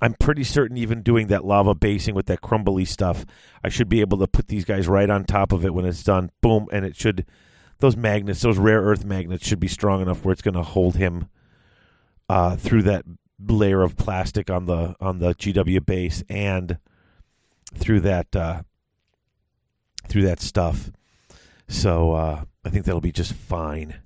I'm 0.00 0.14
pretty 0.14 0.44
certain 0.44 0.76
even 0.76 1.02
doing 1.02 1.26
that 1.28 1.44
lava 1.44 1.74
basing 1.74 2.14
with 2.14 2.26
that 2.26 2.40
crumbly 2.40 2.84
stuff, 2.84 3.24
I 3.64 3.68
should 3.68 3.88
be 3.88 4.00
able 4.00 4.18
to 4.18 4.26
put 4.26 4.48
these 4.48 4.64
guys 4.64 4.88
right 4.88 5.08
on 5.10 5.24
top 5.24 5.52
of 5.52 5.64
it 5.64 5.74
when 5.74 5.84
it's 5.84 6.02
done. 6.02 6.30
Boom, 6.40 6.68
and 6.72 6.84
it 6.84 6.96
should 6.96 7.26
those 7.80 7.96
magnets, 7.96 8.42
those 8.42 8.58
rare 8.58 8.82
earth 8.82 9.04
magnets, 9.04 9.46
should 9.46 9.60
be 9.60 9.68
strong 9.68 10.02
enough 10.02 10.24
where 10.24 10.32
it's 10.32 10.42
going 10.42 10.54
to 10.54 10.62
hold 10.62 10.96
him 10.96 11.28
uh, 12.28 12.56
through 12.56 12.82
that 12.82 13.04
layer 13.46 13.82
of 13.82 13.96
plastic 13.96 14.50
on 14.50 14.66
the 14.66 14.96
on 15.00 15.18
the 15.18 15.34
GW 15.34 15.84
base 15.84 16.22
and 16.28 16.78
through 17.74 18.00
that 18.00 18.34
uh, 18.34 18.62
through 20.08 20.22
that 20.22 20.40
stuff. 20.40 20.90
So 21.68 22.12
uh, 22.12 22.44
I 22.64 22.70
think 22.70 22.84
that'll 22.84 23.00
be 23.00 23.12
just 23.12 23.32
fine. 23.32 24.00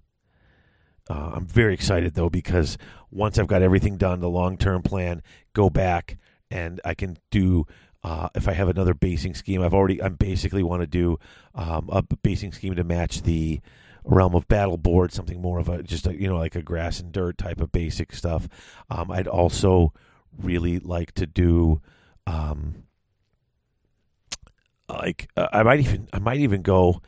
Uh, 1.08 1.32
I'm 1.34 1.46
very 1.46 1.74
excited 1.74 2.14
though 2.14 2.30
because 2.30 2.78
once 3.10 3.38
I've 3.38 3.46
got 3.46 3.62
everything 3.62 3.96
done, 3.96 4.20
the 4.20 4.28
long 4.28 4.56
term 4.56 4.82
plan, 4.82 5.22
go 5.52 5.70
back 5.70 6.16
and 6.50 6.80
I 6.84 6.94
can 6.94 7.18
do. 7.30 7.66
Uh, 8.04 8.28
if 8.34 8.48
I 8.48 8.52
have 8.52 8.68
another 8.68 8.94
basing 8.94 9.34
scheme, 9.34 9.62
I've 9.62 9.74
already. 9.74 10.02
I 10.02 10.08
basically 10.08 10.62
want 10.62 10.82
to 10.82 10.88
do 10.88 11.18
um, 11.54 11.88
a 11.92 12.02
basing 12.02 12.52
scheme 12.52 12.74
to 12.74 12.84
match 12.84 13.22
the 13.22 13.60
realm 14.04 14.34
of 14.34 14.48
battle 14.48 14.76
board, 14.76 15.12
something 15.12 15.40
more 15.40 15.60
of 15.60 15.68
a 15.68 15.82
just 15.82 16.06
a, 16.06 16.20
you 16.20 16.28
know 16.28 16.36
like 16.36 16.56
a 16.56 16.62
grass 16.62 16.98
and 16.98 17.12
dirt 17.12 17.38
type 17.38 17.60
of 17.60 17.70
basic 17.70 18.12
stuff. 18.12 18.48
Um, 18.90 19.10
I'd 19.10 19.28
also 19.28 19.92
really 20.36 20.78
like 20.78 21.12
to 21.12 21.26
do. 21.26 21.80
Um, 22.26 22.84
like 24.88 25.28
uh, 25.36 25.48
I 25.52 25.62
might 25.62 25.80
even 25.80 26.08
I 26.12 26.18
might 26.18 26.40
even 26.40 26.62
go 26.62 27.00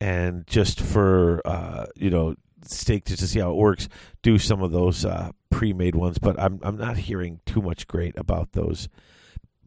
and 0.00 0.46
just 0.46 0.80
for 0.80 1.42
uh, 1.44 1.86
you 1.96 2.10
know 2.10 2.34
stake 2.64 3.04
just 3.04 3.20
to 3.20 3.26
see 3.26 3.40
how 3.40 3.50
it 3.50 3.56
works, 3.56 3.88
do 4.22 4.38
some 4.38 4.62
of 4.62 4.72
those 4.72 5.04
uh, 5.04 5.30
pre-made 5.50 5.94
ones. 5.94 6.18
But 6.18 6.38
I'm 6.40 6.60
I'm 6.62 6.76
not 6.76 6.96
hearing 6.96 7.40
too 7.46 7.62
much 7.62 7.86
great 7.86 8.16
about 8.18 8.52
those. 8.52 8.88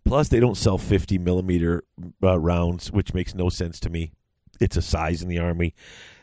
Plus, 0.06 0.28
they 0.28 0.40
don't 0.40 0.58
sell 0.58 0.78
50 0.78 1.18
millimeter 1.18 1.84
uh, 2.22 2.38
rounds, 2.38 2.92
which 2.92 3.14
makes 3.14 3.34
no 3.34 3.50
sense 3.50 3.80
to 3.80 3.90
me. 3.90 4.12
It's 4.60 4.76
a 4.76 4.82
size 4.82 5.22
in 5.22 5.30
the 5.30 5.40
army, 5.40 5.74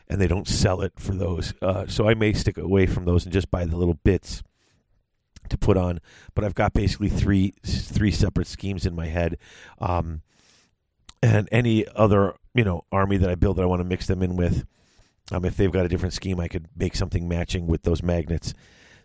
and 0.07 0.21
they 0.21 0.27
don't 0.27 0.47
sell 0.47 0.81
it 0.81 0.93
for 0.97 1.13
those. 1.13 1.53
Uh, 1.61 1.87
so 1.87 2.07
I 2.07 2.13
may 2.13 2.33
stick 2.33 2.57
away 2.57 2.85
from 2.85 3.05
those 3.05 3.23
and 3.23 3.33
just 3.33 3.49
buy 3.49 3.65
the 3.65 3.77
little 3.77 3.95
bits 4.03 4.43
to 5.49 5.57
put 5.57 5.77
on. 5.77 5.99
But 6.35 6.45
I've 6.45 6.55
got 6.55 6.73
basically 6.73 7.09
three 7.09 7.53
three 7.63 8.11
separate 8.11 8.47
schemes 8.47 8.85
in 8.85 8.95
my 8.95 9.07
head. 9.07 9.37
Um, 9.79 10.21
and 11.23 11.47
any 11.51 11.85
other 11.95 12.35
you 12.53 12.63
know 12.63 12.85
army 12.91 13.17
that 13.17 13.29
I 13.29 13.35
build 13.35 13.57
that 13.57 13.63
I 13.63 13.67
want 13.67 13.81
to 13.81 13.85
mix 13.87 14.07
them 14.07 14.21
in 14.21 14.35
with. 14.35 14.65
Um, 15.31 15.45
if 15.45 15.55
they've 15.55 15.71
got 15.71 15.85
a 15.85 15.89
different 15.89 16.13
scheme, 16.13 16.39
I 16.39 16.47
could 16.47 16.67
make 16.75 16.95
something 16.95 17.27
matching 17.27 17.67
with 17.67 17.83
those 17.83 18.03
magnets. 18.03 18.53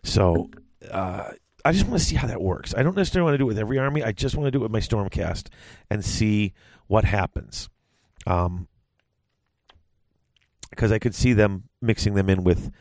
So 0.03 0.49
uh, 0.91 1.31
I 1.63 1.71
just 1.71 1.87
want 1.87 1.99
to 1.99 2.05
see 2.05 2.15
how 2.15 2.27
that 2.27 2.41
works. 2.41 2.73
I 2.75 2.83
don't 2.83 2.95
necessarily 2.95 3.25
want 3.25 3.33
to 3.35 3.37
do 3.39 3.43
it 3.45 3.47
with 3.47 3.59
every 3.59 3.77
army. 3.77 4.03
I 4.03 4.11
just 4.11 4.35
want 4.35 4.47
to 4.47 4.51
do 4.51 4.59
it 4.59 4.63
with 4.63 4.71
my 4.71 4.79
Stormcast 4.79 5.47
and 5.89 6.03
see 6.03 6.53
what 6.87 7.05
happens. 7.05 7.69
Um, 8.25 8.67
because 10.69 10.91
I 10.91 10.99
could 10.99 11.15
see 11.15 11.33
them 11.33 11.63
mixing 11.81 12.13
them 12.13 12.29
in 12.29 12.43
with 12.43 12.71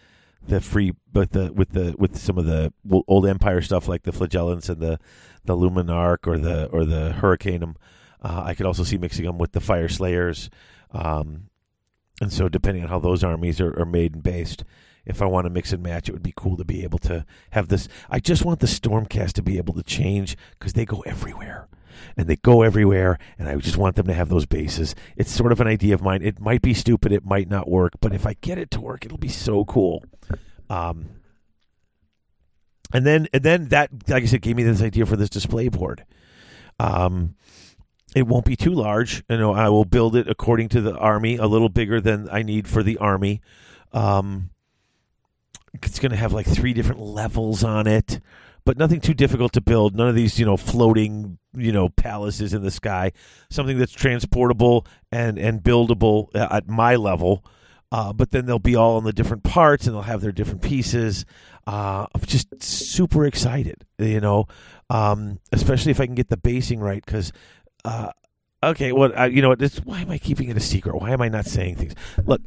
the 0.47 0.61
free, 0.61 0.93
but 1.13 1.33
the 1.33 1.53
with 1.53 1.71
the 1.71 1.95
with 1.99 2.17
some 2.17 2.39
of 2.39 2.47
the 2.47 2.73
old 3.09 3.27
Empire 3.27 3.61
stuff 3.61 3.89
like 3.89 4.03
the 4.03 4.13
Flagellants 4.13 4.69
and 4.69 4.81
the 4.81 4.99
the 5.45 5.57
Luminark 5.57 6.27
or 6.27 6.39
the 6.39 6.67
or 6.67 6.85
the 6.85 7.15
Hurricanum. 7.21 7.77
Uh, 8.23 8.43
I 8.45 8.55
could 8.55 8.67
also 8.67 8.83
see 8.83 8.99
mixing 8.99 9.25
them 9.25 9.39
with 9.39 9.53
the 9.53 9.61
Fyreslayers. 9.61 10.49
Um, 10.91 11.49
and 12.21 12.33
so, 12.33 12.49
depending 12.49 12.83
on 12.83 12.89
how 12.89 12.99
those 12.99 13.23
armies 13.23 13.61
are, 13.61 13.79
are 13.79 13.87
made 13.87 14.15
and 14.15 14.23
based, 14.23 14.65
if 15.05 15.23
I 15.23 15.27
want 15.27 15.45
to 15.45 15.51
mix 15.51 15.73
and 15.73 15.83
match, 15.83 16.09
it 16.09 16.13
would 16.13 16.23
be 16.23 16.35
cool 16.35 16.57
to 16.57 16.65
be 16.65 16.83
able 16.83 16.99
to 17.01 17.25
have 17.51 17.69
this. 17.69 17.89
I 18.11 18.21
just 18.21 18.45
want 18.45 18.61
the 18.61 18.67
Stormcast 18.67 19.33
to 19.35 19.43
be 19.43 19.59
able 19.59 19.75
to 19.75 19.83
change 19.83 20.37
because 20.59 20.73
they 20.73 20.85
go 20.85 21.01
everywhere. 21.03 21.69
And 22.17 22.29
they 22.29 22.37
go 22.37 22.63
everywhere, 22.63 23.19
and 23.39 23.49
I 23.49 23.57
just 23.57 23.77
want 23.77 23.97
them 23.97 24.07
to 24.07 24.15
have 24.15 24.29
those 24.29 24.47
bases. 24.47 24.95
It's 25.17 25.31
sort 25.31 25.53
of 25.53 25.61
an 25.61 25.67
idea 25.67 25.95
of 25.95 26.03
mine. 26.03 26.23
It 26.23 26.41
might 26.41 26.61
be 26.61 26.75
stupid, 26.75 27.13
it 27.13 27.25
might 27.25 27.49
not 27.49 27.69
work, 27.69 27.93
but 28.01 28.13
if 28.13 28.27
I 28.27 28.35
get 28.41 28.59
it 28.59 28.71
to 28.73 28.81
work, 28.81 29.05
it'll 29.05 29.19
be 29.19 29.29
so 29.29 29.65
cool. 29.65 30.05
Um, 30.69 31.09
and 32.93 33.07
then, 33.07 33.29
and 33.33 33.43
then 33.43 33.69
that, 33.69 33.91
like 34.09 34.23
I 34.23 34.27
said, 34.27 34.43
gave 34.43 34.57
me 34.57 34.63
this 34.63 34.83
idea 34.83 35.07
for 35.07 35.17
this 35.17 35.31
display 35.31 35.69
board. 35.69 36.05
Um, 36.79 37.37
it 38.17 38.27
won't 38.27 38.47
be 38.47 38.57
too 38.57 38.73
large. 38.73 39.23
You 39.29 39.37
know, 39.37 39.53
I 39.53 39.69
will 39.69 39.85
build 39.85 40.17
it 40.17 40.27
according 40.27 40.71
to 40.71 40.81
the 40.81 40.97
army, 40.97 41.37
a 41.37 41.47
little 41.47 41.69
bigger 41.69 42.01
than 42.01 42.31
I 42.33 42.43
need 42.43 42.67
for 42.67 42.83
the 42.83 42.97
army. 42.97 43.43
Um, 43.93 44.49
it's 45.75 45.99
going 45.99 46.13
to 46.13 46.17
have 46.17 46.33
like 46.33 46.47
three 46.47 46.73
different 46.73 47.03
levels 47.03 47.63
on 47.63 47.87
it, 47.87 48.21
but 48.65 48.79
nothing 48.79 49.01
too 49.01 49.13
difficult 49.13 49.53
to 49.53 49.61
build. 49.61 49.95
None 49.95 50.09
of 50.09 50.15
these, 50.15 50.39
you 50.41 50.47
know, 50.47 50.57
floating, 50.57 51.37
you 51.55 51.73
know, 51.73 51.91
palaces 51.91 52.55
in 52.55 52.63
the 52.63 52.71
sky. 52.71 53.13
Something 53.51 53.77
that's 53.77 53.93
transportable 53.93 54.87
and 55.13 55.39
and 55.39 55.63
buildable 55.63 56.29
at 56.35 56.67
my 56.67 56.97
level. 56.97 57.45
Uh, 57.93 58.15
but 58.15 58.31
then 58.31 58.47
they'll 58.47 58.59
be 58.59 58.77
all 58.77 58.97
in 58.97 59.05
the 59.05 59.13
different 59.13 59.45
parts 59.45 59.87
and 59.87 59.95
they'll 59.95 60.03
have 60.03 60.23
their 60.23 60.33
different 60.33 60.63
pieces. 60.63 61.27
Uh, 61.67 62.07
I'm 62.15 62.21
just 62.23 62.63
super 62.63 63.27
excited, 63.27 63.85
you 63.99 64.21
know, 64.21 64.47
um, 64.89 65.39
especially 65.53 65.91
if 65.91 66.01
I 66.01 66.07
can 66.07 66.15
get 66.15 66.31
the 66.31 66.37
basing 66.39 66.81
right 66.81 67.05
because 67.05 67.31
uh, 67.87 68.11
okay, 68.63 68.93
well, 68.93 69.31
you 69.31 69.41
know 69.41 69.49
what? 69.49 69.59
This, 69.59 69.79
why 69.79 70.01
am 70.01 70.11
I 70.11 70.19
keeping 70.19 70.49
it 70.49 70.57
a 70.57 70.61
secret? 70.61 70.97
Why 70.97 71.13
am 71.13 71.23
I 71.23 71.29
not 71.29 71.47
saying 71.47 71.77
things? 71.77 71.95
Look, 72.25 72.43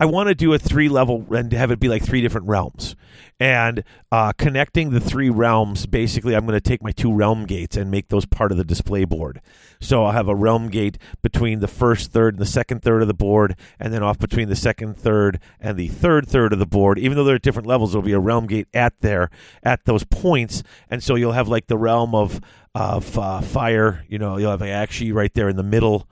I 0.00 0.06
want 0.06 0.28
to 0.28 0.34
do 0.34 0.52
a 0.54 0.58
three 0.58 0.88
level 0.88 1.26
and 1.34 1.52
have 1.52 1.70
it 1.70 1.78
be 1.78 1.88
like 1.88 2.04
three 2.04 2.22
different 2.22 2.46
realms, 2.46 2.96
and 3.38 3.84
uh, 4.10 4.32
connecting 4.32 4.90
the 4.90 5.00
three 5.00 5.30
realms. 5.30 5.86
Basically, 5.86 6.34
I'm 6.34 6.46
going 6.46 6.58
to 6.58 6.60
take 6.60 6.82
my 6.82 6.92
two 6.92 7.12
realm 7.12 7.44
gates 7.44 7.76
and 7.76 7.90
make 7.90 8.08
those 8.08 8.24
part 8.24 8.50
of 8.50 8.58
the 8.58 8.64
display 8.64 9.04
board. 9.04 9.40
So 9.80 10.04
I'll 10.04 10.12
have 10.12 10.28
a 10.28 10.34
realm 10.34 10.68
gate 10.68 10.96
between 11.22 11.58
the 11.58 11.68
first 11.68 12.12
third 12.12 12.34
and 12.34 12.40
the 12.40 12.46
second 12.46 12.82
third 12.82 13.02
of 13.02 13.08
the 13.08 13.14
board, 13.14 13.56
and 13.78 13.92
then 13.92 14.02
off 14.02 14.18
between 14.18 14.48
the 14.48 14.56
second 14.56 14.96
third 14.96 15.40
and 15.60 15.76
the 15.76 15.88
third 15.88 16.28
third 16.28 16.52
of 16.52 16.60
the 16.60 16.66
board. 16.66 16.98
Even 16.98 17.16
though 17.16 17.24
they're 17.24 17.36
at 17.36 17.42
different 17.42 17.68
levels, 17.68 17.92
there'll 17.92 18.06
be 18.06 18.12
a 18.12 18.20
realm 18.20 18.46
gate 18.46 18.68
at 18.72 18.94
there 19.00 19.28
at 19.62 19.84
those 19.84 20.04
points, 20.04 20.62
and 20.88 21.02
so 21.02 21.16
you'll 21.16 21.32
have 21.32 21.48
like 21.48 21.66
the 21.66 21.76
realm 21.76 22.14
of 22.14 22.40
of 22.74 23.18
uh, 23.18 23.40
fire. 23.40 24.04
You 24.08 24.18
know, 24.18 24.36
you'll 24.36 24.50
have 24.50 24.60
Aqshy 24.60 25.12
right 25.12 25.32
there 25.34 25.48
in 25.48 25.56
the 25.56 25.62
middle. 25.62 26.08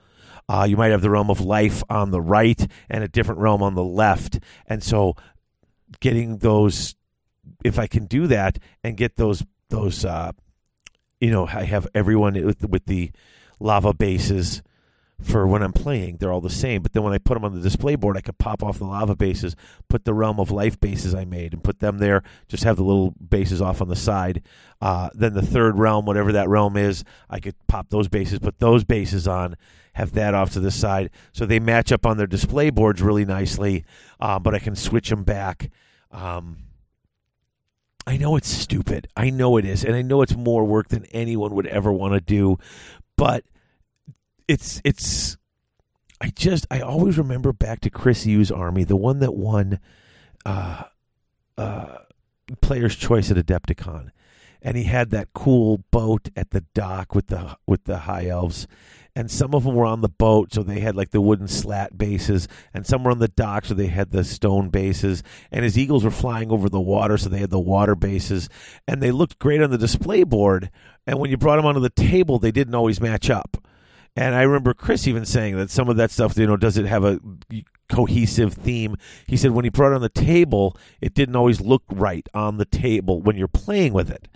Uh, 0.47 0.65
you 0.67 0.75
might 0.75 0.91
have 0.91 1.01
the 1.01 1.09
realm 1.09 1.29
of 1.29 1.41
life 1.41 1.83
on 1.89 2.11
the 2.11 2.21
right 2.21 2.67
and 2.89 3.03
a 3.03 3.07
different 3.07 3.39
realm 3.39 3.63
on 3.63 3.75
the 3.75 3.83
left. 3.83 4.39
And 4.67 4.83
so, 4.83 5.15
getting 5.99 6.37
those, 6.37 6.95
if 7.63 7.79
I 7.79 7.87
can 7.87 8.05
do 8.05 8.27
that 8.27 8.59
and 8.83 8.97
get 8.97 9.15
those, 9.15 9.43
those, 9.69 10.03
uh, 10.03 10.31
you 11.19 11.31
know, 11.31 11.47
I 11.47 11.63
have 11.63 11.87
everyone 11.93 12.33
with, 12.33 12.67
with 12.67 12.85
the 12.85 13.11
lava 13.59 13.93
bases 13.93 14.61
for 15.23 15.47
when 15.47 15.63
I'm 15.63 15.73
playing. 15.73 16.17
They're 16.17 16.31
all 16.31 16.41
the 16.41 16.49
same. 16.49 16.81
But 16.81 16.93
then 16.93 17.03
when 17.03 17.13
I 17.13 17.17
put 17.17 17.35
them 17.35 17.45
on 17.45 17.53
the 17.53 17.61
display 17.61 17.95
board, 17.95 18.17
I 18.17 18.21
could 18.21 18.37
pop 18.37 18.63
off 18.63 18.79
the 18.79 18.85
lava 18.85 19.15
bases, 19.15 19.55
put 19.89 20.05
the 20.05 20.13
realm 20.13 20.39
of 20.39 20.51
life 20.51 20.79
bases 20.79 21.13
I 21.15 21.25
made, 21.25 21.53
and 21.53 21.63
put 21.63 21.79
them 21.79 21.99
there. 21.99 22.23
Just 22.47 22.63
have 22.63 22.77
the 22.77 22.83
little 22.83 23.11
bases 23.11 23.61
off 23.61 23.81
on 23.81 23.87
the 23.87 23.95
side. 23.95 24.41
Uh, 24.81 25.09
then 25.13 25.33
the 25.33 25.41
third 25.41 25.77
realm, 25.77 26.05
whatever 26.05 26.31
that 26.31 26.49
realm 26.49 26.75
is, 26.75 27.03
I 27.29 27.39
could 27.39 27.55
pop 27.67 27.89
those 27.89 28.07
bases, 28.07 28.39
put 28.39 28.59
those 28.59 28.83
bases 28.83 29.27
on, 29.27 29.55
have 29.93 30.13
that 30.13 30.33
off 30.33 30.51
to 30.51 30.59
the 30.59 30.71
side, 30.71 31.11
so 31.33 31.45
they 31.45 31.59
match 31.59 31.91
up 31.91 32.05
on 32.05 32.17
their 32.17 32.27
display 32.27 32.69
boards 32.69 33.01
really 33.01 33.25
nicely. 33.25 33.83
Uh, 34.19 34.39
but 34.39 34.55
I 34.55 34.59
can 34.59 34.75
switch 34.75 35.09
them 35.09 35.23
back. 35.23 35.69
Um, 36.11 36.57
I 38.07 38.17
know 38.17 38.35
it's 38.35 38.49
stupid. 38.49 39.07
I 39.15 39.29
know 39.29 39.57
it 39.57 39.65
is, 39.65 39.83
and 39.83 39.95
I 39.95 40.01
know 40.01 40.21
it's 40.21 40.35
more 40.35 40.65
work 40.65 40.89
than 40.89 41.05
anyone 41.11 41.53
would 41.55 41.67
ever 41.67 41.91
want 41.91 42.13
to 42.13 42.21
do. 42.21 42.57
But 43.15 43.43
it's 44.51 44.81
it's. 44.83 45.37
I 46.19 46.27
just 46.27 46.67
I 46.69 46.81
always 46.81 47.17
remember 47.17 47.53
back 47.53 47.79
to 47.81 47.89
Chris 47.89 48.25
Yu's 48.25 48.51
army, 48.51 48.83
the 48.83 48.97
one 48.97 49.19
that 49.19 49.33
won 49.33 49.79
uh, 50.45 50.83
uh, 51.57 51.97
Player's 52.61 52.95
Choice 52.95 53.31
at 53.31 53.37
Adepticon, 53.37 54.09
and 54.61 54.75
he 54.75 54.83
had 54.83 55.09
that 55.11 55.29
cool 55.33 55.85
boat 55.89 56.29
at 56.35 56.51
the 56.51 56.65
dock 56.75 57.15
with 57.15 57.27
the 57.27 57.57
with 57.65 57.85
the 57.85 57.99
high 57.99 58.27
elves, 58.27 58.67
and 59.15 59.31
some 59.31 59.55
of 59.55 59.63
them 59.63 59.73
were 59.73 59.85
on 59.85 60.01
the 60.01 60.09
boat, 60.09 60.53
so 60.53 60.63
they 60.63 60.81
had 60.81 60.97
like 60.97 61.11
the 61.11 61.21
wooden 61.21 61.47
slat 61.47 61.97
bases, 61.97 62.49
and 62.73 62.85
some 62.85 63.05
were 63.05 63.11
on 63.11 63.19
the 63.19 63.29
dock, 63.29 63.63
so 63.63 63.73
they 63.73 63.87
had 63.87 64.11
the 64.11 64.25
stone 64.25 64.67
bases, 64.69 65.23
and 65.49 65.63
his 65.63 65.77
eagles 65.77 66.03
were 66.03 66.11
flying 66.11 66.51
over 66.51 66.67
the 66.67 66.81
water, 66.81 67.17
so 67.17 67.29
they 67.29 67.39
had 67.39 67.51
the 67.51 67.59
water 67.59 67.95
bases, 67.95 68.49
and 68.85 69.01
they 69.01 69.11
looked 69.11 69.39
great 69.39 69.61
on 69.61 69.71
the 69.71 69.77
display 69.77 70.23
board, 70.23 70.69
and 71.07 71.19
when 71.19 71.31
you 71.31 71.37
brought 71.37 71.55
them 71.55 71.65
onto 71.65 71.79
the 71.79 71.89
table, 71.89 72.37
they 72.37 72.51
didn't 72.51 72.75
always 72.75 72.99
match 72.99 73.29
up. 73.29 73.57
And 74.15 74.35
I 74.35 74.41
remember 74.41 74.73
Chris 74.73 75.07
even 75.07 75.25
saying 75.25 75.55
that 75.57 75.69
some 75.69 75.87
of 75.87 75.95
that 75.97 76.11
stuff, 76.11 76.37
you 76.37 76.45
know, 76.45 76.57
does 76.57 76.77
it 76.77 76.85
have 76.85 77.05
a 77.05 77.19
cohesive 77.87 78.53
theme? 78.53 78.97
He 79.25 79.37
said 79.37 79.51
when 79.51 79.63
he 79.63 79.69
brought 79.69 79.93
it 79.93 79.95
on 79.95 80.01
the 80.01 80.09
table, 80.09 80.75
it 80.99 81.13
didn't 81.13 81.35
always 81.35 81.61
look 81.61 81.83
right 81.89 82.27
on 82.33 82.57
the 82.57 82.65
table 82.65 83.21
when 83.21 83.37
you're 83.37 83.47
playing 83.47 83.93
with 83.93 84.09
it. 84.09 84.27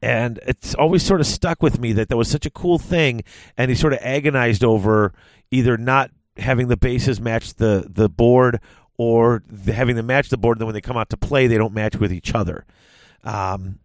And 0.00 0.40
it's 0.46 0.74
always 0.74 1.04
sort 1.04 1.20
of 1.20 1.28
stuck 1.28 1.62
with 1.62 1.78
me 1.78 1.92
that 1.92 2.08
that 2.08 2.16
was 2.16 2.28
such 2.28 2.46
a 2.46 2.50
cool 2.50 2.78
thing. 2.78 3.22
And 3.56 3.70
he 3.70 3.76
sort 3.76 3.92
of 3.92 4.00
agonized 4.02 4.64
over 4.64 5.12
either 5.52 5.76
not 5.76 6.10
having 6.36 6.66
the 6.66 6.76
bases 6.76 7.20
match 7.20 7.54
the, 7.54 7.86
the 7.88 8.08
board 8.08 8.60
or 8.96 9.44
having 9.66 9.94
them 9.94 10.06
match 10.06 10.30
the 10.30 10.36
board. 10.36 10.58
Then 10.58 10.66
when 10.66 10.74
they 10.74 10.80
come 10.80 10.96
out 10.96 11.10
to 11.10 11.16
play, 11.16 11.46
they 11.46 11.58
don't 11.58 11.72
match 11.72 11.94
with 11.94 12.12
each 12.12 12.34
other. 12.34 12.66
Um, 13.22 13.78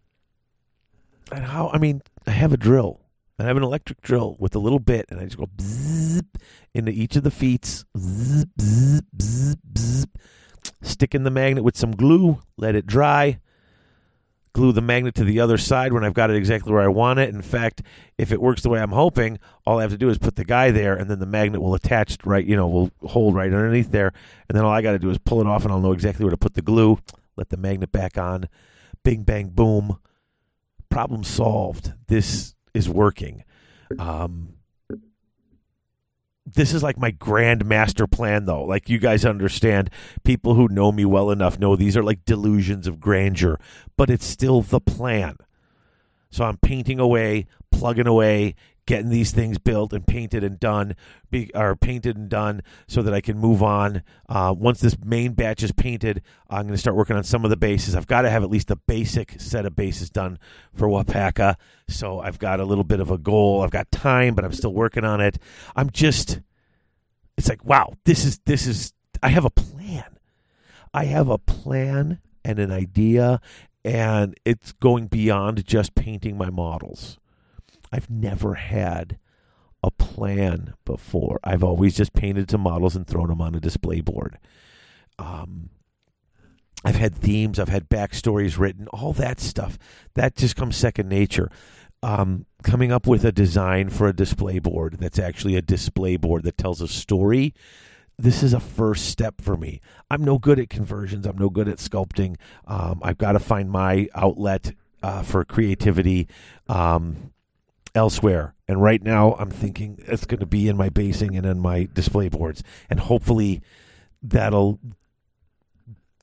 and 1.30 1.44
how, 1.44 1.70
I 1.72 1.78
mean, 1.78 2.02
I 2.26 2.32
have 2.32 2.52
a 2.52 2.56
drill 2.56 3.00
I 3.40 3.44
have 3.44 3.56
an 3.56 3.62
electric 3.62 4.00
drill 4.00 4.36
with 4.38 4.54
a 4.54 4.58
little 4.58 4.80
bit, 4.80 5.06
and 5.10 5.20
I 5.20 5.24
just 5.24 5.36
go 5.36 5.48
into 6.74 6.92
each 6.92 7.14
of 7.16 7.22
the 7.22 7.30
feet, 7.30 7.84
stick 10.82 11.14
in 11.14 11.22
the 11.22 11.30
magnet 11.30 11.62
with 11.62 11.76
some 11.76 11.92
glue, 11.92 12.40
let 12.56 12.74
it 12.74 12.86
dry, 12.86 13.38
glue 14.52 14.72
the 14.72 14.80
magnet 14.80 15.14
to 15.14 15.24
the 15.24 15.38
other 15.38 15.56
side 15.56 15.92
when 15.92 16.02
I've 16.02 16.14
got 16.14 16.30
it 16.30 16.36
exactly 16.36 16.72
where 16.72 16.82
I 16.82 16.88
want 16.88 17.20
it. 17.20 17.28
In 17.28 17.42
fact, 17.42 17.82
if 18.18 18.32
it 18.32 18.40
works 18.40 18.62
the 18.62 18.70
way 18.70 18.80
I'm 18.80 18.90
hoping, 18.90 19.38
all 19.64 19.78
I 19.78 19.82
have 19.82 19.92
to 19.92 19.98
do 19.98 20.08
is 20.08 20.18
put 20.18 20.34
the 20.34 20.44
guy 20.44 20.72
there, 20.72 20.96
and 20.96 21.08
then 21.08 21.20
the 21.20 21.26
magnet 21.26 21.62
will 21.62 21.74
attach 21.74 22.18
right, 22.24 22.44
you 22.44 22.56
know, 22.56 22.66
will 22.66 22.90
hold 23.02 23.36
right 23.36 23.52
underneath 23.52 23.92
there, 23.92 24.12
and 24.48 24.58
then 24.58 24.64
all 24.64 24.72
I 24.72 24.82
got 24.82 24.92
to 24.92 24.98
do 24.98 25.10
is 25.10 25.18
pull 25.18 25.40
it 25.40 25.46
off, 25.46 25.64
and 25.64 25.72
I'll 25.72 25.80
know 25.80 25.92
exactly 25.92 26.24
where 26.24 26.32
to 26.32 26.36
put 26.36 26.54
the 26.54 26.62
glue. 26.62 26.98
Let 27.36 27.50
the 27.50 27.56
magnet 27.56 27.92
back 27.92 28.18
on, 28.18 28.48
bing 29.04 29.22
bang 29.22 29.50
boom, 29.50 29.98
problem 30.88 31.22
solved. 31.22 31.92
This 32.08 32.56
is 32.78 32.88
working. 32.88 33.44
Um, 33.98 34.54
this 36.46 36.72
is 36.72 36.82
like 36.82 36.96
my 36.96 37.10
grand 37.10 37.66
master 37.66 38.06
plan, 38.06 38.46
though. 38.46 38.64
Like 38.64 38.88
you 38.88 38.98
guys 38.98 39.24
understand, 39.24 39.90
people 40.24 40.54
who 40.54 40.68
know 40.68 40.92
me 40.92 41.04
well 41.04 41.30
enough 41.30 41.58
know 41.58 41.76
these 41.76 41.96
are 41.96 42.02
like 42.02 42.24
delusions 42.24 42.86
of 42.86 43.00
grandeur, 43.00 43.58
but 43.96 44.08
it's 44.08 44.24
still 44.24 44.62
the 44.62 44.80
plan. 44.80 45.36
So 46.30 46.44
I'm 46.44 46.58
painting 46.58 47.00
away, 47.00 47.46
plugging 47.70 48.06
away, 48.06 48.54
getting 48.88 49.10
these 49.10 49.32
things 49.32 49.58
built 49.58 49.92
and 49.92 50.06
painted 50.06 50.42
and 50.42 50.58
done, 50.58 50.96
be, 51.30 51.50
or 51.54 51.76
painted 51.76 52.16
and 52.16 52.30
done, 52.30 52.62
so 52.86 53.02
that 53.02 53.12
I 53.12 53.20
can 53.20 53.38
move 53.38 53.62
on. 53.62 54.02
Uh, 54.30 54.54
once 54.56 54.80
this 54.80 54.96
main 55.04 55.34
batch 55.34 55.62
is 55.62 55.72
painted, 55.72 56.22
I'm 56.48 56.62
going 56.62 56.72
to 56.72 56.78
start 56.78 56.96
working 56.96 57.14
on 57.14 57.22
some 57.22 57.44
of 57.44 57.50
the 57.50 57.56
bases. 57.58 57.94
I've 57.94 58.06
got 58.06 58.22
to 58.22 58.30
have 58.30 58.42
at 58.42 58.48
least 58.48 58.70
a 58.70 58.76
basic 58.76 59.38
set 59.38 59.66
of 59.66 59.76
bases 59.76 60.08
done 60.08 60.38
for 60.74 60.88
Wapaka, 60.88 61.56
so 61.86 62.20
I've 62.20 62.38
got 62.38 62.60
a 62.60 62.64
little 62.64 62.82
bit 62.82 62.98
of 62.98 63.10
a 63.10 63.18
goal. 63.18 63.60
I've 63.60 63.70
got 63.70 63.92
time, 63.92 64.34
but 64.34 64.42
I'm 64.42 64.54
still 64.54 64.72
working 64.72 65.04
on 65.04 65.20
it. 65.20 65.38
I'm 65.76 65.90
just, 65.90 66.40
it's 67.36 67.50
like, 67.50 67.62
wow, 67.66 67.92
this 68.06 68.24
is 68.24 68.40
this 68.46 68.66
is. 68.66 68.94
I 69.22 69.28
have 69.28 69.44
a 69.44 69.50
plan. 69.50 70.16
I 70.94 71.04
have 71.04 71.28
a 71.28 71.36
plan 71.36 72.20
and 72.42 72.58
an 72.58 72.72
idea, 72.72 73.42
and 73.84 74.34
it's 74.46 74.72
going 74.72 75.08
beyond 75.08 75.66
just 75.66 75.94
painting 75.94 76.38
my 76.38 76.48
models. 76.48 77.18
I've 77.92 78.10
never 78.10 78.54
had 78.54 79.18
a 79.82 79.90
plan 79.90 80.74
before. 80.84 81.38
I've 81.44 81.62
always 81.62 81.96
just 81.96 82.12
painted 82.12 82.50
some 82.50 82.62
models 82.62 82.96
and 82.96 83.06
thrown 83.06 83.28
them 83.28 83.40
on 83.40 83.54
a 83.54 83.60
display 83.60 84.00
board. 84.00 84.38
Um, 85.18 85.70
I've 86.84 86.96
had 86.96 87.14
themes, 87.14 87.58
I've 87.58 87.68
had 87.68 87.88
backstories 87.88 88.58
written, 88.58 88.86
all 88.88 89.12
that 89.14 89.40
stuff. 89.40 89.78
That 90.14 90.36
just 90.36 90.56
comes 90.56 90.76
second 90.76 91.08
nature. 91.08 91.50
Um, 92.02 92.46
coming 92.62 92.92
up 92.92 93.08
with 93.08 93.24
a 93.24 93.32
design 93.32 93.88
for 93.88 94.06
a 94.06 94.12
display 94.12 94.60
board 94.60 94.98
that's 95.00 95.18
actually 95.18 95.56
a 95.56 95.62
display 95.62 96.16
board 96.16 96.44
that 96.44 96.56
tells 96.56 96.80
a 96.80 96.86
story. 96.86 97.54
This 98.16 98.42
is 98.44 98.52
a 98.52 98.60
first 98.60 99.06
step 99.06 99.40
for 99.40 99.56
me. 99.56 99.80
I'm 100.08 100.22
no 100.22 100.38
good 100.38 100.60
at 100.60 100.70
conversions. 100.70 101.26
I'm 101.26 101.38
no 101.38 101.50
good 101.50 101.68
at 101.68 101.78
sculpting. 101.78 102.36
Um, 102.66 103.00
I've 103.02 103.18
got 103.18 103.32
to 103.32 103.40
find 103.40 103.70
my 103.70 104.08
outlet 104.14 104.74
uh, 105.02 105.22
for 105.22 105.44
creativity. 105.44 106.28
Um, 106.68 107.32
elsewhere. 107.98 108.54
And 108.66 108.80
right 108.80 109.02
now, 109.02 109.34
I'm 109.34 109.50
thinking 109.50 109.98
it's 110.06 110.24
going 110.24 110.40
to 110.40 110.46
be 110.46 110.68
in 110.68 110.76
my 110.76 110.88
basing 110.88 111.36
and 111.36 111.44
in 111.44 111.58
my 111.58 111.88
display 111.92 112.28
boards, 112.28 112.62
and 112.88 113.00
hopefully, 113.00 113.60
that'll, 114.22 114.78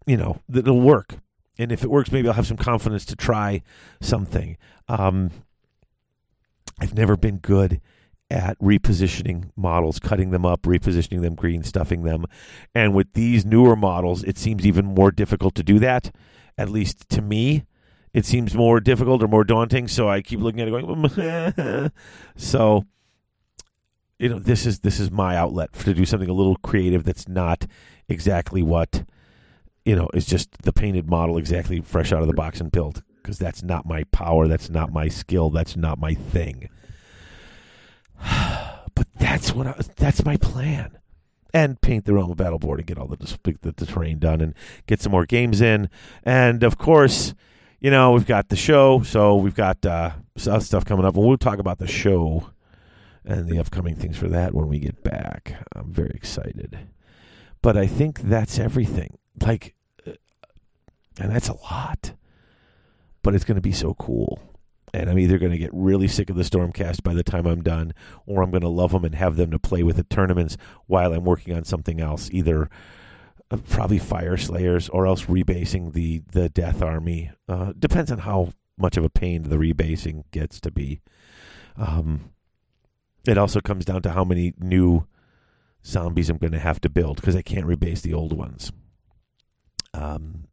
you 0.07 0.17
know, 0.17 0.41
that'll 0.49 0.81
work. 0.81 1.17
And 1.59 1.71
if 1.71 1.83
it 1.83 1.89
works, 1.89 2.11
maybe 2.11 2.27
I'll 2.27 2.33
have 2.33 2.47
some 2.47 2.57
confidence 2.57 3.05
to 3.05 3.15
try 3.15 3.61
something. 4.01 4.57
Um, 4.87 5.31
I've 6.79 6.95
never 6.95 7.15
been 7.15 7.37
good 7.37 7.79
at 8.29 8.59
repositioning 8.59 9.51
models, 9.55 9.99
cutting 9.99 10.31
them 10.31 10.45
up, 10.45 10.63
repositioning 10.63 11.21
them, 11.21 11.35
green 11.35 11.63
stuffing 11.63 12.03
them. 12.03 12.25
And 12.73 12.93
with 12.93 13.13
these 13.13 13.45
newer 13.45 13.75
models, 13.75 14.23
it 14.23 14.37
seems 14.37 14.65
even 14.65 14.85
more 14.85 15.11
difficult 15.11 15.55
to 15.55 15.63
do 15.63 15.79
that, 15.79 16.13
at 16.57 16.69
least 16.69 17.07
to 17.09 17.21
me 17.21 17.65
it 18.15 18.25
seems 18.25 18.55
more 18.55 18.79
difficult 18.79 19.21
or 19.21 19.27
more 19.27 19.43
daunting. 19.43 19.89
So 19.89 20.07
I 20.07 20.21
keep 20.21 20.39
looking 20.39 20.61
at 20.61 20.69
it 20.69 20.71
going, 20.71 21.91
so 22.37 22.85
you 24.17 24.29
know, 24.29 24.39
this 24.39 24.65
is 24.65 24.79
this 24.79 25.01
is 25.01 25.11
my 25.11 25.35
outlet 25.35 25.73
to 25.73 25.93
do 25.93 26.05
something 26.05 26.29
a 26.29 26.33
little 26.33 26.55
creative 26.55 27.03
that's 27.03 27.27
not 27.27 27.67
exactly 28.07 28.63
what 28.63 29.03
you 29.83 29.97
know 29.97 30.07
is 30.13 30.25
just 30.25 30.61
the 30.61 30.71
painted 30.71 31.09
model 31.09 31.37
exactly 31.37 31.81
fresh 31.81 32.13
out 32.13 32.21
of 32.21 32.27
the 32.27 32.33
box 32.33 32.61
and 32.61 32.71
built 32.71 33.01
because 33.21 33.37
that's 33.37 33.61
not 33.61 33.85
my 33.85 34.05
power, 34.05 34.47
that's 34.47 34.69
not 34.69 34.93
my 34.93 35.09
skill, 35.09 35.49
that's 35.49 35.75
not 35.75 35.99
my 35.99 36.13
thing. 36.13 36.69
but 38.21 39.07
that's 39.19 39.53
what 39.53 39.67
I, 39.67 39.75
that's 39.97 40.23
my 40.23 40.37
plan 40.37 40.97
and 41.53 41.81
paint 41.81 42.05
the 42.05 42.13
realm 42.13 42.31
of 42.31 42.37
battle 42.37 42.59
board 42.59 42.79
and 42.79 42.87
get 42.87 42.97
all 42.97 43.07
the, 43.07 43.37
the, 43.61 43.73
the 43.73 43.85
terrain 43.85 44.19
done 44.19 44.39
and 44.39 44.53
get 44.87 45.01
some 45.01 45.11
more 45.11 45.25
games 45.25 45.59
in. 45.59 45.89
And 46.23 46.63
of 46.63 46.77
course, 46.77 47.33
you 47.85 47.91
know, 47.91 48.13
we've 48.13 48.25
got 48.25 48.49
the 48.49 48.55
show, 48.55 49.03
so 49.03 49.35
we've 49.35 49.53
got 49.53 49.85
uh, 49.85 50.09
stuff 50.35 50.85
coming 50.85 51.05
up, 51.05 51.15
and 51.15 51.23
we'll 51.23 51.37
talk 51.37 51.59
about 51.59 51.77
the 51.77 51.85
show 51.85 52.49
and 53.23 53.47
the 53.47 53.59
upcoming 53.59 53.93
things 53.93 54.17
for 54.17 54.27
that 54.27 54.55
when 54.55 54.67
we 54.67 54.79
get 54.79 55.03
back. 55.03 55.53
I'm 55.75 55.93
very 55.93 56.09
excited, 56.15 56.79
but 57.61 57.77
I 57.77 57.85
think 57.85 58.21
that's 58.21 58.57
everything. 58.57 59.19
Like, 59.39 59.75
uh, 60.07 60.13
and 61.19 61.31
that's 61.31 61.47
a 61.47 61.53
lot, 61.53 62.13
but 63.21 63.35
it's 63.35 63.45
going 63.45 63.53
to 63.53 63.61
be 63.61 63.71
so 63.71 63.93
cool. 63.93 64.39
And 64.91 65.07
I'm 65.07 65.19
either 65.19 65.37
going 65.37 65.51
to 65.51 65.57
get 65.59 65.69
really 65.71 66.07
sick 66.07 66.31
of 66.31 66.37
the 66.37 66.41
Stormcast 66.41 67.03
by 67.03 67.13
the 67.13 67.21
time 67.21 67.45
I'm 67.45 67.61
done, 67.61 67.93
or 68.25 68.41
I'm 68.41 68.49
going 68.49 68.61
to 68.61 68.67
love 68.67 68.93
them 68.93 69.05
and 69.05 69.13
have 69.13 69.35
them 69.35 69.51
to 69.51 69.59
play 69.59 69.83
with 69.83 69.99
at 69.99 70.09
tournaments 70.09 70.57
while 70.87 71.13
I'm 71.13 71.23
working 71.23 71.55
on 71.55 71.65
something 71.65 72.01
else, 72.01 72.31
either 72.31 72.67
uh, 73.51 73.57
probably 73.69 73.99
Fyreslayers 73.99 74.89
or 74.91 75.05
else 75.05 75.25
rebasing 75.25 75.93
the 75.93 76.23
the 76.31 76.49
Death 76.49 76.81
Army. 76.81 77.31
Uh, 77.47 77.73
depends 77.77 78.11
on 78.11 78.19
how 78.19 78.53
much 78.77 78.97
of 78.97 79.03
a 79.03 79.09
pain 79.09 79.43
the 79.43 79.57
rebasing 79.57 80.23
gets 80.31 80.59
to 80.61 80.71
be. 80.71 81.01
Um, 81.77 82.31
it 83.27 83.37
also 83.37 83.59
comes 83.59 83.85
down 83.85 84.01
to 84.03 84.11
how 84.11 84.23
many 84.23 84.53
new 84.59 85.07
zombies 85.85 86.29
I'm 86.29 86.37
going 86.37 86.51
to 86.53 86.59
have 86.59 86.81
to 86.81 86.89
build 86.89 87.17
because 87.17 87.35
I 87.35 87.41
can't 87.41 87.67
rebase 87.67 88.01
the 88.01 88.13
old 88.13 88.33
ones. 88.33 88.71
Um, 89.93 90.45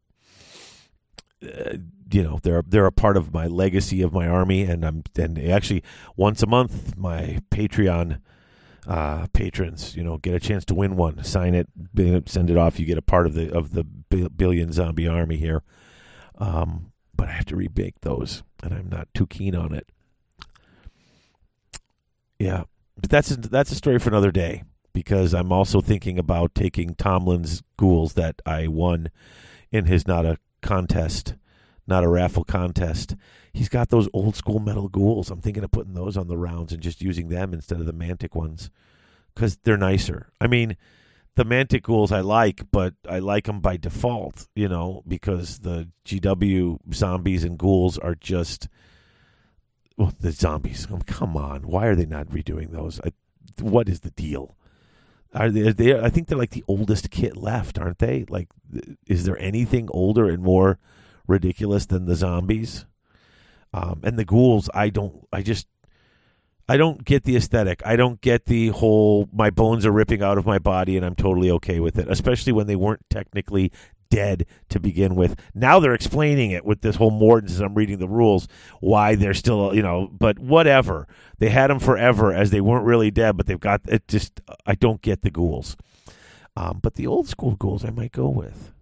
uh, 1.43 1.77
you 2.11 2.23
know 2.23 2.39
they're 2.43 2.63
they're 2.65 2.85
a 2.85 2.91
part 2.91 3.17
of 3.17 3.33
my 3.33 3.47
legacy 3.47 4.01
of 4.01 4.13
my 4.13 4.27
army, 4.27 4.63
and 4.63 4.85
I'm 4.85 5.03
and 5.17 5.37
actually 5.39 5.83
once 6.15 6.43
a 6.43 6.47
month 6.47 6.95
my 6.95 7.39
Patreon 7.49 8.19
uh, 8.87 9.27
patrons, 9.33 9.95
you 9.95 10.03
know, 10.03 10.17
get 10.17 10.33
a 10.33 10.39
chance 10.39 10.65
to 10.65 10.75
win 10.75 10.95
one. 10.95 11.23
Sign 11.23 11.55
it, 11.55 11.67
send 12.29 12.49
it 12.49 12.57
off. 12.57 12.79
You 12.79 12.85
get 12.85 12.97
a 12.97 13.01
part 13.01 13.25
of 13.25 13.33
the 13.33 13.51
of 13.53 13.73
the 13.73 13.83
billion 13.83 14.71
zombie 14.71 15.07
army 15.07 15.37
here. 15.37 15.63
Um, 16.37 16.91
but 17.15 17.27
I 17.27 17.31
have 17.31 17.45
to 17.45 17.55
rebake 17.55 18.01
those, 18.01 18.43
and 18.61 18.73
I'm 18.73 18.89
not 18.89 19.07
too 19.13 19.27
keen 19.27 19.55
on 19.55 19.73
it. 19.73 19.87
Yeah, 22.39 22.63
but 22.99 23.09
that's 23.09 23.31
a, 23.31 23.37
that's 23.37 23.71
a 23.71 23.75
story 23.75 23.99
for 23.99 24.09
another 24.09 24.31
day 24.31 24.63
because 24.93 25.33
I'm 25.33 25.51
also 25.51 25.81
thinking 25.81 26.19
about 26.19 26.55
taking 26.55 26.95
Tomlin's 26.95 27.63
ghouls 27.77 28.13
that 28.13 28.41
I 28.45 28.67
won 28.67 29.09
in 29.71 29.85
his 29.85 30.07
not 30.07 30.25
a 30.25 30.37
contest, 30.61 31.35
not 31.87 32.03
a 32.03 32.07
raffle 32.07 32.43
contest. 32.43 33.15
He's 33.51 33.69
got 33.69 33.89
those 33.89 34.09
old 34.13 34.35
school 34.35 34.59
metal 34.59 34.89
ghouls. 34.89 35.29
I'm 35.29 35.41
thinking 35.41 35.63
of 35.63 35.71
putting 35.71 35.93
those 35.93 36.17
on 36.17 36.27
the 36.27 36.37
rounds 36.37 36.73
and 36.73 36.81
just 36.81 37.01
using 37.01 37.29
them 37.29 37.53
instead 37.53 37.79
of 37.79 37.85
the 37.85 37.93
Mantic 37.93 38.35
ones 38.35 38.69
because 39.33 39.57
they're 39.57 39.77
nicer. 39.77 40.31
I 40.39 40.47
mean, 40.47 40.77
the 41.35 41.45
Mantic 41.45 41.83
ghouls 41.83 42.11
I 42.11 42.21
like, 42.21 42.61
but 42.71 42.93
I 43.07 43.19
like 43.19 43.45
them 43.45 43.59
by 43.59 43.77
default, 43.77 44.47
you 44.55 44.69
know, 44.69 45.03
because 45.07 45.59
the 45.59 45.89
GW 46.05 46.79
zombies 46.93 47.43
and 47.43 47.57
ghouls 47.57 47.97
are 47.97 48.15
just 48.15 48.67
well, 49.97 50.13
the 50.19 50.31
zombies. 50.31 50.87
Oh, 50.91 50.99
come 51.05 51.37
on, 51.37 51.67
why 51.67 51.85
are 51.87 51.95
they 51.95 52.05
not 52.05 52.27
redoing 52.27 52.71
those? 52.71 52.99
I, 53.01 53.11
what 53.61 53.89
is 53.89 54.01
the 54.01 54.11
deal? 54.11 54.57
Are 55.33 55.49
they, 55.49 55.67
are 55.67 55.73
they? 55.73 55.99
I 55.99 56.09
think 56.09 56.27
they're 56.27 56.37
like 56.37 56.51
the 56.51 56.63
oldest 56.67 57.09
kit 57.09 57.37
left, 57.37 57.79
aren't 57.79 57.99
they? 57.99 58.25
Like, 58.29 58.49
is 59.07 59.25
there 59.25 59.37
anything 59.39 59.89
older 59.91 60.29
and 60.29 60.43
more 60.43 60.79
ridiculous 61.27 61.85
than 61.85 62.05
the 62.05 62.15
zombies? 62.15 62.85
Um, 63.73 64.01
and 64.03 64.17
the 64.19 64.25
ghouls, 64.25 64.69
I 64.73 64.89
don't. 64.89 65.27
I 65.31 65.41
just 65.41 65.67
I 66.67 66.77
don't 66.77 67.03
get 67.03 67.23
the 67.23 67.35
aesthetic. 67.35 67.81
I 67.85 67.95
don't 67.95 68.21
get 68.21 68.45
the 68.45 68.69
whole 68.69 69.27
my 69.33 69.49
bones 69.49 69.85
are 69.85 69.91
ripping 69.91 70.23
out 70.23 70.37
of 70.37 70.45
my 70.45 70.59
body 70.59 70.95
and 70.95 71.05
I'm 71.05 71.15
totally 71.15 71.51
okay 71.51 71.79
with 71.79 71.97
it, 71.97 72.07
especially 72.09 72.53
when 72.53 72.67
they 72.67 72.75
weren't 72.75 73.05
technically 73.09 73.71
dead 74.09 74.45
to 74.69 74.79
begin 74.79 75.15
with. 75.15 75.35
Now 75.53 75.79
they're 75.79 75.93
explaining 75.93 76.51
it 76.51 76.63
with 76.63 76.81
this 76.81 76.95
whole 76.95 77.11
Mordants 77.11 77.51
as 77.51 77.59
I'm 77.59 77.73
reading 77.73 77.97
the 77.97 78.07
rules 78.07 78.47
why 78.79 79.15
they're 79.15 79.33
still, 79.33 79.75
you 79.75 79.81
know, 79.81 80.09
but 80.11 80.39
whatever. 80.39 81.07
They 81.39 81.49
had 81.49 81.69
them 81.69 81.79
forever 81.79 82.31
as 82.31 82.51
they 82.51 82.61
weren't 82.61 82.85
really 82.85 83.11
dead, 83.11 83.35
but 83.35 83.47
they've 83.47 83.59
got 83.59 83.81
it 83.87 84.07
just 84.07 84.39
I 84.65 84.75
don't 84.75 85.01
get 85.01 85.21
the 85.21 85.31
ghouls. 85.31 85.75
Um, 86.55 86.79
but 86.81 86.93
the 86.93 87.07
old 87.07 87.27
school 87.27 87.55
ghouls 87.55 87.83
I 87.83 87.89
might 87.89 88.11
go 88.11 88.29
with. 88.29 88.72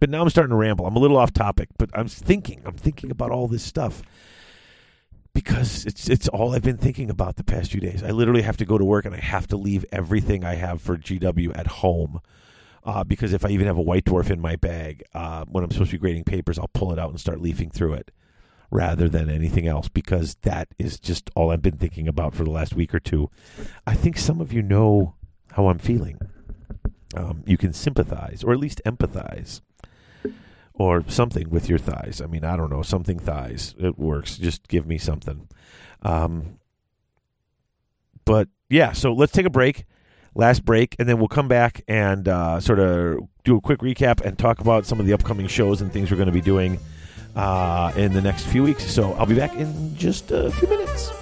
But 0.00 0.08
now 0.08 0.22
I'm 0.22 0.30
starting 0.30 0.50
to 0.50 0.56
ramble. 0.56 0.86
I'm 0.86 0.96
a 0.96 0.98
little 0.98 1.18
off 1.18 1.32
topic, 1.32 1.68
but 1.78 1.90
I'm 1.92 2.08
thinking. 2.08 2.62
I'm 2.64 2.76
thinking 2.76 3.10
about 3.10 3.30
all 3.30 3.46
this 3.46 3.62
stuff 3.62 4.02
because 5.34 5.84
it's 5.84 6.08
it's 6.08 6.26
all 6.28 6.54
I've 6.54 6.62
been 6.62 6.78
thinking 6.78 7.10
about 7.10 7.36
the 7.36 7.44
past 7.44 7.70
few 7.70 7.80
days. 7.80 8.02
I 8.02 8.10
literally 8.10 8.42
have 8.42 8.56
to 8.56 8.64
go 8.64 8.78
to 8.78 8.84
work 8.84 9.04
and 9.04 9.14
I 9.14 9.20
have 9.20 9.46
to 9.48 9.56
leave 9.56 9.84
everything 9.92 10.42
I 10.42 10.54
have 10.54 10.80
for 10.80 10.96
GW 10.96 11.56
at 11.56 11.66
home. 11.66 12.20
Uh, 12.82 13.04
because 13.04 13.34
if 13.34 13.44
I 13.44 13.50
even 13.50 13.66
have 13.66 13.76
a 13.76 13.82
white 13.82 14.06
dwarf 14.06 14.30
in 14.30 14.40
my 14.40 14.56
bag, 14.56 15.04
uh, 15.12 15.44
when 15.44 15.62
I'm 15.62 15.70
supposed 15.70 15.90
to 15.90 15.96
be 15.96 16.00
grading 16.00 16.24
papers, 16.24 16.58
I'll 16.58 16.68
pull 16.68 16.92
it 16.92 16.98
out 16.98 17.10
and 17.10 17.20
start 17.20 17.42
leafing 17.42 17.68
through 17.68 17.92
it 17.92 18.10
rather 18.70 19.06
than 19.06 19.28
anything 19.28 19.66
else 19.66 19.88
because 19.88 20.36
that 20.42 20.68
is 20.78 20.98
just 20.98 21.28
all 21.36 21.50
I've 21.50 21.60
been 21.60 21.76
thinking 21.76 22.08
about 22.08 22.34
for 22.34 22.44
the 22.44 22.50
last 22.50 22.74
week 22.74 22.94
or 22.94 23.00
two. 23.00 23.28
I 23.86 23.94
think 23.94 24.16
some 24.16 24.40
of 24.40 24.50
you 24.50 24.62
know 24.62 25.14
how 25.52 25.68
I'm 25.68 25.78
feeling. 25.78 26.18
Um, 27.14 27.42
you 27.44 27.58
can 27.58 27.74
sympathize 27.74 28.42
or 28.42 28.52
at 28.52 28.58
least 28.58 28.80
empathize 28.86 29.60
or 30.80 31.04
something 31.08 31.50
with 31.50 31.68
your 31.68 31.76
thighs. 31.76 32.22
I 32.22 32.26
mean, 32.26 32.42
I 32.42 32.56
don't 32.56 32.70
know, 32.70 32.80
something 32.80 33.18
thighs. 33.18 33.74
It 33.78 33.98
works. 33.98 34.38
Just 34.38 34.66
give 34.66 34.86
me 34.86 34.96
something. 34.96 35.46
Um, 36.00 36.58
but 38.24 38.48
yeah, 38.70 38.92
so 38.92 39.12
let's 39.12 39.30
take 39.30 39.44
a 39.44 39.50
break, 39.50 39.84
last 40.34 40.64
break, 40.64 40.96
and 40.98 41.06
then 41.06 41.18
we'll 41.18 41.28
come 41.28 41.48
back 41.48 41.82
and 41.86 42.26
uh, 42.26 42.60
sort 42.60 42.78
of 42.78 43.28
do 43.44 43.58
a 43.58 43.60
quick 43.60 43.80
recap 43.80 44.22
and 44.22 44.38
talk 44.38 44.60
about 44.60 44.86
some 44.86 44.98
of 44.98 45.04
the 45.04 45.12
upcoming 45.12 45.48
shows 45.48 45.82
and 45.82 45.92
things 45.92 46.10
we're 46.10 46.16
going 46.16 46.28
to 46.28 46.32
be 46.32 46.40
doing 46.40 46.78
uh, 47.36 47.92
in 47.94 48.14
the 48.14 48.22
next 48.22 48.46
few 48.46 48.62
weeks. 48.62 48.90
So 48.90 49.12
I'll 49.12 49.26
be 49.26 49.34
back 49.34 49.54
in 49.56 49.94
just 49.98 50.30
a 50.30 50.50
few 50.50 50.66
minutes. 50.66 51.19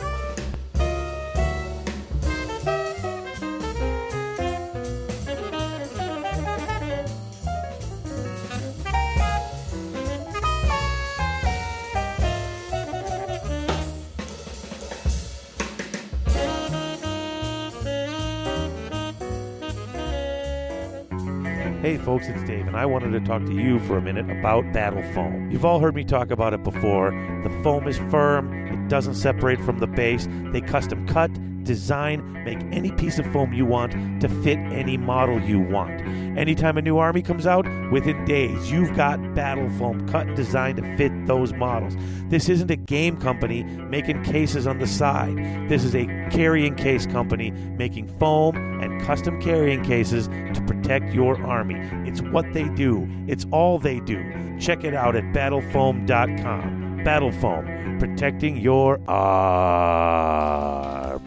Hey 21.89 21.97
folks, 21.97 22.28
it's 22.28 22.43
Dave, 22.43 22.66
and 22.66 22.77
I 22.77 22.85
wanted 22.85 23.12
to 23.12 23.20
talk 23.20 23.47
to 23.47 23.55
you 23.55 23.78
for 23.78 23.97
a 23.97 24.02
minute 24.02 24.28
about 24.28 24.70
Battle 24.74 25.02
Foam. 25.15 25.51
You've 25.51 25.65
all 25.65 25.81
heard 25.81 25.94
me 25.94 26.05
talk 26.05 26.31
about 26.31 26.52
it 26.52 26.62
before. 26.62 27.12
The 27.43 27.62
foam 27.62 27.89
is 27.89 27.97
firm, 28.10 28.52
it 28.69 28.90
doesn't 28.90 29.15
separate 29.15 29.59
from 29.62 29.78
the 29.78 29.86
base. 29.86 30.28
They 30.52 30.60
custom 30.60 31.06
cut, 31.06 31.31
design, 31.65 32.44
make 32.44 32.59
any 32.73 32.93
piece 32.93 33.19
of 33.19 33.24
foam 33.32 33.55
you 33.55 33.65
want 33.65 33.93
to 34.20 34.28
fit 34.43 34.59
any 34.59 34.98
model 34.98 35.40
you 35.40 35.60
want. 35.60 36.02
Anytime 36.36 36.77
a 36.77 36.82
new 36.82 36.98
army 36.98 37.23
comes 37.23 37.47
out, 37.47 37.66
within 37.90 38.23
days, 38.27 38.70
you've 38.70 38.94
got 38.94 39.35
battle 39.35 39.70
foam 39.70 40.06
cut 40.09 40.27
and 40.27 40.36
designed 40.36 40.77
to 40.77 40.97
fit 40.98 41.27
those 41.27 41.55
models. 41.55 41.97
This 42.28 42.51
isn't 42.51 42.70
a 42.70 42.77
game 42.77 43.16
company 43.16 43.62
making 43.62 44.24
cases 44.24 44.66
on 44.66 44.78
the 44.78 44.86
side. 44.86 45.36
This 45.70 45.85
is 45.85 45.94
a 45.94 46.05
carrying 46.31 46.74
case 46.74 47.06
company 47.06 47.51
making 47.51 48.09
foam 48.19 48.77
custom 49.04 49.40
carrying 49.40 49.82
cases 49.82 50.28
to 50.28 50.64
protect 50.66 51.12
your 51.12 51.42
army. 51.44 51.76
It's 52.08 52.20
what 52.20 52.52
they 52.52 52.68
do, 52.70 53.08
it's 53.26 53.46
all 53.50 53.78
they 53.78 54.00
do. 54.00 54.22
Check 54.58 54.84
it 54.84 54.94
out 54.94 55.16
at 55.16 55.24
battlefoam.com. 55.34 57.02
Battlefoam, 57.04 57.98
protecting 57.98 58.56
your 58.56 59.00
army. 59.08 61.18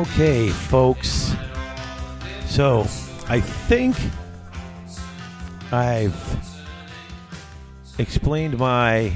Okay, 0.00 0.48
folks. 0.48 1.34
So, 2.46 2.86
I 3.28 3.38
think 3.38 3.94
I've 5.70 6.16
explained 7.98 8.58
my 8.58 9.12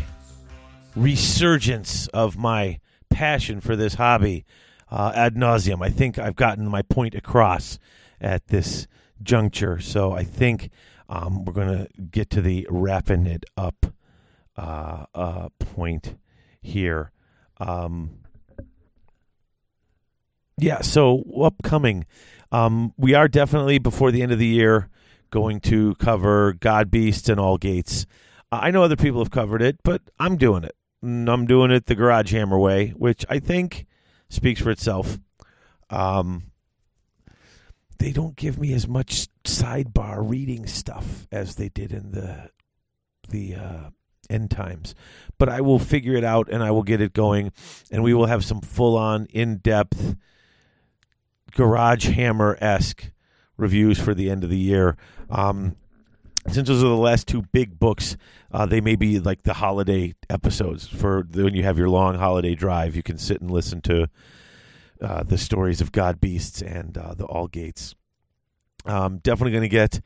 resurgence 0.95 2.07
of 2.09 2.37
my 2.37 2.81
passion 3.09 3.63
for 3.63 3.77
this 3.77 3.95
hobby 3.95 4.45
uh, 4.91 5.13
ad 5.15 5.37
nauseum. 5.37 5.83
I 5.83 5.89
think 5.89 6.19
I've 6.19 6.37
gotten 6.37 6.69
my 6.69 6.83
point 6.83 7.15
across 7.15 7.79
at 8.21 8.49
this 8.49 8.87
juncture. 9.23 9.81
So 9.81 10.13
I 10.13 10.23
think 10.23 10.69
um, 11.09 11.47
we're 11.47 11.55
going 11.55 11.87
to 11.87 11.89
get 12.03 12.29
to 12.29 12.43
the 12.43 12.67
wrapping 12.69 13.25
it 13.25 13.47
up 13.57 13.87
uh, 14.59 15.07
uh, 15.15 15.49
point 15.59 16.19
here. 16.61 17.11
Um, 17.57 18.19
yeah, 20.59 20.81
so 20.81 21.25
upcoming. 21.41 22.07
Um, 22.53 22.93
we 22.97 23.15
are 23.15 23.29
definitely 23.29 23.79
before 23.79 24.13
the 24.13 24.23
end 24.23 24.33
of 24.33 24.39
the 24.39 24.47
year 24.47 24.89
going 25.31 25.61
to 25.61 25.95
cover 25.97 26.55
Godbeasts 26.55 27.29
and 27.29 27.41
All 27.41 27.59
Gates. 27.59 28.07
I 28.53 28.71
know 28.71 28.85
other 28.85 28.97
people 28.97 29.21
have 29.21 29.33
covered 29.33 29.63
it, 29.63 29.79
but 29.83 30.03
I'm 30.19 30.37
doing 30.37 30.63
it. 30.63 30.77
I'm 31.03 31.47
doing 31.47 31.71
it 31.71 31.87
the 31.87 31.97
Garage 31.97 32.33
Hammer 32.33 32.59
way, 32.59 32.91
which 32.91 33.27
I 33.29 33.41
think 33.41 33.87
speaks 34.29 34.61
for 34.61 34.71
itself. 34.71 35.19
Um, 35.91 36.45
they 37.99 38.13
don't 38.13 38.37
give 38.37 38.59
me 38.59 38.73
as 38.73 38.87
much 38.87 39.29
sidebar 39.45 40.19
reading 40.21 40.67
stuff 40.67 41.27
as 41.33 41.57
they 41.57 41.69
did 41.69 41.93
in 41.93 42.13
the 42.13 42.51
the 43.29 43.55
uh, 43.55 43.91
end 44.31 44.51
times, 44.51 44.95
but 45.39 45.49
I 45.49 45.61
will 45.61 45.79
figure 45.79 46.15
it 46.15 46.25
out 46.25 46.49
and 46.51 46.63
I 46.63 46.71
will 46.71 46.83
get 46.83 47.01
it 47.01 47.13
going, 47.13 47.53
and 47.91 48.03
we 48.03 48.15
will 48.15 48.27
have 48.27 48.45
some 48.45 48.61
full 48.61 48.97
on 48.97 49.27
in 49.27 49.59
depth 49.59 50.17
Garage 51.55 52.09
Hammer 52.09 52.59
esque 52.61 53.11
reviews 53.57 53.99
for 53.99 54.15
the 54.15 54.31
end 54.31 54.45
of 54.45 54.51
the 54.51 54.59
year. 54.59 54.97
Um, 55.31 55.77
since 56.49 56.69
those 56.69 56.85
are 56.85 56.89
the 56.89 56.97
last 56.97 57.27
two 57.27 57.43
big 57.53 57.79
books, 57.79 58.17
uh, 58.53 58.67
they 58.67 58.81
may 58.81 58.97
be 58.97 59.19
like 59.19 59.45
the 59.45 59.55
holiday 59.55 60.15
episodes 60.29 60.87
for 60.87 61.27
when 61.33 61.55
you 61.55 61.63
have 61.63 61.79
your 61.79 61.89
long 61.89 62.17
holiday 62.17 62.55
drive. 62.55 62.95
You 62.95 63.03
can 63.03 63.17
sit 63.17 63.41
and 63.41 63.51
listen 63.51 63.81
to 63.83 64.09
uh, 65.01 65.23
the 65.23 65.39
stories 65.39 65.81
of 65.81 65.93
Godbeasts 65.93 66.61
and 66.63 66.99
uh, 66.99 67.15
the 67.15 67.25
All 67.25 67.47
Gates. 67.47 67.95
Um, 68.85 69.19
definitely 69.19 69.53
going 69.53 69.63
to 69.63 69.69
get 69.69 70.01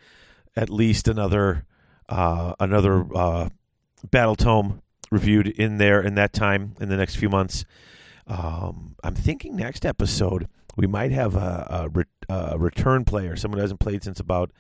at 0.55 0.71
least 0.71 1.09
another 1.09 1.65
uh, 2.09 2.55
another 2.61 3.07
uh, 3.15 3.49
Battletome 4.07 4.81
reviewed 5.11 5.49
in 5.49 5.79
there 5.79 6.01
in 6.01 6.15
that 6.15 6.33
time 6.33 6.75
in 6.81 6.89
the 6.89 6.97
next 6.97 7.17
few 7.17 7.29
months. 7.29 7.65
Um, 8.27 8.95
I'm 9.03 9.15
thinking 9.15 9.57
next 9.57 9.85
episode 9.85 10.49
we 10.79 10.87
might 10.87 11.11
have 11.11 11.35
a, 11.35 11.67
a, 11.71 11.89
re- 11.89 12.05
a 12.29 12.57
return 12.57 13.05
player, 13.05 13.35
someone 13.35 13.59
who 13.59 13.63
hasn't 13.63 13.81
played 13.81 14.05
since 14.05 14.21
about 14.21 14.53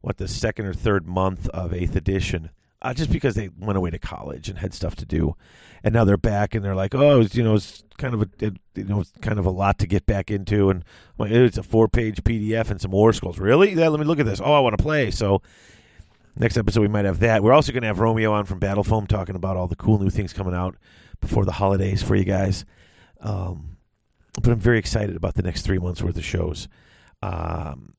what 0.00 0.16
the 0.16 0.26
second 0.26 0.64
or 0.64 0.72
third 0.72 1.06
month 1.06 1.46
of 1.50 1.74
Eighth 1.74 1.94
Edition, 1.94 2.48
uh, 2.80 2.94
just 2.94 3.12
because 3.12 3.34
they 3.34 3.50
went 3.58 3.76
away 3.76 3.90
to 3.90 3.98
college 3.98 4.48
and 4.48 4.60
had 4.60 4.72
stuff 4.72 4.96
to 4.96 5.04
do, 5.04 5.36
and 5.84 5.92
now 5.92 6.04
they're 6.04 6.16
back 6.16 6.54
and 6.54 6.64
they're 6.64 6.74
like, 6.74 6.94
oh, 6.94 7.20
it's, 7.20 7.34
you 7.34 7.44
know, 7.44 7.54
it's 7.54 7.84
kind 7.98 8.14
of 8.14 8.22
a 8.22 8.28
it, 8.46 8.56
you 8.76 8.84
know, 8.84 9.00
it's 9.00 9.12
kind 9.20 9.38
of 9.38 9.44
a 9.44 9.50
lot 9.50 9.78
to 9.80 9.86
get 9.86 10.06
back 10.06 10.30
into, 10.30 10.70
and 10.70 10.84
like, 11.18 11.30
it's 11.30 11.58
a 11.58 11.62
four 11.62 11.86
page 11.86 12.24
PDF 12.24 12.70
and 12.70 12.80
some 12.80 12.92
warscrolls. 12.92 13.38
Really? 13.38 13.74
Yeah, 13.74 13.88
let 13.88 14.00
me 14.00 14.06
look 14.06 14.20
at 14.20 14.26
this. 14.26 14.40
Oh, 14.42 14.54
I 14.54 14.60
want 14.60 14.78
to 14.78 14.82
play. 14.82 15.10
So 15.10 15.42
next 16.34 16.56
episode 16.56 16.80
we 16.80 16.88
might 16.88 17.04
have 17.04 17.20
that. 17.20 17.42
We're 17.42 17.52
also 17.52 17.72
going 17.72 17.82
to 17.82 17.88
have 17.88 17.98
Romeo 17.98 18.32
on 18.32 18.46
from 18.46 18.58
Battle 18.58 18.84
Foam 18.84 19.06
talking 19.06 19.36
about 19.36 19.58
all 19.58 19.66
the 19.66 19.76
cool 19.76 19.98
new 19.98 20.08
things 20.08 20.32
coming 20.32 20.54
out 20.54 20.76
before 21.20 21.44
the 21.44 21.52
holidays 21.52 22.02
for 22.02 22.14
you 22.14 22.24
guys. 22.24 22.64
Um, 23.20 23.77
but 24.40 24.52
I'm 24.52 24.60
very 24.60 24.78
excited 24.78 25.16
about 25.16 25.34
the 25.34 25.42
next 25.42 25.62
three 25.62 25.78
months 25.78 26.02
worth 26.02 26.16
of 26.16 26.24
shows. 26.24 26.68
Um, 27.22 27.94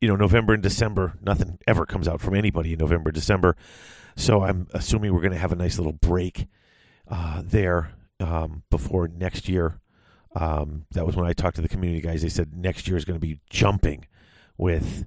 you 0.00 0.08
know, 0.08 0.16
November 0.16 0.54
and 0.54 0.62
December, 0.62 1.14
nothing 1.22 1.58
ever 1.66 1.86
comes 1.86 2.06
out 2.06 2.20
from 2.20 2.34
anybody 2.34 2.72
in 2.72 2.78
November, 2.78 3.10
December. 3.10 3.56
So 4.16 4.42
I'm 4.42 4.66
assuming 4.72 5.12
we're 5.12 5.20
going 5.20 5.32
to 5.32 5.38
have 5.38 5.52
a 5.52 5.56
nice 5.56 5.78
little 5.78 5.92
break 5.92 6.46
uh, 7.08 7.42
there 7.44 7.92
um, 8.20 8.62
before 8.70 9.08
next 9.08 9.48
year. 9.48 9.80
Um, 10.34 10.84
that 10.92 11.06
was 11.06 11.16
when 11.16 11.26
I 11.26 11.32
talked 11.32 11.56
to 11.56 11.62
the 11.62 11.68
community 11.68 12.02
guys. 12.02 12.22
They 12.22 12.28
said 12.28 12.54
next 12.54 12.86
year 12.86 12.96
is 12.96 13.04
going 13.04 13.18
to 13.18 13.26
be 13.26 13.40
jumping 13.48 14.06
with 14.58 15.06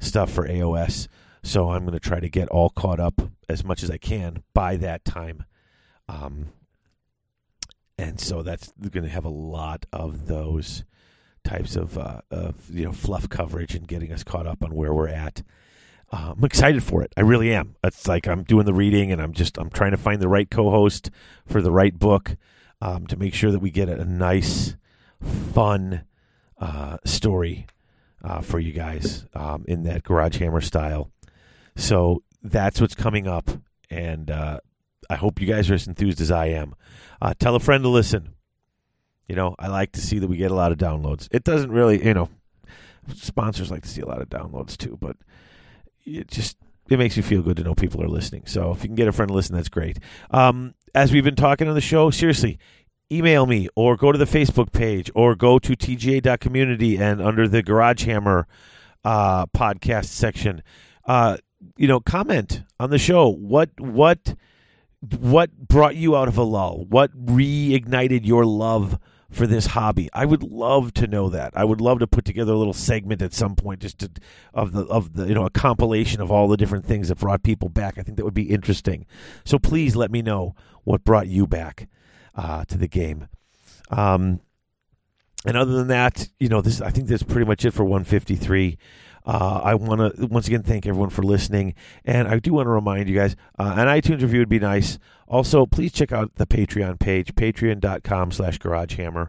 stuff 0.00 0.30
for 0.30 0.48
AOS. 0.48 1.08
So 1.42 1.70
I'm 1.70 1.82
going 1.82 1.92
to 1.92 2.00
try 2.00 2.20
to 2.20 2.28
get 2.28 2.48
all 2.48 2.70
caught 2.70 3.00
up 3.00 3.20
as 3.48 3.64
much 3.64 3.82
as 3.82 3.90
I 3.90 3.98
can 3.98 4.42
by 4.54 4.76
that 4.76 5.04
time. 5.04 5.44
Um, 6.08 6.48
and 7.98 8.20
so 8.20 8.42
that's 8.42 8.72
going 8.72 9.04
to 9.04 9.10
have 9.10 9.24
a 9.24 9.30
lot 9.30 9.86
of 9.92 10.26
those 10.26 10.84
types 11.44 11.76
of, 11.76 11.98
uh, 11.98 12.20
of 12.30 12.70
you 12.70 12.84
know 12.84 12.92
fluff 12.92 13.28
coverage 13.28 13.74
and 13.74 13.88
getting 13.88 14.12
us 14.12 14.24
caught 14.24 14.46
up 14.46 14.62
on 14.62 14.74
where 14.74 14.94
we're 14.94 15.08
at. 15.08 15.42
Uh, 16.10 16.34
I'm 16.36 16.44
excited 16.44 16.82
for 16.82 17.02
it. 17.02 17.12
I 17.16 17.22
really 17.22 17.54
am. 17.54 17.76
It's 17.82 18.06
like 18.06 18.28
I'm 18.28 18.42
doing 18.42 18.66
the 18.66 18.74
reading, 18.74 19.10
and 19.10 19.20
I'm 19.20 19.32
just 19.32 19.56
I'm 19.56 19.70
trying 19.70 19.92
to 19.92 19.96
find 19.96 20.20
the 20.20 20.28
right 20.28 20.50
co-host 20.50 21.10
for 21.46 21.62
the 21.62 21.72
right 21.72 21.98
book 21.98 22.36
um, 22.82 23.06
to 23.06 23.16
make 23.16 23.32
sure 23.32 23.50
that 23.50 23.60
we 23.60 23.70
get 23.70 23.88
a, 23.88 24.04
nice, 24.04 24.76
fun 25.54 26.04
uh, 26.58 26.98
story 27.04 27.66
uh, 28.22 28.40
for 28.40 28.58
you 28.58 28.72
guys 28.72 29.24
um, 29.34 29.64
in 29.68 29.84
that 29.84 30.02
Garage 30.02 30.38
Hammer 30.38 30.60
style. 30.60 31.10
So 31.76 32.22
that's 32.42 32.80
what's 32.80 32.94
coming 32.94 33.26
up, 33.26 33.50
and 33.88 34.30
uh, 34.30 34.60
I 35.10 35.16
hope 35.16 35.40
you 35.40 35.46
guys 35.46 35.70
are 35.70 35.74
as 35.74 35.86
enthused 35.86 36.20
as 36.20 36.30
I 36.30 36.46
am. 36.46 36.74
Uh, 37.20 37.34
tell 37.38 37.54
a 37.54 37.60
friend 37.60 37.84
to 37.84 37.88
listen. 37.88 38.34
You 39.26 39.36
know, 39.36 39.54
I 39.58 39.68
like 39.68 39.92
to 39.92 40.00
see 40.00 40.18
that 40.18 40.28
we 40.28 40.36
get 40.36 40.50
a 40.50 40.54
lot 40.54 40.72
of 40.72 40.78
downloads. 40.78 41.28
It 41.30 41.44
doesn't 41.44 41.70
really, 41.70 42.04
you 42.04 42.14
know, 42.14 42.28
sponsors 43.14 43.70
like 43.70 43.82
to 43.82 43.88
see 43.88 44.00
a 44.00 44.06
lot 44.06 44.20
of 44.20 44.28
downloads 44.28 44.76
too, 44.76 44.98
but 45.00 45.16
it 46.04 46.28
just 46.28 46.56
it 46.90 46.98
makes 46.98 47.16
me 47.16 47.22
feel 47.22 47.42
good 47.42 47.56
to 47.56 47.62
know 47.62 47.74
people 47.74 48.02
are 48.02 48.08
listening. 48.08 48.44
So 48.46 48.72
if 48.72 48.82
you 48.82 48.88
can 48.88 48.96
get 48.96 49.08
a 49.08 49.12
friend 49.12 49.28
to 49.28 49.34
listen, 49.34 49.54
that's 49.54 49.68
great. 49.68 49.98
Um, 50.30 50.74
as 50.94 51.12
we've 51.12 51.24
been 51.24 51.36
talking 51.36 51.68
on 51.68 51.74
the 51.74 51.80
show, 51.80 52.10
seriously, 52.10 52.58
email 53.10 53.46
me 53.46 53.68
or 53.74 53.96
go 53.96 54.12
to 54.12 54.18
the 54.18 54.24
Facebook 54.24 54.72
page 54.72 55.10
or 55.14 55.34
go 55.34 55.58
to 55.58 55.76
tga.community 55.76 56.96
and 56.98 57.22
under 57.22 57.46
the 57.46 57.62
Garage 57.62 58.04
Hammer 58.04 58.46
uh, 59.04 59.46
podcast 59.46 60.06
section, 60.06 60.62
uh, 61.06 61.36
you 61.76 61.86
know, 61.86 62.00
comment 62.00 62.62
on 62.80 62.90
the 62.90 62.98
show. 62.98 63.28
What 63.28 63.70
what 63.78 64.34
what 65.02 65.56
brought 65.56 65.96
you 65.96 66.16
out 66.16 66.28
of 66.28 66.38
a 66.38 66.42
lull? 66.42 66.86
What 66.88 67.26
reignited 67.26 68.24
your 68.24 68.46
love 68.46 68.98
for 69.30 69.46
this 69.46 69.66
hobby? 69.66 70.08
I 70.12 70.24
would 70.24 70.44
love 70.44 70.94
to 70.94 71.06
know 71.08 71.28
that. 71.30 71.52
I 71.56 71.64
would 71.64 71.80
love 71.80 71.98
to 71.98 72.06
put 72.06 72.24
together 72.24 72.52
a 72.52 72.56
little 72.56 72.72
segment 72.72 73.20
at 73.20 73.34
some 73.34 73.56
point, 73.56 73.80
just 73.80 73.98
to, 73.98 74.10
of 74.54 74.72
the 74.72 74.84
of 74.84 75.14
the 75.14 75.26
you 75.26 75.34
know 75.34 75.44
a 75.44 75.50
compilation 75.50 76.20
of 76.20 76.30
all 76.30 76.46
the 76.46 76.56
different 76.56 76.86
things 76.86 77.08
that 77.08 77.18
brought 77.18 77.42
people 77.42 77.68
back. 77.68 77.98
I 77.98 78.02
think 78.02 78.16
that 78.16 78.24
would 78.24 78.34
be 78.34 78.50
interesting. 78.50 79.06
So 79.44 79.58
please 79.58 79.96
let 79.96 80.12
me 80.12 80.22
know 80.22 80.54
what 80.84 81.04
brought 81.04 81.26
you 81.26 81.46
back 81.46 81.88
uh, 82.36 82.64
to 82.66 82.78
the 82.78 82.88
game. 82.88 83.28
Um, 83.90 84.40
and 85.44 85.56
other 85.56 85.72
than 85.72 85.88
that, 85.88 86.28
you 86.38 86.48
know, 86.48 86.60
this 86.60 86.80
I 86.80 86.90
think 86.90 87.08
that's 87.08 87.24
pretty 87.24 87.46
much 87.46 87.64
it 87.64 87.72
for 87.72 87.84
153. 87.84 88.78
Uh, 89.24 89.60
I 89.62 89.74
want 89.74 90.16
to 90.16 90.26
once 90.26 90.48
again 90.48 90.62
thank 90.62 90.86
everyone 90.86 91.10
for 91.10 91.22
listening, 91.22 91.74
and 92.04 92.26
I 92.26 92.38
do 92.38 92.54
want 92.54 92.66
to 92.66 92.70
remind 92.70 93.08
you 93.08 93.14
guys 93.14 93.36
uh, 93.58 93.74
an 93.76 93.86
iTunes 93.86 94.22
review 94.22 94.40
would 94.40 94.48
be 94.48 94.58
nice. 94.58 94.98
Also, 95.28 95.64
please 95.66 95.92
check 95.92 96.12
out 96.12 96.34
the 96.34 96.46
Patreon 96.46 96.98
page, 96.98 97.34
patreon.com/slash 97.34 98.58
GarageHammer. 98.58 99.28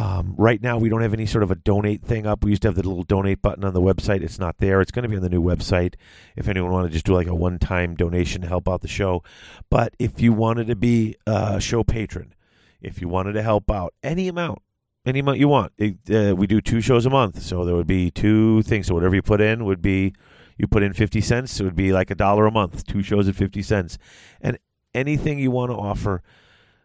Um, 0.00 0.34
right 0.38 0.62
now, 0.62 0.78
we 0.78 0.88
don't 0.88 1.02
have 1.02 1.12
any 1.12 1.26
sort 1.26 1.42
of 1.42 1.50
a 1.50 1.54
donate 1.54 2.02
thing 2.02 2.26
up. 2.26 2.42
We 2.42 2.50
used 2.50 2.62
to 2.62 2.68
have 2.68 2.74
the 2.74 2.82
little 2.82 3.02
donate 3.02 3.42
button 3.42 3.64
on 3.64 3.74
the 3.74 3.82
website. 3.82 4.22
It's 4.22 4.38
not 4.38 4.56
there. 4.56 4.80
It's 4.80 4.90
going 4.90 5.02
to 5.02 5.10
be 5.10 5.16
on 5.16 5.22
the 5.22 5.28
new 5.28 5.42
website. 5.42 5.94
If 6.36 6.48
anyone 6.48 6.72
wanted 6.72 6.88
to 6.88 6.94
just 6.94 7.04
do 7.04 7.12
like 7.12 7.26
a 7.26 7.34
one-time 7.34 7.96
donation 7.96 8.40
to 8.40 8.48
help 8.48 8.66
out 8.66 8.80
the 8.80 8.88
show, 8.88 9.22
but 9.68 9.94
if 9.98 10.18
you 10.18 10.32
wanted 10.32 10.68
to 10.68 10.76
be 10.76 11.16
a 11.26 11.60
show 11.60 11.84
patron, 11.84 12.34
if 12.80 13.02
you 13.02 13.08
wanted 13.08 13.34
to 13.34 13.42
help 13.42 13.70
out 13.70 13.92
any 14.02 14.26
amount, 14.26 14.62
any 15.10 15.20
amount 15.20 15.38
you 15.38 15.48
want. 15.48 15.72
It, 15.76 15.96
uh, 16.10 16.34
we 16.34 16.46
do 16.46 16.62
two 16.62 16.80
shows 16.80 17.04
a 17.04 17.10
month, 17.10 17.42
so 17.42 17.64
there 17.64 17.74
would 17.74 17.86
be 17.86 18.10
two 18.10 18.62
things. 18.62 18.86
So 18.86 18.94
whatever 18.94 19.14
you 19.14 19.22
put 19.22 19.42
in 19.42 19.66
would 19.66 19.82
be, 19.82 20.14
you 20.56 20.66
put 20.66 20.82
in 20.82 20.94
fifty 20.94 21.20
cents, 21.20 21.60
it 21.60 21.64
would 21.64 21.76
be 21.76 21.92
like 21.92 22.10
a 22.10 22.14
dollar 22.14 22.46
a 22.46 22.50
month. 22.50 22.86
Two 22.86 23.02
shows 23.02 23.28
at 23.28 23.34
fifty 23.34 23.62
cents, 23.62 23.98
and 24.40 24.58
anything 24.94 25.38
you 25.38 25.50
want 25.50 25.70
to 25.70 25.76
offer 25.76 26.22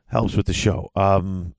helps 0.08 0.36
with 0.36 0.46
the 0.46 0.54
show. 0.54 0.92
Um, 0.96 1.56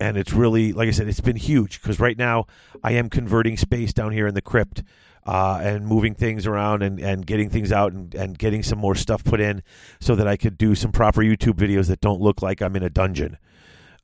and 0.00 0.16
it's 0.16 0.32
really, 0.32 0.72
like 0.72 0.88
I 0.88 0.90
said, 0.90 1.06
it's 1.06 1.20
been 1.20 1.36
huge 1.36 1.80
because 1.80 2.00
right 2.00 2.18
now 2.18 2.46
I 2.82 2.92
am 2.92 3.08
converting 3.10 3.56
space 3.56 3.92
down 3.92 4.12
here 4.12 4.26
in 4.26 4.34
the 4.34 4.42
crypt. 4.42 4.82
Uh, 5.26 5.58
and 5.62 5.86
moving 5.86 6.14
things 6.14 6.46
around 6.46 6.82
and, 6.82 7.00
and 7.00 7.24
getting 7.24 7.48
things 7.48 7.72
out 7.72 7.94
and, 7.94 8.14
and 8.14 8.38
getting 8.38 8.62
some 8.62 8.78
more 8.78 8.94
stuff 8.94 9.24
put 9.24 9.40
in 9.40 9.62
so 9.98 10.14
that 10.14 10.28
I 10.28 10.36
could 10.36 10.58
do 10.58 10.74
some 10.74 10.92
proper 10.92 11.22
YouTube 11.22 11.54
videos 11.54 11.88
that 11.88 12.02
don't 12.02 12.20
look 12.20 12.42
like 12.42 12.60
I'm 12.60 12.76
in 12.76 12.82
a 12.82 12.90
dungeon. 12.90 13.38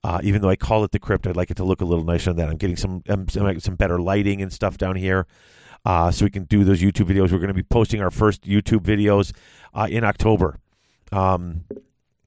Uh, 0.02 0.18
even 0.22 0.40
though 0.40 0.48
I 0.48 0.56
call 0.56 0.82
it 0.84 0.92
the 0.92 0.98
crypt, 0.98 1.26
I'd 1.26 1.36
like 1.36 1.50
it 1.50 1.58
to 1.58 1.64
look 1.64 1.82
a 1.82 1.84
little 1.84 2.04
nicer 2.04 2.30
than 2.30 2.38
that. 2.38 2.48
I'm 2.48 2.56
getting 2.56 2.76
some 2.76 3.02
um, 3.08 3.28
some, 3.28 3.60
some 3.60 3.74
better 3.76 4.00
lighting 4.00 4.40
and 4.40 4.52
stuff 4.52 4.78
down 4.78 4.96
here, 4.96 5.26
uh, 5.84 6.10
so 6.10 6.24
we 6.24 6.30
can 6.30 6.44
do 6.44 6.64
those 6.64 6.80
YouTube 6.80 7.06
videos. 7.06 7.32
We're 7.32 7.38
going 7.38 7.48
to 7.48 7.54
be 7.54 7.62
posting 7.62 8.00
our 8.00 8.10
first 8.10 8.42
YouTube 8.42 8.80
videos 8.80 9.32
uh, 9.74 9.88
in 9.90 10.02
October, 10.04 10.58
um, 11.12 11.64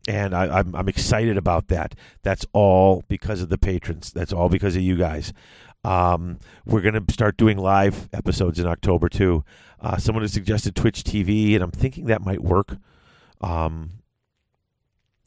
and 0.08 0.36
I, 0.36 0.60
I'm 0.60 0.76
I'm 0.76 0.88
excited 0.88 1.36
about 1.36 1.70
that. 1.70 1.96
That's 2.22 2.46
all 2.54 3.04
because 3.08 3.42
of 3.42 3.50
the 3.50 3.58
patrons. 3.58 4.12
That's 4.12 4.34
all 4.34 4.50
because 4.50 4.76
of 4.76 4.84
you 4.84 4.96
guys. 4.96 5.34
Um, 5.84 6.40
we're 6.66 6.82
going 6.82 7.06
to 7.06 7.14
start 7.14 7.38
doing 7.38 7.58
live 7.58 8.08
episodes 8.14 8.60
in 8.60 8.68
October 8.68 9.10
too. 9.10 9.44
Uh, 9.82 9.98
someone 9.98 10.24
has 10.24 10.32
suggested 10.32 10.76
Twitch 10.76 11.04
TV, 11.04 11.56
and 11.56 11.64
I'm 11.64 11.72
thinking 11.72 12.06
that 12.06 12.22
might 12.22 12.42
work. 12.42 12.78
Um, 13.42 14.03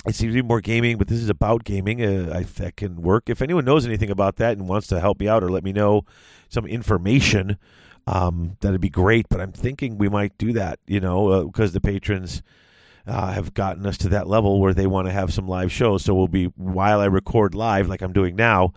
it 0.06 0.14
seems 0.14 0.34
to 0.34 0.42
be 0.42 0.46
more 0.46 0.60
gaming, 0.60 0.98
but 0.98 1.08
this 1.08 1.20
is 1.20 1.28
about 1.28 1.64
gaming. 1.64 2.02
Uh, 2.02 2.32
I, 2.32 2.42
that 2.42 2.76
can 2.76 3.02
work. 3.02 3.28
If 3.28 3.42
anyone 3.42 3.64
knows 3.64 3.84
anything 3.84 4.10
about 4.10 4.36
that 4.36 4.56
and 4.56 4.68
wants 4.68 4.86
to 4.88 5.00
help 5.00 5.18
me 5.18 5.28
out 5.28 5.42
or 5.42 5.50
let 5.50 5.64
me 5.64 5.72
know 5.72 6.04
some 6.48 6.64
information, 6.66 7.58
um, 8.06 8.56
that'd 8.60 8.80
be 8.80 8.88
great. 8.88 9.28
But 9.28 9.40
I'm 9.40 9.52
thinking 9.52 9.98
we 9.98 10.08
might 10.08 10.38
do 10.38 10.52
that, 10.52 10.78
you 10.86 11.00
know, 11.00 11.44
because 11.46 11.70
uh, 11.70 11.74
the 11.74 11.80
patrons 11.80 12.42
uh, 13.06 13.32
have 13.32 13.52
gotten 13.52 13.84
us 13.84 13.98
to 13.98 14.08
that 14.10 14.28
level 14.28 14.60
where 14.60 14.74
they 14.74 14.86
want 14.86 15.08
to 15.08 15.12
have 15.12 15.32
some 15.32 15.48
live 15.48 15.72
shows. 15.72 16.04
So 16.04 16.14
we'll 16.14 16.28
be 16.28 16.46
while 16.56 17.00
I 17.00 17.06
record 17.06 17.54
live, 17.54 17.88
like 17.88 18.02
I'm 18.02 18.12
doing 18.12 18.36
now. 18.36 18.74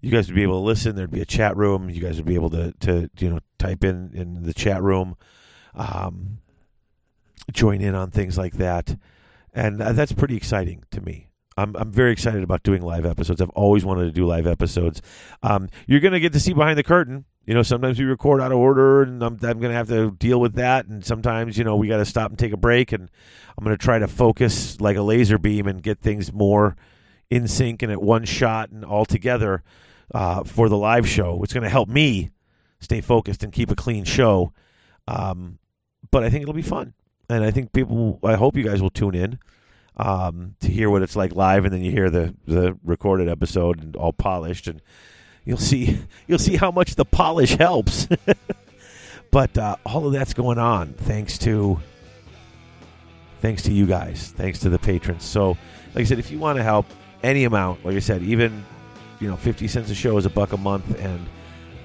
You 0.00 0.10
guys 0.10 0.26
would 0.26 0.36
be 0.36 0.42
able 0.42 0.60
to 0.60 0.66
listen. 0.66 0.96
There'd 0.96 1.10
be 1.10 1.22
a 1.22 1.26
chat 1.26 1.56
room. 1.56 1.88
You 1.88 2.00
guys 2.00 2.16
would 2.16 2.26
be 2.26 2.34
able 2.34 2.50
to, 2.50 2.72
to 2.80 3.08
you 3.18 3.30
know, 3.30 3.38
type 3.58 3.84
in 3.84 4.10
in 4.12 4.42
the 4.42 4.52
chat 4.52 4.82
room, 4.82 5.16
um, 5.74 6.38
join 7.52 7.80
in 7.80 7.94
on 7.94 8.10
things 8.10 8.36
like 8.36 8.54
that 8.54 8.96
and 9.54 9.80
uh, 9.80 9.92
that's 9.92 10.12
pretty 10.12 10.36
exciting 10.36 10.84
to 10.90 11.00
me. 11.00 11.28
I'm 11.56 11.76
I'm 11.76 11.92
very 11.92 12.12
excited 12.12 12.42
about 12.42 12.64
doing 12.64 12.82
live 12.82 13.06
episodes. 13.06 13.40
I've 13.40 13.50
always 13.50 13.84
wanted 13.84 14.04
to 14.04 14.10
do 14.10 14.26
live 14.26 14.46
episodes. 14.46 15.00
Um, 15.42 15.68
you're 15.86 16.00
going 16.00 16.12
to 16.12 16.20
get 16.20 16.32
to 16.32 16.40
see 16.40 16.52
behind 16.52 16.78
the 16.78 16.82
curtain. 16.82 17.24
You 17.46 17.54
know, 17.54 17.62
sometimes 17.62 17.98
we 17.98 18.06
record 18.06 18.40
out 18.40 18.52
of 18.52 18.58
order, 18.58 19.02
and 19.02 19.22
I'm, 19.22 19.34
I'm 19.34 19.60
going 19.60 19.70
to 19.70 19.74
have 19.74 19.88
to 19.88 20.10
deal 20.12 20.40
with 20.40 20.54
that. 20.54 20.86
And 20.86 21.04
sometimes, 21.04 21.58
you 21.58 21.64
know, 21.64 21.76
we 21.76 21.88
got 21.88 21.98
to 21.98 22.06
stop 22.06 22.30
and 22.30 22.38
take 22.38 22.52
a 22.52 22.56
break. 22.56 22.90
And 22.90 23.10
I'm 23.56 23.64
going 23.64 23.76
to 23.76 23.82
try 23.82 23.98
to 23.98 24.08
focus 24.08 24.80
like 24.80 24.96
a 24.96 25.02
laser 25.02 25.38
beam 25.38 25.66
and 25.68 25.82
get 25.82 26.00
things 26.00 26.32
more 26.32 26.74
in 27.30 27.46
sync 27.46 27.82
and 27.82 27.92
at 27.92 28.02
one 28.02 28.24
shot 28.24 28.70
and 28.70 28.84
all 28.84 29.04
together 29.04 29.62
uh, 30.14 30.42
for 30.44 30.68
the 30.68 30.76
live 30.76 31.06
show. 31.06 31.42
It's 31.42 31.52
going 31.52 31.64
to 31.64 31.70
help 31.70 31.88
me 31.88 32.30
stay 32.80 33.02
focused 33.02 33.42
and 33.42 33.52
keep 33.52 33.70
a 33.70 33.76
clean 33.76 34.04
show. 34.04 34.52
Um, 35.06 35.58
but 36.10 36.24
I 36.24 36.30
think 36.30 36.42
it'll 36.42 36.54
be 36.54 36.62
fun 36.62 36.94
and 37.28 37.44
I 37.44 37.50
think 37.50 37.72
people. 37.72 38.18
I 38.24 38.34
hope 38.34 38.56
you 38.56 38.64
guys 38.64 38.82
will 38.82 38.90
tune 38.90 39.14
in 39.14 39.38
um, 39.96 40.56
to 40.60 40.68
hear 40.68 40.90
what 40.90 41.02
it's 41.02 41.16
like 41.16 41.34
live, 41.34 41.64
and 41.64 41.72
then 41.72 41.82
you 41.82 41.90
hear 41.90 42.10
the 42.10 42.34
the 42.46 42.78
recorded 42.84 43.28
episode 43.28 43.82
and 43.82 43.96
all 43.96 44.12
polished, 44.12 44.66
and 44.68 44.80
you'll 45.44 45.58
see 45.58 45.98
you'll 46.26 46.38
see 46.38 46.56
how 46.56 46.70
much 46.70 46.94
the 46.94 47.04
polish 47.04 47.56
helps. 47.56 48.08
But 49.34 49.58
uh, 49.58 49.74
all 49.84 50.06
of 50.06 50.12
that's 50.12 50.32
going 50.32 50.58
on 50.58 50.92
thanks 50.92 51.38
to 51.38 51.80
thanks 53.40 53.62
to 53.62 53.72
you 53.72 53.84
guys, 53.84 54.32
thanks 54.36 54.60
to 54.60 54.68
the 54.68 54.78
patrons. 54.78 55.24
So, 55.24 55.58
like 55.92 56.02
I 56.02 56.04
said, 56.04 56.20
if 56.20 56.30
you 56.30 56.38
want 56.38 56.56
to 56.58 56.62
help 56.62 56.86
any 57.24 57.42
amount, 57.42 57.84
like 57.84 57.96
I 57.96 57.98
said, 57.98 58.22
even 58.22 58.64
you 59.18 59.28
know, 59.28 59.36
fifty 59.36 59.66
cents 59.66 59.90
a 59.90 59.94
show 59.96 60.16
is 60.18 60.24
a 60.24 60.30
buck 60.30 60.52
a 60.52 60.56
month, 60.56 61.00
and 61.00 61.26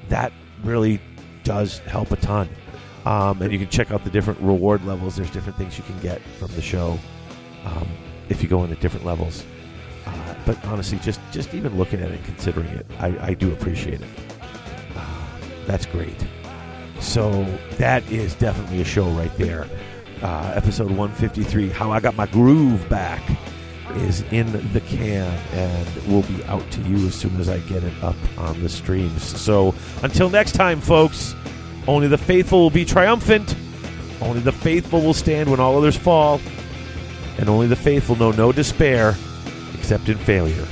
that 0.10 0.32
really 0.64 1.02
does 1.44 1.80
help 1.80 2.12
a 2.12 2.18
ton. 2.18 2.48
Um, 3.06 3.42
and 3.42 3.52
you 3.52 3.60
can 3.60 3.70
check 3.70 3.92
out 3.92 4.04
the 4.04 4.10
different 4.10 4.40
reward 4.42 4.86
levels. 4.86 5.16
There's 5.16 5.32
different 5.32 5.58
things 5.58 5.78
you 5.78 5.84
can 5.86 6.00
get 6.00 6.22
from 6.38 6.52
the 6.54 6.62
show 6.62 7.00
um, 7.66 7.88
if 8.28 8.44
you 8.44 8.50
go 8.50 8.64
into 8.64 8.76
different 8.76 9.06
levels. 9.06 9.46
Uh, 10.06 10.36
but 10.46 10.64
honestly, 10.66 11.00
just 11.00 11.20
just 11.32 11.54
even 11.54 11.78
looking 11.78 12.02
at 12.02 12.10
it, 12.12 12.16
and 12.16 12.26
considering 12.26 12.68
it, 12.68 12.86
I, 13.00 13.30
I 13.30 13.34
do 13.34 13.52
appreciate 13.54 14.02
it. 14.02 14.08
Uh, 14.96 15.06
that's 15.66 15.86
great. 15.86 16.26
So 17.00 17.44
that 17.78 18.10
is 18.12 18.36
definitely 18.36 18.82
a 18.82 18.86
show 18.86 19.08
right 19.10 19.36
there. 19.38 19.68
Uh, 20.22 20.52
episode 20.54 20.90
153, 20.90 21.70
How 21.70 21.92
I 21.92 22.02
Got 22.02 22.16
My 22.16 22.26
Groove 22.26 22.88
Back, 22.90 23.22
is 23.96 24.22
in 24.32 24.52
the 24.74 24.82
can 24.82 25.32
and 25.54 26.08
will 26.08 26.24
be 26.24 26.44
out 26.46 26.70
to 26.72 26.82
you 26.82 27.08
as 27.08 27.16
soon 27.16 27.40
as 27.40 27.48
I 27.48 27.60
get 27.60 27.84
it 27.84 27.94
up 28.04 28.16
on 28.38 28.62
the 28.62 28.70
streams. 28.70 29.24
So 29.24 29.74
until 30.04 30.30
next 30.30 30.54
time, 30.54 30.82
folks, 30.82 31.34
only 31.90 32.08
the 32.08 32.20
faithful 32.20 32.60
will 32.60 32.70
be 32.70 32.86
triumphant. 32.86 33.56
Only 34.22 34.42
the 34.42 34.52
faithful 34.52 35.02
will 35.02 35.14
stand 35.16 35.50
when 35.50 35.60
all 35.60 35.76
others 35.76 35.98
fall. 35.98 36.40
And 37.40 37.50
only 37.50 37.66
the 37.66 37.76
faithful 37.76 38.16
know 38.16 38.32
no 38.32 38.52
despair 38.52 39.16
except 39.74 40.08
in 40.08 40.18
failure. 40.20 40.68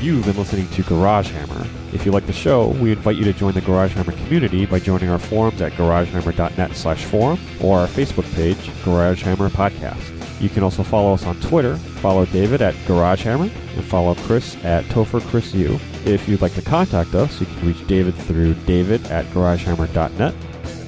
You've 0.00 0.24
been 0.26 0.36
listening 0.36 0.68
to 0.68 0.82
Garage 0.84 1.30
Hammer. 1.30 1.66
If 1.92 2.06
you 2.06 2.12
like 2.12 2.26
the 2.26 2.32
show, 2.32 2.68
we 2.68 2.92
invite 2.92 3.16
you 3.16 3.24
to 3.24 3.32
join 3.32 3.54
the 3.54 3.60
Garage 3.60 3.94
Hammer 3.94 4.12
community 4.12 4.66
by 4.66 4.78
joining 4.78 5.08
our 5.08 5.18
forums 5.18 5.60
at 5.60 5.72
garagehammer.net 5.72 6.76
slash 6.76 7.04
forum 7.04 7.40
or 7.60 7.80
our 7.80 7.88
Facebook 7.88 8.32
page, 8.36 8.70
Garage 8.84 9.22
Hammer 9.22 9.48
Podcast. 9.48 10.13
You 10.40 10.48
can 10.48 10.62
also 10.62 10.82
follow 10.82 11.14
us 11.14 11.24
on 11.24 11.40
Twitter. 11.40 11.76
Follow 11.76 12.26
David 12.26 12.60
at 12.60 12.74
GarageHammer 12.86 13.50
and 13.76 13.84
follow 13.84 14.14
Chris 14.14 14.62
at 14.64 14.84
TopherChrisU. 14.86 15.80
If 16.06 16.28
you'd 16.28 16.42
like 16.42 16.54
to 16.54 16.62
contact 16.62 17.14
us, 17.14 17.40
you 17.40 17.46
can 17.46 17.66
reach 17.66 17.86
David 17.86 18.14
through 18.14 18.54
david 18.66 19.04
at 19.06 19.24
garagehammer.net. 19.26 20.34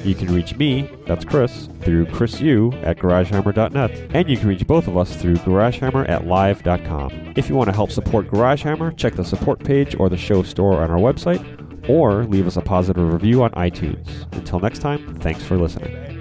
You 0.05 0.14
can 0.14 0.32
reach 0.32 0.55
me, 0.56 0.89
that's 1.06 1.24
Chris, 1.24 1.68
through 1.81 2.06
chrisu 2.06 2.73
at 2.85 2.98
garagehammer.net. 2.98 4.10
And 4.14 4.28
you 4.28 4.36
can 4.36 4.48
reach 4.48 4.64
both 4.66 4.86
of 4.86 4.97
us 4.97 5.16
through 5.16 5.35
garagehammer 5.36 6.09
at 6.09 6.27
live.com. 6.27 7.32
If 7.35 7.48
you 7.48 7.56
want 7.56 7.70
to 7.70 7.74
help 7.74 7.90
support 7.90 8.28
GarageHammer, 8.28 8.97
check 8.97 9.14
the 9.14 9.24
support 9.24 9.59
page 9.59 9.97
or 9.98 10.09
the 10.09 10.16
show 10.16 10.44
store 10.44 10.81
on 10.81 10.90
our 10.90 10.98
website, 10.98 11.89
or 11.89 12.24
leave 12.24 12.47
us 12.47 12.56
a 12.56 12.62
positive 12.62 13.12
review 13.12 13.43
on 13.43 13.51
iTunes. 13.52 14.32
Until 14.32 14.60
next 14.60 14.78
time, 14.78 15.16
thanks 15.16 15.43
for 15.43 15.56
listening. 15.56 16.15